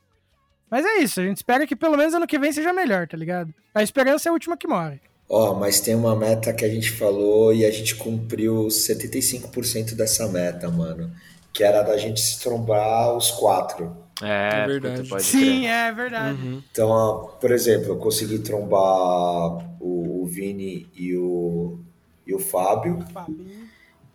Mas 0.71 0.85
é 0.85 0.99
isso, 0.99 1.21
a 1.21 1.25
gente 1.25 1.39
espera 1.39 1.67
que 1.67 1.77
pelo 1.77 1.97
menos 1.97 2.15
ano 2.15 2.27
que 2.27 2.39
vem 2.39 2.53
seja 2.53 2.73
melhor, 2.73 3.07
tá 3.07 3.17
ligado? 3.17 3.53
A 3.75 3.83
esperança 3.83 4.29
é 4.29 4.31
a 4.31 4.33
última 4.33 4.57
que 4.57 4.67
morre. 4.67 5.01
Ó, 5.29 5.53
oh, 5.53 5.55
mas 5.55 5.81
tem 5.81 5.95
uma 5.95 6.15
meta 6.15 6.53
que 6.53 6.65
a 6.65 6.69
gente 6.69 6.91
falou 6.91 7.53
e 7.55 7.65
a 7.65 7.71
gente 7.71 7.95
cumpriu 7.97 8.67
75% 8.67 9.95
dessa 9.95 10.29
meta, 10.29 10.71
mano. 10.71 11.11
Que 11.53 11.65
era 11.65 11.83
da 11.83 11.97
gente 11.97 12.21
se 12.21 12.41
trombar 12.41 13.17
os 13.17 13.31
quatro. 13.31 14.04
É, 14.23 14.63
é 14.63 14.67
verdade. 14.67 15.23
Sim, 15.23 15.67
é 15.67 15.93
verdade. 15.93 16.41
Uhum. 16.41 16.63
Então, 16.71 17.31
por 17.41 17.51
exemplo, 17.51 17.89
eu 17.89 17.97
consegui 17.97 18.39
trombar 18.39 19.59
o, 19.81 20.23
o 20.23 20.27
Vini 20.27 20.89
e 20.95 21.17
o, 21.17 21.79
e 22.27 22.35
o 22.35 22.39
Fábio. 22.39 23.05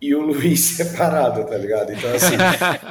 E 0.00 0.14
o 0.14 0.22
Luiz 0.22 0.60
separado, 0.76 1.44
tá 1.44 1.56
ligado? 1.56 1.92
Então, 1.92 2.14
assim, 2.14 2.36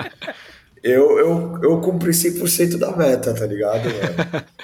eu, 0.84 1.18
eu, 1.18 1.60
eu 1.64 1.82
cumpri 1.82 2.12
100% 2.12 2.78
da 2.78 2.96
meta, 2.96 3.34
tá 3.34 3.46
ligado? 3.46 3.90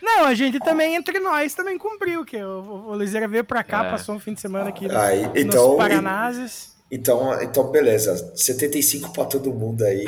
Não, 0.00 0.24
a 0.24 0.34
gente 0.34 0.58
também, 0.60 0.94
entre 0.94 1.18
nós, 1.18 1.54
também 1.54 1.76
cumpriu, 1.76 2.24
que 2.24 2.36
o, 2.36 2.86
o 2.88 2.94
Luiz 2.94 3.12
veio 3.12 3.44
pra 3.44 3.64
cá, 3.64 3.84
é. 3.84 3.90
passou 3.90 4.14
um 4.14 4.20
fim 4.20 4.32
de 4.32 4.40
semana 4.40 4.68
aqui 4.68 4.88
Aí, 4.90 5.26
nos 5.26 5.36
então, 5.36 5.76
Paranazes. 5.76 6.77
Então, 6.90 7.42
então 7.42 7.70
beleza. 7.70 8.32
75 8.34 9.12
para 9.12 9.24
todo 9.24 9.52
mundo 9.52 9.84
aí. 9.84 10.04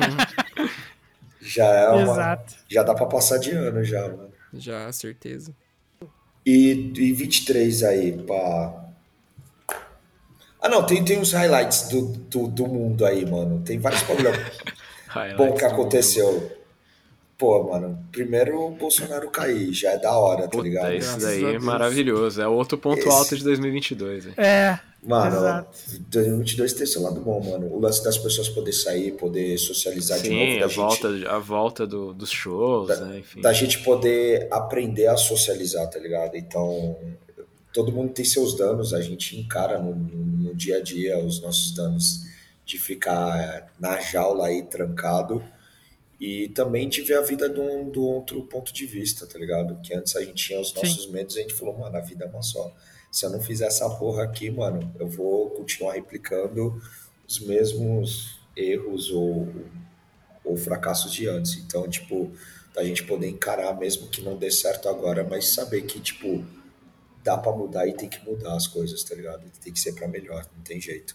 já 1.40 1.66
é 1.66 1.88
uma, 1.88 2.12
Exato. 2.12 2.54
Já 2.68 2.82
dá 2.82 2.94
para 2.94 3.06
passar 3.06 3.38
de 3.38 3.50
ano 3.50 3.84
já, 3.84 4.02
mano. 4.02 4.32
Já, 4.52 4.90
certeza. 4.92 5.54
E, 6.46 6.92
e 6.96 7.12
23 7.12 7.82
aí, 7.84 8.12
pá. 8.12 8.80
Ah, 10.60 10.68
não, 10.68 10.84
tem, 10.84 11.04
tem 11.04 11.18
uns 11.18 11.32
highlights 11.32 11.88
do, 11.88 12.06
do, 12.06 12.48
do 12.48 12.66
mundo 12.66 13.04
aí, 13.04 13.26
mano. 13.26 13.62
Tem 13.62 13.78
vários 13.78 14.02
problemas 14.02 14.40
bom 15.36 15.52
que 15.52 15.64
aconteceu. 15.64 16.50
Pô, 17.36 17.64
mano, 17.64 17.98
primeiro 18.12 18.60
o 18.60 18.70
Bolsonaro 18.70 19.28
cair, 19.28 19.72
já 19.72 19.90
é 19.92 19.98
da 19.98 20.16
hora, 20.16 20.42
tá 20.42 20.50
Puta, 20.50 20.62
ligado? 20.62 20.94
Isso 20.94 21.18
daí 21.20 21.56
é 21.56 21.58
maravilhoso. 21.58 22.40
É 22.40 22.46
outro 22.46 22.78
ponto 22.78 23.00
Esse... 23.00 23.08
alto 23.08 23.36
de 23.36 23.42
2022. 23.44 24.26
Hein? 24.26 24.34
É, 24.36 24.78
Mano, 25.04 25.36
Exato. 25.36 25.78
2022 26.08 26.72
tem 26.72 26.86
seu 26.86 27.02
lado 27.02 27.20
bom, 27.20 27.38
mano. 27.38 27.70
O 27.70 27.78
lance 27.78 28.02
das 28.02 28.16
pessoas 28.16 28.48
poder 28.48 28.72
sair, 28.72 29.12
poder 29.12 29.58
socializar 29.58 30.18
Sim, 30.18 30.30
de 30.30 30.30
novo. 30.30 30.58
Da 30.58 30.64
a, 30.64 30.68
gente, 30.68 30.76
volta, 30.76 31.30
a 31.30 31.38
volta 31.38 31.86
do, 31.86 32.14
dos 32.14 32.30
shows, 32.30 32.88
da, 32.88 33.04
né? 33.04 33.18
Enfim. 33.18 33.42
Da 33.42 33.52
gente 33.52 33.80
poder 33.80 34.48
aprender 34.50 35.06
a 35.06 35.16
socializar, 35.16 35.88
tá 35.90 35.98
ligado? 35.98 36.36
Então, 36.36 36.96
todo 37.72 37.92
mundo 37.92 38.14
tem 38.14 38.24
seus 38.24 38.56
danos, 38.56 38.94
a 38.94 39.02
gente 39.02 39.38
encara 39.38 39.78
no, 39.78 39.94
no 39.94 40.54
dia 40.54 40.78
a 40.78 40.80
dia 40.80 41.18
os 41.18 41.42
nossos 41.42 41.74
danos 41.74 42.24
de 42.64 42.78
ficar 42.78 43.70
na 43.78 44.00
jaula 44.00 44.46
aí 44.46 44.62
trancado 44.62 45.44
e 46.18 46.48
também 46.48 46.88
de 46.88 47.02
ver 47.02 47.18
a 47.18 47.20
vida 47.20 47.46
do, 47.46 47.90
do 47.90 48.02
outro 48.02 48.42
ponto 48.44 48.72
de 48.72 48.86
vista, 48.86 49.26
tá 49.26 49.38
ligado? 49.38 49.78
Que 49.82 49.92
antes 49.92 50.16
a 50.16 50.24
gente 50.24 50.46
tinha 50.46 50.58
os 50.58 50.72
nossos 50.72 51.04
Sim. 51.04 51.12
medos 51.12 51.36
e 51.36 51.40
a 51.40 51.42
gente 51.42 51.52
falou, 51.52 51.76
mano, 51.76 51.94
a 51.94 52.00
vida 52.00 52.24
é 52.24 52.28
uma 52.28 52.42
só 52.42 52.72
se 53.14 53.24
eu 53.24 53.30
não 53.30 53.40
fizer 53.40 53.68
essa 53.68 53.88
porra 53.88 54.24
aqui, 54.24 54.50
mano, 54.50 54.92
eu 54.98 55.06
vou 55.06 55.48
continuar 55.50 55.92
replicando 55.92 56.82
os 57.28 57.38
mesmos 57.38 58.40
erros 58.56 59.08
ou, 59.12 59.54
ou 60.44 60.56
fracassos 60.56 61.12
de 61.12 61.28
antes. 61.28 61.54
Então, 61.58 61.88
tipo, 61.88 62.32
da 62.74 62.82
gente 62.82 63.04
poder 63.04 63.28
encarar, 63.28 63.72
mesmo 63.78 64.08
que 64.08 64.20
não 64.20 64.36
dê 64.36 64.50
certo 64.50 64.88
agora, 64.88 65.22
mas 65.22 65.54
saber 65.54 65.82
que, 65.82 66.00
tipo, 66.00 66.44
dá 67.22 67.38
para 67.38 67.52
mudar 67.52 67.86
e 67.86 67.94
tem 67.94 68.08
que 68.08 68.18
mudar 68.28 68.56
as 68.56 68.66
coisas, 68.66 69.04
tá 69.04 69.14
ligado? 69.14 69.44
Tem 69.62 69.72
que 69.72 69.78
ser 69.78 69.92
para 69.92 70.08
melhor, 70.08 70.44
não 70.56 70.64
tem 70.64 70.80
jeito. 70.80 71.14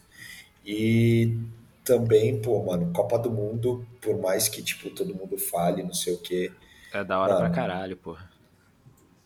E 0.65 1.37
também, 1.83 2.41
pô, 2.41 2.63
mano, 2.63 2.93
Copa 2.93 3.19
do 3.19 3.29
Mundo, 3.29 3.85
por 3.99 4.17
mais 4.17 4.47
que, 4.47 4.63
tipo, 4.63 4.89
todo 4.91 5.13
mundo 5.13 5.37
fale, 5.37 5.83
não 5.83 5.93
sei 5.93 6.13
o 6.13 6.17
quê. 6.17 6.49
É 6.93 7.03
da 7.03 7.19
hora 7.19 7.33
mano, 7.33 7.45
pra 7.47 7.53
caralho, 7.53 7.97
porra 7.97 8.28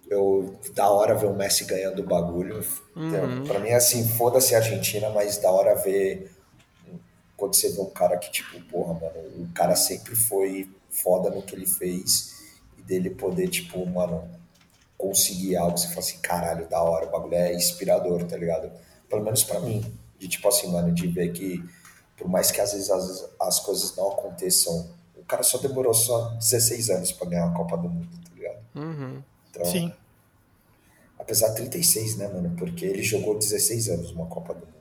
eu 0.09 0.59
da 0.73 0.89
hora 0.89 1.15
ver 1.15 1.27
o 1.27 1.35
Messi 1.35 1.65
ganhando 1.65 2.01
o 2.01 2.05
bagulho. 2.05 2.65
Uhum. 2.95 3.07
Então, 3.07 3.43
pra 3.45 3.59
mim 3.59 3.69
é 3.69 3.75
assim, 3.75 4.07
foda-se 4.07 4.55
a 4.55 4.59
Argentina, 4.59 5.09
mas 5.09 5.37
da 5.37 5.51
hora 5.51 5.75
ver 5.75 6.31
quando 7.35 7.55
você 7.55 7.69
vê 7.69 7.81
um 7.81 7.89
cara 7.89 8.17
que, 8.17 8.31
tipo, 8.31 8.59
porra, 8.65 8.93
mano, 8.93 9.43
o 9.43 9.53
cara 9.53 9.75
sempre 9.75 10.15
foi 10.15 10.69
foda 10.89 11.29
no 11.29 11.41
que 11.41 11.55
ele 11.55 11.65
fez 11.65 12.35
e 12.77 12.81
dele 12.81 13.09
poder, 13.09 13.47
tipo, 13.49 13.85
mano, 13.85 14.29
conseguir 14.97 15.57
algo, 15.57 15.77
você 15.77 15.87
fala 15.87 15.99
assim, 15.99 16.19
caralho, 16.19 16.69
da 16.69 16.81
hora, 16.81 17.07
o 17.07 17.11
bagulho 17.11 17.35
é 17.35 17.53
inspirador, 17.53 18.23
tá 18.25 18.37
ligado? 18.37 18.71
Pelo 19.09 19.23
menos 19.23 19.43
pra 19.43 19.59
mim. 19.59 19.83
De 20.17 20.27
tipo 20.29 20.47
assim, 20.47 20.71
mano, 20.71 20.93
de 20.93 21.05
ver 21.07 21.33
que 21.33 21.61
por 22.17 22.29
mais 22.29 22.51
que 22.51 22.61
às 22.61 22.71
vezes, 22.71 22.87
vezes 22.87 23.25
as 23.41 23.59
coisas 23.59 23.95
não 23.95 24.11
aconteçam, 24.11 24.89
o 25.17 25.23
cara 25.25 25.43
só 25.43 25.57
demorou 25.57 25.93
só 25.93 26.29
16 26.35 26.89
anos 26.89 27.11
pra 27.11 27.27
ganhar 27.27 27.47
a 27.47 27.53
Copa 27.53 27.75
do 27.75 27.89
Mundo, 27.89 28.07
tá 28.23 28.35
ligado? 28.35 28.59
Uhum. 28.75 29.23
Então, 29.53 29.65
Sim. 29.65 29.93
Apesar 31.19 31.49
de 31.49 31.57
36, 31.57 32.17
né, 32.17 32.27
mano? 32.27 32.55
Porque 32.57 32.85
ele 32.85 33.03
jogou 33.03 33.37
16 33.37 33.87
anos 33.89 34.11
uma 34.11 34.25
Copa 34.25 34.53
do 34.55 34.65
Mundo. 34.65 34.73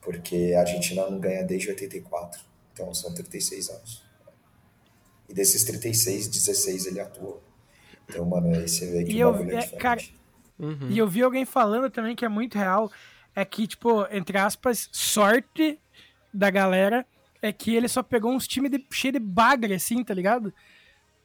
Porque 0.00 0.54
a 0.56 0.60
Argentina 0.60 1.10
não 1.10 1.18
ganha 1.18 1.42
desde 1.44 1.68
84. 1.68 2.40
Então 2.72 2.94
são 2.94 3.12
36 3.12 3.68
anos. 3.68 4.02
E 5.28 5.34
desses 5.34 5.64
36, 5.64 6.28
16 6.28 6.86
ele 6.86 7.00
atuou. 7.00 7.42
Então, 8.08 8.24
mano, 8.24 8.54
aí 8.54 8.68
você 8.68 8.90
vê 8.90 9.04
que 9.04 9.12
E 9.12 9.16
o 9.24 9.34
eu, 9.34 9.50
é 9.50 9.56
é, 9.56 9.66
cara, 9.76 10.00
Uhum. 10.58 10.88
e 10.90 10.98
eu 10.98 11.06
vi 11.06 11.22
alguém 11.22 11.44
falando 11.44 11.90
também 11.90 12.16
que 12.16 12.24
é 12.24 12.28
muito 12.28 12.56
real, 12.56 12.90
é 13.34 13.44
que, 13.44 13.66
tipo, 13.66 14.06
entre 14.10 14.38
aspas, 14.38 14.88
sorte 14.90 15.78
da 16.32 16.50
galera 16.50 17.06
é 17.40 17.52
que 17.52 17.74
ele 17.76 17.88
só 17.88 18.02
pegou 18.02 18.32
uns 18.32 18.48
times 18.48 18.70
de, 18.70 18.84
cheio 18.90 19.12
de 19.12 19.20
bagre, 19.20 19.74
assim, 19.74 20.02
tá 20.02 20.12
ligado? 20.14 20.52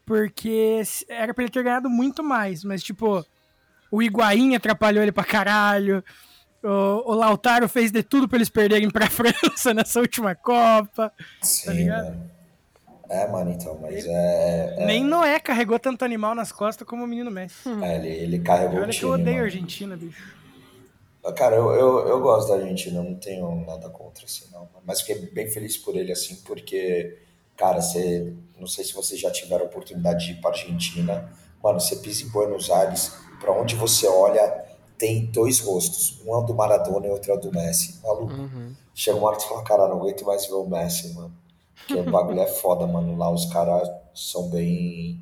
Porque 0.05 0.81
era 1.07 1.33
pra 1.33 1.43
ele 1.43 1.51
ter 1.51 1.63
ganhado 1.63 1.89
muito 1.89 2.21
mais, 2.23 2.63
mas, 2.63 2.83
tipo, 2.83 3.25
o 3.89 4.01
Higuaín 4.03 4.55
atrapalhou 4.55 5.01
ele 5.01 5.11
pra 5.13 5.23
caralho, 5.23 6.03
o, 6.61 7.11
o 7.11 7.13
Lautaro 7.13 7.67
fez 7.69 7.91
de 7.91 8.03
tudo 8.03 8.27
pra 8.27 8.37
eles 8.37 8.49
perderem 8.49 8.89
pra 8.89 9.07
França 9.11 9.73
nessa 9.73 9.99
última 9.99 10.35
Copa. 10.35 11.11
Sim, 11.41 11.65
tá 11.65 11.73
ligado? 11.73 12.05
mano. 12.05 12.31
É, 13.09 13.27
mano, 13.27 13.51
então, 13.51 13.77
mas 13.79 14.05
é. 14.07 14.75
é, 14.79 14.85
Nem 14.85 15.03
Noé 15.03 15.39
carregou 15.39 15.77
tanto 15.77 16.03
animal 16.03 16.33
nas 16.33 16.51
costas 16.51 16.87
como 16.87 17.03
o 17.03 17.07
menino 17.07 17.29
Messi. 17.29 17.69
é, 17.81 17.95
ele, 17.97 18.07
ele 18.09 18.39
carregou 18.39 18.77
Olha 18.79 18.85
o 18.85 18.89
que 18.89 18.97
time. 18.97 19.09
eu 19.11 19.13
odeio 19.13 19.27
a 19.27 19.31
mano. 19.33 19.43
Argentina, 19.45 19.95
bicho. 19.95 20.43
Cara, 21.37 21.55
eu, 21.55 21.69
eu, 21.71 22.07
eu 22.07 22.19
gosto 22.21 22.49
da 22.49 22.55
Argentina, 22.55 22.99
eu 22.99 23.03
não 23.03 23.15
tenho 23.15 23.63
nada 23.65 23.89
contra, 23.89 24.25
assim, 24.25 24.45
não. 24.51 24.67
Mas 24.85 25.01
fiquei 25.01 25.25
bem 25.31 25.49
feliz 25.49 25.77
por 25.77 25.95
ele, 25.95 26.11
assim, 26.11 26.35
porque, 26.45 27.17
cara, 27.55 27.81
você. 27.81 28.33
Não 28.63 28.67
sei 28.67 28.85
se 28.85 28.93
vocês 28.93 29.19
já 29.19 29.29
tiveram 29.29 29.65
a 29.65 29.67
oportunidade 29.67 30.25
de 30.25 30.31
ir 30.31 30.41
pra 30.41 30.51
Argentina. 30.51 31.29
Mano, 31.61 31.81
você 31.81 31.97
pisa 31.97 32.23
em 32.23 32.29
Buenos 32.29 32.69
Aires, 32.71 33.11
pra 33.41 33.51
onde 33.51 33.75
você 33.75 34.07
olha, 34.07 34.65
tem 34.97 35.25
dois 35.25 35.59
rostos. 35.59 36.21
Um 36.25 36.33
é 36.33 36.37
o 36.37 36.43
do 36.43 36.53
Maradona 36.53 37.07
e 37.07 37.09
outro 37.09 37.31
é 37.31 37.35
o 37.35 37.39
do 37.39 37.51
Messi. 37.51 37.99
Maluco. 38.01 38.33
Uhum. 38.33 38.73
Chega 38.95 39.17
uma 39.17 39.27
hora 39.27 39.35
que 39.35 39.43
você 39.43 39.49
fala, 39.49 39.63
cara, 39.63 39.87
não 39.89 39.97
aguento 39.97 40.25
mais 40.25 40.45
ver 40.45 40.53
o 40.53 40.65
Messi, 40.65 41.13
mano. 41.13 41.35
Porque 41.75 41.95
o 41.95 42.09
bagulho 42.09 42.39
é 42.39 42.47
foda, 42.47 42.87
mano. 42.87 43.17
Lá 43.17 43.29
os 43.29 43.45
caras 43.47 43.89
são 44.13 44.49
bem. 44.49 45.19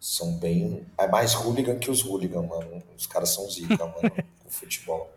São 0.00 0.32
bem. 0.38 0.86
É 0.96 1.06
mais 1.06 1.34
hooligan 1.34 1.78
que 1.78 1.90
os 1.90 2.02
hooligan, 2.02 2.42
mano. 2.42 2.82
Os 2.96 3.06
caras 3.06 3.28
são 3.28 3.48
zica, 3.50 3.84
mano, 3.84 4.10
com 4.42 4.48
futebol. 4.48 5.10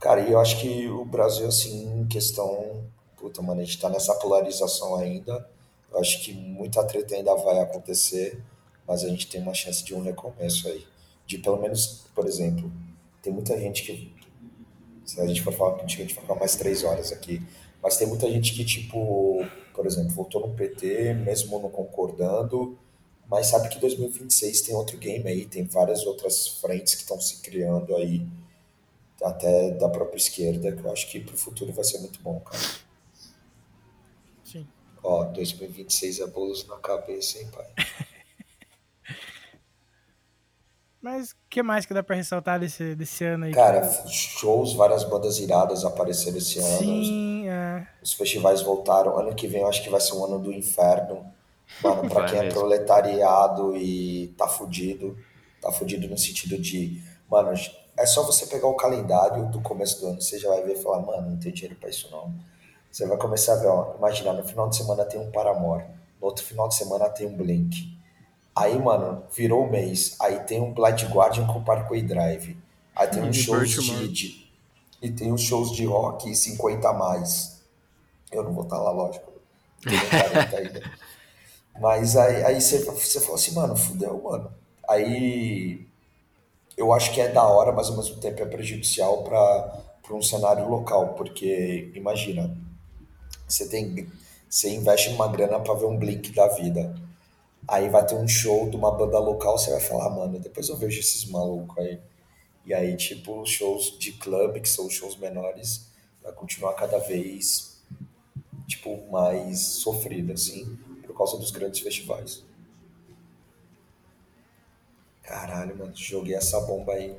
Cara, 0.00 0.20
e 0.20 0.32
eu 0.32 0.40
acho 0.40 0.60
que 0.60 0.88
o 0.88 1.04
Brasil, 1.04 1.46
assim, 1.46 2.00
em 2.00 2.06
questão. 2.08 2.82
Puta, 3.16 3.40
mano, 3.40 3.60
a 3.60 3.64
gente 3.64 3.80
tá 3.80 3.88
nessa 3.88 4.14
polarização 4.16 4.96
ainda. 4.96 5.48
Eu 5.90 5.98
acho 6.00 6.22
que 6.22 6.32
muita 6.32 6.84
treta 6.84 7.14
ainda 7.14 7.34
vai 7.36 7.60
acontecer, 7.60 8.42
mas 8.86 9.04
a 9.04 9.08
gente 9.08 9.26
tem 9.26 9.40
uma 9.40 9.54
chance 9.54 9.82
de 9.84 9.94
um 9.94 10.02
recomeço 10.02 10.68
aí. 10.68 10.86
De 11.26 11.38
pelo 11.38 11.60
menos, 11.60 12.06
por 12.14 12.26
exemplo, 12.26 12.70
tem 13.22 13.32
muita 13.32 13.58
gente 13.58 13.82
que 13.82 14.12
se 15.04 15.20
a 15.20 15.26
gente 15.26 15.42
for 15.42 15.54
falar 15.54 15.78
contigo, 15.78 16.02
a 16.02 16.04
gente 16.04 16.14
vai 16.14 16.22
ficar 16.22 16.34
mais 16.34 16.54
três 16.54 16.84
horas 16.84 17.12
aqui. 17.12 17.42
Mas 17.82 17.96
tem 17.96 18.06
muita 18.06 18.28
gente 18.30 18.52
que, 18.54 18.64
tipo, 18.64 19.42
por 19.74 19.86
exemplo, 19.86 20.10
votou 20.10 20.46
no 20.46 20.54
PT, 20.54 21.14
mesmo 21.14 21.58
não 21.60 21.70
concordando, 21.70 22.78
mas 23.26 23.46
sabe 23.46 23.68
que 23.68 23.78
2026 23.78 24.62
tem 24.62 24.74
outro 24.74 24.98
game 24.98 25.26
aí, 25.28 25.46
tem 25.46 25.64
várias 25.64 26.04
outras 26.04 26.48
frentes 26.48 26.94
que 26.94 27.02
estão 27.02 27.20
se 27.20 27.40
criando 27.40 27.94
aí, 27.96 28.26
até 29.22 29.70
da 29.72 29.88
própria 29.88 30.16
esquerda, 30.16 30.72
que 30.72 30.84
eu 30.84 30.92
acho 30.92 31.10
que 31.10 31.20
pro 31.20 31.36
futuro 31.36 31.72
vai 31.72 31.84
ser 31.84 31.98
muito 32.00 32.20
bom, 32.22 32.40
cara. 32.40 32.62
Ó, 35.02 35.24
2026 35.24 36.20
é 36.20 36.26
bolos 36.26 36.66
na 36.66 36.76
cabeça, 36.78 37.38
hein, 37.38 37.48
pai? 37.54 37.66
Mas 41.00 41.30
o 41.30 41.34
que 41.48 41.62
mais 41.62 41.86
que 41.86 41.94
dá 41.94 42.02
pra 42.02 42.16
ressaltar 42.16 42.58
desse, 42.58 42.94
desse 42.96 43.24
ano 43.24 43.44
aí? 43.44 43.52
Cara, 43.52 43.88
shows, 44.08 44.74
várias 44.74 45.04
bandas 45.04 45.38
iradas 45.38 45.84
apareceram 45.84 46.36
esse 46.38 46.58
ano. 46.58 46.78
Sim, 46.78 47.48
é. 47.48 47.86
Os 48.02 48.12
festivais 48.14 48.62
voltaram. 48.62 49.16
Ano 49.16 49.32
que 49.34 49.46
vem 49.46 49.60
eu 49.62 49.68
acho 49.68 49.82
que 49.82 49.88
vai 49.90 50.00
ser 50.00 50.14
um 50.16 50.24
ano 50.24 50.40
do 50.40 50.52
inferno. 50.52 51.24
Mano, 51.82 52.08
pra 52.08 52.22
Vai 52.22 52.30
quem 52.30 52.38
é 52.40 52.42
mesmo. 52.44 52.58
proletariado 52.58 53.76
e 53.76 54.28
tá 54.36 54.48
fudido, 54.48 55.16
tá 55.60 55.70
fudido 55.70 56.08
no 56.08 56.16
sentido 56.18 56.58
de, 56.58 57.00
mano, 57.30 57.52
é 57.96 58.06
só 58.06 58.22
você 58.24 58.46
pegar 58.46 58.66
o 58.68 58.74
calendário 58.74 59.46
do 59.50 59.60
começo 59.60 60.00
do 60.00 60.06
ano, 60.08 60.20
você 60.20 60.38
já 60.38 60.48
vai 60.48 60.62
ver 60.64 60.78
e 60.78 60.82
falar, 60.82 61.00
mano, 61.00 61.30
não 61.30 61.38
tem 61.38 61.52
dinheiro 61.52 61.76
pra 61.78 61.90
isso 61.90 62.10
não. 62.10 62.34
Você 62.90 63.06
vai 63.06 63.16
começar 63.18 63.54
a 63.54 63.56
ver, 63.56 63.68
ó, 63.68 63.94
imagina, 63.98 64.32
no 64.32 64.44
final 64.44 64.68
de 64.68 64.76
semana 64.76 65.04
tem 65.04 65.20
um 65.20 65.30
Paramore, 65.30 65.84
no 66.20 66.26
outro 66.26 66.44
final 66.44 66.68
de 66.68 66.74
semana 66.74 67.08
tem 67.10 67.26
um 67.26 67.36
Blink. 67.36 67.96
Aí, 68.56 68.78
mano, 68.78 69.22
virou 69.32 69.64
o 69.64 69.70
mês, 69.70 70.16
aí 70.20 70.40
tem 70.40 70.60
um 70.60 70.72
Blind 70.74 71.04
Guardian 71.04 71.46
com 71.46 71.62
Parkway 71.62 72.02
Drive. 72.02 72.56
Aí 72.94 73.06
tem 73.08 73.22
uns 73.22 73.36
de 73.36 73.42
shows 73.44 73.70
de, 73.70 74.08
de- 74.08 74.50
e 75.00 75.10
tem 75.12 75.32
uns 75.32 75.42
shows 75.42 75.70
de 75.72 75.84
rock 75.86 76.34
50 76.34 76.88
a 76.88 76.92
mais. 76.92 77.62
Eu 78.32 78.42
não 78.44 78.52
vou 78.52 78.64
estar 78.64 78.78
lá, 78.78 78.90
lógico. 78.90 79.32
Tenho 79.82 80.00
40 80.08 80.56
ainda. 80.56 80.92
Mas 81.80 82.16
aí, 82.16 82.44
aí 82.44 82.60
você, 82.60 82.84
você 82.84 83.20
falou 83.20 83.36
assim, 83.36 83.54
mano, 83.54 83.76
fudeu, 83.76 84.20
mano. 84.22 84.52
Aí 84.88 85.86
eu 86.76 86.92
acho 86.92 87.12
que 87.12 87.20
é 87.20 87.28
da 87.28 87.44
hora, 87.44 87.72
mas 87.72 87.88
ao 87.88 87.96
mesmo 87.96 88.16
tempo 88.16 88.42
é 88.42 88.46
prejudicial 88.46 89.22
para 89.24 90.14
um 90.14 90.22
cenário 90.22 90.68
local, 90.68 91.14
porque 91.14 91.90
imagina, 91.94 92.56
você 93.48 93.68
tem, 93.68 94.10
você 94.48 94.70
investe 94.74 95.08
uma 95.10 95.26
grana 95.28 95.58
para 95.60 95.74
ver 95.74 95.86
um 95.86 95.96
Blink 95.96 96.32
da 96.32 96.46
vida. 96.48 96.94
Aí 97.66 97.88
vai 97.88 98.04
ter 98.06 98.14
um 98.14 98.26
show 98.28 98.68
de 98.70 98.76
uma 98.76 98.90
banda 98.90 99.18
local, 99.18 99.58
você 99.58 99.70
vai 99.70 99.80
falar, 99.80 100.06
"Ah, 100.06 100.10
mano, 100.10 100.38
depois 100.38 100.68
eu 100.68 100.76
vejo 100.76 101.00
esses 101.00 101.24
malucos 101.26 101.76
aí. 101.78 102.00
E 102.64 102.72
aí, 102.74 102.96
tipo, 102.96 103.40
os 103.40 103.50
shows 103.50 103.98
de 103.98 104.12
clube, 104.12 104.60
que 104.60 104.68
são 104.68 104.86
os 104.86 104.94
shows 104.94 105.16
menores, 105.16 105.86
vai 106.22 106.32
continuar 106.32 106.74
cada 106.74 106.98
vez, 106.98 107.82
tipo, 108.66 109.10
mais 109.10 109.60
sofrido, 109.60 110.32
assim, 110.32 110.76
por 111.06 111.16
causa 111.16 111.36
dos 111.38 111.50
grandes 111.50 111.80
festivais. 111.80 112.42
Caralho, 115.22 115.76
mano, 115.76 115.92
joguei 115.94 116.34
essa 116.34 116.58
bomba 116.60 116.92
aí. 116.94 117.16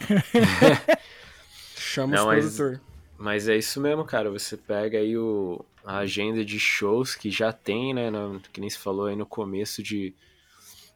Chama 1.76 2.16
Não, 2.16 2.26
mas- 2.26 2.44
produtor. 2.56 2.80
Mas 2.82 2.89
é 3.48 3.56
isso 3.56 3.80
mesmo, 3.80 4.04
cara. 4.04 4.30
Você 4.30 4.56
pega 4.56 4.98
aí 4.98 5.16
o, 5.16 5.64
a 5.84 5.98
agenda 5.98 6.44
de 6.44 6.58
shows 6.58 7.14
que 7.14 7.30
já 7.30 7.52
tem, 7.52 7.92
né? 7.92 8.10
no- 8.10 8.40
que 8.52 8.60
nem 8.60 8.70
se 8.70 8.78
falou 8.78 9.06
aí 9.06 9.16
no 9.16 9.26
começo 9.26 9.82
de, 9.82 10.14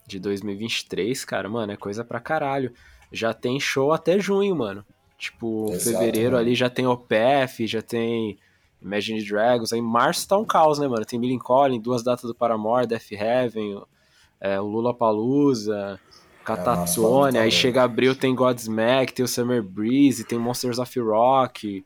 de 0.07 0.19
2023, 0.19 1.25
cara. 1.25 1.49
Mano, 1.49 1.73
é 1.73 1.77
coisa 1.77 2.05
pra 2.05 2.21
caralho. 2.21 2.73
Já 3.13 3.33
tem 3.35 3.61
show 3.61 3.93
até 3.93 4.19
junho, 4.19 4.57
mano. 4.57 4.85
Tipo, 5.19 5.71
Exato, 5.73 5.99
fevereiro 5.99 6.33
mano. 6.33 6.39
ali 6.45 6.55
já 6.55 6.69
tem 6.71 6.87
OPF, 6.87 7.67
já 7.67 7.83
tem 7.83 8.39
Imagine 8.83 9.23
Dragons. 9.25 9.73
Aí 9.73 9.81
março 9.81 10.27
tá 10.27 10.37
um 10.37 10.45
caos, 10.45 10.79
né, 10.79 10.89
mano? 10.89 11.05
Tem 11.05 11.19
Millen 11.19 11.39
Collin, 11.39 11.81
duas 11.81 12.03
datas 12.03 12.25
do 12.25 12.35
Paramore, 12.35 12.87
Death 12.87 13.13
Heaven, 13.13 13.83
é, 14.41 14.61
o 14.61 14.65
Lula 14.67 14.93
Palusa, 14.93 16.01
Catatone. 16.45 17.39
aí 17.39 17.45
louco. 17.45 17.51
chega 17.57 17.83
abril, 17.85 18.15
tem 18.15 18.35
Godsmack, 18.35 19.13
tem 19.13 19.25
o 19.25 19.29
Summer 19.29 19.63
Breeze, 19.63 20.25
tem 20.25 20.39
Monsters 20.39 20.79
of 20.79 21.01
Rock. 21.01 21.85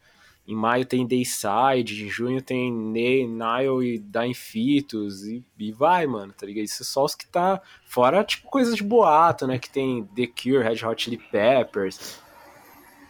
Em 0.48 0.54
maio 0.54 0.86
tem 0.86 1.06
Dayside, 1.06 2.06
em 2.06 2.08
junho 2.08 2.40
tem 2.40 2.72
Ne- 2.72 3.26
Nile 3.26 3.96
e 3.96 3.98
Dying 3.98 4.32
Fetus, 4.32 5.24
e, 5.26 5.44
e 5.58 5.70
vai, 5.70 6.06
mano, 6.06 6.32
tá 6.32 6.46
ligado? 6.46 6.64
Isso 6.64 6.82
é 6.82 6.86
só 6.86 7.04
os 7.04 7.14
que 7.14 7.26
tá 7.26 7.60
fora, 7.84 8.24
tipo, 8.24 8.48
coisas 8.48 8.74
de 8.74 8.82
boato, 8.82 9.46
né? 9.46 9.58
Que 9.58 9.68
tem 9.68 10.04
The 10.16 10.26
Cure, 10.26 10.62
Red 10.64 10.82
Hot 10.86 11.04
Chili 11.04 11.18
Peppers. 11.18 12.18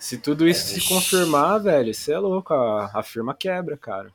Se 0.00 0.18
tudo 0.18 0.48
isso 0.48 0.66
se 0.66 0.74
vixe. 0.74 0.88
confirmar, 0.92 1.60
velho, 1.60 1.94
você 1.94 2.12
é 2.12 2.18
louco, 2.18 2.52
a, 2.52 2.90
a 2.92 3.02
firma 3.04 3.32
quebra, 3.32 3.76
cara. 3.76 4.10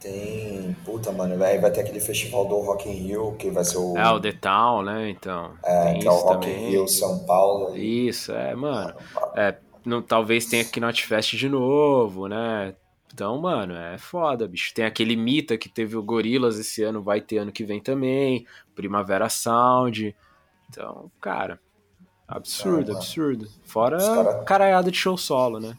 Tem. 0.00 0.74
Puta, 0.86 1.12
mano, 1.12 1.42
aí 1.44 1.58
vai 1.58 1.70
ter 1.70 1.82
aquele 1.82 2.00
festival 2.00 2.46
do 2.48 2.58
Rock 2.60 2.88
in 2.88 2.92
Rio, 2.92 3.36
que 3.38 3.50
vai 3.50 3.62
ser 3.62 3.76
o. 3.76 3.94
É, 3.96 4.10
o 4.10 4.18
The 4.18 4.32
Town, 4.32 4.82
né? 4.82 5.10
Então, 5.10 5.52
é, 5.62 5.98
que 5.98 6.08
é 6.08 6.10
o 6.10 6.14
Rock 6.14 6.48
in 6.48 6.52
também. 6.52 6.70
Rio 6.70 6.88
São 6.88 7.20
Paulo. 7.20 7.76
E, 7.76 8.08
Isso, 8.08 8.32
é, 8.32 8.54
mano. 8.54 8.94
É, 9.36 9.54
não, 9.84 10.02
talvez 10.02 10.46
tenha 10.46 10.64
Knot 10.64 11.04
Fest 11.06 11.36
de 11.36 11.48
novo, 11.48 12.28
né? 12.28 12.74
Então, 13.12 13.38
mano, 13.40 13.74
é 13.74 13.98
foda, 13.98 14.48
bicho. 14.48 14.72
Tem 14.74 14.84
aquele 14.86 15.16
Mita 15.16 15.58
que 15.58 15.68
teve 15.68 15.96
o 15.96 16.02
Gorilas 16.02 16.58
esse 16.58 16.82
ano, 16.82 17.02
vai 17.02 17.20
ter 17.20 17.38
ano 17.38 17.52
que 17.52 17.64
vem 17.64 17.80
também. 17.80 18.46
Primavera 18.74 19.28
Sound. 19.28 20.16
Então, 20.70 21.10
cara, 21.20 21.60
absurdo, 22.26 22.92
É, 22.92 22.94
absurdo. 22.96 23.48
Fora 23.64 23.98
cara- 23.98 24.44
caraiada 24.44 24.90
de 24.90 24.96
show 24.96 25.16
solo, 25.18 25.60
né? 25.60 25.76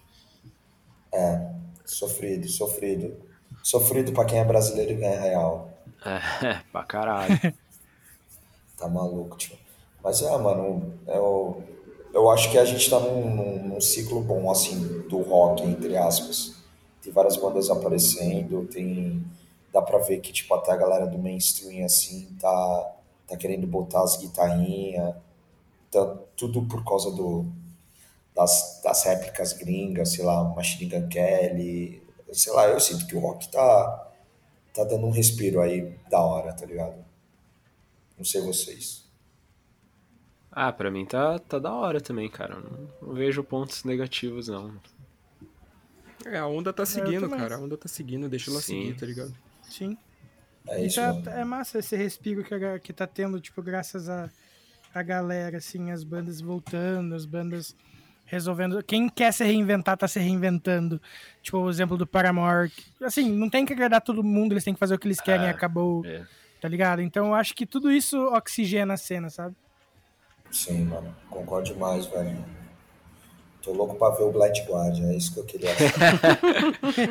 sofrido, 1.86 2.48
sofrido. 2.48 3.16
Sofrido 3.64 4.12
pra 4.14 4.26
quem 4.26 4.40
é 4.40 4.44
brasileiro 4.46 4.92
e 4.92 4.96
ganha 4.96 5.20
real. 5.20 5.70
É, 6.06 6.60
pra 6.72 6.84
caralho. 6.84 7.34
Tá 8.78 8.90
maluco, 8.90 9.38
tio. 9.38 9.56
Mas 10.04 10.22
é, 10.22 10.38
mano, 10.38 10.94
eu, 11.08 11.64
eu 12.14 12.30
acho 12.30 12.52
que 12.52 12.58
a 12.58 12.66
gente 12.66 12.88
tá 12.90 13.00
num, 13.00 13.36
num, 13.36 13.68
num 13.70 13.82
ciclo 13.82 14.22
bom, 14.22 14.50
assim, 14.52 15.02
do 15.10 15.22
rock, 15.22 15.64
entre 15.64 15.98
aspas. 15.98 16.54
Tem 17.02 17.12
várias 17.12 17.36
bandas 17.36 17.70
aparecendo, 17.70 18.66
tem. 18.68 19.26
Dá 19.74 19.82
pra 19.82 19.98
ver 19.98 20.20
que, 20.22 20.32
tipo, 20.32 20.54
até 20.54 20.72
a 20.72 20.78
galera 20.78 21.08
do 21.08 21.18
mainstream, 21.18 21.84
assim, 21.84 22.28
tá, 22.40 22.96
tá 23.28 23.36
querendo 23.36 23.66
botar 23.66 24.04
as 24.04 24.18
guitarrinhas. 24.18 25.16
Tá, 25.92 26.18
tudo 26.38 26.64
por 26.68 26.84
causa 26.86 27.12
do, 27.12 27.46
das, 28.36 28.82
das 28.84 29.04
réplicas 29.04 29.54
gringas, 29.54 30.14
sei 30.14 30.24
lá, 30.24 30.44
Machine 30.44 30.90
Gun 30.90 31.08
Kelly. 31.08 32.04
Sei 32.32 32.54
lá, 32.54 32.68
eu 32.68 32.80
sinto 32.80 33.08
que 33.08 33.16
o 33.16 33.20
rock 33.20 33.48
tá, 33.50 34.12
tá 34.74 34.84
dando 34.84 35.08
um 35.08 35.12
respiro 35.12 35.62
aí 35.62 35.96
da 36.10 36.22
hora, 36.22 36.54
tá 36.54 36.66
ligado? 36.66 37.04
Não 38.18 38.26
sei 38.26 38.42
vocês. 38.42 39.03
Ah, 40.56 40.72
pra 40.72 40.92
mim 40.92 41.06
tá, 41.06 41.40
tá 41.40 41.58
da 41.58 41.72
hora 41.74 42.00
também, 42.00 42.30
cara. 42.30 42.56
Não, 42.60 42.88
não 43.08 43.14
vejo 43.14 43.44
pontos 43.44 43.84
negativos, 43.84 44.48
não. 44.48 44.74
É, 46.26 46.38
a 46.38 46.48
onda 46.48 46.72
tá 46.72 46.84
eu 46.84 46.88
seguindo, 46.88 47.22
também. 47.22 47.40
cara. 47.40 47.56
A 47.56 47.60
onda 47.60 47.76
tá 47.78 47.88
seguindo, 47.88 48.30
deixa 48.30 48.50
ela 48.52 48.62
Sim. 48.62 48.82
seguir, 48.84 48.96
tá 49.00 49.06
ligado? 49.06 49.34
Sim. 49.64 49.98
É 50.68 50.86
isso, 50.86 51.02
tá- 51.24 51.32
é 51.32 51.44
massa 51.44 51.80
esse 51.80 51.96
respiro 51.98 52.44
que, 52.44 52.54
a- 52.54 52.80
que 52.80 52.94
tá 52.94 53.06
tendo, 53.06 53.40
tipo, 53.42 53.62
graças 53.62 54.08
a, 54.08 54.30
a 54.94 55.04
galera, 55.04 55.58
assim, 55.58 55.92
as 55.92 56.04
bandas 56.04 56.40
voltando, 56.40 57.14
as 57.16 57.26
bandas 57.26 57.76
resolvendo. 58.26 58.82
Quem 58.84 59.10
quer 59.10 59.34
se 59.34 59.44
reinventar 59.44 59.98
tá 59.98 60.08
se 60.08 60.20
reinventando. 60.20 61.02
Tipo, 61.42 61.58
o 61.58 61.70
exemplo 61.70 61.98
do 61.98 62.08
Paramore. 62.08 62.72
Assim, 63.02 63.30
não 63.30 63.50
tem 63.50 63.66
que 63.66 63.74
agradar 63.74 64.02
todo 64.02 64.24
mundo, 64.24 64.54
eles 64.54 64.64
têm 64.64 64.74
que 64.74 64.80
fazer 64.80 64.94
o 64.96 65.00
que 65.00 65.08
eles 65.08 65.20
querem 65.20 65.46
e 65.46 65.50
É, 65.50 65.52
acabou, 65.52 66.06
é. 66.06 66.26
tá 66.62 66.70
ligado? 66.70 67.02
Então 67.02 67.28
eu 67.28 67.34
acho 67.34 67.54
que 67.54 67.66
tudo 67.66 67.92
isso 67.92 68.18
oxigena 68.28 68.94
a 68.94 68.98
cena, 68.98 69.30
sabe? 69.30 69.56
Sim, 70.54 70.86
mano. 70.86 71.14
Concordo 71.30 71.74
demais, 71.74 72.06
velho. 72.06 72.38
Tô 73.62 73.72
louco 73.72 73.96
pra 73.96 74.10
ver 74.10 74.24
o 74.24 74.32
Blind 74.32 74.58
Guardian, 74.68 75.10
é 75.12 75.16
isso 75.16 75.34
que 75.34 75.40
eu 75.40 75.46
queria 75.46 75.72
achar. 75.72 76.40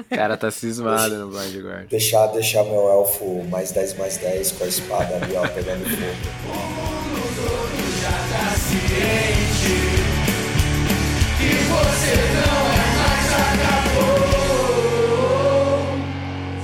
O 0.00 0.04
cara 0.14 0.36
tá 0.36 0.50
cismado 0.50 1.16
no 1.16 1.28
Blind 1.30 1.56
Guard. 1.64 1.88
deixar, 1.88 2.26
deixar 2.26 2.62
meu 2.64 2.88
elfo 2.88 3.42
mais 3.44 3.72
10 3.72 3.94
mais 3.96 4.18
10 4.18 4.52
com 4.52 4.64
a 4.64 4.66
espada 4.66 5.16
ali, 5.16 5.34
ó, 5.34 5.48
pegando 5.48 5.84
fogo. 5.84 7.32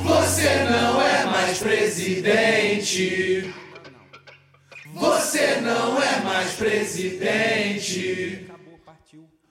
Você 0.04 0.64
não 0.70 1.00
é 1.02 1.24
mais 1.26 1.58
presidente. 1.58 3.52
Você 4.98 5.60
não 5.60 6.02
é 6.02 6.20
mais 6.22 6.54
presidente. 6.54 8.48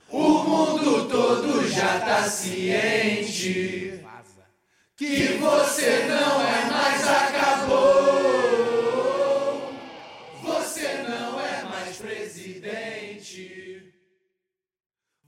O 0.10 0.44
mundo 0.44 1.08
todo 1.08 1.68
já 1.70 2.00
tá 2.00 2.24
ciente 2.30 4.04
que 4.98 5.38
você 5.38 6.06
não 6.06 6.42
é 6.42 6.66
mais 6.70 7.08
acabou. 7.08 7.78
Você 10.44 11.04
não 11.04 11.40
é 11.40 11.64
mais 11.64 11.98
presidente. 11.98 13.94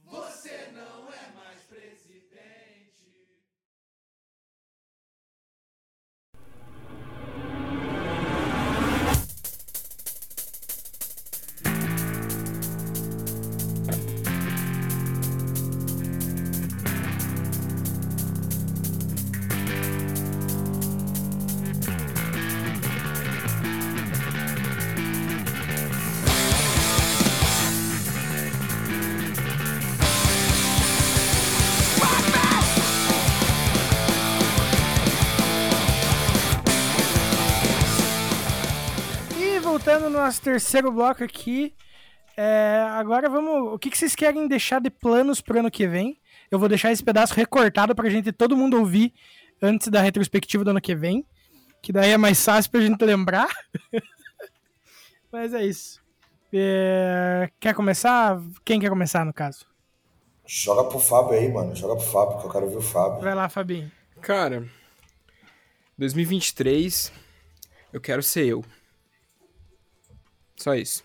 Você 0.04 0.70
não 0.74 1.08
é 1.14 1.32
mais 1.36 1.49
nosso 40.30 40.42
terceiro 40.44 40.92
bloco 40.92 41.24
aqui, 41.24 41.74
é, 42.38 42.86
agora 42.92 43.28
vamos. 43.28 43.74
O 43.74 43.80
que, 43.80 43.90
que 43.90 43.98
vocês 43.98 44.14
querem 44.14 44.48
deixar 44.48 44.80
de 44.80 44.92
planos 44.92 45.42
pro 45.42 45.60
ano 45.60 45.72
que 45.72 45.88
vem? 45.88 46.20
Eu 46.52 46.60
vou 46.60 46.70
deixar 46.70 46.92
esse 46.92 47.04
pedaço 47.04 47.34
recortado 47.34 47.96
pra 47.96 48.10
gente 48.10 48.32
todo 48.32 48.56
mundo 48.56 48.78
ouvir 48.78 49.12
antes 49.60 49.88
da 49.88 50.02
retrospectiva 50.02 50.64
do 50.64 50.70
ano 50.70 50.82
que 50.82 50.96
vem. 50.96 51.26
Que 51.82 51.92
daí 51.92 52.12
é 52.12 52.18
mais 52.18 52.44
fácil 52.46 52.70
pra 52.70 52.82
gente 52.82 53.04
lembrar. 53.04 53.50
Mas 55.32 55.52
é 55.54 55.66
isso. 55.66 56.00
É, 56.54 57.50
quer 57.60 57.74
começar? 57.74 58.40
Quem 58.64 58.80
quer 58.80 58.90
começar, 58.90 59.26
no 59.26 59.34
caso? 59.34 59.66
Joga 60.46 60.84
pro 60.84 61.00
Fábio 61.00 61.40
aí, 61.40 61.52
mano. 61.52 61.76
Joga 61.76 61.96
pro 61.96 62.06
Fábio, 62.06 62.40
que 62.40 62.46
eu 62.46 62.52
quero 62.52 62.70
ver 62.70 62.78
o 62.78 62.82
Fábio. 62.82 63.22
Vai 63.22 63.34
lá, 63.34 63.50
Fabinho. 63.50 63.92
Cara, 64.22 64.68
2023, 65.98 67.12
eu 67.92 68.00
quero 68.00 68.22
ser 68.22 68.46
eu. 68.46 68.64
Só 70.60 70.76
isso. 70.76 71.04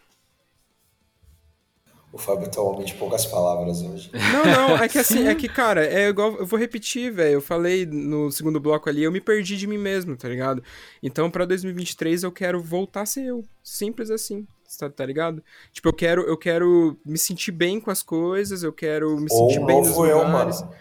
O 2.13 2.19
Fábio 2.19 2.49
tá 2.49 2.63
um 2.63 2.67
homem 2.67 2.85
de 2.85 2.95
poucas 2.95 3.27
palavras 3.27 3.83
hoje. 3.83 4.09
Não, 4.15 4.69
não, 4.69 4.77
é 4.77 4.89
que 4.89 4.99
assim, 4.99 5.27
é 5.27 5.35
que, 5.35 5.49
cara, 5.49 5.85
é 5.85 6.09
igual. 6.09 6.37
Eu 6.37 6.47
vou 6.47 6.57
repetir, 6.59 7.13
velho. 7.13 7.35
Eu 7.35 7.41
falei 7.41 7.85
no 7.85 8.31
segundo 8.31 8.61
bloco 8.61 8.89
ali, 8.89 9.03
eu 9.03 9.11
me 9.11 9.21
perdi 9.21 9.57
de 9.57 9.67
mim 9.67 9.79
mesmo, 9.79 10.17
tá 10.17 10.29
ligado? 10.29 10.63
Então, 11.03 11.29
pra 11.29 11.45
2023, 11.45 12.23
eu 12.23 12.31
quero 12.31 12.61
voltar 12.63 13.01
a 13.03 13.07
ser 13.07 13.25
eu. 13.25 13.45
Simples 13.65 14.11
assim. 14.13 14.47
Tá, 14.79 14.89
tá 14.89 15.05
ligado? 15.05 15.43
Tipo, 15.73 15.89
eu 15.89 15.93
quero, 15.93 16.23
eu 16.23 16.37
quero 16.37 16.97
me 17.05 17.19
sentir 17.19 17.51
bem 17.51 17.81
com 17.81 17.91
as 17.91 18.01
coisas, 18.03 18.63
eu 18.63 18.73
quero 18.73 19.17
me 19.19 19.27
Ou 19.31 19.49
sentir 19.49 19.61
um 19.61 19.67
bem 19.67 19.79
nos 19.79 19.89
novo 19.89 20.07
eu, 20.07 20.19
lugares. 20.25 20.61
mano. 20.61 20.73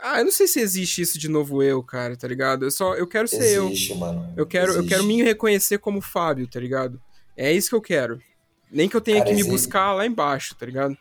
Ah, 0.00 0.18
eu 0.20 0.24
não 0.26 0.32
sei 0.32 0.46
se 0.46 0.60
existe 0.60 1.00
isso 1.02 1.18
de 1.18 1.28
novo 1.28 1.62
eu, 1.62 1.82
cara, 1.82 2.14
tá 2.14 2.28
ligado? 2.28 2.66
Eu 2.66 2.70
só, 2.70 2.94
eu 2.94 3.06
quero 3.06 3.26
ser 3.26 3.54
eu. 3.56 3.66
Existe, 3.68 3.94
mano. 3.94 4.32
Eu 4.36 4.46
quero, 4.46 4.72
eu 4.72 4.78
Existe. 4.80 4.88
quero 4.90 5.04
me 5.04 5.22
reconhecer 5.22 5.78
como 5.78 6.00
Fábio, 6.02 6.46
tá 6.46 6.60
ligado? 6.60 7.00
É 7.38 7.52
isso 7.52 7.70
que 7.70 7.76
eu 7.76 7.80
quero. 7.80 8.20
Nem 8.70 8.88
que 8.88 8.96
eu 8.96 9.00
tenha 9.00 9.18
Cara, 9.18 9.28
que 9.30 9.34
me 9.34 9.40
existe- 9.40 9.52
buscar 9.66 9.92
lá 9.94 10.04
embaixo, 10.04 10.54
tá 10.56 10.66
ligado? 10.66 10.96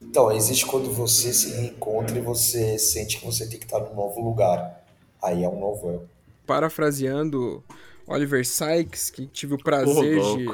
Então, 0.00 0.30
existe 0.32 0.64
quando 0.66 0.90
você 0.92 1.32
se 1.32 1.50
reencontra 1.54 2.16
e 2.16 2.20
você 2.20 2.78
sente 2.78 3.18
que 3.18 3.24
você 3.24 3.48
tem 3.48 3.58
que 3.58 3.64
estar 3.64 3.80
num 3.80 3.94
novo 3.94 4.20
lugar. 4.22 4.84
Aí 5.22 5.42
é 5.42 5.48
um 5.48 5.58
novo 5.58 5.88
eu. 5.90 6.08
Parafraseando 6.46 7.62
Oliver 8.06 8.46
Sykes, 8.46 9.10
que 9.10 9.26
tive 9.26 9.54
o 9.54 9.58
prazer 9.62 10.18
Ô, 10.18 10.36
de, 10.36 10.48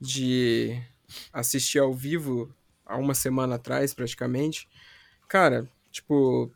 de 0.00 0.82
assistir 1.32 1.78
ao 1.78 1.92
vivo 1.92 2.50
há 2.84 2.96
uma 2.96 3.14
semana 3.14 3.56
atrás, 3.56 3.92
praticamente. 3.94 4.68
Cara, 5.28 5.68
tipo, 5.90 6.50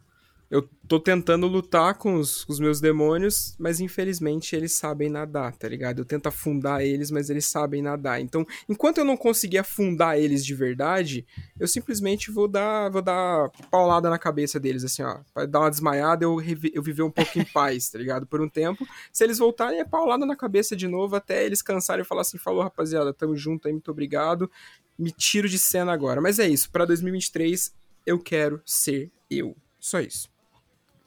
eu 0.51 0.69
tô 0.87 1.01
tentando 1.01 1.47
lutar 1.47 1.95
com 1.95 2.17
os, 2.17 2.45
com 2.45 2.53
os 2.53 2.61
meus 2.61 2.81
demônios, 2.81 3.57
mas 3.59 3.81
infelizmente 3.81 4.55
eles 4.55 4.73
sabem 4.73 5.09
nadar, 5.09 5.57
tá 5.57 5.69
ligado? 5.69 6.01
Eu 6.01 6.05
tento 6.05 6.27
afundar 6.27 6.83
eles, 6.83 7.11
mas 7.11 7.31
eles 7.31 7.47
sabem 7.47 7.83
nadar. 7.83 8.21
Então, 8.21 8.47
enquanto 8.69 8.99
eu 8.99 9.05
não 9.05 9.17
conseguir 9.17 9.59
afundar 9.59 10.19
eles 10.19 10.45
de 10.45 10.55
verdade, 10.55 11.27
eu 11.59 11.67
simplesmente 11.67 12.31
vou 12.31 12.47
dar, 12.47 12.91
vou 12.91 13.03
dar 13.03 13.51
paulada 13.71 14.11
na 14.11 14.19
cabeça 14.19 14.61
deles, 14.61 14.85
assim, 14.85 15.03
ó. 15.03 15.21
Vai 15.35 15.47
dar 15.47 15.61
uma 15.61 15.71
desmaiada, 15.71 16.25
eu, 16.25 16.37
eu 16.73 16.83
viver 16.83 17.03
um 17.03 17.11
pouco 17.11 17.39
em 17.39 17.45
paz, 17.45 17.89
tá 17.91 17.99
ligado? 17.99 18.27
Por 18.27 18.41
um 18.41 18.49
tempo. 18.49 18.87
Se 19.13 19.25
eles 19.25 19.39
voltarem, 19.39 19.81
é 19.81 19.85
paulada 19.85 20.27
na 20.27 20.37
cabeça 20.37 20.77
de 20.77 20.87
novo, 20.87 21.17
até 21.17 21.45
eles 21.45 21.63
cansarem 21.63 22.03
e 22.03 22.07
falar 22.07 22.21
assim, 22.21 22.39
falou, 22.39 22.63
rapaziada, 22.63 23.13
tamo 23.13 23.37
junto 23.37 23.67
aí, 23.67 23.73
muito 23.73 23.91
obrigado. 23.91 24.51
Me 24.99 25.11
tiro 25.11 25.49
de 25.49 25.59
cena 25.59 25.93
agora. 25.93 26.21
Mas 26.21 26.39
é 26.39 26.47
isso, 26.47 26.71
pra 26.71 26.85
2023, 26.85 27.75
eu 28.07 28.19
quero 28.19 28.61
ser 28.65 29.11
eu. 29.31 29.57
Só 29.81 30.01
isso. 30.01 30.34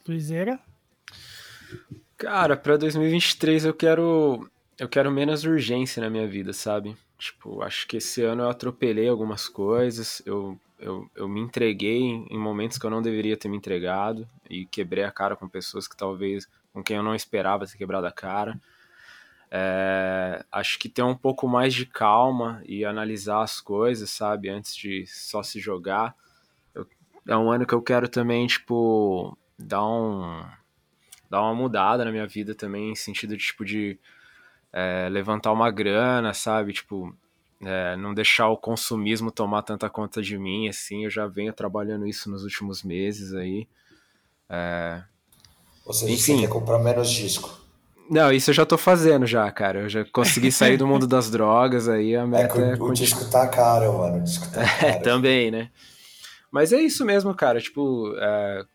Luizeira. 0.08 0.60
Cara, 2.18 2.58
pra 2.58 2.78
2023 2.78 3.66
eu 3.66 3.74
quero 3.74 4.50
eu 4.80 4.88
quero 4.88 5.12
menos 5.12 5.44
urgência 5.44 6.02
na 6.02 6.10
minha 6.10 6.28
vida, 6.28 6.54
sabe? 6.54 6.96
Tipo, 7.18 7.62
acho 7.64 7.88
que 7.88 7.98
esse 7.98 8.22
ano 8.24 8.44
eu 8.44 8.50
atropelei 8.50 9.08
algumas 9.08 9.48
coisas, 9.50 10.22
eu, 10.26 10.60
eu, 10.80 11.10
eu 11.16 11.28
me 11.28 11.40
entreguei 11.42 12.00
em 12.02 12.28
em 12.30 12.38
momentos 12.38 12.78
que 12.78 12.86
eu 12.86 12.90
não 12.90 13.02
deveria 13.02 13.38
ter 13.38 13.48
me 13.50 13.58
entregado 13.58 14.28
e 14.50 14.66
quebrei 14.66 15.04
a 15.04 15.12
cara 15.12 15.36
com 15.36 15.48
pessoas 15.48 15.88
que 15.88 15.98
talvez 15.98 16.48
com 16.74 16.84
quem 16.84 16.98
eu 16.98 17.04
não 17.04 17.16
esperava 17.16 17.66
ter 17.66 17.78
quebrado 17.78 18.06
a 18.08 18.12
cara. 18.12 18.60
É, 19.50 20.44
acho 20.52 20.78
que 20.78 20.90
ter 20.90 21.04
um 21.04 21.16
pouco 21.16 21.48
mais 21.48 21.74
de 21.74 21.86
calma 21.86 22.62
e 22.66 22.84
analisar 22.84 23.42
as 23.44 23.62
coisas, 23.62 24.10
sabe? 24.10 24.50
Antes 24.50 24.76
de 24.76 25.06
só 25.08 25.42
se 25.42 25.60
jogar. 25.60 26.16
Eu- 26.76 26.88
é 27.28 27.38
um 27.38 27.52
ano 27.52 27.66
que 27.66 27.74
eu 27.74 27.82
quero 27.82 28.10
também, 28.10 28.48
tipo, 28.48 29.38
dar 29.58 29.84
um 29.86 30.44
dar 31.30 31.42
uma 31.42 31.54
mudada 31.56 32.06
na 32.06 32.12
minha 32.12 32.26
vida 32.28 32.56
também, 32.56 32.92
em 32.92 32.96
sentido 32.96 33.36
de, 33.36 33.44
tipo, 33.46 33.66
de 33.66 34.00
é, 34.72 35.10
levantar 35.10 35.52
uma 35.52 35.70
grana, 35.70 36.34
sabe? 36.34 36.72
Tipo, 36.74 37.14
é, 37.62 37.98
não 37.98 38.14
deixar 38.14 38.48
o 38.50 38.56
consumismo 38.58 39.30
tomar 39.32 39.62
tanta 39.64 39.90
conta 39.90 40.22
de 40.22 40.38
mim, 40.38 40.70
assim, 40.70 41.04
eu 41.04 41.10
já 41.12 41.28
venho 41.28 41.52
trabalhando 41.52 42.08
isso 42.08 42.30
nos 42.30 42.44
últimos 42.44 42.82
meses 42.84 43.34
aí. 43.34 43.68
É, 44.50 45.04
Ou 45.86 45.92
seja, 45.94 46.14
Enfim. 46.14 46.36
você 46.36 46.42
quer 46.48 46.50
comprar 46.54 46.80
menos 46.80 47.10
disco. 47.10 47.60
Não, 48.10 48.32
isso 48.32 48.52
eu 48.52 48.54
já 48.54 48.66
tô 48.66 48.78
fazendo 48.78 49.26
já, 49.26 49.52
cara. 49.52 49.82
Eu 49.82 49.90
já 49.90 50.06
consegui 50.06 50.50
sair 50.50 50.78
do 50.78 50.88
mundo 50.88 51.06
das 51.06 51.30
drogas, 51.32 51.90
aí 51.90 52.16
a 52.16 52.22
É 52.22 52.26
meta 52.26 52.54
que 52.54 52.62
é, 52.62 52.76
o, 52.76 52.84
o 52.86 52.94
disco 52.94 53.30
tá 53.30 53.46
caro, 53.50 53.98
mano. 53.98 54.18
O 54.20 54.24
disco 54.24 54.48
tá 54.50 54.62
É, 54.82 54.92
caro. 54.94 55.04
também, 55.04 55.52
né? 55.52 55.70
Mas 56.50 56.72
é 56.72 56.80
isso 56.80 57.04
mesmo, 57.04 57.34
cara. 57.36 57.60
Tipo, 57.60 58.14
é, 58.18 58.66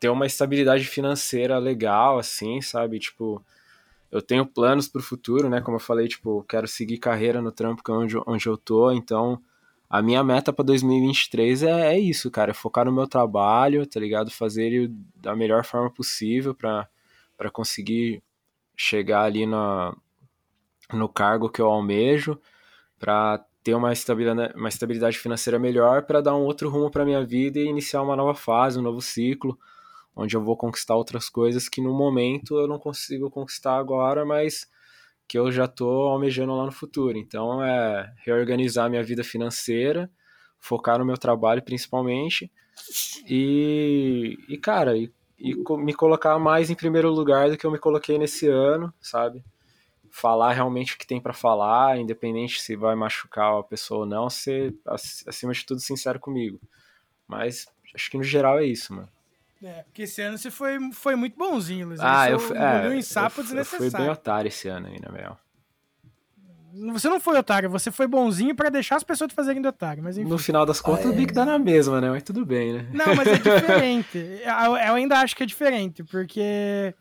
ter 0.00 0.08
uma 0.08 0.26
estabilidade 0.26 0.84
financeira 0.84 1.58
legal, 1.58 2.18
assim, 2.18 2.60
sabe? 2.62 2.98
Tipo, 2.98 3.44
eu 4.10 4.22
tenho 4.22 4.46
planos 4.46 4.88
pro 4.88 5.02
futuro, 5.02 5.48
né? 5.48 5.60
Como 5.60 5.76
eu 5.76 5.80
falei, 5.80 6.08
tipo, 6.08 6.42
quero 6.44 6.66
seguir 6.66 6.98
carreira 6.98 7.42
no 7.42 7.52
trampo 7.52 7.84
que 7.84 7.90
é 7.90 7.94
onde, 7.94 8.16
onde 8.26 8.46
eu 8.46 8.56
tô. 8.56 8.90
Então, 8.90 9.40
a 9.88 10.02
minha 10.02 10.24
meta 10.24 10.52
pra 10.52 10.64
2023 10.64 11.62
é, 11.64 11.94
é 11.94 11.98
isso, 11.98 12.30
cara. 12.30 12.50
É 12.52 12.54
focar 12.54 12.86
no 12.86 12.92
meu 12.92 13.06
trabalho, 13.06 13.86
tá 13.86 14.00
ligado? 14.00 14.30
Fazer 14.30 14.64
ele 14.64 14.88
da 15.16 15.36
melhor 15.36 15.64
forma 15.64 15.90
possível 15.90 16.54
pra 16.54 16.88
conseguir 17.52 18.22
chegar 18.76 19.24
ali 19.24 19.46
na, 19.46 19.94
no 20.92 21.08
cargo 21.08 21.50
que 21.50 21.60
eu 21.60 21.66
almejo, 21.66 22.40
pra 22.98 23.44
ter 23.62 23.74
uma 23.74 23.92
estabilidade, 23.92 24.54
uma 24.56 24.68
estabilidade 24.68 25.18
financeira 25.18 25.58
melhor 25.58 26.02
para 26.02 26.20
dar 26.22 26.34
um 26.34 26.42
outro 26.42 26.70
rumo 26.70 26.90
para 26.90 27.04
minha 27.04 27.24
vida 27.24 27.58
e 27.58 27.66
iniciar 27.66 28.02
uma 28.02 28.16
nova 28.16 28.34
fase, 28.34 28.78
um 28.78 28.82
novo 28.82 29.02
ciclo, 29.02 29.58
onde 30.16 30.36
eu 30.36 30.42
vou 30.44 30.56
conquistar 30.56 30.96
outras 30.96 31.28
coisas 31.28 31.68
que 31.68 31.80
no 31.82 31.94
momento 31.94 32.58
eu 32.58 32.66
não 32.68 32.78
consigo 32.78 33.30
conquistar 33.30 33.76
agora, 33.78 34.24
mas 34.24 34.66
que 35.28 35.38
eu 35.38 35.52
já 35.52 35.68
tô 35.68 35.88
almejando 36.08 36.54
lá 36.56 36.66
no 36.66 36.72
futuro. 36.72 37.18
Então 37.18 37.62
é 37.64 38.12
reorganizar 38.24 38.90
minha 38.90 39.02
vida 39.04 39.24
financeira, 39.24 40.10
focar 40.58 40.98
no 40.98 41.04
meu 41.04 41.18
trabalho 41.18 41.62
principalmente 41.62 42.50
e, 43.26 44.36
e 44.48 44.58
cara, 44.58 44.96
e, 44.96 45.12
e 45.38 45.54
me 45.78 45.94
colocar 45.94 46.38
mais 46.38 46.70
em 46.70 46.74
primeiro 46.74 47.10
lugar 47.10 47.50
do 47.50 47.56
que 47.56 47.66
eu 47.66 47.70
me 47.70 47.78
coloquei 47.78 48.18
nesse 48.18 48.48
ano, 48.48 48.92
sabe? 49.00 49.44
falar 50.10 50.52
realmente 50.52 50.94
o 50.94 50.98
que 50.98 51.06
tem 51.06 51.20
pra 51.20 51.32
falar, 51.32 51.98
independente 51.98 52.60
se 52.60 52.76
vai 52.76 52.94
machucar 52.96 53.58
a 53.58 53.62
pessoa 53.62 54.00
ou 54.00 54.06
não, 54.06 54.28
ser, 54.30 54.74
ac- 54.86 55.24
acima 55.26 55.52
de 55.52 55.64
tudo, 55.64 55.80
sincero 55.80 56.18
comigo. 56.20 56.60
Mas 57.28 57.66
acho 57.94 58.10
que 58.10 58.18
no 58.18 58.24
geral 58.24 58.58
é 58.58 58.66
isso, 58.66 58.94
mano. 58.94 59.08
É, 59.62 59.82
porque 59.82 60.02
esse 60.02 60.22
ano 60.22 60.38
você 60.38 60.50
foi, 60.50 60.78
foi 60.92 61.14
muito 61.16 61.36
bonzinho, 61.36 61.88
Luiz. 61.88 62.00
Ah, 62.00 62.30
eu, 62.30 62.38
fui- 62.38 62.56
é, 62.56 62.94
em 62.94 63.02
sapo 63.02 63.42
eu, 63.42 63.56
eu 63.58 63.64
fui 63.64 63.90
bem 63.90 64.08
otário 64.08 64.48
esse 64.48 64.68
ano 64.68 64.86
aí, 64.86 64.98
na 65.00 65.10
real. 65.14 65.38
Você 66.92 67.08
não 67.08 67.18
foi 67.20 67.36
otário, 67.36 67.68
você 67.68 67.90
foi 67.90 68.06
bonzinho 68.06 68.54
pra 68.54 68.70
deixar 68.70 68.96
as 68.96 69.02
pessoas 69.02 69.28
te 69.30 69.34
fazerem 69.34 69.60
de 69.60 69.66
otário, 69.68 70.02
mas 70.02 70.16
enfim. 70.16 70.30
No 70.30 70.38
final 70.38 70.64
das 70.64 70.80
contas, 70.80 71.04
Ah, 71.04 71.08
o 71.08 71.12
é. 71.12 71.16
bico 71.16 71.32
dá 71.34 71.44
na 71.44 71.58
mesma, 71.58 72.00
né? 72.00 72.08
Mas 72.10 72.22
tudo 72.22 72.46
bem, 72.46 72.72
né? 72.74 72.86
Não, 72.92 73.14
mas 73.16 73.26
é 73.26 73.34
diferente. 73.38 74.18
Eu 74.18 74.76
eu 74.76 74.94
ainda 74.94 75.18
acho 75.18 75.34
que 75.36 75.42
é 75.42 75.46
diferente, 75.46 76.04
porque 76.04 76.94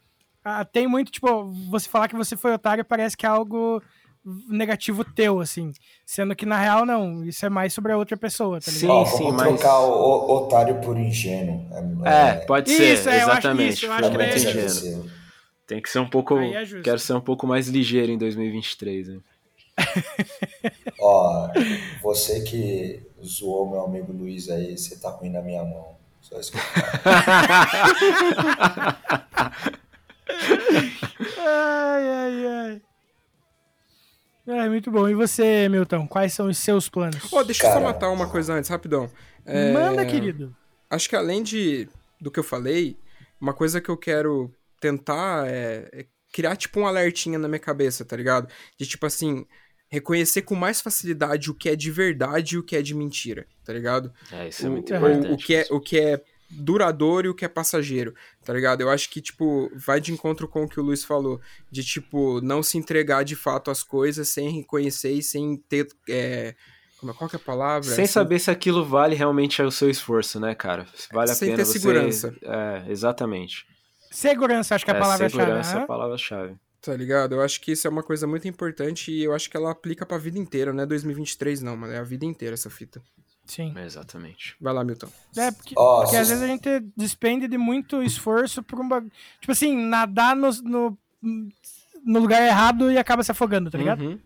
ah, 0.44 0.66
tem 0.66 0.88
muito, 0.88 1.12
tipo, 1.12 1.46
você 1.70 1.88
falar 1.88 2.08
que 2.08 2.16
você 2.16 2.36
foi 2.36 2.52
otário 2.52 2.84
parece 2.84 3.16
que 3.16 3.26
é 3.28 3.30
algo 3.30 3.82
negativo 4.50 5.04
teu, 5.04 5.40
assim. 5.40 5.72
Sendo 6.06 6.36
que 6.36 6.46
na 6.46 6.60
real 6.60 6.86
não, 6.86 7.24
isso 7.26 7.46
é 7.46 7.50
mais 7.50 7.74
sobre 7.74 7.92
a 7.92 7.98
outra 7.98 8.18
pessoa, 8.18 8.60
tá 8.60 8.72
ligado? 8.72 9.06
Sim, 9.06 9.18
sim, 9.18 9.24
vamos 9.26 9.38
mas- 9.38 9.48
trocar 9.60 9.80
o, 9.80 9.92
o- 9.92 10.32
otário 10.38 10.80
por 10.82 10.98
ingênuo. 10.98 11.68
É, 12.06 12.34
pode 12.46 12.70
ser, 12.72 12.94
Isso, 12.94 13.10
é, 13.10 13.16
eu 13.16 13.20
acho 13.22 13.30
exatamente. 13.32 13.74
isso, 13.74 13.86
eu 13.86 13.92
acho 13.94 14.10
que 14.12 14.18
é 14.18 14.26
Realmente 14.26 14.48
ingênuo. 14.48 15.10
Tem 15.66 15.82
que 15.82 15.90
ser 15.90 16.00
um 16.00 16.10
pouco. 16.10 16.38
É. 16.40 16.66
Quero 16.84 16.98
ser 17.00 17.14
um 17.14 17.22
pouco 17.22 17.46
mais 17.46 17.68
ligeiro 17.68 18.12
em 18.12 18.18
2023, 18.18 19.08
né? 19.10 19.20
Ó, 21.00 21.48
você 22.02 22.42
que 22.42 23.02
zoou 23.24 23.70
meu 23.70 23.82
amigo 23.86 24.12
Luiz 24.12 24.50
aí, 24.50 24.76
você 24.78 24.98
tá 24.98 25.10
ruim 25.12 25.30
na 25.30 25.42
minha 25.42 25.64
mão. 25.64 25.96
Só 26.22 26.40
isso 26.40 26.52
que 26.52 26.58
eu. 26.58 26.64
Ai, 31.38 32.10
ai, 32.10 32.48
ai. 32.48 32.82
Ai, 34.50 34.70
muito 34.70 34.90
bom. 34.90 35.08
E 35.08 35.14
você, 35.14 35.68
Milton, 35.70 36.08
quais 36.08 36.34
são 36.34 36.48
os 36.48 36.58
seus 36.58 36.90
planos? 36.90 37.32
Ó, 37.32 37.44
deixa 37.44 37.64
eu 37.64 37.68
só 37.68 37.74
Cara. 37.74 37.86
matar 37.86 38.10
uma 38.10 38.30
coisa 38.30 38.54
antes, 38.54 38.70
rapidão. 38.70 39.10
É, 39.46 39.72
Manda, 39.72 40.06
querido. 40.06 40.56
Acho 40.90 41.08
que 41.10 41.16
além 41.16 41.44
de 41.44 41.88
do 42.20 42.30
que 42.32 42.40
eu 42.40 42.44
falei, 42.44 42.98
uma 43.40 43.54
coisa 43.54 43.80
que 43.80 43.90
eu 43.90 43.98
quero 43.98 44.52
tentar 44.82 45.48
é, 45.48 45.88
é 45.94 46.06
criar 46.34 46.56
tipo 46.56 46.80
um 46.80 46.88
alertinha 46.88 47.38
na 47.40 47.48
minha 47.48 47.60
cabeça, 47.60 48.04
tá 48.04 48.16
ligado? 48.16 48.48
De 48.78 48.86
tipo 48.86 49.06
assim, 49.06 49.46
reconhecer 49.90 50.42
com 50.42 50.56
mais 50.56 50.82
facilidade 50.82 51.50
o 51.50 51.54
que 51.56 51.70
é 51.70 51.76
de 51.76 51.92
verdade 51.92 52.56
e 52.56 52.58
o 52.58 52.64
que 52.64 52.76
é 52.76 52.82
de 52.82 52.94
mentira, 52.96 53.46
tá 53.64 53.72
ligado? 53.74 54.12
É, 54.32 54.48
isso 54.50 54.66
é 54.66 54.70
muito 54.70 54.92
o- 54.94 54.98
importante. 54.98 55.32
o 55.34 55.38
que 55.38 55.56
é, 55.56 55.66
o 55.70 55.80
que 55.80 56.00
é 56.00 56.22
duradouro 56.50 57.28
e 57.28 57.30
o 57.30 57.34
que 57.36 57.46
é 57.46 57.48
passageiro, 57.48 58.14
tá 58.44 58.54
ligado? 58.54 58.82
Eu 58.82 58.90
acho 58.90 59.10
que, 59.10 59.22
tipo, 59.22 59.72
vai 59.76 60.00
de 60.02 60.12
encontro 60.12 60.48
com 60.48 60.64
o 60.64 60.68
que 60.70 60.80
o 60.80 60.84
Luiz 60.84 61.04
falou, 61.04 61.40
de, 61.72 61.84
tipo, 61.84 62.42
não 62.42 62.64
se 62.64 62.78
entregar 62.78 63.24
de 63.24 63.36
fato 63.36 63.70
às 63.70 63.84
coisas 63.84 64.30
sem 64.30 64.50
reconhecer 64.50 65.12
e 65.12 65.22
sem 65.24 65.58
ter, 65.70 65.88
é, 66.10 66.56
como, 67.00 67.12
é- 67.12 67.16
qual 67.16 67.30
que 67.30 67.36
é 67.36 67.40
a 67.40 67.44
palavra? 67.44 67.90
Sem 67.90 68.06
saber 68.08 68.40
se 68.40 68.50
aquilo 68.52 68.84
vale 68.86 69.16
realmente 69.16 69.62
o 69.62 69.72
seu 69.72 69.90
esforço, 69.90 70.40
né, 70.40 70.56
cara? 70.56 70.86
Se 70.96 71.08
vale 71.14 71.32
a 71.32 71.36
Sem 71.36 71.50
pena 71.50 71.58
ter 71.58 71.66
você... 71.66 71.80
segurança. 71.80 72.36
É, 72.42 72.86
exatamente. 72.92 73.66
Segurança, 74.12 74.76
acho 74.76 74.84
que 74.86 74.92
é 74.92 74.94
a 74.94 74.98
É, 74.98 75.00
palavra-chave. 75.00 75.44
segurança 75.44 75.72
é 75.72 75.76
aham. 75.76 75.84
a 75.84 75.88
palavra-chave. 75.88 76.56
Tá 76.82 76.96
ligado? 76.96 77.36
Eu 77.36 77.42
acho 77.42 77.60
que 77.62 77.74
isso 77.74 77.86
é 77.86 77.90
uma 77.90 78.02
coisa 78.02 78.26
muito 78.26 78.48
importante 78.48 79.12
e 79.12 79.24
eu 79.24 79.34
acho 79.34 79.50
que 79.50 79.58
ela 79.58 79.70
aplica 79.70 80.06
pra 80.06 80.18
vida 80.18 80.40
inteira, 80.40 80.72
não 80.74 80.82
é 80.82 80.86
2023 80.86 81.62
não, 81.62 81.76
mano, 81.76 81.94
é 81.94 81.98
a 82.00 82.04
vida 82.04 82.26
inteira 82.26 82.54
essa 82.54 82.70
fita. 82.70 83.02
Sim. 83.50 83.74
Exatamente. 83.84 84.56
Vai 84.62 84.72
lá, 84.72 84.84
Milton. 84.84 85.08
É, 85.36 85.50
porque, 85.52 85.74
Ó, 85.76 86.04
porque 86.04 86.16
às 86.16 86.30
vezes 86.30 86.44
a 86.44 86.48
gente 86.48 86.70
despende 86.96 87.48
de 87.48 87.58
muito 87.58 88.04
esforço 88.04 88.62
por 88.62 88.80
um 88.80 88.88
bagulho. 88.88 89.12
Tipo 89.42 89.52
assim, 89.52 89.76
nadar 89.76 90.36
no, 90.36 90.50
no, 90.62 90.98
no 92.06 92.20
lugar 92.20 92.44
errado 92.44 92.92
e 92.92 92.98
acaba 92.98 93.24
se 93.24 93.32
afogando, 93.32 93.72
tá 93.72 93.78
ligado? 93.78 94.02
Uhum. 94.02 94.20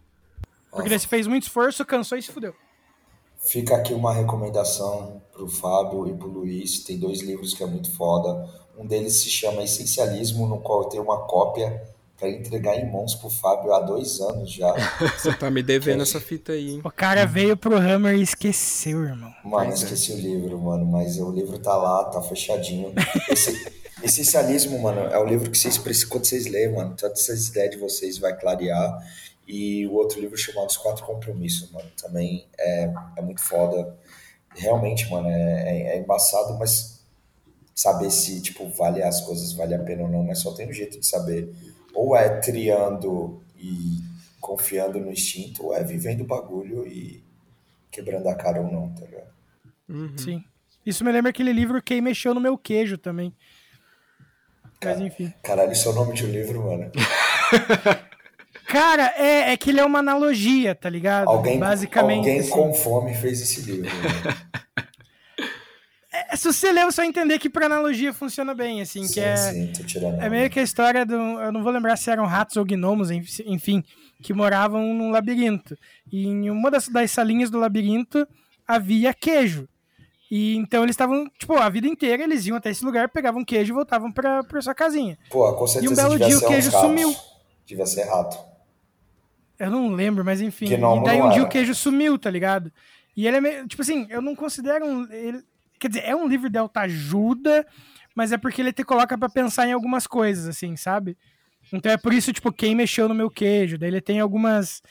Porque 0.70 0.90
daí 0.90 1.00
você 1.00 1.08
fez 1.08 1.26
muito 1.26 1.44
esforço, 1.44 1.86
cansou 1.86 2.18
e 2.18 2.22
se 2.22 2.34
fudeu. 2.34 2.54
Fica 3.40 3.78
aqui 3.78 3.94
uma 3.94 4.14
recomendação 4.14 5.22
pro 5.32 5.48
Fábio 5.48 6.06
e 6.10 6.14
pro 6.14 6.28
Luiz. 6.28 6.84
Tem 6.84 7.00
dois 7.00 7.22
livros 7.22 7.54
que 7.54 7.64
é 7.64 7.66
muito 7.66 7.96
foda. 7.96 8.50
Um 8.78 8.86
deles 8.86 9.22
se 9.22 9.30
chama 9.30 9.64
Essencialismo, 9.64 10.48
no 10.48 10.60
qual 10.60 10.84
eu 10.84 10.90
tenho 10.90 11.04
uma 11.04 11.26
cópia 11.26 11.82
para 12.24 12.30
entregar 12.30 12.78
em 12.78 12.90
mãos 12.90 13.16
pro 13.16 13.30
Fábio 13.30 13.74
há 13.74 13.82
dois 13.82 14.22
anos 14.22 14.50
já. 14.50 14.74
Você 15.20 15.34
tá 15.34 15.52
me 15.52 15.62
devendo 15.62 16.04
essa 16.04 16.22
fita 16.22 16.54
aí, 16.54 16.76
hein? 16.76 16.82
O 16.82 16.90
cara 16.90 17.26
veio 17.26 17.58
pro 17.58 17.76
Hammer 17.76 18.16
e 18.16 18.22
esqueceu, 18.22 19.04
irmão. 19.04 19.34
Mano, 19.44 19.68
Pois 19.68 19.82
é. 19.82 19.84
esqueci 19.84 20.14
o 20.14 20.16
livro, 20.16 20.58
mano, 20.58 20.86
mas 20.86 21.20
o 21.20 21.30
livro 21.30 21.60
tá 21.60 21.76
lá, 21.76 22.06
tá 22.06 22.22
fechadinho. 22.22 22.94
Esse, 23.30 23.74
essencialismo, 24.02 24.80
mano, 24.80 25.02
é 25.02 25.20
o 25.20 25.26
livro 25.26 25.52
que 25.52 25.58
vocês 25.58 25.78
precisam, 25.78 26.12
quando 26.12 26.26
vocês 26.26 26.46
lerem, 26.46 26.74
mano, 26.74 26.96
todas 26.96 27.20
essas 27.20 27.50
ideias 27.50 27.72
de 27.72 27.78
vocês 27.78 28.18
vai 28.18 28.34
clarear. 28.38 28.98
E 29.46 29.86
o 29.88 29.94
outro 29.96 30.22
livro 30.22 30.38
chamado 30.38 30.68
Os 30.68 30.78
Quatro 30.78 31.06
Compromissos, 31.06 31.70
mano, 31.72 31.90
também 32.02 32.48
é, 32.58 32.90
é 33.18 33.22
muito 33.22 33.42
foda. 33.42 33.98
Realmente, 34.56 35.10
mano, 35.12 35.28
é, 35.28 35.34
é, 35.34 35.96
é 35.96 36.00
embaçado, 36.00 36.58
mas 36.58 37.02
saber 37.76 38.10
se, 38.12 38.40
tipo, 38.42 38.70
vale 38.70 39.04
as 39.04 39.20
coisas, 39.20 39.52
vale 39.52 39.76
a 39.76 39.80
pena 39.80 40.04
ou 40.04 40.10
não, 40.10 40.24
mas 40.24 40.40
só 40.40 40.54
tem 40.54 40.70
um 40.70 40.74
jeito 40.74 40.98
de 40.98 41.06
saber. 41.06 41.54
Ou 41.94 42.16
é 42.16 42.40
triando 42.40 43.42
e 43.58 44.00
confiando 44.40 45.00
no 45.00 45.12
instinto, 45.12 45.68
ou 45.68 45.74
é 45.74 45.84
vivendo 45.84 46.22
o 46.22 46.28
bagulho 46.28 46.86
e 46.88 47.24
quebrando 47.90 48.28
a 48.28 48.36
cara 48.36 48.62
ou 48.62 48.72
não, 48.72 48.90
tá 48.94 49.06
ligado? 49.06 49.32
Uhum. 49.88 50.18
Sim. 50.18 50.44
Isso 50.86 51.04
me 51.06 51.12
lembra 51.12 51.30
aquele 51.30 51.54
livro 51.54 51.82
Quem 51.82 52.02
Mexeu 52.02 52.34
no 52.34 52.42
Meu 52.42 52.58
Queijo 52.58 52.98
também. 52.98 53.34
Mas 54.84 55.00
enfim. 55.00 55.34
Caralho, 55.42 55.72
isso 55.72 55.88
é 55.88 55.92
o 55.92 55.96
nome 55.96 56.14
de 56.14 56.26
um 56.26 56.30
livro, 56.30 56.64
mano. 56.64 56.92
Cara, 58.68 59.14
é, 59.18 59.54
é 59.54 59.58
que 59.58 59.70
ele 59.70 59.80
é 59.80 59.86
uma 59.86 60.00
analogia, 60.00 60.74
tá 60.74 60.90
ligado? 60.90 61.30
Alguém, 61.30 61.60
Basicamente. 61.60 62.18
alguém 62.20 62.40
assim. 62.40 62.50
com 62.50 62.74
fome 62.74 63.14
fez 63.14 63.42
esse 63.42 63.62
livro. 63.62 63.90
Mano. 63.90 64.84
É, 66.32 66.36
se 66.36 66.52
você 66.52 66.72
ler, 66.72 66.86
você 66.86 67.02
vai 67.02 67.08
entender 67.08 67.40
que 67.40 67.50
pra 67.50 67.66
analogia 67.66 68.14
funciona 68.14 68.54
bem, 68.54 68.82
assim, 68.82 69.02
que 69.02 69.08
sim, 69.08 69.20
é. 69.22 69.36
sim. 69.36 69.72
É 70.22 70.30
meio 70.30 70.50
que 70.50 70.60
a 70.60 70.64
história 70.64 71.04
do. 71.06 71.14
Eu 71.16 71.52
não 71.52 71.64
vou 71.64 71.72
lembrar 71.72 71.96
se 71.98 72.12
eram 72.12 72.26
ratos 72.26 72.56
ou 72.56 72.64
gnomos, 72.64 73.10
enf- 73.10 73.40
enfim, 73.46 73.84
que 74.22 74.34
moravam 74.34 74.94
num 74.94 75.10
labirinto. 75.10 75.76
E 76.12 76.28
em 76.28 76.50
uma 76.52 76.70
das, 76.70 76.88
das 76.88 77.10
salinhas 77.12 77.50
do 77.50 77.58
labirinto 77.60 78.28
havia 78.68 79.14
queijo. 79.14 79.68
E 80.30 80.56
então 80.56 80.84
eles 80.84 80.94
estavam, 80.94 81.28
tipo, 81.38 81.54
a 81.54 81.68
vida 81.70 81.88
inteira 81.88 82.24
eles 82.24 82.46
iam 82.46 82.58
até 82.58 82.70
esse 82.70 82.84
lugar, 82.86 83.10
pegavam 83.10 83.44
queijo 83.44 83.72
e 83.72 83.76
voltavam 83.76 84.12
pra, 84.12 84.44
pra 84.44 84.62
sua 84.62 84.74
casinha. 84.76 85.18
Pô, 85.30 85.52
com 85.54 85.68
certeza 85.68 85.92
E 85.92 85.94
um 85.94 85.96
belo 85.96 86.18
dia 86.18 86.38
o 86.38 86.48
queijo 86.48 86.72
sumiu. 86.82 87.16
Devia 87.66 87.86
ser 87.86 88.04
rato. 88.06 88.38
Eu 89.60 89.70
não 89.70 89.90
lembro, 89.94 90.26
mas 90.26 90.42
enfim. 90.42 90.66
E 91.02 91.04
daí 91.04 91.22
um 91.22 91.30
dia 91.32 91.44
o 91.44 91.50
queijo 91.50 91.76
sumiu, 91.76 92.18
tá 92.18 92.30
ligado? 92.30 92.72
E 93.16 93.28
ele 93.28 93.38
é 93.38 93.42
meio. 93.42 93.68
Tipo 93.68 93.82
assim, 93.84 94.08
eu 94.10 94.22
não 94.22 94.36
considero 94.36 94.86
um. 94.86 95.08
ele- 95.12 95.44
quer 95.84 95.90
dizer, 95.90 96.06
é 96.06 96.16
um 96.16 96.28
livro 96.28 96.50
de 96.50 96.58
autoajuda, 96.58 97.68
mas 98.16 98.32
é 98.32 98.38
porque 98.38 98.62
ele 98.62 98.72
te 98.72 98.86
coloca 98.86 99.18
pra 99.18 99.28
pensar 99.28 99.68
em 99.68 99.74
algumas 99.74 100.08
coisas, 100.08 100.48
assim, 100.48 100.78
sabe? 100.78 101.18
Então 101.72 101.92
é 101.92 101.98
por 101.98 102.14
isso, 102.14 102.32
tipo, 102.32 102.52
quem 102.54 102.74
mexeu 102.74 103.10
no 103.10 103.16
meu 103.16 103.30
queijo. 103.30 103.78
Daí 103.78 103.90
ele 103.90 104.02
tem 104.02 104.20
algumas. 104.20 104.82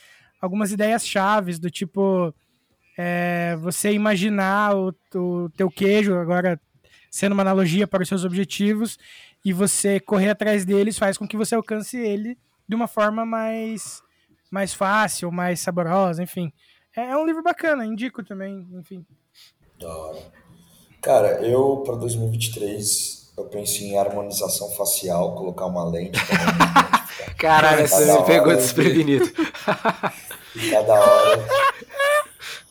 algumas 0.40 0.70
ideias 0.70 1.06
chaves 1.06 1.58
do 1.58 1.70
tipo 1.70 2.34
é, 2.98 3.56
você 3.60 3.92
imaginar 3.92 4.76
o, 4.76 4.94
o 5.14 5.48
teu 5.50 5.70
queijo 5.70 6.14
agora 6.14 6.60
sendo 7.10 7.32
uma 7.32 7.42
analogia 7.42 7.86
para 7.86 8.02
os 8.02 8.08
seus 8.08 8.24
objetivos 8.24 8.98
e 9.44 9.52
você 9.52 10.00
correr 10.00 10.30
atrás 10.30 10.64
deles 10.64 10.98
faz 10.98 11.16
com 11.16 11.26
que 11.26 11.36
você 11.36 11.54
alcance 11.54 11.96
ele 11.96 12.38
de 12.68 12.74
uma 12.74 12.86
forma 12.86 13.24
mais 13.24 14.02
mais 14.50 14.74
fácil, 14.74 15.32
mais 15.32 15.60
saborosa, 15.60 16.22
enfim. 16.22 16.52
É, 16.94 17.12
é 17.12 17.16
um 17.16 17.24
livro 17.24 17.42
bacana, 17.42 17.86
indico 17.86 18.22
também, 18.22 18.68
enfim. 18.74 19.06
Da 19.78 19.88
hora. 19.88 20.41
Cara, 21.02 21.44
eu 21.44 21.78
para 21.84 21.96
2023 21.96 23.32
eu 23.36 23.44
penso 23.46 23.82
em 23.82 23.98
harmonização 23.98 24.70
facial, 24.70 25.34
colocar 25.34 25.66
uma 25.66 25.84
lente. 25.84 26.20
Caralho, 27.36 27.88
você 27.88 28.12
me 28.12 28.24
pegou 28.24 28.54
desprevenido. 28.54 29.28
Cada 30.70 30.94
hora. 30.94 31.44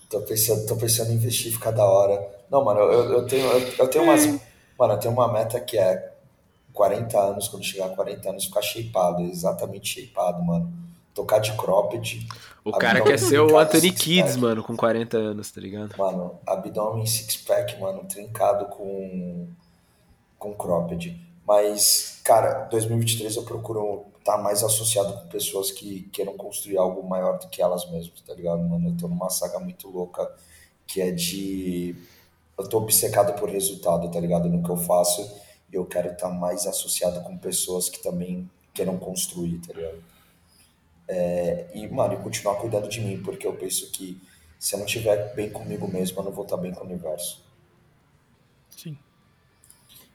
Tô 0.10 0.22
pensando, 0.22 0.66
tô 0.66 0.78
pensando 0.78 1.12
em 1.12 1.16
investir, 1.16 1.52
ficar 1.52 1.72
da 1.72 1.84
hora. 1.84 2.26
Não, 2.50 2.64
mano, 2.64 2.80
eu, 2.80 3.12
eu 3.12 3.26
tenho, 3.26 3.46
eu, 3.46 3.74
eu 3.80 3.88
tenho 3.90 4.06
umas. 4.06 4.26
Mano, 4.80 4.94
eu 4.94 4.98
tenho 4.98 5.14
uma 5.14 5.32
meta 5.32 5.60
que 5.60 5.78
é 5.78 6.14
40 6.72 7.20
anos, 7.20 7.50
quando 7.50 7.66
chegar 7.66 7.88
a 7.88 7.90
40 7.90 8.30
anos, 8.30 8.46
ficar 8.46 8.62
shapeado, 8.62 9.24
exatamente 9.24 10.02
shapeado, 10.02 10.42
mano. 10.42 10.72
Tocar 11.14 11.40
de 11.40 11.52
cropped. 11.58 12.28
O 12.64 12.72
cara 12.72 13.02
quer 13.02 13.18
ser 13.18 13.40
o 13.40 13.58
Anthony 13.58 13.92
Kids, 13.92 14.36
mano, 14.38 14.64
com 14.64 14.78
40 14.78 15.18
anos, 15.18 15.52
tá 15.52 15.60
ligado? 15.60 15.96
Mano, 15.98 16.40
abdômen 16.46 17.06
six-pack, 17.06 17.80
mano, 17.80 18.06
trincado 18.06 18.66
com, 18.66 19.48
com 20.38 20.54
cropped. 20.54 21.20
Mas, 21.46 22.22
cara, 22.24 22.66
2023 22.66 23.36
eu 23.36 23.44
procuro 23.44 24.06
estar 24.20 24.38
tá 24.38 24.42
mais 24.42 24.64
associado 24.64 25.14
com 25.14 25.28
pessoas 25.28 25.72
que 25.72 26.04
queiram 26.14 26.38
construir 26.38 26.78
algo 26.78 27.08
maior 27.08 27.40
do 27.40 27.48
que 27.48 27.62
elas 27.62 27.90
mesmas, 27.90 28.22
tá 28.22 28.34
ligado, 28.34 28.62
mano? 28.62 28.90
Eu 28.90 28.98
tô 28.98 29.08
numa 29.08 29.30
saga 29.30 29.60
muito 29.60 29.90
louca 29.90 30.32
que 30.92 31.02
é 31.02 31.12
de. 31.12 31.96
Eu 32.58 32.68
tô 32.68 32.78
obcecado 32.78 33.34
por 33.40 33.50
resultado, 33.50 34.10
tá 34.12 34.20
ligado? 34.20 34.50
No 34.50 34.62
que 34.64 34.70
eu 34.70 34.78
faço. 34.78 35.22
E 35.72 35.76
eu 35.76 35.86
quero 35.86 36.12
estar 36.12 36.28
tá 36.28 36.34
mais 36.34 36.68
associado 36.68 37.22
com 37.22 37.38
pessoas 37.38 37.90
que 37.90 38.04
também 38.04 38.50
queiram 38.74 38.98
construir, 38.98 39.58
tá 39.60 39.74
ligado? 39.74 40.04
É, 41.14 41.68
e, 41.74 41.86
mano, 41.90 42.14
e 42.14 42.18
continuar 42.24 42.56
cuidando 42.56 42.88
de 42.88 43.02
mim, 43.02 43.22
porque 43.22 43.46
eu 43.46 43.54
penso 43.54 43.92
que 43.92 44.18
se 44.58 44.74
eu 44.74 44.80
não 44.80 44.86
estiver 44.86 45.36
bem 45.36 45.50
comigo 45.50 45.86
mesmo, 45.86 46.18
eu 46.18 46.24
não 46.24 46.32
vou 46.32 46.46
estar 46.46 46.56
bem 46.56 46.74
com 46.74 46.86
o 46.86 46.88
universo. 46.88 47.44
Sim. 48.70 48.98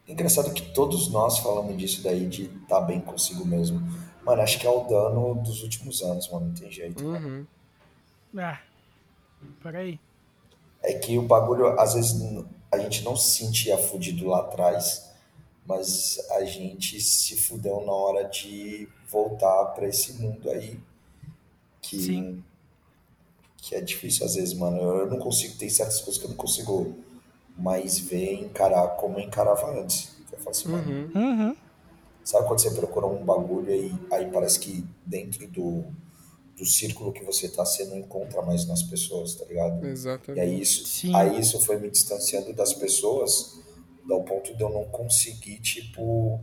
Engraçado 0.08 0.54
que 0.54 0.72
todos 0.72 1.10
nós 1.10 1.38
falamos 1.40 1.76
disso 1.76 2.02
daí, 2.02 2.26
de 2.26 2.44
estar 2.44 2.80
tá 2.80 2.80
bem 2.80 2.98
consigo 2.98 3.44
mesmo. 3.44 3.78
Mano, 4.24 4.40
acho 4.40 4.58
que 4.58 4.66
é 4.66 4.70
o 4.70 4.84
dano 4.84 5.34
dos 5.34 5.62
últimos 5.62 6.00
anos, 6.00 6.30
mano, 6.30 6.46
não 6.46 6.54
tem 6.54 6.70
jeito. 6.70 7.04
Uhum. 7.04 7.46
Ah, 8.34 8.62
peraí. 9.62 10.00
É 10.82 10.94
que 10.94 11.18
o 11.18 11.22
bagulho, 11.22 11.78
às 11.78 11.92
vezes, 11.92 12.14
a 12.72 12.78
gente 12.78 13.04
não 13.04 13.14
se 13.14 13.44
sentia 13.44 13.76
fudido 13.76 14.28
lá 14.28 14.40
atrás, 14.40 15.12
mas 15.66 16.18
a 16.30 16.44
gente 16.44 16.98
se 17.02 17.36
fudeu 17.36 17.84
na 17.84 17.92
hora 17.92 18.24
de 18.30 18.88
voltar 19.08 19.66
para 19.66 19.88
esse 19.88 20.14
mundo 20.14 20.50
aí 20.50 20.78
que 21.80 21.98
Sim. 22.00 22.44
que 23.58 23.74
é 23.74 23.80
difícil 23.80 24.24
às 24.26 24.34
vezes, 24.34 24.54
mano. 24.54 24.78
Eu 24.78 25.06
não 25.10 25.18
consigo, 25.18 25.56
tem 25.56 25.68
certas 25.68 26.00
coisas 26.00 26.18
que 26.18 26.26
eu 26.26 26.30
não 26.30 26.36
consigo 26.36 26.94
mais 27.56 27.98
ver, 27.98 28.34
encarar 28.34 28.88
como 28.96 29.18
eu 29.18 29.24
encarava 29.24 29.70
antes. 29.80 30.14
Eu 30.30 30.38
falo 30.38 30.50
assim, 30.50 30.68
mano, 30.68 31.10
Uhum. 31.14 31.56
sabe 32.22 32.46
quando 32.46 32.60
você 32.60 32.70
procura 32.72 33.06
um 33.06 33.24
bagulho 33.24 33.70
e 33.74 33.92
aí 34.10 34.30
parece 34.30 34.60
que 34.60 34.84
dentro 35.04 35.48
do, 35.48 35.84
do 36.56 36.66
círculo 36.66 37.12
que 37.12 37.24
você 37.24 37.48
tá, 37.48 37.64
você 37.64 37.84
não 37.86 37.96
encontra 37.96 38.42
mais 38.42 38.66
nas 38.66 38.82
pessoas, 38.82 39.34
tá 39.34 39.44
ligado? 39.46 39.84
E 39.86 39.88
Exatamente. 39.90 40.40
aí 40.40 40.60
isso, 40.60 40.86
Sim. 40.86 41.14
aí 41.14 41.40
isso 41.40 41.58
foi 41.60 41.78
me 41.78 41.90
distanciando 41.90 42.52
das 42.52 42.74
pessoas 42.74 43.58
ao 44.10 44.22
ponto 44.22 44.54
de 44.54 44.62
eu 44.62 44.68
não 44.70 44.84
conseguir, 44.84 45.58
tipo, 45.60 46.38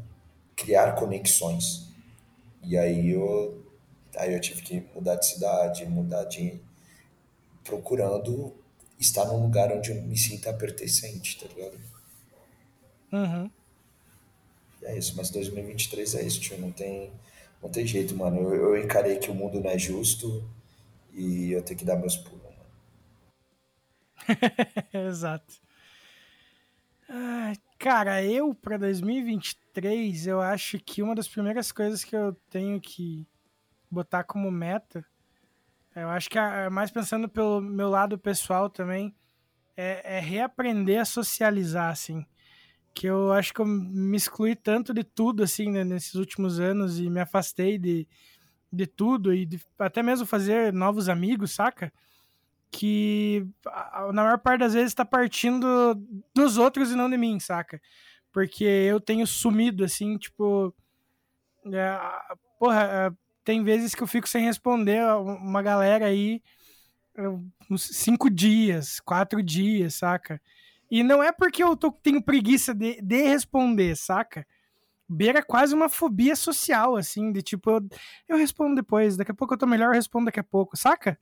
criar 0.56 0.94
conexões. 0.94 1.88
E 2.64 2.78
aí 2.78 3.12
eu, 3.12 3.64
aí 4.16 4.34
eu 4.34 4.40
tive 4.40 4.62
que 4.62 4.86
mudar 4.96 5.16
de 5.16 5.28
cidade, 5.28 5.86
mudar 5.86 6.24
de. 6.26 6.60
procurando 7.64 8.56
estar 9.00 9.26
num 9.26 9.42
lugar 9.42 9.72
onde 9.72 9.92
eu 9.92 10.02
me 10.02 10.18
sinta 10.18 10.54
pertencente, 10.54 11.40
tá 11.40 11.48
ligado? 11.54 11.78
Uhum. 13.12 13.52
E 14.82 14.86
é 14.86 14.98
isso, 14.98 15.16
mas 15.16 15.30
2023 15.30 16.16
é 16.16 16.24
isso, 16.24 16.40
tio. 16.40 16.58
Não 16.58 16.72
tem, 16.72 17.12
não 17.62 17.70
tem 17.70 17.86
jeito, 17.86 18.16
mano. 18.16 18.54
Eu, 18.54 18.76
eu 18.76 18.84
encarei 18.84 19.18
que 19.18 19.30
o 19.30 19.36
mundo 19.36 19.60
não 19.60 19.70
é 19.70 19.78
justo 19.78 20.44
e 21.14 21.52
eu 21.52 21.62
tenho 21.62 21.80
que 21.80 21.86
dar 21.86 21.96
meus 21.96 22.18
pulos, 22.18 22.42
mano. 22.44 22.54
Exato. 25.08 25.54
Ai, 27.10 27.56
cara, 27.78 28.24
eu 28.24 28.54
para 28.54 28.78
2023, 28.78 30.28
eu 30.28 30.42
acho 30.42 30.80
que 30.80 31.02
uma 31.02 31.16
das 31.16 31.28
primeiras 31.28 31.72
coisas 31.72 32.04
que 32.04 32.16
eu 32.16 32.34
tenho 32.50 32.80
que 32.80 33.28
botar 33.90 34.24
como 34.24 34.52
meta, 34.52 35.06
eu 35.96 36.10
acho 36.10 36.30
que 36.30 36.40
é 36.40 36.70
mais 36.70 36.90
pensando 36.92 37.30
pelo 37.30 37.62
meu 37.62 37.90
lado 37.90 38.18
pessoal 38.18 38.70
também, 38.70 39.16
é, 39.78 40.18
é 40.18 40.20
reaprender 40.20 41.00
a 41.00 41.06
socializar, 41.06 41.92
assim. 41.92 42.26
Que 42.94 43.08
eu 43.08 43.32
acho 43.32 43.54
que 43.54 43.62
eu 43.62 43.66
me 43.66 44.18
excluí 44.18 44.56
tanto 44.56 44.94
de 44.94 45.04
tudo, 45.04 45.44
assim, 45.44 45.72
né, 45.72 45.84
nesses 45.84 46.16
últimos 46.16 46.60
anos 46.60 47.00
e 47.00 47.10
me 47.10 47.20
afastei 47.20 47.78
de, 47.78 48.08
de 48.72 48.88
tudo 48.88 49.34
e 49.34 49.46
de, 49.46 49.62
até 49.78 50.02
mesmo 50.02 50.26
fazer 50.26 50.74
novos 50.74 51.10
amigos, 51.10 51.52
saca? 51.52 51.92
Que 52.74 53.48
na 54.14 54.24
maior 54.24 54.40
parte 54.40 54.62
das 54.62 54.74
vezes 54.74 54.96
tá 54.96 55.06
partindo 55.06 55.96
dos 56.36 56.58
outros 56.58 56.92
e 56.92 56.96
não 56.96 57.10
de 57.10 57.18
mim, 57.18 57.40
saca? 57.40 57.80
Porque 58.32 58.64
eu 58.64 59.00
tenho 59.00 59.28
sumido, 59.28 59.84
assim, 59.84 60.18
tipo. 60.18 60.74
é, 61.72 62.00
porra, 62.60 62.84
é, 62.84 63.12
tem 63.44 63.64
vezes 63.64 63.94
que 63.94 64.02
eu 64.02 64.08
fico 64.08 64.28
sem 64.28 64.44
responder 64.44 65.06
uma 65.16 65.62
galera 65.62 66.08
aí 66.08 66.42
uns 67.70 67.84
cinco 67.84 68.28
dias, 68.30 69.00
quatro 69.00 69.44
dias, 69.44 69.96
saca? 69.96 70.42
E 70.90 71.04
não 71.04 71.22
é 71.22 71.32
porque 71.32 71.64
eu 71.64 71.78
tô, 71.78 71.92
tenho 71.92 72.24
preguiça 72.24 72.74
de, 72.74 73.00
de 73.02 73.22
responder, 73.22 73.96
saca? 73.96 74.48
Beira 75.08 75.44
quase 75.44 75.76
uma 75.76 75.90
fobia 75.90 76.36
social, 76.36 76.96
assim, 76.96 77.32
de 77.32 77.44
tipo, 77.44 77.70
eu, 77.70 77.82
eu 78.30 78.38
respondo 78.38 78.76
depois, 78.76 79.16
daqui 79.16 79.32
a 79.32 79.36
pouco 79.36 79.54
eu 79.54 79.58
tô 79.60 79.68
melhor, 79.68 79.90
eu 79.90 79.94
respondo 79.94 80.26
daqui 80.26 80.40
a 80.40 80.44
pouco, 80.44 80.76
saca? 80.76 81.20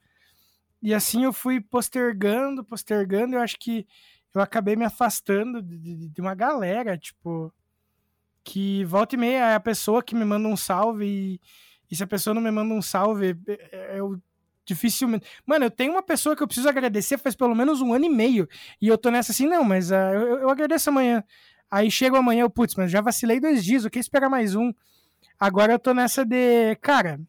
E 0.81 0.93
assim 0.93 1.23
eu 1.25 1.33
fui 1.33 1.61
postergando, 1.61 2.63
postergando, 2.63 3.35
eu 3.35 3.41
acho 3.41 3.57
que 3.59 3.85
eu 4.33 4.41
acabei 4.41 4.75
me 4.75 4.85
afastando 4.85 5.61
de, 5.61 5.77
de- 5.77 6.09
de 6.09 6.21
uma 6.21 6.33
galera, 6.35 6.97
tipo, 6.97 7.53
que 8.43 8.83
volta 8.85 9.15
e 9.15 9.17
meia 9.19 9.51
é 9.51 9.55
a 9.55 9.59
pessoa 9.59 10.03
que 10.03 10.15
me 10.15 10.25
manda 10.25 10.47
um 10.47 10.57
salve 10.57 11.05
e, 11.05 11.41
e 11.91 11.95
se 11.95 12.03
a 12.03 12.07
pessoa 12.07 12.33
não 12.33 12.41
me 12.41 12.51
manda 12.51 12.73
um 12.73 12.81
salve, 12.81 13.37
é- 13.47 13.99
eu 13.99 14.19
dificilmente... 14.65 15.27
Mano, 15.45 15.65
eu 15.65 15.71
tenho 15.71 15.91
uma 15.93 16.03
pessoa 16.03 16.35
que 16.35 16.43
eu 16.43 16.47
preciso 16.47 16.69
agradecer 16.69 17.17
faz 17.17 17.35
pelo 17.35 17.55
menos 17.55 17.81
um 17.81 17.93
ano 17.93 18.05
e 18.05 18.09
meio 18.09 18.47
e 18.81 18.87
eu 18.87 18.97
tô 18.97 19.09
nessa 19.11 19.31
assim, 19.31 19.47
não, 19.47 19.63
mas 19.63 19.91
ah, 19.91 20.11
eu, 20.13 20.39
eu 20.39 20.49
agradeço 20.49 20.89
amanhã. 20.89 21.23
Aí 21.69 21.89
chega 21.91 22.17
amanhã, 22.17 22.41
eu, 22.43 22.49
putz, 22.49 22.75
mas 22.75 22.91
já 22.91 23.01
vacilei 23.01 23.39
dois 23.39 23.63
dias, 23.63 23.83
eu 23.85 23.91
quero 23.91 24.01
esperar 24.01 24.29
mais 24.29 24.55
um. 24.55 24.73
Agora 25.39 25.73
eu 25.73 25.79
tô 25.79 25.93
nessa 25.93 26.25
de, 26.25 26.75
cara, 26.81 27.19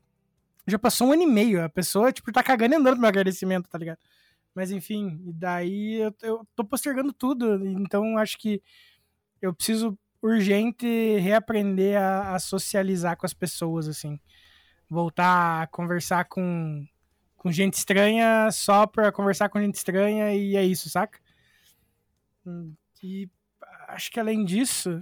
já 0.67 0.79
passou 0.79 1.09
um 1.09 1.13
ano 1.13 1.23
e 1.23 1.27
meio. 1.27 1.65
A 1.65 1.69
pessoa, 1.69 2.13
tipo, 2.13 2.33
tá 2.33 2.43
cagando 2.43 2.75
e 2.75 2.77
andando 2.79 2.99
meu 2.99 3.09
agradecimento, 3.09 3.69
tá 3.69 3.79
ligado? 3.79 3.99
Mas 4.55 4.71
enfim, 4.71 5.21
e 5.27 5.33
daí 5.33 5.95
eu, 5.95 6.15
eu 6.23 6.49
tô 6.55 6.65
postergando 6.65 7.13
tudo. 7.13 7.67
Então 7.67 8.19
acho 8.19 8.39
que 8.39 8.63
eu 9.41 9.55
preciso 9.55 9.99
urgente 10.23 10.87
reaprender 11.19 12.01
a, 12.01 12.35
a 12.35 12.39
socializar 12.39 13.17
com 13.17 13.27
as 13.27 13.35
pessoas, 13.35 13.89
assim. 13.89 14.21
Voltar 14.89 15.63
a 15.63 15.67
conversar 15.69 16.27
com, 16.27 16.87
com 17.37 17.51
gente 17.53 17.75
estranha 17.75 18.51
só 18.53 18.87
pra 18.87 19.13
conversar 19.13 19.49
com 19.49 19.61
gente 19.61 19.77
estranha 19.77 20.35
e 20.35 20.57
é 20.57 20.65
isso, 20.65 20.91
saca? 20.91 21.19
Hum, 22.47 22.75
E 23.03 23.29
acho 23.89 24.11
que 24.11 24.21
além 24.21 24.45
disso. 24.45 25.01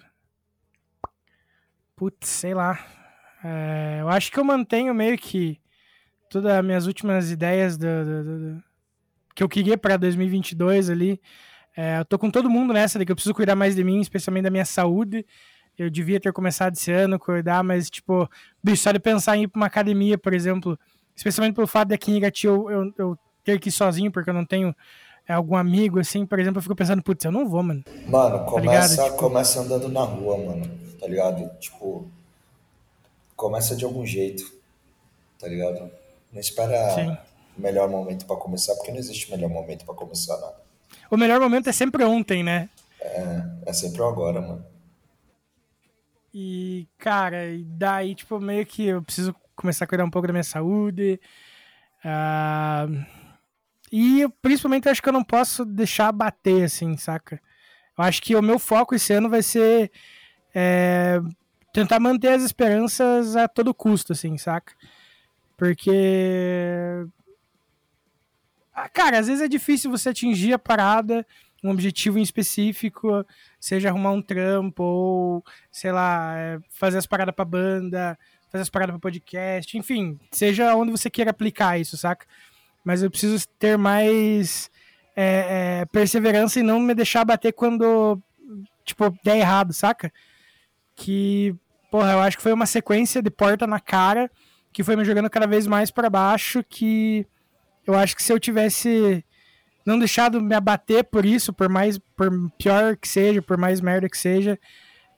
Putz, 1.96 2.28
sei 2.28 2.54
lá. 2.54 2.78
É, 3.42 3.98
eu 4.00 4.08
acho 4.08 4.30
que 4.30 4.38
eu 4.38 4.44
mantenho 4.44 4.94
meio 4.94 5.16
que 5.18 5.58
todas 6.28 6.52
as 6.52 6.64
minhas 6.64 6.86
últimas 6.86 7.30
ideias 7.30 7.76
do, 7.76 7.86
do- 7.86 8.24
do- 8.54 8.62
que 9.34 9.42
eu 9.42 9.48
queria 9.48 9.78
para 9.78 9.96
2022 9.96 10.90
ali. 10.90 11.20
É, 11.76 11.98
eu 12.00 12.04
tô 12.04 12.18
com 12.18 12.30
todo 12.30 12.50
mundo 12.50 12.72
nessa 12.74 12.98
de 12.98 13.06
que 13.06 13.12
eu 13.12 13.16
preciso 13.16 13.34
cuidar 13.34 13.54
mais 13.56 13.74
de 13.74 13.82
mim, 13.84 14.00
especialmente 14.00 14.44
da 14.44 14.50
minha 14.50 14.64
saúde. 14.64 15.24
Eu 15.78 15.88
devia 15.88 16.20
ter 16.20 16.32
começado 16.32 16.74
esse 16.74 16.92
ano 16.92 17.18
cuidar, 17.18 17.62
mas, 17.62 17.88
tipo, 17.88 18.28
bicho, 18.62 18.82
só 18.82 18.92
de 18.92 18.98
pensar 18.98 19.36
em 19.36 19.44
ir 19.44 19.48
pra 19.48 19.58
uma 19.60 19.66
academia, 19.66 20.18
por 20.18 20.34
exemplo, 20.34 20.78
especialmente 21.16 21.54
pelo 21.54 21.66
fato 21.66 21.88
de 21.88 21.94
aqui 21.94 22.10
em 22.12 22.16
Irati 22.18 22.46
eu, 22.46 22.70
eu, 22.70 22.92
eu 22.98 23.18
ter 23.42 23.58
que 23.58 23.70
ir 23.70 23.72
sozinho, 23.72 24.10
porque 24.12 24.28
eu 24.28 24.34
não 24.34 24.44
tenho 24.44 24.74
é, 25.26 25.32
algum 25.32 25.56
amigo, 25.56 25.98
assim, 25.98 26.26
por 26.26 26.38
exemplo, 26.38 26.58
eu 26.58 26.62
fico 26.62 26.74
pensando, 26.76 27.02
putz, 27.02 27.24
eu 27.24 27.32
não 27.32 27.48
vou, 27.48 27.62
mano. 27.62 27.82
Mano, 28.04 28.44
começa, 28.44 28.60
ligado? 28.94 29.04
Tipo- 29.10 29.16
começa 29.28 29.60
andando 29.60 29.88
na 29.88 30.02
rua, 30.02 30.36
mano, 30.36 30.70
tá 31.00 31.06
ligado? 31.06 31.48
Tipo, 31.58 32.10
começa 33.40 33.74
de 33.74 33.86
algum 33.86 34.04
jeito, 34.04 34.44
tá 35.38 35.48
ligado? 35.48 35.90
Não 36.30 36.38
espera, 36.38 36.90
Sim. 36.90 37.16
melhor 37.56 37.88
momento 37.88 38.26
para 38.26 38.36
começar, 38.36 38.74
porque 38.74 38.90
não 38.90 38.98
existe 38.98 39.30
melhor 39.30 39.48
momento 39.48 39.86
para 39.86 39.94
começar 39.94 40.36
nada. 40.36 40.60
O 41.10 41.16
melhor 41.16 41.40
momento 41.40 41.70
é 41.70 41.72
sempre 41.72 42.04
ontem, 42.04 42.42
né? 42.42 42.68
É, 43.00 43.42
é 43.64 43.72
sempre 43.72 44.02
o 44.02 44.04
agora, 44.04 44.42
mano. 44.42 44.64
E, 46.34 46.86
cara, 46.98 47.46
e 47.46 47.64
daí, 47.64 48.14
tipo, 48.14 48.38
meio 48.38 48.66
que 48.66 48.86
eu 48.86 49.02
preciso 49.02 49.34
começar 49.56 49.86
a 49.86 49.88
cuidar 49.88 50.04
um 50.04 50.10
pouco 50.10 50.26
da 50.26 50.34
minha 50.34 50.44
saúde. 50.44 51.18
Ah, 52.04 52.86
e 53.90 54.28
principalmente 54.42 54.84
eu 54.84 54.92
acho 54.92 55.02
que 55.02 55.08
eu 55.08 55.14
não 55.14 55.24
posso 55.24 55.64
deixar 55.64 56.12
bater, 56.12 56.64
assim, 56.64 56.94
saca? 56.98 57.40
Eu 57.96 58.04
acho 58.04 58.20
que 58.20 58.36
o 58.36 58.42
meu 58.42 58.58
foco 58.58 58.94
esse 58.94 59.14
ano 59.14 59.30
vai 59.30 59.42
ser 59.42 59.90
é, 60.54 61.20
tentar 61.72 62.00
manter 62.00 62.28
as 62.28 62.42
esperanças 62.42 63.36
a 63.36 63.48
todo 63.48 63.74
custo, 63.74 64.12
assim, 64.12 64.36
saca? 64.36 64.72
Porque. 65.56 67.06
Ah, 68.74 68.88
Cara, 68.88 69.18
às 69.18 69.26
vezes 69.26 69.42
é 69.42 69.48
difícil 69.48 69.90
você 69.90 70.08
atingir 70.08 70.52
a 70.52 70.58
parada, 70.58 71.26
um 71.62 71.70
objetivo 71.70 72.18
em 72.18 72.22
específico, 72.22 73.24
seja 73.58 73.88
arrumar 73.90 74.12
um 74.12 74.22
trampo, 74.22 74.82
ou, 74.82 75.44
sei 75.70 75.92
lá, 75.92 76.34
é, 76.36 76.58
fazer 76.70 76.98
as 76.98 77.06
paradas 77.06 77.34
pra 77.34 77.44
banda, 77.44 78.18
fazer 78.50 78.62
as 78.62 78.70
paradas 78.70 78.94
pra 78.94 79.00
podcast, 79.00 79.76
enfim, 79.76 80.18
seja 80.32 80.74
onde 80.74 80.90
você 80.90 81.10
queira 81.10 81.30
aplicar 81.30 81.78
isso, 81.78 81.96
saca? 81.96 82.26
Mas 82.82 83.02
eu 83.02 83.10
preciso 83.10 83.46
ter 83.58 83.76
mais 83.76 84.70
é, 85.14 85.80
é, 85.82 85.86
perseverança 85.86 86.58
e 86.58 86.62
não 86.62 86.80
me 86.80 86.94
deixar 86.94 87.24
bater 87.24 87.52
quando, 87.52 88.18
tipo, 88.84 89.14
der 89.22 89.36
errado, 89.36 89.72
saca? 89.72 90.10
Que, 91.02 91.54
porra, 91.90 92.12
eu 92.12 92.20
acho 92.20 92.36
que 92.36 92.42
foi 92.42 92.52
uma 92.52 92.66
sequência 92.66 93.22
de 93.22 93.30
porta 93.30 93.66
na 93.66 93.80
cara 93.80 94.30
que 94.72 94.84
foi 94.84 94.94
me 94.96 95.04
jogando 95.04 95.30
cada 95.30 95.46
vez 95.46 95.66
mais 95.66 95.90
para 95.90 96.10
baixo, 96.10 96.62
que 96.62 97.26
eu 97.86 97.94
acho 97.94 98.14
que 98.14 98.22
se 98.22 98.30
eu 98.32 98.38
tivesse 98.38 99.24
não 99.84 99.98
deixado 99.98 100.40
me 100.42 100.54
abater 100.54 101.04
por 101.04 101.24
isso, 101.24 101.52
por 101.54 101.68
mais 101.70 101.98
por 101.98 102.30
pior 102.58 102.96
que 102.96 103.08
seja, 103.08 103.40
por 103.40 103.56
mais 103.56 103.80
merda 103.80 104.08
que 104.10 104.18
seja, 104.18 104.58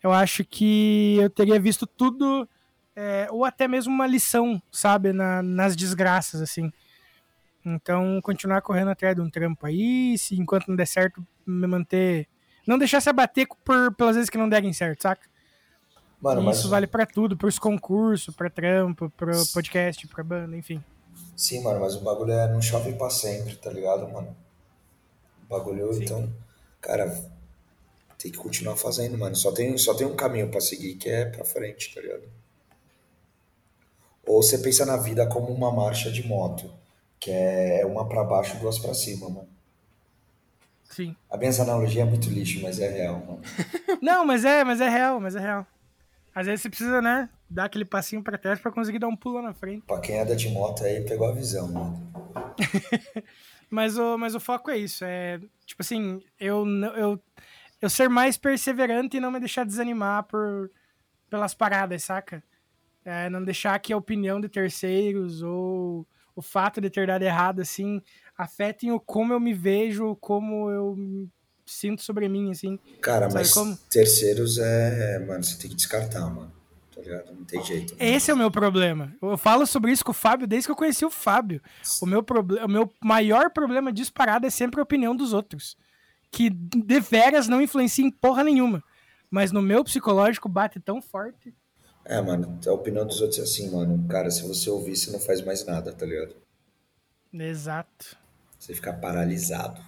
eu 0.02 0.12
acho 0.12 0.44
que 0.44 1.16
eu 1.20 1.28
teria 1.28 1.58
visto 1.60 1.84
tudo 1.86 2.48
é, 2.94 3.26
ou 3.30 3.44
até 3.44 3.66
mesmo 3.66 3.92
uma 3.92 4.06
lição, 4.06 4.62
sabe, 4.70 5.12
na- 5.12 5.42
nas 5.42 5.74
desgraças 5.74 6.40
assim. 6.40 6.70
Então, 7.64 8.20
continuar 8.22 8.60
correndo 8.62 8.90
atrás 8.90 9.14
de 9.14 9.20
um 9.20 9.28
trampo 9.30 9.66
aí, 9.66 10.16
se 10.18 10.38
enquanto 10.40 10.68
não 10.68 10.76
der 10.76 10.86
certo, 10.86 11.26
me 11.46 11.66
manter, 11.66 12.28
não 12.66 12.78
deixar 12.78 13.00
se 13.00 13.10
abater 13.10 13.46
por 13.64 13.94
pelas 13.94 14.14
vezes 14.16 14.30
que 14.30 14.38
não 14.38 14.48
derem 14.48 14.72
certo, 14.72 15.02
saca? 15.02 15.28
Mano, 16.22 16.40
E 16.40 16.44
mas. 16.44 16.58
Isso 16.58 16.68
vale 16.68 16.86
pra 16.86 17.04
tudo, 17.04 17.36
pros 17.36 17.58
concursos, 17.58 18.34
pra 18.34 18.48
trampo, 18.48 19.10
pro 19.10 19.32
podcast, 19.52 20.06
pra 20.06 20.22
banda, 20.22 20.56
enfim. 20.56 20.82
Sim, 21.36 21.62
mano, 21.62 21.80
mas 21.80 21.96
o 21.96 22.00
bagulho 22.00 22.32
é 22.32 22.48
não 22.50 22.62
chove 22.62 22.92
pra 22.92 23.10
sempre, 23.10 23.56
tá 23.56 23.70
ligado, 23.70 24.08
mano? 24.08 24.34
O 25.44 25.46
bagulho, 25.48 25.92
Sim. 25.92 26.04
então, 26.04 26.32
cara, 26.80 27.10
tem 28.16 28.30
que 28.30 28.38
continuar 28.38 28.76
fazendo, 28.76 29.18
mano. 29.18 29.34
Só 29.34 29.50
tem, 29.50 29.76
só 29.76 29.94
tem 29.94 30.06
um 30.06 30.14
caminho 30.14 30.48
pra 30.48 30.60
seguir, 30.60 30.94
que 30.94 31.08
é 31.10 31.24
pra 31.24 31.44
frente, 31.44 31.92
tá 31.92 32.00
ligado? 32.00 32.22
Ou 34.24 34.40
você 34.40 34.58
pensa 34.58 34.86
na 34.86 34.96
vida 34.96 35.26
como 35.26 35.48
uma 35.52 35.72
marcha 35.72 36.10
de 36.12 36.24
moto, 36.24 36.72
que 37.18 37.32
é 37.32 37.84
uma 37.84 38.08
pra 38.08 38.22
baixo, 38.22 38.56
duas 38.58 38.78
pra 38.78 38.94
cima, 38.94 39.28
mano. 39.28 39.48
Sim. 40.84 41.16
A 41.28 41.36
minha 41.36 41.50
analogia 41.60 42.02
é 42.02 42.04
muito 42.04 42.28
lixo, 42.30 42.60
mas 42.62 42.78
é 42.78 42.88
real, 42.88 43.16
mano. 43.18 43.40
Não, 44.00 44.24
mas 44.24 44.44
é, 44.44 44.62
mas 44.62 44.80
é 44.80 44.88
real, 44.88 45.18
mas 45.18 45.34
é 45.34 45.40
real. 45.40 45.66
Às 46.34 46.46
vezes 46.46 46.62
você 46.62 46.68
precisa, 46.68 47.02
né, 47.02 47.28
dar 47.48 47.64
aquele 47.64 47.84
passinho 47.84 48.22
pra 48.22 48.38
trás 48.38 48.58
pra 48.58 48.72
conseguir 48.72 48.98
dar 48.98 49.08
um 49.08 49.16
pulo 49.16 49.36
lá 49.36 49.42
na 49.42 49.54
frente. 49.54 49.84
Pra 49.86 50.00
quem 50.00 50.18
anda 50.18 50.34
de 50.34 50.48
moto 50.48 50.84
aí, 50.84 51.02
pegou 51.04 51.28
a 51.28 51.32
visão, 51.34 51.70
mano. 51.70 52.12
Mas 53.70 53.96
o, 53.96 54.18
mas 54.18 54.34
o 54.34 54.40
foco 54.40 54.70
é 54.70 54.76
isso, 54.76 55.02
é, 55.02 55.40
tipo 55.64 55.80
assim, 55.80 56.22
eu, 56.38 56.66
eu, 56.94 57.18
eu 57.80 57.88
ser 57.88 58.06
mais 58.06 58.36
perseverante 58.36 59.16
e 59.16 59.20
não 59.20 59.30
me 59.30 59.40
deixar 59.40 59.64
desanimar 59.64 60.24
por, 60.24 60.70
pelas 61.30 61.54
paradas, 61.54 62.04
saca? 62.04 62.44
É, 63.02 63.30
não 63.30 63.42
deixar 63.42 63.78
que 63.78 63.90
a 63.90 63.96
opinião 63.96 64.38
de 64.42 64.48
terceiros 64.50 65.42
ou 65.42 66.06
o 66.36 66.42
fato 66.42 66.82
de 66.82 66.90
ter 66.90 67.06
dado 67.06 67.22
errado, 67.22 67.60
assim, 67.60 68.02
afetem 68.36 68.92
o 68.92 69.00
como 69.00 69.32
eu 69.32 69.40
me 69.40 69.54
vejo, 69.54 70.16
como 70.16 70.70
eu 70.70 71.28
sinto 71.66 72.02
sobre 72.02 72.28
mim, 72.28 72.50
assim. 72.50 72.78
Cara, 73.00 73.26
Sabe 73.30 73.34
mas 73.34 73.52
como? 73.52 73.76
terceiros 73.90 74.58
é. 74.58 75.18
Mano, 75.20 75.42
você 75.44 75.56
tem 75.58 75.70
que 75.70 75.76
descartar, 75.76 76.28
mano. 76.28 76.52
Tá 76.94 77.00
ligado? 77.00 77.32
Não 77.34 77.44
tem 77.44 77.62
jeito. 77.64 77.94
mano. 77.96 78.04
Esse 78.14 78.30
é 78.30 78.34
o 78.34 78.36
meu 78.36 78.50
problema. 78.50 79.12
Eu 79.22 79.36
falo 79.38 79.66
sobre 79.66 79.90
isso 79.92 80.04
com 80.04 80.10
o 80.10 80.14
Fábio 80.14 80.46
desde 80.46 80.68
que 80.68 80.72
eu 80.72 80.76
conheci 80.76 81.04
o 81.04 81.10
Fábio. 81.10 81.60
O 82.00 82.06
meu, 82.06 82.22
proble- 82.22 82.62
o 82.62 82.68
meu 82.68 82.92
maior 83.02 83.50
problema 83.50 83.92
disparado 83.92 84.46
é 84.46 84.50
sempre 84.50 84.78
a 84.80 84.82
opinião 84.82 85.16
dos 85.16 85.32
outros. 85.32 85.76
Que 86.30 86.48
deveras 86.50 87.48
não 87.48 87.60
influencia 87.62 88.04
em 88.04 88.10
porra 88.10 88.44
nenhuma. 88.44 88.82
Mas 89.30 89.50
no 89.52 89.62
meu 89.62 89.82
psicológico 89.82 90.48
bate 90.48 90.78
tão 90.80 91.00
forte. 91.00 91.54
É, 92.04 92.20
mano, 92.20 92.58
a 92.66 92.72
opinião 92.72 93.06
dos 93.06 93.20
outros 93.20 93.38
é 93.38 93.42
assim, 93.42 93.70
mano. 93.70 94.06
Cara, 94.08 94.30
se 94.30 94.46
você 94.46 94.68
ouvir, 94.68 94.96
você 94.96 95.10
não 95.10 95.20
faz 95.20 95.40
mais 95.40 95.64
nada, 95.64 95.92
tá 95.92 96.04
ligado? 96.04 96.34
Exato. 97.32 98.16
Você 98.58 98.74
fica 98.74 98.92
paralisado. 98.92 99.80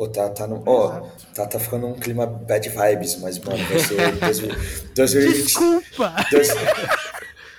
Ô, 0.00 0.08
tá, 0.08 0.30
tá 0.30 0.46
no. 0.46 0.62
Ó, 0.66 1.10
tá, 1.34 1.46
tá 1.46 1.60
ficando 1.60 1.86
um 1.86 1.92
clima 1.92 2.24
bad 2.26 2.66
vibes, 2.70 3.16
mas, 3.16 3.38
mano, 3.38 3.62
vai 3.66 3.78
ser. 3.78 3.96
2000 4.18 4.48
2020 4.94 5.44
Desculpa! 5.44 6.14
dois- 6.30 6.48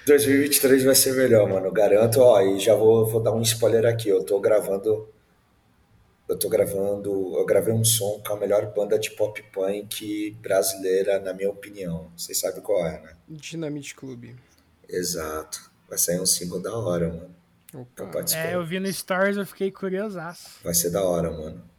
2023 0.07 0.84
vai 0.85 0.95
ser 0.95 1.13
melhor, 1.13 1.47
mano. 1.47 1.72
Garanto, 1.72 2.19
ó, 2.19 2.41
e 2.41 2.57
já 2.59 2.73
vou, 2.73 3.05
vou 3.05 3.22
dar 3.22 3.31
um 3.31 3.43
spoiler 3.43 3.85
aqui. 3.85 4.09
Eu 4.09 4.23
tô 4.23 4.39
gravando. 4.39 5.07
Eu 6.27 6.35
tô 6.39 6.49
gravando. 6.49 7.38
Eu 7.38 7.45
gravei 7.45 7.76
um 7.76 7.84
som 7.85 8.19
com 8.26 8.34
a 8.34 8.38
melhor 8.38 8.73
banda 8.73 8.97
de 8.97 9.11
pop 9.11 9.39
punk 9.53 10.31
brasileira, 10.41 11.19
na 11.19 11.35
minha 11.35 11.51
opinião. 11.51 12.11
Vocês 12.18 12.39
sabem 12.39 12.63
qual 12.63 12.84
é, 12.88 12.99
né? 13.01 13.13
Dinamite 13.30 13.93
Clube. 13.93 14.35
Exato. 14.89 15.69
Vai 15.88 15.99
sair 15.99 16.19
um 16.19 16.26
single 16.26 16.59
da 16.59 16.76
hora, 16.76 17.07
mano. 17.07 17.35
Opa. 17.72 18.07
participar. 18.07 18.47
É, 18.47 18.55
eu 18.55 18.65
vi 18.65 18.80
no 18.80 18.91
Stories, 18.91 19.38
eu 19.38 19.45
fiquei 19.45 19.69
curiosaço. 19.69 20.57
Vai 20.63 20.73
ser 20.73 20.89
da 20.89 21.03
hora, 21.03 21.30
mano. 21.30 21.69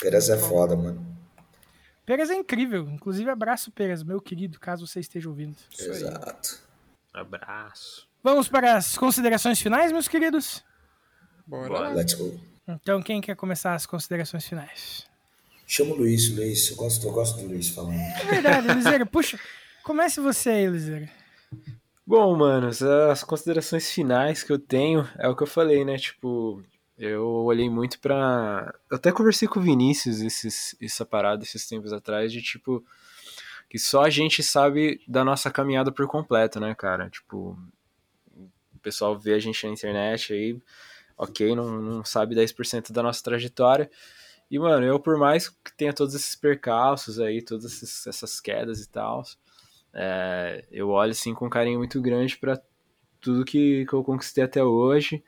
Peras 0.00 0.28
é 0.28 0.38
foda, 0.38 0.76
mano. 0.76 1.06
Peras 2.04 2.30
é 2.30 2.34
incrível. 2.34 2.88
Inclusive, 2.90 3.30
abraço, 3.30 3.70
Peras, 3.70 4.02
meu 4.02 4.20
querido, 4.20 4.58
caso 4.58 4.86
você 4.86 5.00
esteja 5.00 5.28
ouvindo. 5.28 5.56
Isso 5.70 5.82
aí. 5.82 5.90
Exato. 5.90 6.60
Abraço. 7.12 8.08
Vamos 8.22 8.48
para 8.48 8.76
as 8.76 8.96
considerações 8.96 9.60
finais, 9.60 9.92
meus 9.92 10.08
queridos? 10.08 10.64
Bora. 11.46 11.68
Bora. 11.68 11.80
lá. 11.88 11.94
Let's 11.94 12.14
go. 12.14 12.40
Então, 12.66 13.02
quem 13.02 13.20
quer 13.20 13.34
começar 13.36 13.74
as 13.74 13.86
considerações 13.86 14.46
finais? 14.46 15.06
Chama 15.66 15.92
o 15.92 15.96
Luiz, 15.96 16.34
Luiz. 16.34 16.70
Eu 16.70 16.76
gosto, 16.76 17.06
eu 17.06 17.12
gosto 17.12 17.40
do 17.40 17.48
Luiz 17.48 17.68
falando. 17.68 17.94
É 17.94 18.24
verdade, 18.24 18.68
Liseira, 18.68 19.06
puxa. 19.06 19.38
Comece 19.82 20.20
você 20.20 20.50
aí, 20.50 20.66
Liseira. 20.66 21.10
Bom, 22.06 22.36
manos, 22.36 22.82
as 22.82 23.24
considerações 23.24 23.90
finais 23.90 24.42
que 24.42 24.52
eu 24.52 24.58
tenho 24.58 25.08
é 25.18 25.28
o 25.28 25.36
que 25.36 25.42
eu 25.42 25.46
falei, 25.46 25.84
né? 25.84 25.96
Tipo, 25.96 26.62
eu 27.04 27.26
olhei 27.26 27.68
muito 27.70 27.98
pra. 28.00 28.74
Eu 28.90 28.96
até 28.96 29.12
conversei 29.12 29.48
com 29.48 29.60
o 29.60 29.62
Vinícius 29.62 30.20
esses, 30.20 30.76
essa 30.80 31.04
parada 31.04 31.42
esses 31.44 31.66
tempos 31.66 31.92
atrás, 31.92 32.32
de 32.32 32.42
tipo, 32.42 32.84
que 33.70 33.78
só 33.78 34.04
a 34.04 34.10
gente 34.10 34.42
sabe 34.42 35.00
da 35.08 35.24
nossa 35.24 35.50
caminhada 35.50 35.92
por 35.92 36.06
completo, 36.08 36.60
né, 36.60 36.74
cara? 36.74 37.10
Tipo, 37.10 37.58
o 38.74 38.78
pessoal 38.82 39.18
vê 39.18 39.34
a 39.34 39.38
gente 39.38 39.64
na 39.66 39.72
internet 39.72 40.32
aí, 40.32 40.58
ok, 41.16 41.54
não, 41.54 41.80
não 41.80 42.04
sabe 42.04 42.34
10% 42.34 42.92
da 42.92 43.02
nossa 43.02 43.22
trajetória. 43.22 43.90
E, 44.50 44.58
mano, 44.58 44.86
eu, 44.86 45.00
por 45.00 45.18
mais 45.18 45.48
que 45.48 45.72
tenha 45.76 45.92
todos 45.92 46.14
esses 46.14 46.36
percalços 46.36 47.20
aí, 47.20 47.42
todas 47.42 47.66
esses- 47.66 48.06
essas 48.06 48.40
quedas 48.40 48.80
e 48.82 48.88
tal, 48.90 49.24
é, 49.94 50.64
eu 50.72 50.90
olho 50.90 51.12
assim 51.12 51.34
com 51.34 51.46
um 51.46 51.50
carinho 51.50 51.78
muito 51.78 52.00
grande 52.02 52.36
para 52.38 52.60
tudo 53.20 53.44
que, 53.44 53.86
que 53.86 53.92
eu 53.94 54.04
conquistei 54.04 54.44
até 54.44 54.64
hoje. 54.64 55.22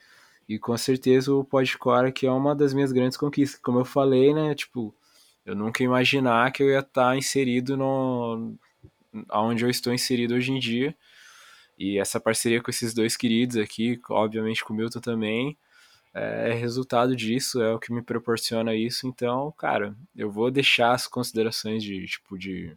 E 0.49 0.59
com 0.59 0.77
certeza 0.77 1.33
o 1.35 1.45
Podcore 1.45 2.13
que 2.13 2.27
é 2.27 2.31
uma 2.31 2.55
das 2.55 2.75
minhas 2.75 2.93
grandes 2.93 3.17
conquistas. 3.17 3.61
Como 3.61 3.79
eu 3.79 3.85
falei, 3.85 4.35
né? 4.35 4.55
Tipo, 4.55 4.95
eu 5.45 5.55
nunca 5.55 5.83
ia 5.83 5.87
imaginar 5.87 6.53
que 6.53 6.63
eu 6.63 6.71
ia 6.71 6.81
estar 6.81 7.17
inserido 7.17 7.77
no 7.77 8.55
onde 9.33 9.65
eu 9.65 9.71
estou 9.71 9.93
inserido 9.93 10.35
hoje 10.35 10.53
em 10.53 10.59
dia. 10.59 10.95
E 11.79 11.99
essa 11.99 12.21
parceria 12.21 12.63
com 12.63 12.71
esses 12.71 12.95
dois 12.95 13.17
queridos 13.17 13.57
aqui, 13.57 14.01
obviamente 14.11 14.65
com 14.65 14.73
o 14.73 14.77
Milton 14.77 15.01
também, 15.01 15.57
é 16.13 16.53
resultado 16.53 17.17
disso, 17.17 17.61
é 17.61 17.73
o 17.75 17.79
que 17.79 17.93
me 17.93 18.03
proporciona 18.03 18.75
isso. 18.75 19.07
Então, 19.07 19.53
cara, 19.59 19.97
eu 20.17 20.31
vou 20.31 20.51
deixar 20.51 20.93
as 20.93 21.07
considerações 21.09 21.83
de 21.83 22.07
tipo 22.07 22.39
de 22.39 22.77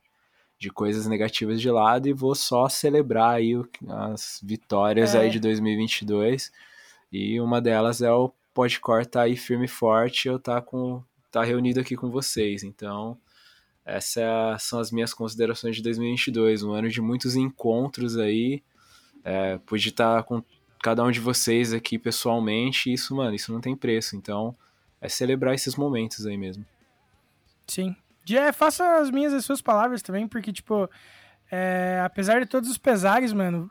de 0.60 0.72
coisas 0.72 1.06
negativas 1.06 1.62
de 1.62 1.70
lado 1.70 2.08
e 2.08 2.14
vou 2.14 2.34
só 2.34 2.68
celebrar 2.68 3.36
aí 3.36 3.54
as 3.88 4.42
vitórias 4.44 5.14
É. 5.14 5.20
aí 5.20 5.30
de 5.30 5.40
2022 5.40 6.52
e 7.12 7.40
uma 7.40 7.62
delas 7.62 8.02
é 8.02 8.12
o 8.12 8.32
Podcore 8.54 9.06
tá 9.06 9.22
aí 9.22 9.36
firme 9.36 9.66
e 9.66 9.70
forte 9.70 10.28
eu 10.28 10.40
tá 10.40 10.62
com 10.62 11.04
tá 11.32 11.44
reunido 11.44 11.80
aqui 11.80 11.96
com 11.96 12.10
vocês 12.10 12.64
então 12.64 13.18
essas 13.86 14.64
são 14.64 14.80
as 14.80 14.92
minhas 14.92 15.14
considerações 15.14 15.76
de 15.76 15.84
2022 15.84 16.64
um 16.64 16.72
ano 16.72 16.90
de 16.90 17.02
muitos 17.02 17.36
encontros 17.36 18.18
aí 18.18 18.64
é, 19.24 19.58
pude 19.66 19.90
estar 19.90 20.24
com 20.24 20.42
cada 20.82 21.04
um 21.04 21.12
de 21.12 21.20
vocês 21.20 21.74
aqui 21.74 21.98
pessoalmente, 21.98 22.92
isso, 22.92 23.16
mano, 23.16 23.36
isso 23.36 23.52
não 23.52 23.60
tem 23.60 23.76
preço. 23.76 24.16
Então, 24.16 24.56
é 25.02 25.10
celebrar 25.10 25.54
esses 25.54 25.76
momentos 25.76 26.26
aí 26.26 26.38
mesmo. 26.38 26.66
Sim. 27.68 27.96
É, 28.30 28.52
faça 28.52 29.00
as 29.00 29.10
minhas 29.10 29.34
e 29.34 29.38
as 29.38 29.46
suas 29.46 29.62
palavras 29.62 30.02
também, 30.02 30.28
porque, 30.28 30.52
tipo, 30.52 30.90
é, 31.52 32.02
apesar 32.06 32.40
de 32.40 32.46
todos 32.46 32.70
os 32.70 32.78
pesares, 32.78 33.34
mano, 33.34 33.70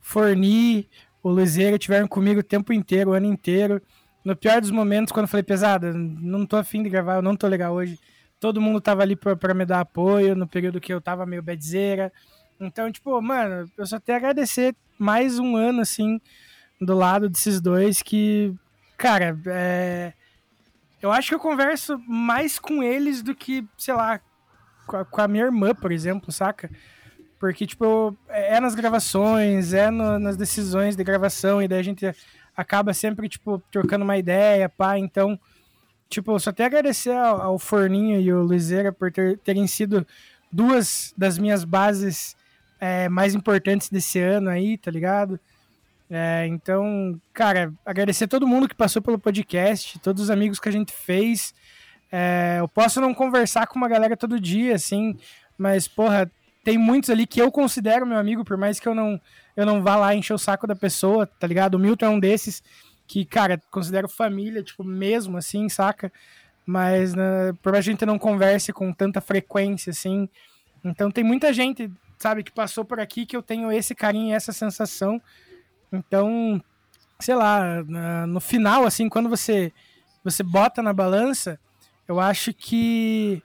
Forni, 0.00 0.88
o 1.22 1.30
Luizeira 1.30 1.78
tiveram 1.78 2.06
comigo 2.06 2.40
o 2.40 2.44
tempo 2.44 2.72
inteiro, 2.72 3.10
o 3.10 3.14
ano 3.14 3.26
inteiro. 3.26 3.82
No 4.24 4.36
pior 4.36 4.60
dos 4.60 4.70
momentos, 4.70 5.12
quando 5.12 5.24
eu 5.24 5.28
falei, 5.28 5.44
pesada, 5.44 5.92
não 5.92 6.44
tô 6.44 6.56
afim 6.56 6.82
de 6.82 6.90
gravar, 6.90 7.16
eu 7.16 7.22
não 7.22 7.36
tô 7.36 7.46
legal 7.46 7.74
hoje. 7.74 7.98
Todo 8.40 8.60
mundo 8.60 8.80
tava 8.80 9.02
ali 9.02 9.16
pra, 9.16 9.36
pra 9.36 9.54
me 9.54 9.64
dar 9.64 9.80
apoio 9.80 10.34
no 10.34 10.46
período 10.46 10.80
que 10.80 10.92
eu 10.92 11.00
tava 11.00 11.24
meio 11.24 11.42
bedzeira. 11.42 12.12
Então, 12.60 12.90
tipo, 12.90 13.20
mano, 13.20 13.70
eu 13.76 13.86
só 13.86 14.00
tenho 14.00 14.16
a 14.16 14.18
agradecer 14.18 14.74
mais 14.98 15.38
um 15.38 15.56
ano, 15.56 15.80
assim, 15.80 16.20
do 16.80 16.94
lado 16.94 17.28
desses 17.28 17.60
dois 17.60 18.02
que, 18.02 18.54
cara, 18.96 19.38
é... 19.46 20.12
eu 21.00 21.12
acho 21.12 21.28
que 21.28 21.34
eu 21.34 21.40
converso 21.40 21.98
mais 22.06 22.58
com 22.58 22.82
eles 22.82 23.22
do 23.22 23.34
que, 23.34 23.66
sei 23.76 23.94
lá, 23.94 24.20
com 24.86 25.20
a 25.20 25.28
minha 25.28 25.44
irmã, 25.44 25.74
por 25.74 25.92
exemplo, 25.92 26.32
saca? 26.32 26.70
Porque, 27.38 27.66
tipo, 27.66 28.16
é 28.28 28.58
nas 28.60 28.74
gravações, 28.74 29.72
é 29.72 29.90
no, 29.90 30.18
nas 30.18 30.36
decisões 30.36 30.96
de 30.96 31.04
gravação, 31.04 31.62
e 31.62 31.68
daí 31.68 31.80
a 31.80 31.84
gente 31.84 32.14
acaba 32.56 32.94
sempre, 32.94 33.28
tipo, 33.28 33.62
trocando 33.70 34.04
uma 34.04 34.16
ideia, 34.16 34.68
pá. 34.68 34.98
Então, 34.98 35.38
tipo, 36.08 36.38
só 36.38 36.50
tenho 36.50 36.66
a 36.66 36.68
agradecer 36.68 37.14
ao, 37.14 37.40
ao 37.42 37.58
Forninho 37.58 38.20
e 38.20 38.32
o 38.32 38.42
Luizeira 38.42 38.92
por 38.92 39.12
ter, 39.12 39.38
terem 39.38 39.66
sido 39.66 40.06
duas 40.50 41.12
das 41.16 41.36
minhas 41.36 41.64
bases 41.64 42.34
é, 42.80 43.08
mais 43.08 43.34
importantes 43.34 43.90
desse 43.90 44.18
ano 44.18 44.48
aí, 44.48 44.78
tá 44.78 44.90
ligado? 44.90 45.38
É, 46.08 46.46
então, 46.46 47.20
cara, 47.32 47.72
agradecer 47.84 48.28
todo 48.28 48.46
mundo 48.46 48.68
que 48.68 48.74
passou 48.74 49.02
pelo 49.02 49.18
podcast, 49.18 49.98
todos 49.98 50.22
os 50.22 50.30
amigos 50.30 50.60
que 50.60 50.68
a 50.68 50.72
gente 50.72 50.92
fez. 50.92 51.52
É, 52.10 52.56
eu 52.60 52.68
posso 52.68 53.00
não 53.00 53.12
conversar 53.12 53.66
com 53.66 53.76
uma 53.76 53.88
galera 53.88 54.16
todo 54.16 54.40
dia, 54.40 54.76
assim, 54.76 55.18
mas, 55.58 55.88
porra, 55.88 56.30
tem 56.66 56.76
muitos 56.76 57.10
ali 57.10 57.28
que 57.28 57.40
eu 57.40 57.52
considero 57.52 58.04
meu 58.04 58.18
amigo, 58.18 58.44
por 58.44 58.56
mais 58.56 58.80
que 58.80 58.88
eu 58.88 58.94
não, 58.94 59.20
eu 59.56 59.64
não 59.64 59.84
vá 59.84 59.94
lá 59.94 60.16
encher 60.16 60.34
o 60.34 60.38
saco 60.38 60.66
da 60.66 60.74
pessoa, 60.74 61.24
tá 61.24 61.46
ligado? 61.46 61.76
O 61.76 61.78
Milton 61.78 62.06
é 62.06 62.08
um 62.08 62.18
desses 62.18 62.60
que, 63.06 63.24
cara, 63.24 63.62
considero 63.70 64.08
família, 64.08 64.64
tipo, 64.64 64.82
mesmo 64.82 65.38
assim, 65.38 65.68
saca? 65.68 66.12
Mas 66.66 67.14
né, 67.14 67.52
por 67.62 67.70
mais 67.70 67.84
que 67.84 67.90
a 67.90 67.92
gente 67.92 68.04
não 68.04 68.18
converse 68.18 68.72
com 68.72 68.92
tanta 68.92 69.20
frequência, 69.20 69.92
assim. 69.92 70.28
Então 70.84 71.08
tem 71.08 71.22
muita 71.22 71.52
gente, 71.52 71.88
sabe, 72.18 72.42
que 72.42 72.50
passou 72.50 72.84
por 72.84 72.98
aqui 72.98 73.24
que 73.24 73.36
eu 73.36 73.44
tenho 73.44 73.70
esse 73.70 73.94
carinho 73.94 74.34
essa 74.34 74.52
sensação. 74.52 75.22
Então, 75.92 76.60
sei 77.20 77.36
lá, 77.36 77.80
no 78.26 78.40
final, 78.40 78.84
assim, 78.84 79.08
quando 79.08 79.28
você, 79.28 79.72
você 80.24 80.42
bota 80.42 80.82
na 80.82 80.92
balança, 80.92 81.60
eu 82.08 82.18
acho 82.18 82.52
que 82.52 83.40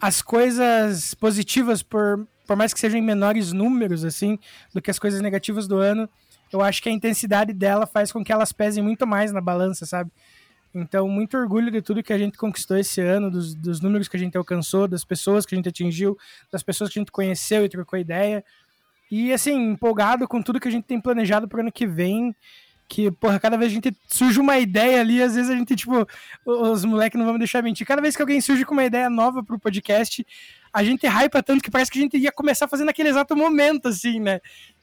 as 0.00 0.22
coisas 0.22 1.12
positivas, 1.14 1.82
por 1.82 2.24
por 2.52 2.56
mais 2.58 2.74
que 2.74 2.80
sejam 2.80 2.98
em 2.98 3.02
menores 3.02 3.50
números, 3.50 4.04
assim, 4.04 4.38
do 4.74 4.82
que 4.82 4.90
as 4.90 4.98
coisas 4.98 5.22
negativas 5.22 5.66
do 5.66 5.78
ano, 5.78 6.06
eu 6.52 6.60
acho 6.60 6.82
que 6.82 6.88
a 6.90 6.92
intensidade 6.92 7.50
dela 7.54 7.86
faz 7.86 8.12
com 8.12 8.22
que 8.22 8.30
elas 8.30 8.52
pesem 8.52 8.84
muito 8.84 9.06
mais 9.06 9.32
na 9.32 9.40
balança, 9.40 9.86
sabe? 9.86 10.10
Então, 10.74 11.08
muito 11.08 11.34
orgulho 11.34 11.70
de 11.70 11.80
tudo 11.80 12.02
que 12.02 12.12
a 12.12 12.18
gente 12.18 12.36
conquistou 12.36 12.76
esse 12.76 13.00
ano, 13.00 13.30
dos, 13.30 13.54
dos 13.54 13.80
números 13.80 14.06
que 14.06 14.18
a 14.18 14.20
gente 14.20 14.36
alcançou, 14.36 14.86
das 14.86 15.02
pessoas 15.02 15.46
que 15.46 15.54
a 15.54 15.56
gente 15.56 15.70
atingiu, 15.70 16.14
das 16.50 16.62
pessoas 16.62 16.90
que 16.90 16.98
a 16.98 17.00
gente 17.00 17.10
conheceu 17.10 17.64
e 17.64 17.70
trocou 17.70 17.98
ideia. 17.98 18.44
E, 19.10 19.32
assim, 19.32 19.70
empolgado 19.70 20.28
com 20.28 20.42
tudo 20.42 20.60
que 20.60 20.68
a 20.68 20.70
gente 20.70 20.84
tem 20.84 21.00
planejado 21.00 21.48
para 21.48 21.56
o 21.56 21.60
ano 21.60 21.72
que 21.72 21.86
vem. 21.86 22.36
Que, 22.86 23.10
porra, 23.10 23.40
cada 23.40 23.56
vez 23.56 23.72
a 23.72 23.74
gente 23.74 23.96
surge 24.06 24.38
uma 24.38 24.58
ideia 24.58 25.00
ali, 25.00 25.22
às 25.22 25.34
vezes 25.34 25.50
a 25.50 25.56
gente, 25.56 25.74
tipo, 25.74 26.06
os 26.44 26.84
moleques 26.84 27.18
não 27.18 27.24
vão 27.24 27.32
me 27.32 27.38
deixar 27.38 27.62
mentir. 27.62 27.86
Cada 27.86 28.02
vez 28.02 28.14
que 28.14 28.20
alguém 28.20 28.42
surge 28.42 28.66
com 28.66 28.74
uma 28.74 28.84
ideia 28.84 29.08
nova 29.08 29.42
pro 29.42 29.58
podcast, 29.58 30.26
a 30.72 30.82
gente 30.82 31.06
hypa 31.06 31.42
tanto 31.42 31.62
que 31.62 31.70
parece 31.70 31.90
que 31.90 31.98
a 31.98 32.02
gente 32.02 32.16
ia 32.16 32.32
começar 32.32 32.66
fazendo 32.66 32.86
naquele 32.86 33.10
exato 33.10 33.36
momento, 33.36 33.88
assim, 33.88 34.18
né? 34.18 34.40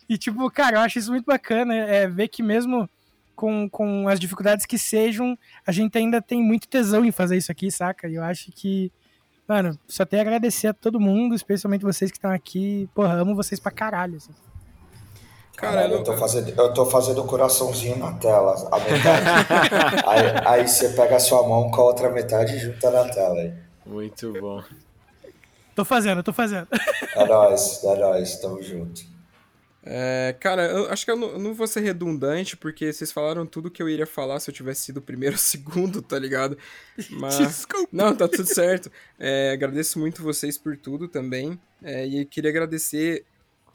E, 0.07 0.17
tipo, 0.17 0.49
cara, 0.51 0.77
eu 0.77 0.81
acho 0.81 0.99
isso 0.99 1.11
muito 1.11 1.25
bacana, 1.25 1.73
é, 1.75 2.07
ver 2.07 2.27
que 2.27 2.43
mesmo 2.43 2.89
com, 3.35 3.69
com 3.69 4.07
as 4.07 4.19
dificuldades 4.19 4.65
que 4.65 4.77
sejam, 4.77 5.37
a 5.65 5.71
gente 5.71 5.97
ainda 5.97 6.21
tem 6.21 6.43
muito 6.43 6.67
tesão 6.67 7.05
em 7.05 7.11
fazer 7.11 7.37
isso 7.37 7.51
aqui, 7.51 7.71
saca? 7.71 8.07
E 8.07 8.15
eu 8.15 8.23
acho 8.23 8.51
que, 8.51 8.91
mano, 9.47 9.79
só 9.87 10.05
tenho 10.05 10.21
a 10.21 10.25
agradecer 10.25 10.67
a 10.67 10.73
todo 10.73 10.99
mundo, 10.99 11.33
especialmente 11.33 11.85
vocês 11.85 12.11
que 12.11 12.17
estão 12.17 12.31
aqui. 12.31 12.89
Porra, 12.93 13.13
amo 13.13 13.35
vocês 13.35 13.59
pra 13.59 13.71
caralho, 13.71 14.17
assim. 14.17 14.33
Caralho, 15.55 15.95
eu 15.95 16.03
tô 16.03 16.17
fazendo, 16.17 16.49
eu 16.49 16.73
tô 16.73 16.85
fazendo 16.85 17.23
coraçãozinho 17.23 17.97
na 17.97 18.13
tela, 18.13 18.55
a 18.71 18.79
metade. 18.79 19.25
aí, 20.07 20.61
aí 20.61 20.67
você 20.67 20.89
pega 20.89 21.17
a 21.17 21.19
sua 21.19 21.47
mão 21.47 21.69
com 21.69 21.81
a 21.81 21.83
outra 21.85 22.09
metade 22.09 22.55
e 22.55 22.59
junta 22.59 22.89
na 22.89 23.07
tela 23.09 23.35
aí. 23.35 23.53
Muito 23.85 24.33
bom. 24.39 24.63
Tô 25.79 25.85
fazendo, 25.85 26.21
tô 26.21 26.33
fazendo. 26.33 26.67
É 27.15 27.25
nóis, 27.25 27.83
é 27.83 27.95
nóis, 27.97 28.35
tamo 28.37 28.61
junto. 28.61 29.01
É, 29.81 30.35
cara, 30.39 30.67
eu 30.67 30.91
acho 30.91 31.05
que 31.05 31.11
eu 31.11 31.15
não, 31.15 31.29
eu 31.29 31.39
não, 31.39 31.53
vou 31.53 31.65
ser 31.67 31.79
redundante, 31.79 32.57
porque 32.57 32.91
vocês 32.91 33.13
falaram 33.13 33.45
tudo 33.45 33.71
que 33.71 33.81
eu 33.81 33.87
iria 33.87 34.05
falar 34.05 34.41
se 34.41 34.49
eu 34.49 34.53
tivesse 34.53 34.81
sido 34.81 34.97
o 34.97 35.01
primeiro 35.01 35.35
ou 35.35 35.39
segundo, 35.39 36.01
tá 36.01 36.19
ligado? 36.19 36.57
Mas... 37.11 37.37
Desculpa. 37.39 37.87
Não, 37.93 38.13
tá 38.13 38.27
tudo 38.27 38.45
certo. 38.45 38.91
É, 39.17 39.51
agradeço 39.53 39.97
muito 39.97 40.21
vocês 40.21 40.57
por 40.57 40.75
tudo 40.75 41.07
também. 41.07 41.57
É, 41.81 42.05
e 42.05 42.25
queria 42.25 42.49
agradecer 42.51 43.23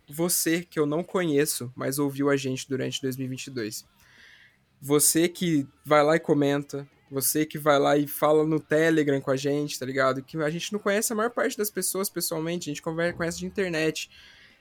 você, 0.07 0.63
que 0.63 0.79
eu 0.79 0.85
não 0.85 1.03
conheço, 1.03 1.73
mas 1.75 1.99
ouviu 1.99 2.29
a 2.29 2.37
gente 2.37 2.69
durante 2.69 3.01
2022. 3.01 3.87
Você 4.79 5.27
que 5.27 5.67
vai 5.87 6.05
lá 6.05 6.17
e 6.17 6.21
comenta, 6.21 6.87
você 7.15 7.47
que 7.47 7.57
vai 7.57 7.79
lá 7.79 7.97
e 7.97 8.07
fala 8.07 8.45
no 8.45 8.59
Telegram 8.59 9.21
com 9.21 9.31
a 9.31 9.37
gente, 9.37 9.79
tá 9.79 9.87
ligado? 9.87 10.23
Que 10.23 10.37
a 10.39 10.51
gente 10.51 10.73
não 10.73 10.81
conhece 10.81 11.13
a 11.13 11.17
maior 11.17 11.31
parte 11.31 11.57
das 11.57 11.71
pessoas 11.71 12.11
pessoalmente, 12.11 12.69
a 12.69 12.75
gente 12.75 12.83
conhece 12.83 13.39
de 13.39 13.47
internet. 13.47 14.11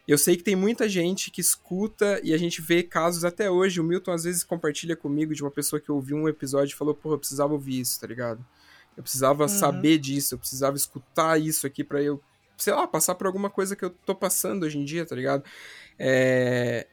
Eu 0.07 0.17
sei 0.17 0.37
que 0.37 0.43
tem 0.43 0.55
muita 0.55 0.87
gente 0.87 1.31
que 1.31 1.41
escuta 1.41 2.19
e 2.23 2.33
a 2.33 2.37
gente 2.37 2.61
vê 2.61 2.83
casos 2.83 3.25
até 3.25 3.49
hoje. 3.49 3.79
O 3.79 3.83
Milton 3.83 4.11
às 4.11 4.25
vezes 4.25 4.43
compartilha 4.43 4.95
comigo 4.95 5.33
de 5.33 5.41
uma 5.41 5.49
pessoa 5.49 5.79
que 5.79 5.91
ouviu 5.91 6.15
um 6.15 6.29
episódio 6.29 6.73
e 6.73 6.77
falou: 6.77 6.93
Porra, 6.93 7.15
eu 7.15 7.19
precisava 7.19 7.53
ouvir 7.53 7.79
isso, 7.79 7.99
tá 7.99 8.05
ligado? 8.05 8.45
Eu 8.95 9.01
precisava 9.01 9.43
uhum. 9.43 9.49
saber 9.49 9.97
disso, 9.97 10.35
eu 10.35 10.39
precisava 10.39 10.77
escutar 10.77 11.41
isso 11.41 11.65
aqui 11.65 11.83
para 11.83 12.01
eu, 12.01 12.21
sei 12.57 12.73
lá, 12.73 12.85
passar 12.85 13.15
por 13.15 13.25
alguma 13.25 13.49
coisa 13.49 13.75
que 13.75 13.83
eu 13.83 13.89
tô 13.89 14.13
passando 14.13 14.63
hoje 14.63 14.77
em 14.77 14.85
dia, 14.85 15.05
tá 15.05 15.15
ligado? 15.15 15.43
É 15.97 16.85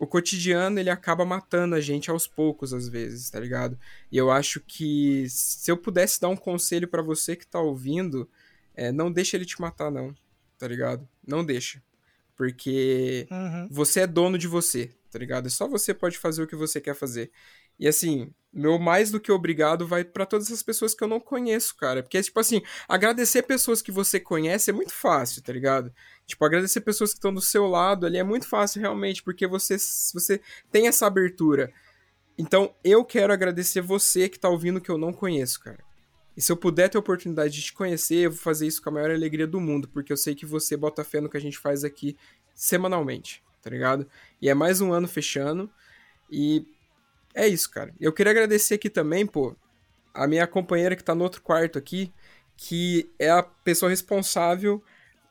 o 0.00 0.06
cotidiano 0.06 0.80
ele 0.80 0.88
acaba 0.88 1.26
matando 1.26 1.74
a 1.74 1.80
gente 1.80 2.10
aos 2.10 2.26
poucos 2.26 2.72
às 2.72 2.88
vezes, 2.88 3.28
tá 3.28 3.38
ligado? 3.38 3.78
E 4.10 4.16
eu 4.16 4.30
acho 4.30 4.58
que 4.58 5.26
se 5.28 5.70
eu 5.70 5.76
pudesse 5.76 6.18
dar 6.18 6.30
um 6.30 6.36
conselho 6.36 6.88
para 6.88 7.02
você 7.02 7.36
que 7.36 7.46
tá 7.46 7.60
ouvindo, 7.60 8.26
é, 8.74 8.90
não 8.90 9.12
deixa 9.12 9.36
ele 9.36 9.44
te 9.44 9.60
matar 9.60 9.90
não, 9.90 10.14
tá 10.56 10.66
ligado? 10.66 11.06
Não 11.24 11.44
deixa. 11.44 11.82
Porque 12.34 13.28
uhum. 13.30 13.68
você 13.70 14.00
é 14.00 14.06
dono 14.06 14.38
de 14.38 14.48
você, 14.48 14.90
tá 15.10 15.18
ligado? 15.18 15.50
Só 15.50 15.68
você 15.68 15.92
pode 15.92 16.16
fazer 16.16 16.42
o 16.42 16.46
que 16.46 16.56
você 16.56 16.80
quer 16.80 16.94
fazer. 16.94 17.30
E 17.80 17.88
assim, 17.88 18.30
meu 18.52 18.78
mais 18.78 19.10
do 19.10 19.18
que 19.18 19.32
obrigado 19.32 19.86
vai 19.86 20.04
para 20.04 20.26
todas 20.26 20.52
as 20.52 20.62
pessoas 20.62 20.94
que 20.94 21.02
eu 21.02 21.08
não 21.08 21.18
conheço, 21.18 21.74
cara. 21.76 22.02
Porque, 22.02 22.22
tipo 22.22 22.38
assim, 22.38 22.60
agradecer 22.86 23.42
pessoas 23.42 23.80
que 23.80 23.90
você 23.90 24.20
conhece 24.20 24.70
é 24.70 24.72
muito 24.72 24.92
fácil, 24.92 25.42
tá 25.42 25.50
ligado? 25.52 25.92
Tipo, 26.26 26.44
agradecer 26.44 26.82
pessoas 26.82 27.10
que 27.10 27.18
estão 27.18 27.32
do 27.32 27.40
seu 27.40 27.66
lado 27.66 28.04
ali 28.04 28.18
é 28.18 28.22
muito 28.22 28.46
fácil 28.46 28.80
realmente, 28.80 29.22
porque 29.22 29.46
você, 29.46 29.76
você 30.12 30.40
tem 30.70 30.88
essa 30.88 31.06
abertura. 31.06 31.72
Então, 32.36 32.74
eu 32.84 33.04
quero 33.04 33.32
agradecer 33.32 33.80
você 33.80 34.28
que 34.28 34.38
tá 34.38 34.48
ouvindo 34.48 34.80
que 34.80 34.90
eu 34.90 34.98
não 34.98 35.12
conheço, 35.12 35.60
cara. 35.60 35.82
E 36.36 36.42
se 36.42 36.50
eu 36.52 36.56
puder 36.56 36.88
ter 36.88 36.96
a 36.96 37.00
oportunidade 37.00 37.54
de 37.54 37.62
te 37.62 37.72
conhecer, 37.72 38.26
eu 38.26 38.30
vou 38.30 38.38
fazer 38.38 38.66
isso 38.66 38.82
com 38.82 38.88
a 38.88 38.92
maior 38.92 39.10
alegria 39.10 39.46
do 39.46 39.60
mundo, 39.60 39.88
porque 39.88 40.12
eu 40.12 40.16
sei 40.16 40.34
que 40.34 40.46
você 40.46 40.76
bota 40.76 41.04
fé 41.04 41.20
no 41.20 41.28
que 41.28 41.36
a 41.36 41.40
gente 41.40 41.58
faz 41.58 41.84
aqui 41.84 42.16
semanalmente, 42.54 43.42
tá 43.62 43.70
ligado? 43.70 44.06
E 44.40 44.48
é 44.48 44.54
mais 44.54 44.80
um 44.80 44.92
ano 44.92 45.08
fechando. 45.08 45.70
E 46.30 46.66
é 47.34 47.46
isso, 47.46 47.70
cara. 47.70 47.94
Eu 48.00 48.12
queria 48.12 48.32
agradecer 48.32 48.74
aqui 48.74 48.90
também, 48.90 49.26
pô, 49.26 49.56
a 50.12 50.26
minha 50.26 50.46
companheira 50.46 50.96
que 50.96 51.04
tá 51.04 51.14
no 51.14 51.24
outro 51.24 51.42
quarto 51.42 51.78
aqui, 51.78 52.12
que 52.56 53.10
é 53.18 53.30
a 53.30 53.42
pessoa 53.42 53.90
responsável 53.90 54.82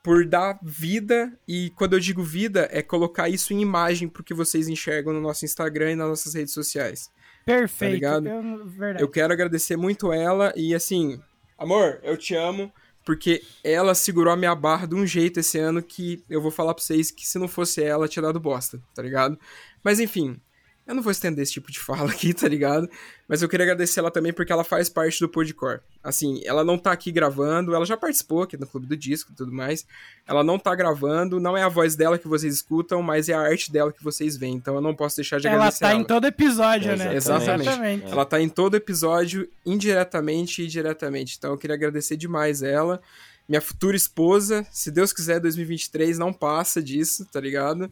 por 0.02 0.26
dar 0.26 0.58
vida, 0.64 1.38
e 1.48 1.72
quando 1.72 1.94
eu 1.94 2.00
digo 2.00 2.24
vida, 2.24 2.70
é 2.72 2.82
colocar 2.82 3.28
isso 3.28 3.54
em 3.54 3.62
imagem 3.62 4.08
pro 4.08 4.24
que 4.24 4.34
vocês 4.34 4.68
enxergam 4.68 5.14
no 5.14 5.20
nosso 5.20 5.44
Instagram 5.44 5.92
e 5.92 5.96
nas 5.96 6.08
nossas 6.08 6.34
redes 6.34 6.54
sociais. 6.54 7.12
Perfeito, 7.46 8.02
tá 8.02 8.18
eu. 8.18 8.98
Eu 9.00 9.10
quero 9.10 9.34
agradecer 9.34 9.76
muito 9.76 10.14
ela 10.14 10.54
e 10.56 10.74
assim, 10.74 11.22
amor, 11.58 12.00
eu 12.02 12.16
te 12.16 12.34
amo, 12.34 12.72
porque 13.06 13.42
ela 13.64 13.94
segurou 13.94 14.34
a 14.34 14.38
minha 14.38 14.56
barra 14.56 14.88
de 14.88 14.96
um 14.96 15.06
jeito 15.06 15.40
esse 15.40 15.58
ano 15.58 15.82
que 15.82 16.24
eu 16.30 16.42
vou 16.42 16.52
falar 16.52 16.74
pra 16.74 16.84
vocês 16.84 17.12
que 17.12 17.28
se 17.28 17.38
não 17.38 17.48
fosse 17.48 17.84
ela, 17.84 18.08
tinha 18.08 18.24
dado 18.24 18.40
bosta, 18.40 18.82
tá 18.96 19.02
ligado? 19.02 19.38
Mas 19.84 20.00
enfim, 20.00 20.40
Eu 20.90 20.96
não 20.96 21.04
vou 21.04 21.12
estender 21.12 21.44
esse 21.44 21.52
tipo 21.52 21.72
de 21.72 21.80
fala 21.80 22.10
aqui, 22.10 22.34
tá 22.34 22.48
ligado? 22.48 22.90
Mas 23.28 23.44
eu 23.44 23.48
queria 23.48 23.64
agradecer 23.64 24.00
ela 24.00 24.10
também 24.10 24.34
porque 24.34 24.52
ela 24.52 24.64
faz 24.64 24.90
parte 24.90 25.20
do 25.20 25.30
Podcore. 25.30 25.82
Assim, 26.04 26.42
ela 26.44 26.64
não 26.64 26.80
tá 26.80 26.92
aqui 26.92 27.12
gravando, 27.12 27.76
ela 27.76 27.86
já 27.86 27.96
participou 27.96 28.42
aqui 28.42 28.58
no 28.58 28.66
Clube 28.66 28.88
do 28.88 28.98
Disco 28.98 29.32
e 29.32 29.36
tudo 29.36 29.52
mais. 29.52 29.86
Ela 30.28 30.44
não 30.44 30.58
tá 30.58 30.74
gravando, 30.74 31.40
não 31.40 31.56
é 31.56 31.62
a 31.62 31.70
voz 31.70 31.96
dela 31.96 32.18
que 32.18 32.28
vocês 32.28 32.56
escutam, 32.56 33.04
mas 33.04 33.30
é 33.30 33.34
a 33.34 33.40
arte 33.40 33.72
dela 33.72 33.94
que 33.94 34.04
vocês 34.04 34.36
veem. 34.36 34.56
Então 34.56 34.74
eu 34.74 34.82
não 34.82 34.96
posso 34.96 35.16
deixar 35.16 35.40
de 35.40 35.46
Ela 35.46 35.58
agradecer 35.58 35.82
tá 35.82 35.92
ela. 35.92 36.00
em 36.00 36.04
todo 36.04 36.26
episódio, 36.26 36.98
né? 36.98 37.16
Exatamente. 37.16 38.06
Ela 38.12 38.26
tá 38.26 38.42
em 38.42 38.50
todo 38.50 38.74
episódio, 38.74 39.48
indiretamente 39.64 40.64
e 40.64 40.68
diretamente. 40.68 41.36
Então 41.38 41.52
eu 41.52 41.58
queria 41.60 41.76
agradecer 41.76 42.18
demais 42.18 42.64
ela. 42.64 43.00
Minha 43.48 43.62
futura 43.62 43.96
esposa, 43.96 44.66
se 44.72 44.90
Deus 44.90 45.14
quiser, 45.14 45.40
2023 45.40 46.18
não 46.18 46.34
passa 46.34 46.82
disso, 46.82 47.28
tá 47.32 47.40
ligado? 47.40 47.92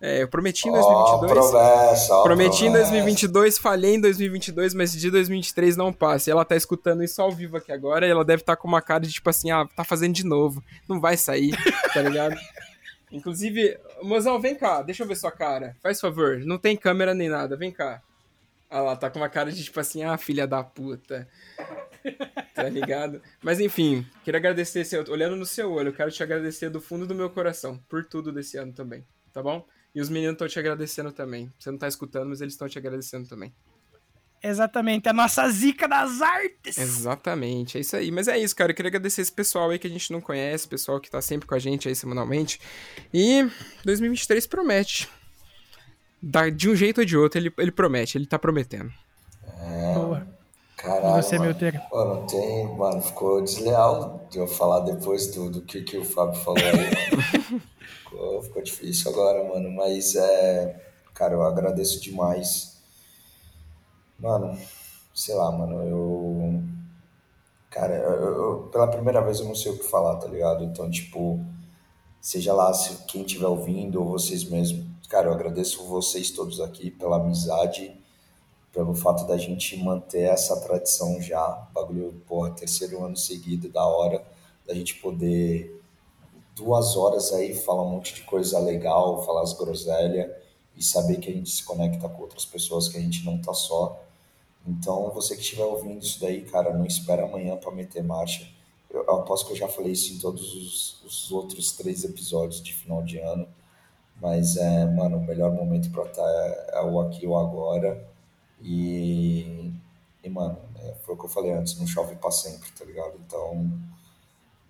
É, 0.00 0.22
eu 0.22 0.28
prometi 0.28 0.68
em 0.68 0.70
Ó, 0.70 0.74
2022. 1.18 1.50
promessa, 1.50 2.14
ó, 2.14 2.22
prometi 2.22 2.64
em 2.66 2.70
promessa. 2.70 2.90
2022, 2.92 3.58
falhei 3.58 3.94
em 3.96 4.00
2022, 4.00 4.72
mas 4.74 4.92
de 4.92 5.10
2023 5.10 5.76
não 5.76 5.92
passa. 5.92 6.30
E 6.30 6.32
ela 6.32 6.44
tá 6.44 6.54
escutando 6.54 7.02
isso 7.02 7.20
ao 7.20 7.32
vivo 7.32 7.56
aqui 7.56 7.72
agora 7.72 8.06
e 8.06 8.10
ela 8.10 8.24
deve 8.24 8.42
estar 8.42 8.54
com 8.56 8.68
uma 8.68 8.80
cara 8.80 9.00
de 9.04 9.12
tipo 9.12 9.28
assim, 9.28 9.50
ah, 9.50 9.66
tá 9.74 9.82
fazendo 9.82 10.14
de 10.14 10.24
novo. 10.24 10.62
Não 10.88 11.00
vai 11.00 11.16
sair, 11.16 11.50
tá 11.92 12.00
ligado? 12.00 12.36
Inclusive, 13.10 13.76
mozão, 14.02 14.38
vem 14.40 14.54
cá, 14.54 14.82
deixa 14.82 15.02
eu 15.02 15.06
ver 15.08 15.16
sua 15.16 15.32
cara. 15.32 15.74
Faz 15.82 16.00
favor, 16.00 16.38
não 16.44 16.58
tem 16.58 16.76
câmera 16.76 17.12
nem 17.14 17.28
nada, 17.28 17.56
vem 17.56 17.72
cá. 17.72 18.00
Ah 18.70 18.80
lá, 18.80 18.94
tá 18.96 19.08
com 19.10 19.18
uma 19.18 19.30
cara 19.30 19.50
de 19.50 19.64
tipo 19.64 19.80
assim, 19.80 20.04
ah, 20.04 20.16
filha 20.18 20.46
da 20.46 20.62
puta. 20.62 21.26
Tá 22.54 22.64
ligado? 22.68 23.20
Mas 23.42 23.58
enfim, 23.60 24.06
queria 24.24 24.38
agradecer, 24.38 24.84
seu- 24.84 25.04
olhando 25.10 25.34
no 25.36 25.46
seu 25.46 25.72
olho, 25.72 25.92
quero 25.92 26.10
te 26.12 26.22
agradecer 26.22 26.68
do 26.70 26.80
fundo 26.80 27.06
do 27.06 27.14
meu 27.14 27.30
coração 27.30 27.80
por 27.88 28.04
tudo 28.04 28.30
desse 28.30 28.56
ano 28.58 28.72
também, 28.72 29.04
tá 29.32 29.42
bom? 29.42 29.64
E 29.94 30.00
os 30.00 30.08
meninos 30.08 30.34
estão 30.34 30.46
te 30.48 30.58
agradecendo 30.58 31.10
também. 31.12 31.52
Você 31.58 31.70
não 31.70 31.78
tá 31.78 31.88
escutando, 31.88 32.28
mas 32.28 32.40
eles 32.40 32.54
estão 32.54 32.68
te 32.68 32.78
agradecendo 32.78 33.28
também. 33.28 33.52
Exatamente, 34.40 35.08
a 35.08 35.12
nossa 35.12 35.48
zica 35.50 35.88
das 35.88 36.22
artes. 36.22 36.78
Exatamente, 36.78 37.76
é 37.76 37.80
isso 37.80 37.96
aí. 37.96 38.10
Mas 38.12 38.28
é 38.28 38.38
isso, 38.38 38.54
cara. 38.54 38.70
Eu 38.70 38.76
queria 38.76 38.88
agradecer 38.88 39.20
esse 39.22 39.32
pessoal 39.32 39.68
aí 39.70 39.78
que 39.80 39.86
a 39.88 39.90
gente 39.90 40.12
não 40.12 40.20
conhece, 40.20 40.68
pessoal 40.68 41.00
que 41.00 41.10
tá 41.10 41.20
sempre 41.20 41.48
com 41.48 41.54
a 41.56 41.58
gente 41.58 41.88
aí 41.88 41.94
semanalmente. 41.96 42.60
E 43.12 43.48
2023 43.84 44.46
promete. 44.46 45.08
Da- 46.22 46.50
de 46.50 46.68
um 46.68 46.76
jeito 46.76 46.98
ou 47.00 47.04
de 47.04 47.16
outro, 47.16 47.40
ele, 47.40 47.52
ele 47.58 47.72
promete, 47.72 48.16
ele 48.16 48.26
tá 48.26 48.38
prometendo. 48.38 48.92
Boa. 49.94 50.37
Caralho, 50.78 51.22
Você, 51.22 51.36
mano. 51.38 51.50
meu 51.50 51.58
ter. 51.58 51.80
Pô, 51.90 52.04
não 52.04 52.26
tem, 52.26 52.66
mano, 52.76 53.02
ficou 53.02 53.42
desleal 53.42 54.26
de 54.30 54.38
eu 54.38 54.46
falar 54.46 54.80
depois 54.80 55.26
do, 55.34 55.50
do 55.50 55.60
que, 55.62 55.82
que 55.82 55.98
o 55.98 56.04
Fábio 56.04 56.40
falou 56.40 56.62
aí, 56.62 56.72
mano. 56.72 57.60
ficou, 58.04 58.42
ficou 58.44 58.62
difícil 58.62 59.10
agora, 59.10 59.42
mano, 59.52 59.70
mas 59.72 60.14
é, 60.14 60.80
cara, 61.14 61.34
eu 61.34 61.42
agradeço 61.42 62.00
demais. 62.00 62.78
Mano, 64.18 64.56
sei 65.14 65.34
lá, 65.34 65.50
mano, 65.50 65.82
eu, 65.82 66.62
cara, 67.70 67.94
eu, 67.94 68.12
eu- 68.36 68.58
pela 68.70 68.86
primeira 68.86 69.20
vez 69.20 69.40
eu 69.40 69.46
não 69.46 69.54
sei 69.56 69.72
o 69.72 69.78
que 69.78 69.84
falar, 69.84 70.16
tá 70.16 70.28
ligado? 70.28 70.62
Então, 70.62 70.88
tipo, 70.90 71.40
seja 72.20 72.52
lá 72.54 72.72
se 72.72 73.04
quem 73.06 73.22
estiver 73.22 73.46
ouvindo 73.48 74.00
ou 74.00 74.08
vocês 74.10 74.44
mesmos, 74.44 74.84
cara, 75.08 75.26
eu 75.28 75.32
agradeço 75.32 75.84
vocês 75.88 76.30
todos 76.30 76.60
aqui 76.60 76.90
pela 76.90 77.16
amizade, 77.16 77.96
pelo 78.72 78.94
fato 78.94 79.26
da 79.26 79.36
gente 79.36 79.76
manter 79.82 80.22
essa 80.22 80.60
tradição 80.60 81.20
já, 81.20 81.46
bagulho, 81.72 82.12
porra, 82.26 82.50
terceiro 82.50 83.04
ano 83.04 83.16
seguido, 83.16 83.68
da 83.68 83.84
hora, 83.86 84.24
da 84.66 84.74
gente 84.74 84.96
poder 84.96 85.78
duas 86.54 86.96
horas 86.96 87.32
aí 87.32 87.54
falar 87.54 87.84
um 87.84 87.90
monte 87.90 88.14
de 88.14 88.22
coisa 88.22 88.58
legal, 88.58 89.24
falar 89.24 89.42
as 89.42 89.52
groselhas 89.52 90.30
e 90.76 90.82
saber 90.82 91.18
que 91.18 91.30
a 91.30 91.32
gente 91.32 91.50
se 91.50 91.62
conecta 91.64 92.08
com 92.08 92.22
outras 92.22 92.44
pessoas, 92.44 92.88
que 92.88 92.98
a 92.98 93.00
gente 93.00 93.24
não 93.24 93.40
tá 93.40 93.54
só. 93.54 94.00
Então, 94.66 95.10
você 95.10 95.34
que 95.34 95.40
estiver 95.40 95.64
ouvindo 95.64 96.04
isso 96.04 96.20
daí, 96.20 96.42
cara, 96.42 96.74
não 96.74 96.84
espera 96.84 97.24
amanhã 97.24 97.56
para 97.56 97.70
meter 97.70 98.02
marcha. 98.02 98.46
Eu, 98.90 99.04
eu 99.04 99.16
aposto 99.16 99.46
que 99.46 99.52
eu 99.52 99.56
já 99.56 99.68
falei 99.68 99.92
isso 99.92 100.12
em 100.12 100.18
todos 100.18 100.54
os, 100.54 101.02
os 101.04 101.32
outros 101.32 101.72
três 101.72 102.04
episódios 102.04 102.62
de 102.62 102.74
final 102.74 103.02
de 103.02 103.18
ano, 103.18 103.48
mas 104.20 104.56
é, 104.56 104.84
mano, 104.86 105.18
o 105.18 105.24
melhor 105.24 105.52
momento 105.52 105.90
para 105.90 106.04
estar 106.04 106.22
é, 106.22 106.70
é 106.74 106.82
o 106.82 107.00
aqui 107.00 107.26
ou 107.26 107.36
agora. 107.38 108.07
E, 108.62 109.72
e 110.22 110.28
mano, 110.28 110.58
é, 110.76 110.94
foi 111.04 111.14
o 111.14 111.18
que 111.18 111.24
eu 111.24 111.28
falei 111.28 111.52
antes, 111.52 111.78
não 111.78 111.86
chove 111.86 112.16
para 112.16 112.30
sempre, 112.30 112.70
tá 112.72 112.84
ligado? 112.84 113.14
Então, 113.26 113.70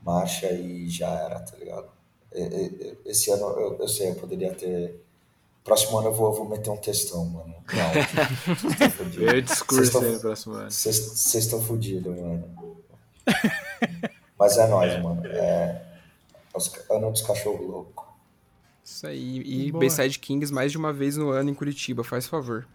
marcha 0.02 0.50
e 0.52 0.88
já 0.88 1.08
era, 1.10 1.40
tá 1.40 1.56
ligado? 1.56 1.88
E- 2.34 2.42
e- 2.42 2.98
Esse 3.06 3.30
ano 3.30 3.46
eu, 3.58 3.78
eu 3.78 3.88
sei, 3.88 4.10
eu 4.10 4.14
poderia 4.16 4.52
ter. 4.54 5.02
Próximo 5.64 5.98
ano 5.98 6.08
eu 6.08 6.14
vou, 6.14 6.28
eu 6.28 6.32
vou 6.34 6.48
meter 6.48 6.70
um 6.70 6.76
textão, 6.76 7.24
mano. 7.26 7.54
Não, 7.72 8.54
vocês 8.54 8.72
estão 8.72 8.90
fudidos. 8.90 9.16
Veio 9.30 9.42
discurso 9.42 9.84
Vocês 9.92 9.94
aí 9.96 10.00
no 10.02 10.06
estão- 10.08 10.20
próximo 10.20 10.54
ano. 10.54 10.70
Vocês 10.70 11.34
estão 11.34 11.62
fodidos, 11.62 12.16
mano. 12.18 12.76
Mas 14.38 14.56
é 14.56 14.66
nóis, 14.68 15.02
mano. 15.02 15.26
É, 15.26 15.84
os, 16.54 16.72
ano 16.90 17.10
dos 17.10 17.22
cachorros 17.22 17.66
loucos. 17.66 18.04
Isso 18.84 19.06
aí. 19.06 19.42
E 19.44 19.70
Boa. 19.72 19.80
Bayside 19.80 20.18
Kings 20.18 20.52
mais 20.52 20.72
de 20.72 20.78
uma 20.78 20.92
vez 20.92 21.16
no 21.16 21.30
ano 21.30 21.50
em 21.50 21.54
Curitiba, 21.54 22.02
faz 22.02 22.26
favor. 22.26 22.66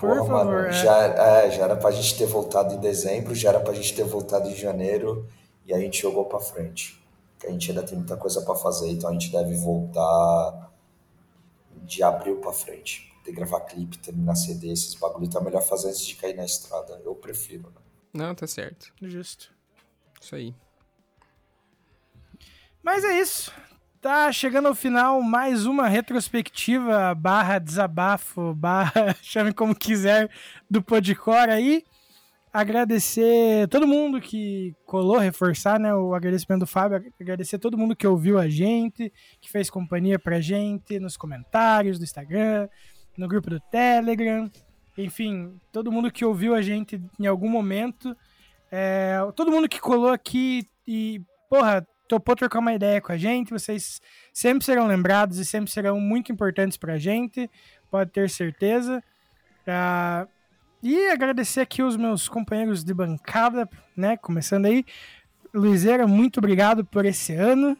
Por 0.00 0.08
Porra, 0.16 0.20
favor, 0.26 0.44
mano, 0.46 0.58
é. 0.66 0.72
já, 0.72 0.96
é, 1.04 1.50
já 1.50 1.64
era 1.64 1.76
pra 1.76 1.90
gente 1.90 2.16
ter 2.16 2.24
voltado 2.26 2.74
em 2.74 2.80
dezembro, 2.80 3.34
já 3.34 3.50
era 3.50 3.60
pra 3.60 3.74
gente 3.74 3.94
ter 3.94 4.02
voltado 4.04 4.48
em 4.48 4.56
janeiro 4.56 5.28
e 5.66 5.74
a 5.74 5.78
gente 5.78 6.00
jogou 6.00 6.24
pra 6.24 6.40
frente. 6.40 6.98
Que 7.38 7.46
a 7.46 7.50
gente 7.50 7.70
ainda 7.70 7.82
tem 7.82 7.98
muita 7.98 8.16
coisa 8.16 8.40
pra 8.40 8.54
fazer, 8.54 8.88
então 8.90 9.10
a 9.10 9.12
gente 9.12 9.30
deve 9.30 9.54
voltar 9.56 10.72
de 11.82 12.02
abril 12.02 12.38
pra 12.38 12.50
frente. 12.50 13.12
Ter 13.24 13.30
que 13.32 13.36
gravar 13.36 13.60
clipe, 13.60 13.98
terminar 13.98 14.34
CD, 14.36 14.72
esses 14.72 14.94
bagulho 14.94 15.28
tá 15.28 15.38
melhor 15.38 15.60
fazer 15.62 15.88
antes 15.88 16.06
de 16.06 16.16
cair 16.16 16.34
na 16.34 16.46
estrada. 16.46 16.98
Eu 17.04 17.14
prefiro, 17.14 17.68
né? 17.68 17.80
Não, 18.14 18.34
tá 18.34 18.46
certo. 18.46 18.92
Justo. 19.02 19.52
Isso 20.18 20.34
aí. 20.34 20.54
Mas 22.82 23.04
é 23.04 23.20
isso. 23.20 23.52
Tá 24.00 24.32
chegando 24.32 24.66
ao 24.66 24.74
final 24.74 25.20
mais 25.20 25.66
uma 25.66 25.86
retrospectiva 25.86 27.14
barra 27.14 27.58
desabafo, 27.58 28.54
barra 28.54 29.14
chame 29.20 29.52
como 29.52 29.74
quiser, 29.74 30.30
do 30.70 30.82
Podcore 30.82 31.50
aí. 31.50 31.84
Agradecer 32.50 33.68
todo 33.68 33.86
mundo 33.86 34.18
que 34.18 34.74
colou, 34.86 35.18
reforçar 35.18 35.78
né, 35.78 35.94
o 35.94 36.14
agradecimento 36.14 36.60
do 36.60 36.66
Fábio, 36.66 37.12
agradecer 37.20 37.58
todo 37.58 37.76
mundo 37.76 37.94
que 37.94 38.06
ouviu 38.06 38.38
a 38.38 38.48
gente, 38.48 39.12
que 39.38 39.50
fez 39.50 39.68
companhia 39.68 40.18
pra 40.18 40.40
gente 40.40 40.98
nos 40.98 41.14
comentários 41.18 41.98
do 41.98 42.04
Instagram, 42.04 42.70
no 43.18 43.28
grupo 43.28 43.50
do 43.50 43.60
Telegram, 43.60 44.50
enfim, 44.96 45.60
todo 45.70 45.92
mundo 45.92 46.10
que 46.10 46.24
ouviu 46.24 46.54
a 46.54 46.62
gente 46.62 46.98
em 47.18 47.26
algum 47.26 47.50
momento, 47.50 48.16
é, 48.72 49.18
todo 49.36 49.50
mundo 49.50 49.68
que 49.68 49.78
colou 49.78 50.08
aqui 50.08 50.66
e, 50.88 51.20
porra, 51.50 51.86
topou 52.10 52.34
trocar 52.34 52.58
uma 52.58 52.74
ideia 52.74 53.00
com 53.00 53.12
a 53.12 53.16
gente. 53.16 53.52
Vocês 53.52 54.02
sempre 54.32 54.64
serão 54.64 54.88
lembrados 54.88 55.38
e 55.38 55.44
sempre 55.44 55.70
serão 55.70 56.00
muito 56.00 56.32
importantes 56.32 56.76
pra 56.76 56.98
gente, 56.98 57.48
pode 57.88 58.10
ter 58.10 58.28
certeza. 58.28 59.00
Ah, 59.66 60.26
e 60.82 61.06
agradecer 61.08 61.60
aqui 61.60 61.82
os 61.82 61.96
meus 61.96 62.28
companheiros 62.28 62.82
de 62.82 62.92
bancada, 62.92 63.68
né? 63.96 64.16
Começando 64.16 64.66
aí. 64.66 64.84
Luizeira, 65.54 66.06
muito 66.06 66.38
obrigado 66.38 66.84
por 66.84 67.04
esse 67.04 67.32
ano 67.34 67.76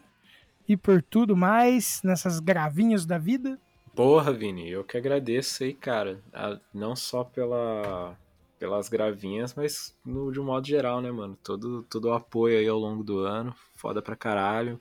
e 0.67 0.77
por 0.77 1.01
tudo 1.01 1.35
mais 1.35 2.01
nessas 2.03 2.39
gravinhas 2.39 3.05
da 3.05 3.17
vida. 3.17 3.59
Porra, 3.93 4.31
Vini, 4.31 4.69
eu 4.69 4.83
que 4.85 4.95
agradeço 4.97 5.63
aí, 5.63 5.73
cara. 5.73 6.21
A- 6.33 6.57
não 6.73 6.95
só 6.95 7.23
pela, 7.23 8.15
pelas 8.59 8.87
gravinhas, 8.87 9.53
mas 9.55 9.93
no, 10.05 10.31
de 10.31 10.39
um 10.39 10.45
modo 10.45 10.65
geral, 10.67 11.01
né, 11.01 11.11
mano? 11.11 11.37
Todo, 11.43 11.83
todo 11.83 12.05
o 12.05 12.13
apoio 12.13 12.57
aí 12.59 12.67
ao 12.67 12.77
longo 12.79 13.03
do 13.03 13.19
ano. 13.19 13.53
Foda 13.81 13.99
pra 13.99 14.15
caralho. 14.15 14.79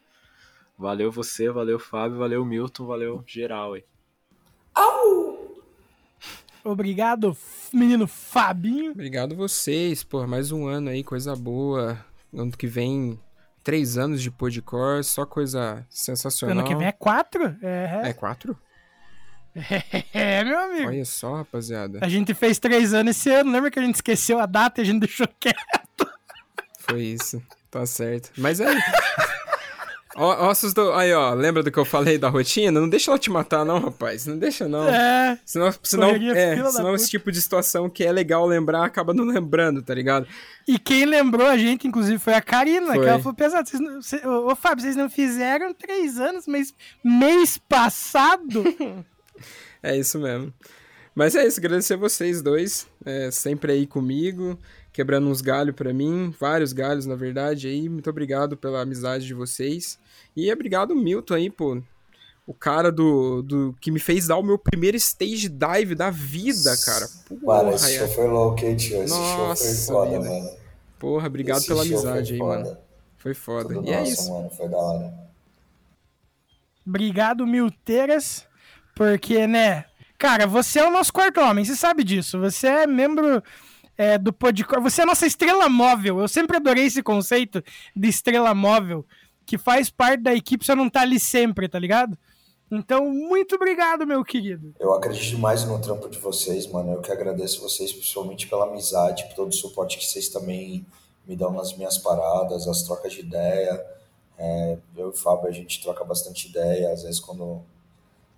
Valeu 0.77 1.11
você, 1.11 1.49
valeu 1.51 1.79
Fábio, 1.79 2.19
valeu 2.19 2.45
Milton, 2.45 2.85
valeu 2.85 3.25
geral 3.27 3.73
aí. 3.73 3.85
Obrigado, 6.63 7.31
f- 7.31 7.75
menino 7.75 8.07
Fabinho. 8.07 8.93
Obrigado 8.93 9.35
vocês, 9.35 10.05
pô, 10.05 10.27
mais 10.27 10.53
um 10.53 10.67
ano 10.67 10.91
aí, 10.91 11.03
coisa 11.03 11.35
boa. 11.35 11.99
Ano 12.33 12.51
que 12.53 12.67
vem, 12.67 13.19
três 13.65 13.97
anos 13.97 14.21
de 14.21 14.31
podcore, 14.31 15.03
só 15.03 15.25
coisa 15.25 15.87
sensacional. 15.89 16.59
Ano 16.59 16.67
que 16.69 16.75
vem 16.77 16.87
é 16.87 16.93
quatro? 16.93 17.57
É, 17.63 18.11
É 18.11 18.13
quatro? 18.13 18.55
é, 20.13 20.45
meu 20.45 20.61
amigo. 20.61 20.89
Olha 20.89 21.05
só, 21.07 21.37
rapaziada. 21.37 22.01
A 22.03 22.09
gente 22.09 22.35
fez 22.35 22.59
três 22.59 22.93
anos 22.93 23.17
esse 23.17 23.31
ano, 23.31 23.51
lembra 23.51 23.71
que 23.71 23.79
a 23.79 23.83
gente 23.83 23.95
esqueceu 23.95 24.39
a 24.39 24.45
data 24.45 24.81
e 24.81 24.83
a 24.83 24.85
gente 24.85 25.01
deixou 25.01 25.27
quieto? 25.41 25.80
Foi 26.81 27.03
isso. 27.03 27.43
Tá 27.71 27.87
certo. 27.87 28.31
Mas 28.37 28.61
aí. 28.61 28.77
Ó, 30.17 30.49
ossos 30.51 30.75
do. 30.75 30.93
Aí, 30.93 31.13
ó, 31.15 31.33
lembra 31.35 31.63
do 31.63 31.71
que 31.71 31.79
eu 31.79 31.85
falei 31.85 32.19
da 32.19 32.29
rotina? 32.29 32.81
Não 32.81 32.89
deixa 32.89 33.11
ela 33.13 33.19
te 33.19 33.31
matar, 33.31 33.65
não, 33.65 33.79
rapaz. 33.79 34.27
Não 34.27 34.37
deixa, 34.37 34.67
não. 34.67 34.89
É, 34.89 35.39
Senão, 35.47 35.73
senão, 35.85 36.11
é, 36.11 36.71
senão 36.71 36.95
esse 36.97 37.09
tipo 37.09 37.31
de 37.31 37.41
situação 37.41 37.89
que 37.89 38.03
é 38.05 38.11
legal 38.11 38.45
lembrar 38.45 38.85
acaba 38.85 39.15
não 39.15 39.25
lembrando, 39.25 39.83
tá 39.83 39.95
ligado? 39.95 40.27
e 40.67 40.79
quem 40.81 41.05
lembrou 41.05 41.47
a 41.47 41.57
gente, 41.57 41.87
inclusive, 41.87 42.19
foi 42.19 42.35
a 42.35 42.43
Karina, 42.43 42.89
Foi. 42.89 43.01
que 43.01 43.09
ela 43.09 43.19
falou, 43.21 43.35
pesado, 43.35 43.69
vocês 43.69 43.81
não, 43.81 44.03
cê- 44.03 44.27
ô, 44.27 44.51
ô, 44.51 44.57
Fábio, 44.57 44.83
vocês 44.83 44.97
não 44.97 45.09
fizeram 45.09 45.73
três 45.73 46.19
anos, 46.19 46.47
mas 46.47 46.75
mês 47.05 47.57
passado... 47.59 48.65
É 49.83 49.97
isso 49.97 50.19
mesmo. 50.19 50.53
Mas 51.15 51.35
é 51.35 51.47
isso, 51.47 51.59
agradecer 51.59 51.95
a 51.95 51.97
vocês 51.97 52.43
dois, 52.43 52.87
é, 53.05 53.31
sempre 53.31 53.73
aí 53.73 53.87
comigo, 53.87 54.59
quebrando 54.93 55.29
uns 55.29 55.41
galhos 55.41 55.75
pra 55.75 55.93
mim, 55.93 56.35
vários 56.39 56.73
galhos, 56.73 57.07
na 57.07 57.15
verdade, 57.15 57.69
aí. 57.69 57.89
Muito 57.89 58.11
obrigado 58.11 58.57
pela 58.57 58.83
amizade 58.83 59.27
de 59.27 59.35
vocês. 59.35 59.99
E 60.37 60.53
obrigado, 60.53 60.95
Milton, 60.95 61.35
aí, 61.35 61.51
pô. 61.51 61.81
O 62.47 62.55
cara 62.55 62.91
do, 62.91 63.43
do 63.43 63.77
que 63.81 63.93
me 63.93 64.01
fez 64.01 64.27
dar 64.27 64.37
o 64.37 64.43
meu 64.43 64.59
primeiro 64.59 64.97
stage 64.97 65.49
dive 65.49 65.95
da 65.95 66.11
vida, 66.11 66.77
cara. 66.85 67.09
Porra, 67.29 67.63
Mano, 67.63 67.77
esse 67.77 67.95
é. 67.95 67.99
show 67.99 68.09
foi 68.09 68.27
louco, 68.27 68.65
hein, 68.65 68.77
tio? 68.77 69.03
Esse 69.03 69.13
Nossa 69.15 69.65
show 69.65 69.75
foi 69.75 69.95
foda, 69.95 70.19
vida. 70.21 70.31
mano. 70.31 70.51
Porra, 70.99 71.27
obrigado 71.29 71.59
Esse 71.59 71.69
pela 71.69 71.83
amizade 71.83 72.33
aí, 72.33 72.39
foda. 72.39 72.65
mano. 72.65 72.77
Foi 73.19 73.35
foda. 73.35 73.75
Tudo 73.75 73.87
e 73.89 73.93
é 73.93 74.01
nosso, 74.01 74.13
isso. 74.13 74.33
mano, 74.33 74.51
foi 74.51 74.69
da 74.69 74.77
hora. 74.77 75.15
Obrigado, 76.87 77.47
Milteiras, 77.47 78.47
porque, 78.97 79.47
né, 79.47 79.85
cara, 80.19 80.47
você 80.47 80.81
é 80.81 80.87
o 80.89 80.91
nosso 80.91 81.13
quarto 81.13 81.41
homem, 81.41 81.65
você 81.65 81.77
sabe 81.77 82.03
disso. 82.03 82.41
Você 82.41 82.67
é 82.67 82.87
membro 82.87 83.43
é, 84.01 84.17
do 84.17 84.33
podcast, 84.33 84.83
você 84.83 85.03
é 85.03 85.05
a 85.05 85.07
nossa 85.07 85.27
estrela 85.27 85.69
móvel. 85.69 86.21
Eu 86.21 86.27
sempre 86.27 86.57
adorei 86.57 86.87
esse 86.87 87.03
conceito 87.03 87.63
de 87.95 88.09
estrela 88.09 88.55
móvel, 88.55 89.05
que 89.45 89.59
faz 89.59 89.91
parte 89.91 90.23
da 90.23 90.35
equipe, 90.35 90.65
só 90.65 90.75
não 90.75 90.89
tá 90.89 91.03
ali 91.03 91.21
sempre, 91.21 91.69
tá 91.69 91.79
ligado? 91.79 92.17
Então, 92.73 93.11
muito 93.11 93.57
obrigado, 93.57 94.07
meu 94.07 94.25
querido. 94.25 94.75
Eu 94.81 94.95
acredito 94.95 95.29
demais 95.29 95.67
no 95.67 95.79
trampo 95.83 96.09
de 96.09 96.19
vocês, 96.19 96.67
mano. 96.67 96.93
Eu 96.93 97.03
que 97.03 97.13
agradeço 97.13 97.61
vocês, 97.61 97.93
principalmente 97.93 98.47
pela 98.47 98.65
amizade, 98.65 99.27
por 99.27 99.35
todo 99.35 99.51
o 99.51 99.55
suporte 99.55 99.99
que 99.99 100.07
vocês 100.07 100.31
também 100.31 100.87
me 101.27 101.37
dão 101.37 101.53
nas 101.53 101.77
minhas 101.77 101.99
paradas, 101.99 102.67
as 102.67 102.83
trocas 102.85 103.13
de 103.13 103.21
ideia. 103.21 103.85
É, 104.39 104.79
eu 104.97 105.09
e 105.09 105.11
o 105.11 105.13
Fábio, 105.13 105.47
a 105.47 105.53
gente 105.53 105.83
troca 105.83 106.03
bastante 106.05 106.49
ideia, 106.49 106.91
às 106.91 107.03
vezes 107.03 107.21
quando 107.21 107.61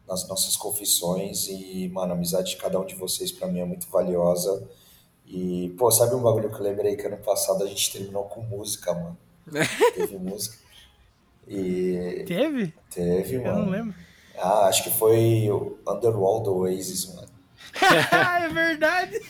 nas 0.09 0.27
nossas 0.27 0.57
confissões. 0.57 1.47
E, 1.47 1.89
mano, 1.89 2.15
a 2.15 2.17
amizade 2.17 2.51
de 2.51 2.57
cada 2.57 2.81
um 2.81 2.85
de 2.85 2.97
vocês 2.97 3.31
pra 3.31 3.47
mim 3.47 3.61
é 3.61 3.65
muito 3.65 3.87
valiosa. 3.89 4.69
E, 5.35 5.71
pô, 5.79 5.91
sabe 5.91 6.15
um 6.15 6.21
bagulho 6.23 6.51
que 6.51 6.57
eu 6.57 6.63
lembrei 6.63 6.95
que 6.95 7.07
ano 7.07 7.17
passado 7.17 7.65
a 7.65 7.67
gente 7.67 7.91
terminou 7.91 8.25
com 8.25 8.43
música, 8.43 8.93
mano? 8.93 9.17
Teve 9.95 10.19
música. 10.19 10.59
E 11.49 12.23
Teve? 12.27 12.73
teve, 12.91 13.35
Eu 13.37 13.43
mano. 13.43 13.65
não 13.65 13.71
lembro. 13.71 13.95
Ah, 14.39 14.67
acho 14.67 14.85
que 14.85 14.91
foi 14.91 15.49
o 15.51 15.79
Underworld 15.89 16.45
do 16.45 16.55
Oasis, 16.59 17.15
mano. 17.15 17.29
é 18.45 18.49
verdade. 18.49 19.21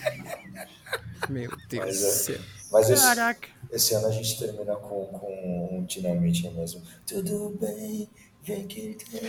Meu 1.29 1.51
Deus 1.69 1.85
Mas 1.87 2.01
do 2.01 2.07
é- 2.07 2.11
céu. 2.11 2.39
Mas 2.73 2.91
esse, 2.91 3.03
Caraca. 3.05 3.49
esse 3.71 3.95
ano 3.95 4.07
a 4.07 4.11
gente 4.11 4.39
termina 4.39 4.75
com, 4.77 5.07
com 5.07 5.69
um 5.79 5.85
dinamite 5.85 6.49
mesmo. 6.51 6.83
Tudo 7.07 7.57
bem, 7.61 8.09
vem 8.43 8.67
que 8.67 8.95
tem, 8.95 9.21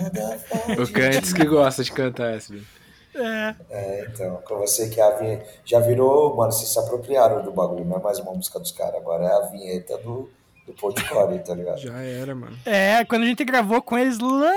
nada 0.00 0.40
O. 0.82 0.92
Cantes 0.92 1.32
que 1.32 1.44
gosta 1.44 1.84
de 1.84 1.92
cantar 1.92 2.34
essa. 2.34 2.52
bicho. 2.52 2.66
É, 3.14 3.54
É, 3.68 4.06
então, 4.08 4.40
com 4.44 4.56
você 4.56 4.88
que 4.88 5.00
é 5.00 5.04
a 5.04 5.10
vinheta. 5.16 5.46
Já 5.64 5.80
virou, 5.80 6.36
mano, 6.36 6.52
vocês 6.52 6.68
se 6.68 6.78
apropriaram 6.78 7.42
do 7.42 7.50
bagulho, 7.50 7.84
não 7.84 7.96
é 7.98 8.02
mais 8.02 8.18
uma 8.18 8.32
música 8.32 8.58
dos 8.58 8.72
caras, 8.72 8.96
agora 8.96 9.24
é 9.24 9.32
a 9.32 9.40
vinheta 9.46 9.98
do, 9.98 10.30
do 10.66 10.72
podcast, 10.74 11.38
tá 11.44 11.54
ligado? 11.54 11.78
Já 11.78 11.98
era, 12.00 12.34
mano. 12.34 12.56
é, 12.64 13.04
quando 13.04 13.22
a 13.22 13.26
gente 13.26 13.44
gravou 13.44 13.82
com 13.82 13.98
eles 13.98 14.18
lá 14.18 14.52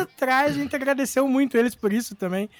atrás, 0.00 0.56
a 0.56 0.58
gente 0.58 0.74
agradeceu 0.74 1.26
muito 1.28 1.56
eles 1.56 1.74
por 1.74 1.92
isso 1.92 2.14
também. 2.14 2.50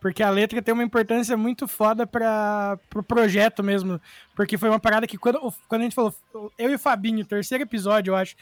Porque 0.00 0.22
a 0.22 0.30
letra 0.30 0.60
tem 0.60 0.74
uma 0.74 0.84
importância 0.84 1.36
muito 1.36 1.66
foda 1.66 2.06
para 2.06 2.78
pro 2.90 3.02
projeto 3.02 3.62
mesmo. 3.62 4.00
Porque 4.34 4.58
foi 4.58 4.68
uma 4.68 4.78
parada 4.78 5.06
que 5.06 5.16
quando, 5.16 5.40
quando 5.66 5.80
a 5.80 5.84
gente 5.84 5.94
falou, 5.94 6.14
eu 6.58 6.70
e 6.70 6.74
o 6.74 6.78
Fabinho, 6.78 7.24
terceiro 7.24 7.64
episódio, 7.64 8.12
eu 8.12 8.16
acho. 8.16 8.36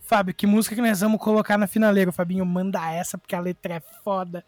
Fábio, 0.00 0.34
que 0.34 0.46
música 0.46 0.74
que 0.74 0.80
nós 0.80 1.00
vamos 1.00 1.20
colocar 1.20 1.56
na 1.56 1.66
finaleira? 1.66 2.10
O 2.10 2.12
Fabinho 2.12 2.44
manda 2.44 2.92
essa, 2.92 3.16
porque 3.16 3.36
a 3.36 3.40
letra 3.40 3.74
é 3.74 3.80
foda. 4.02 4.44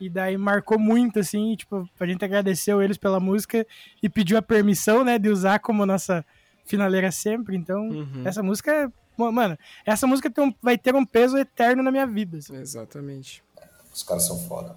E 0.00 0.08
daí 0.08 0.36
marcou 0.36 0.78
muito, 0.78 1.18
assim, 1.18 1.56
tipo, 1.56 1.88
a 1.98 2.06
gente 2.06 2.24
agradeceu 2.24 2.80
eles 2.80 2.96
pela 2.96 3.18
música 3.18 3.66
e 4.02 4.08
pediu 4.08 4.38
a 4.38 4.42
permissão, 4.42 5.02
né, 5.04 5.18
de 5.18 5.28
usar 5.28 5.58
como 5.58 5.84
nossa 5.84 6.24
finaleira 6.64 7.10
sempre. 7.10 7.56
Então, 7.56 7.88
Uhum. 7.88 8.22
essa 8.24 8.42
música, 8.42 8.70
é- 8.72 8.88
mano, 9.16 9.58
essa 9.84 10.06
música 10.06 10.30
tem 10.30 10.44
um- 10.44 10.54
vai 10.62 10.78
ter 10.78 10.94
um 10.94 11.04
peso 11.04 11.36
eterno 11.36 11.82
na 11.82 11.90
minha 11.90 12.06
vida. 12.06 12.38
assim. 12.38 12.54
Exatamente. 12.56 13.42
Os 13.92 14.02
caras 14.04 14.26
são 14.26 14.38
foda. 14.46 14.76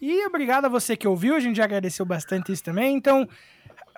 E 0.00 0.24
obrigado 0.26 0.64
a 0.64 0.68
você 0.68 0.96
que 0.96 1.06
ouviu, 1.08 1.34
a 1.36 1.40
gente 1.40 1.56
já 1.56 1.64
agradeceu 1.64 2.04
bastante 2.06 2.50
isso 2.52 2.62
também. 2.64 2.96
Então, 2.96 3.28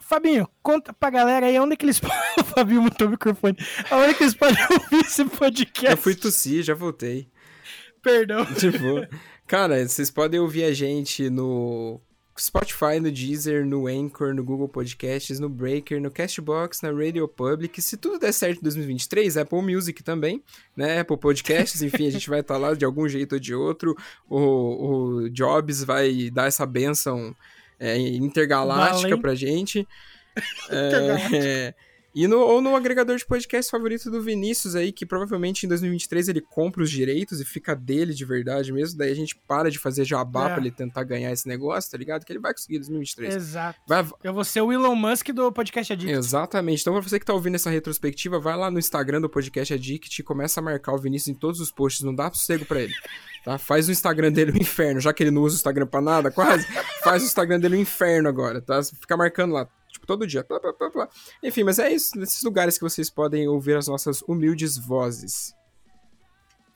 Fabinho, 0.02 0.48
conta 0.62 0.92
pra 0.92 1.10
galera 1.10 1.46
aí 1.46 1.58
onde 1.58 1.76
que 1.76 1.84
eles 1.84 1.98
podem. 2.00 2.18
O 2.40 2.44
Fabinho 2.44 2.82
mutou 2.82 3.06
o 3.06 3.10
microfone. 3.10 3.56
Aonde 3.90 4.14
que 4.14 4.22
eles 4.24 4.34
podem 4.34 4.56
ouvir 4.70 5.04
esse 5.06 5.24
podcast? 5.24 5.90
Eu 5.90 5.96
fui 5.96 6.14
tossir, 6.14 6.62
já 6.62 6.74
voltei. 6.74 7.28
Perdão. 8.02 8.44
Tipo, 8.54 9.06
cara, 9.46 9.86
vocês 9.86 10.10
podem 10.10 10.40
ouvir 10.40 10.64
a 10.64 10.72
gente 10.72 11.30
no 11.30 12.00
Spotify, 12.38 13.00
no 13.00 13.10
Deezer, 13.10 13.64
no 13.64 13.86
Anchor, 13.86 14.34
no 14.34 14.44
Google 14.44 14.68
Podcasts, 14.68 15.40
no 15.40 15.48
Breaker, 15.48 16.00
no 16.00 16.10
Castbox, 16.10 16.82
na 16.82 16.90
Radio 16.90 17.26
Public. 17.26 17.80
Se 17.80 17.96
tudo 17.96 18.18
der 18.18 18.32
certo 18.32 18.58
em 18.58 18.62
2023, 18.62 19.36
Apple 19.38 19.62
Music 19.62 20.02
também, 20.02 20.42
né? 20.76 21.00
Apple 21.00 21.16
Podcasts, 21.16 21.80
enfim, 21.82 22.06
a 22.06 22.10
gente 22.10 22.28
vai 22.28 22.40
estar 22.40 22.58
lá 22.58 22.74
de 22.74 22.84
algum 22.84 23.08
jeito 23.08 23.34
ou 23.34 23.38
de 23.38 23.54
outro. 23.54 23.96
O, 24.28 24.38
o 25.24 25.30
Jobs 25.30 25.82
vai 25.82 26.30
dar 26.30 26.46
essa 26.46 26.66
benção 26.66 27.34
é, 27.80 27.96
intergaláctica 27.96 29.08
Valente. 29.08 29.22
pra 29.22 29.34
gente. 29.34 29.86
É, 30.68 31.74
e 32.18 32.26
no, 32.26 32.38
ou 32.38 32.62
no 32.62 32.74
agregador 32.74 33.16
de 33.16 33.26
podcast 33.26 33.70
favorito 33.70 34.10
do 34.10 34.22
Vinícius 34.22 34.74
aí, 34.74 34.90
que 34.90 35.04
provavelmente 35.04 35.66
em 35.66 35.68
2023 35.68 36.28
ele 36.30 36.40
compra 36.40 36.82
os 36.82 36.90
direitos 36.90 37.40
e 37.40 37.44
fica 37.44 37.76
dele 37.76 38.14
de 38.14 38.24
verdade 38.24 38.72
mesmo. 38.72 38.96
Daí 38.98 39.12
a 39.12 39.14
gente 39.14 39.36
para 39.46 39.70
de 39.70 39.78
fazer 39.78 40.04
jabá 40.04 40.46
É. 40.50 40.52
pra 40.54 40.60
ele 40.62 40.70
tentar 40.70 41.04
ganhar 41.04 41.30
esse 41.30 41.46
negócio, 41.46 41.90
tá 41.90 41.98
ligado? 41.98 42.24
Que 42.24 42.32
ele 42.32 42.40
vai 42.40 42.54
conseguir 42.54 42.76
em 42.76 42.80
2023. 42.80 43.36
Exato. 43.36 43.78
Vai, 43.86 44.04
Eu 44.24 44.32
vou 44.32 44.44
ser 44.44 44.62
o 44.62 44.72
Elon 44.72 44.94
Musk 44.94 45.28
do 45.28 45.52
podcast 45.52 45.92
Addict. 45.92 46.16
Exatamente. 46.18 46.80
Então, 46.80 46.94
pra 46.94 47.02
você 47.02 47.18
que 47.20 47.26
tá 47.26 47.34
ouvindo 47.34 47.56
essa 47.56 47.68
retrospectiva, 47.70 48.40
vai 48.40 48.56
lá 48.56 48.70
no 48.70 48.78
Instagram 48.78 49.20
do 49.20 49.28
Podcast 49.28 49.74
Addict 49.74 50.18
e 50.20 50.24
começa 50.24 50.58
a 50.60 50.62
marcar 50.62 50.94
o 50.94 50.98
Vinícius 50.98 51.28
em 51.28 51.38
todos 51.38 51.60
os 51.60 51.70
posts. 51.70 52.02
Não 52.02 52.14
dá 52.14 52.30
sossego 52.32 52.64
pra 52.64 52.80
ele. 52.80 52.94
Tá? 53.44 53.58
Faz 53.58 53.88
o 53.88 53.92
Instagram 53.92 54.32
dele 54.32 54.52
o 54.52 54.56
inferno. 54.56 55.00
Já 55.00 55.12
que 55.12 55.22
ele 55.22 55.30
não 55.30 55.42
usa 55.42 55.54
o 55.54 55.58
Instagram 55.58 55.86
pra 55.86 56.00
nada, 56.00 56.30
quase. 56.30 56.66
Faz 57.04 57.22
o 57.22 57.26
Instagram 57.26 57.60
dele 57.60 57.76
o 57.76 57.80
inferno 57.80 58.28
agora, 58.28 58.60
tá? 58.60 58.82
Fica 58.82 59.16
marcando 59.16 59.52
lá. 59.52 59.68
Todo 60.06 60.26
dia. 60.26 60.44
Plá, 60.44 60.60
plá, 60.60 60.72
plá, 60.72 60.90
plá. 60.90 61.08
Enfim, 61.42 61.64
mas 61.64 61.78
é 61.78 61.92
isso. 61.92 62.18
Nesses 62.18 62.42
lugares 62.42 62.78
que 62.78 62.84
vocês 62.84 63.10
podem 63.10 63.48
ouvir 63.48 63.76
as 63.76 63.88
nossas 63.88 64.22
humildes 64.22 64.78
vozes. 64.78 65.54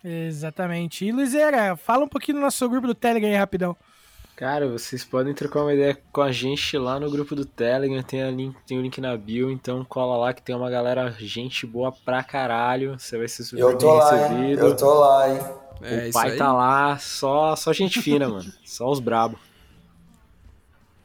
Exatamente. 0.05 1.05
E 1.05 1.12
Luizera, 1.12 1.77
fala 1.77 2.05
um 2.05 2.09
pouquinho 2.09 2.39
do 2.39 2.43
nosso 2.43 2.69
grupo 2.69 2.86
do 2.86 2.94
Telegram 2.94 3.28
aí, 3.31 3.36
rapidão. 3.36 3.77
Cara, 4.35 4.66
vocês 4.66 5.05
podem 5.05 5.35
trocar 5.35 5.61
uma 5.61 5.74
ideia 5.74 5.98
com 6.11 6.23
a 6.23 6.32
gente 6.32 6.78
lá 6.78 6.98
no 6.98 7.11
grupo 7.11 7.36
do 7.36 7.44
Telegram, 7.44 8.02
tem, 8.02 8.23
a 8.23 8.31
link, 8.31 8.57
tem 8.66 8.78
o 8.78 8.81
link 8.81 8.98
na 8.98 9.15
bio, 9.15 9.51
então 9.51 9.85
cola 9.85 10.16
lá 10.16 10.32
que 10.32 10.40
tem 10.40 10.57
uma 10.57 10.70
galera, 10.70 11.15
gente 11.19 11.66
boa 11.66 11.93
pra 11.93 12.24
caralho, 12.24 12.98
você 12.98 13.19
vai 13.19 13.28
ser 13.28 13.44
super 13.44 13.61
Eu 13.61 13.77
tô 13.77 13.90
bem 13.90 13.98
lá, 13.98 14.15
hein? 14.16 14.23
recebido. 14.23 14.66
Eu 14.66 14.77
tô 14.77 14.94
lá, 14.94 15.28
hein? 15.28 15.40
É 15.82 15.97
o 15.97 16.02
isso 16.05 16.12
pai 16.15 16.31
aí. 16.31 16.39
tá 16.39 16.52
lá, 16.55 16.97
só, 16.97 17.55
só 17.55 17.70
gente 17.74 18.01
fina, 18.01 18.31
mano. 18.31 18.51
Só 18.65 18.90
os 18.90 18.98
brabo. 18.98 19.39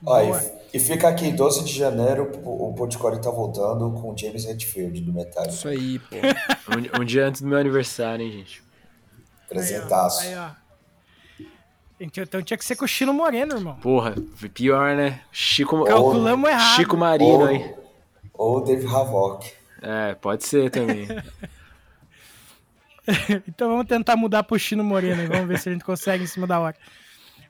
Boa. 0.02 0.42
e, 0.74 0.78
e 0.78 0.80
fica 0.80 1.08
aqui, 1.08 1.32
12 1.32 1.64
de 1.64 1.74
janeiro, 1.74 2.32
o 2.44 2.70
o 2.70 2.74
Podcore 2.74 3.22
tá 3.22 3.32
voltando 3.32 3.92
com 3.92 4.14
o 4.14 4.18
James 4.18 4.46
Hetfield 4.46 5.02
do 5.02 5.14
Metallica. 5.14 5.54
Isso 5.54 5.68
aí, 5.68 6.00
pô. 6.00 6.16
Um, 6.68 7.02
um 7.02 7.06
dia 7.06 7.28
antes 7.28 7.42
do 7.42 7.48
meu 7.48 7.60
aniversário, 7.60 8.26
hein, 8.26 8.32
gente. 8.32 8.64
Presentaço. 9.48 10.22
Aí, 10.22 10.36
ó. 10.36 10.50
Então, 12.00 12.24
então 12.24 12.42
tinha 12.42 12.58
que 12.58 12.66
ser 12.66 12.76
com 12.76 12.86
o 12.86 12.88
Chino 12.88 13.14
Moreno, 13.14 13.56
irmão. 13.56 13.76
Porra, 13.76 14.16
pior, 14.54 14.96
né? 14.96 15.22
Chico, 15.32 15.86
Calculamos 15.86 16.50
errado. 16.50 16.76
Chico 16.76 16.98
Marino, 16.98 17.40
Ou, 17.42 17.50
hein? 17.50 17.76
ou 18.34 18.64
Dave 18.64 18.88
Havok. 18.88 19.54
É, 19.82 20.16
pode 20.16 20.44
ser 20.44 20.72
também. 20.72 21.08
Então 23.48 23.70
vamos 23.70 23.88
tentar 23.88 24.16
mudar 24.16 24.44
pro 24.44 24.58
Chino 24.58 24.84
Moreno 24.84 25.24
e 25.24 25.28
vamos 25.28 25.48
ver 25.48 25.60
se 25.60 25.70
a 25.70 25.72
gente 25.72 25.86
consegue 25.86 26.24
em 26.24 26.28
cima 26.28 26.48
da 26.48 26.60
hora. 26.60 26.76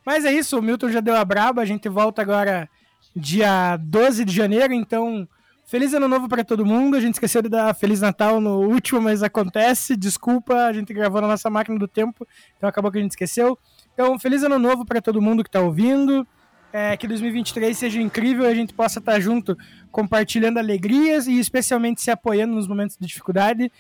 Mas 0.06 0.24
é 0.24 0.32
isso, 0.32 0.60
o 0.60 0.62
Milton 0.62 0.90
já 0.90 1.00
deu 1.00 1.16
a 1.16 1.26
braba, 1.26 1.62
a 1.62 1.66
gente 1.66 1.90
volta 1.90 2.22
agora 2.22 2.70
dia 3.16 3.78
12 3.78 4.24
de 4.24 4.34
janeiro, 4.34 4.74
então 4.74 5.28
feliz 5.66 5.94
ano 5.94 6.08
novo 6.08 6.30
para 6.30 6.44
todo 6.44 6.66
mundo. 6.66 6.96
A 6.96 7.00
gente 7.00 7.16
esqueceu 7.16 7.42
de 7.42 7.50
dar 7.50 7.74
Feliz 7.74 8.02
Natal 8.02 8.40
no 8.40 8.60
último, 8.62 9.02
mas 9.02 9.24
acontece, 9.24 9.96
desculpa, 9.96 10.54
a 10.66 10.74
gente 10.74 10.94
gravou 10.94 11.22
na 11.22 11.28
nossa 11.28 11.50
máquina 11.50 11.80
do 11.80 11.88
tempo, 11.88 12.28
então 12.56 12.70
acabou 12.70 12.92
que 12.92 13.00
a 13.00 13.02
gente 13.02 13.12
esqueceu. 13.12 13.58
Então, 13.94 14.20
feliz 14.20 14.44
ano 14.44 14.60
novo 14.60 14.86
para 14.86 15.02
todo 15.02 15.22
mundo 15.22 15.44
que 15.44 15.50
tá 15.50 15.62
ouvindo. 15.62 16.28
É, 16.74 16.98
que 16.98 17.08
2023 17.08 17.78
seja 17.78 18.02
incrível 18.02 18.44
e 18.44 18.48
a 18.48 18.54
gente 18.54 18.74
possa 18.74 19.00
estar 19.00 19.18
junto 19.22 19.58
compartilhando 19.94 20.58
alegrias 20.58 21.26
e 21.26 21.40
especialmente 21.40 22.02
se 22.02 22.12
apoiando 22.12 22.54
nos 22.54 22.68
momentos 22.68 22.98
de 23.00 23.08
dificuldade 23.08 23.72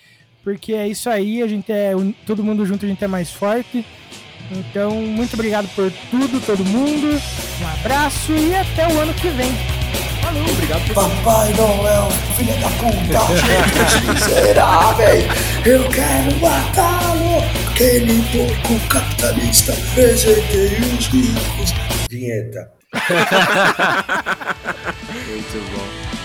porque 0.45 0.73
é 0.73 0.88
isso 0.88 1.10
aí, 1.10 1.41
a 1.41 1.47
gente 1.47 1.72
é 1.72 1.93
todo 2.23 2.43
mundo 2.43 2.64
junto, 2.68 2.85
a 2.85 2.88
gente 2.88 3.03
é 3.03 3.07
mais 3.07 3.31
forte. 3.31 3.84
Então, 4.51 4.91
muito 4.91 5.34
obrigado 5.34 5.67
por 5.76 5.91
tudo, 6.11 6.39
todo 6.45 6.63
mundo. 6.65 7.19
Um 7.61 7.67
abraço 7.80 8.31
e 8.31 8.55
até 8.55 8.88
o 8.88 8.99
ano 8.99 9.13
que 9.13 9.30
vem. 9.30 9.51
Falou, 10.22 10.43
obrigado 10.43 10.85
por 10.88 10.95
Papai 10.95 11.53
Noel, 11.53 12.09
filha 12.35 12.53
da 12.57 12.69
puta, 12.69 13.19
gente 13.38 14.07
miserável, 14.11 15.27
eu 15.65 15.88
quero 15.89 16.39
matá-lo. 16.41 17.43
Aquele 17.72 18.22
porco 18.31 18.80
capitalista, 18.88 19.73
presentei 19.93 20.80
os 20.80 21.07
ricos. 21.07 21.73
Vinheta. 22.09 22.72
Muito 25.27 25.57
bom. 25.72 26.24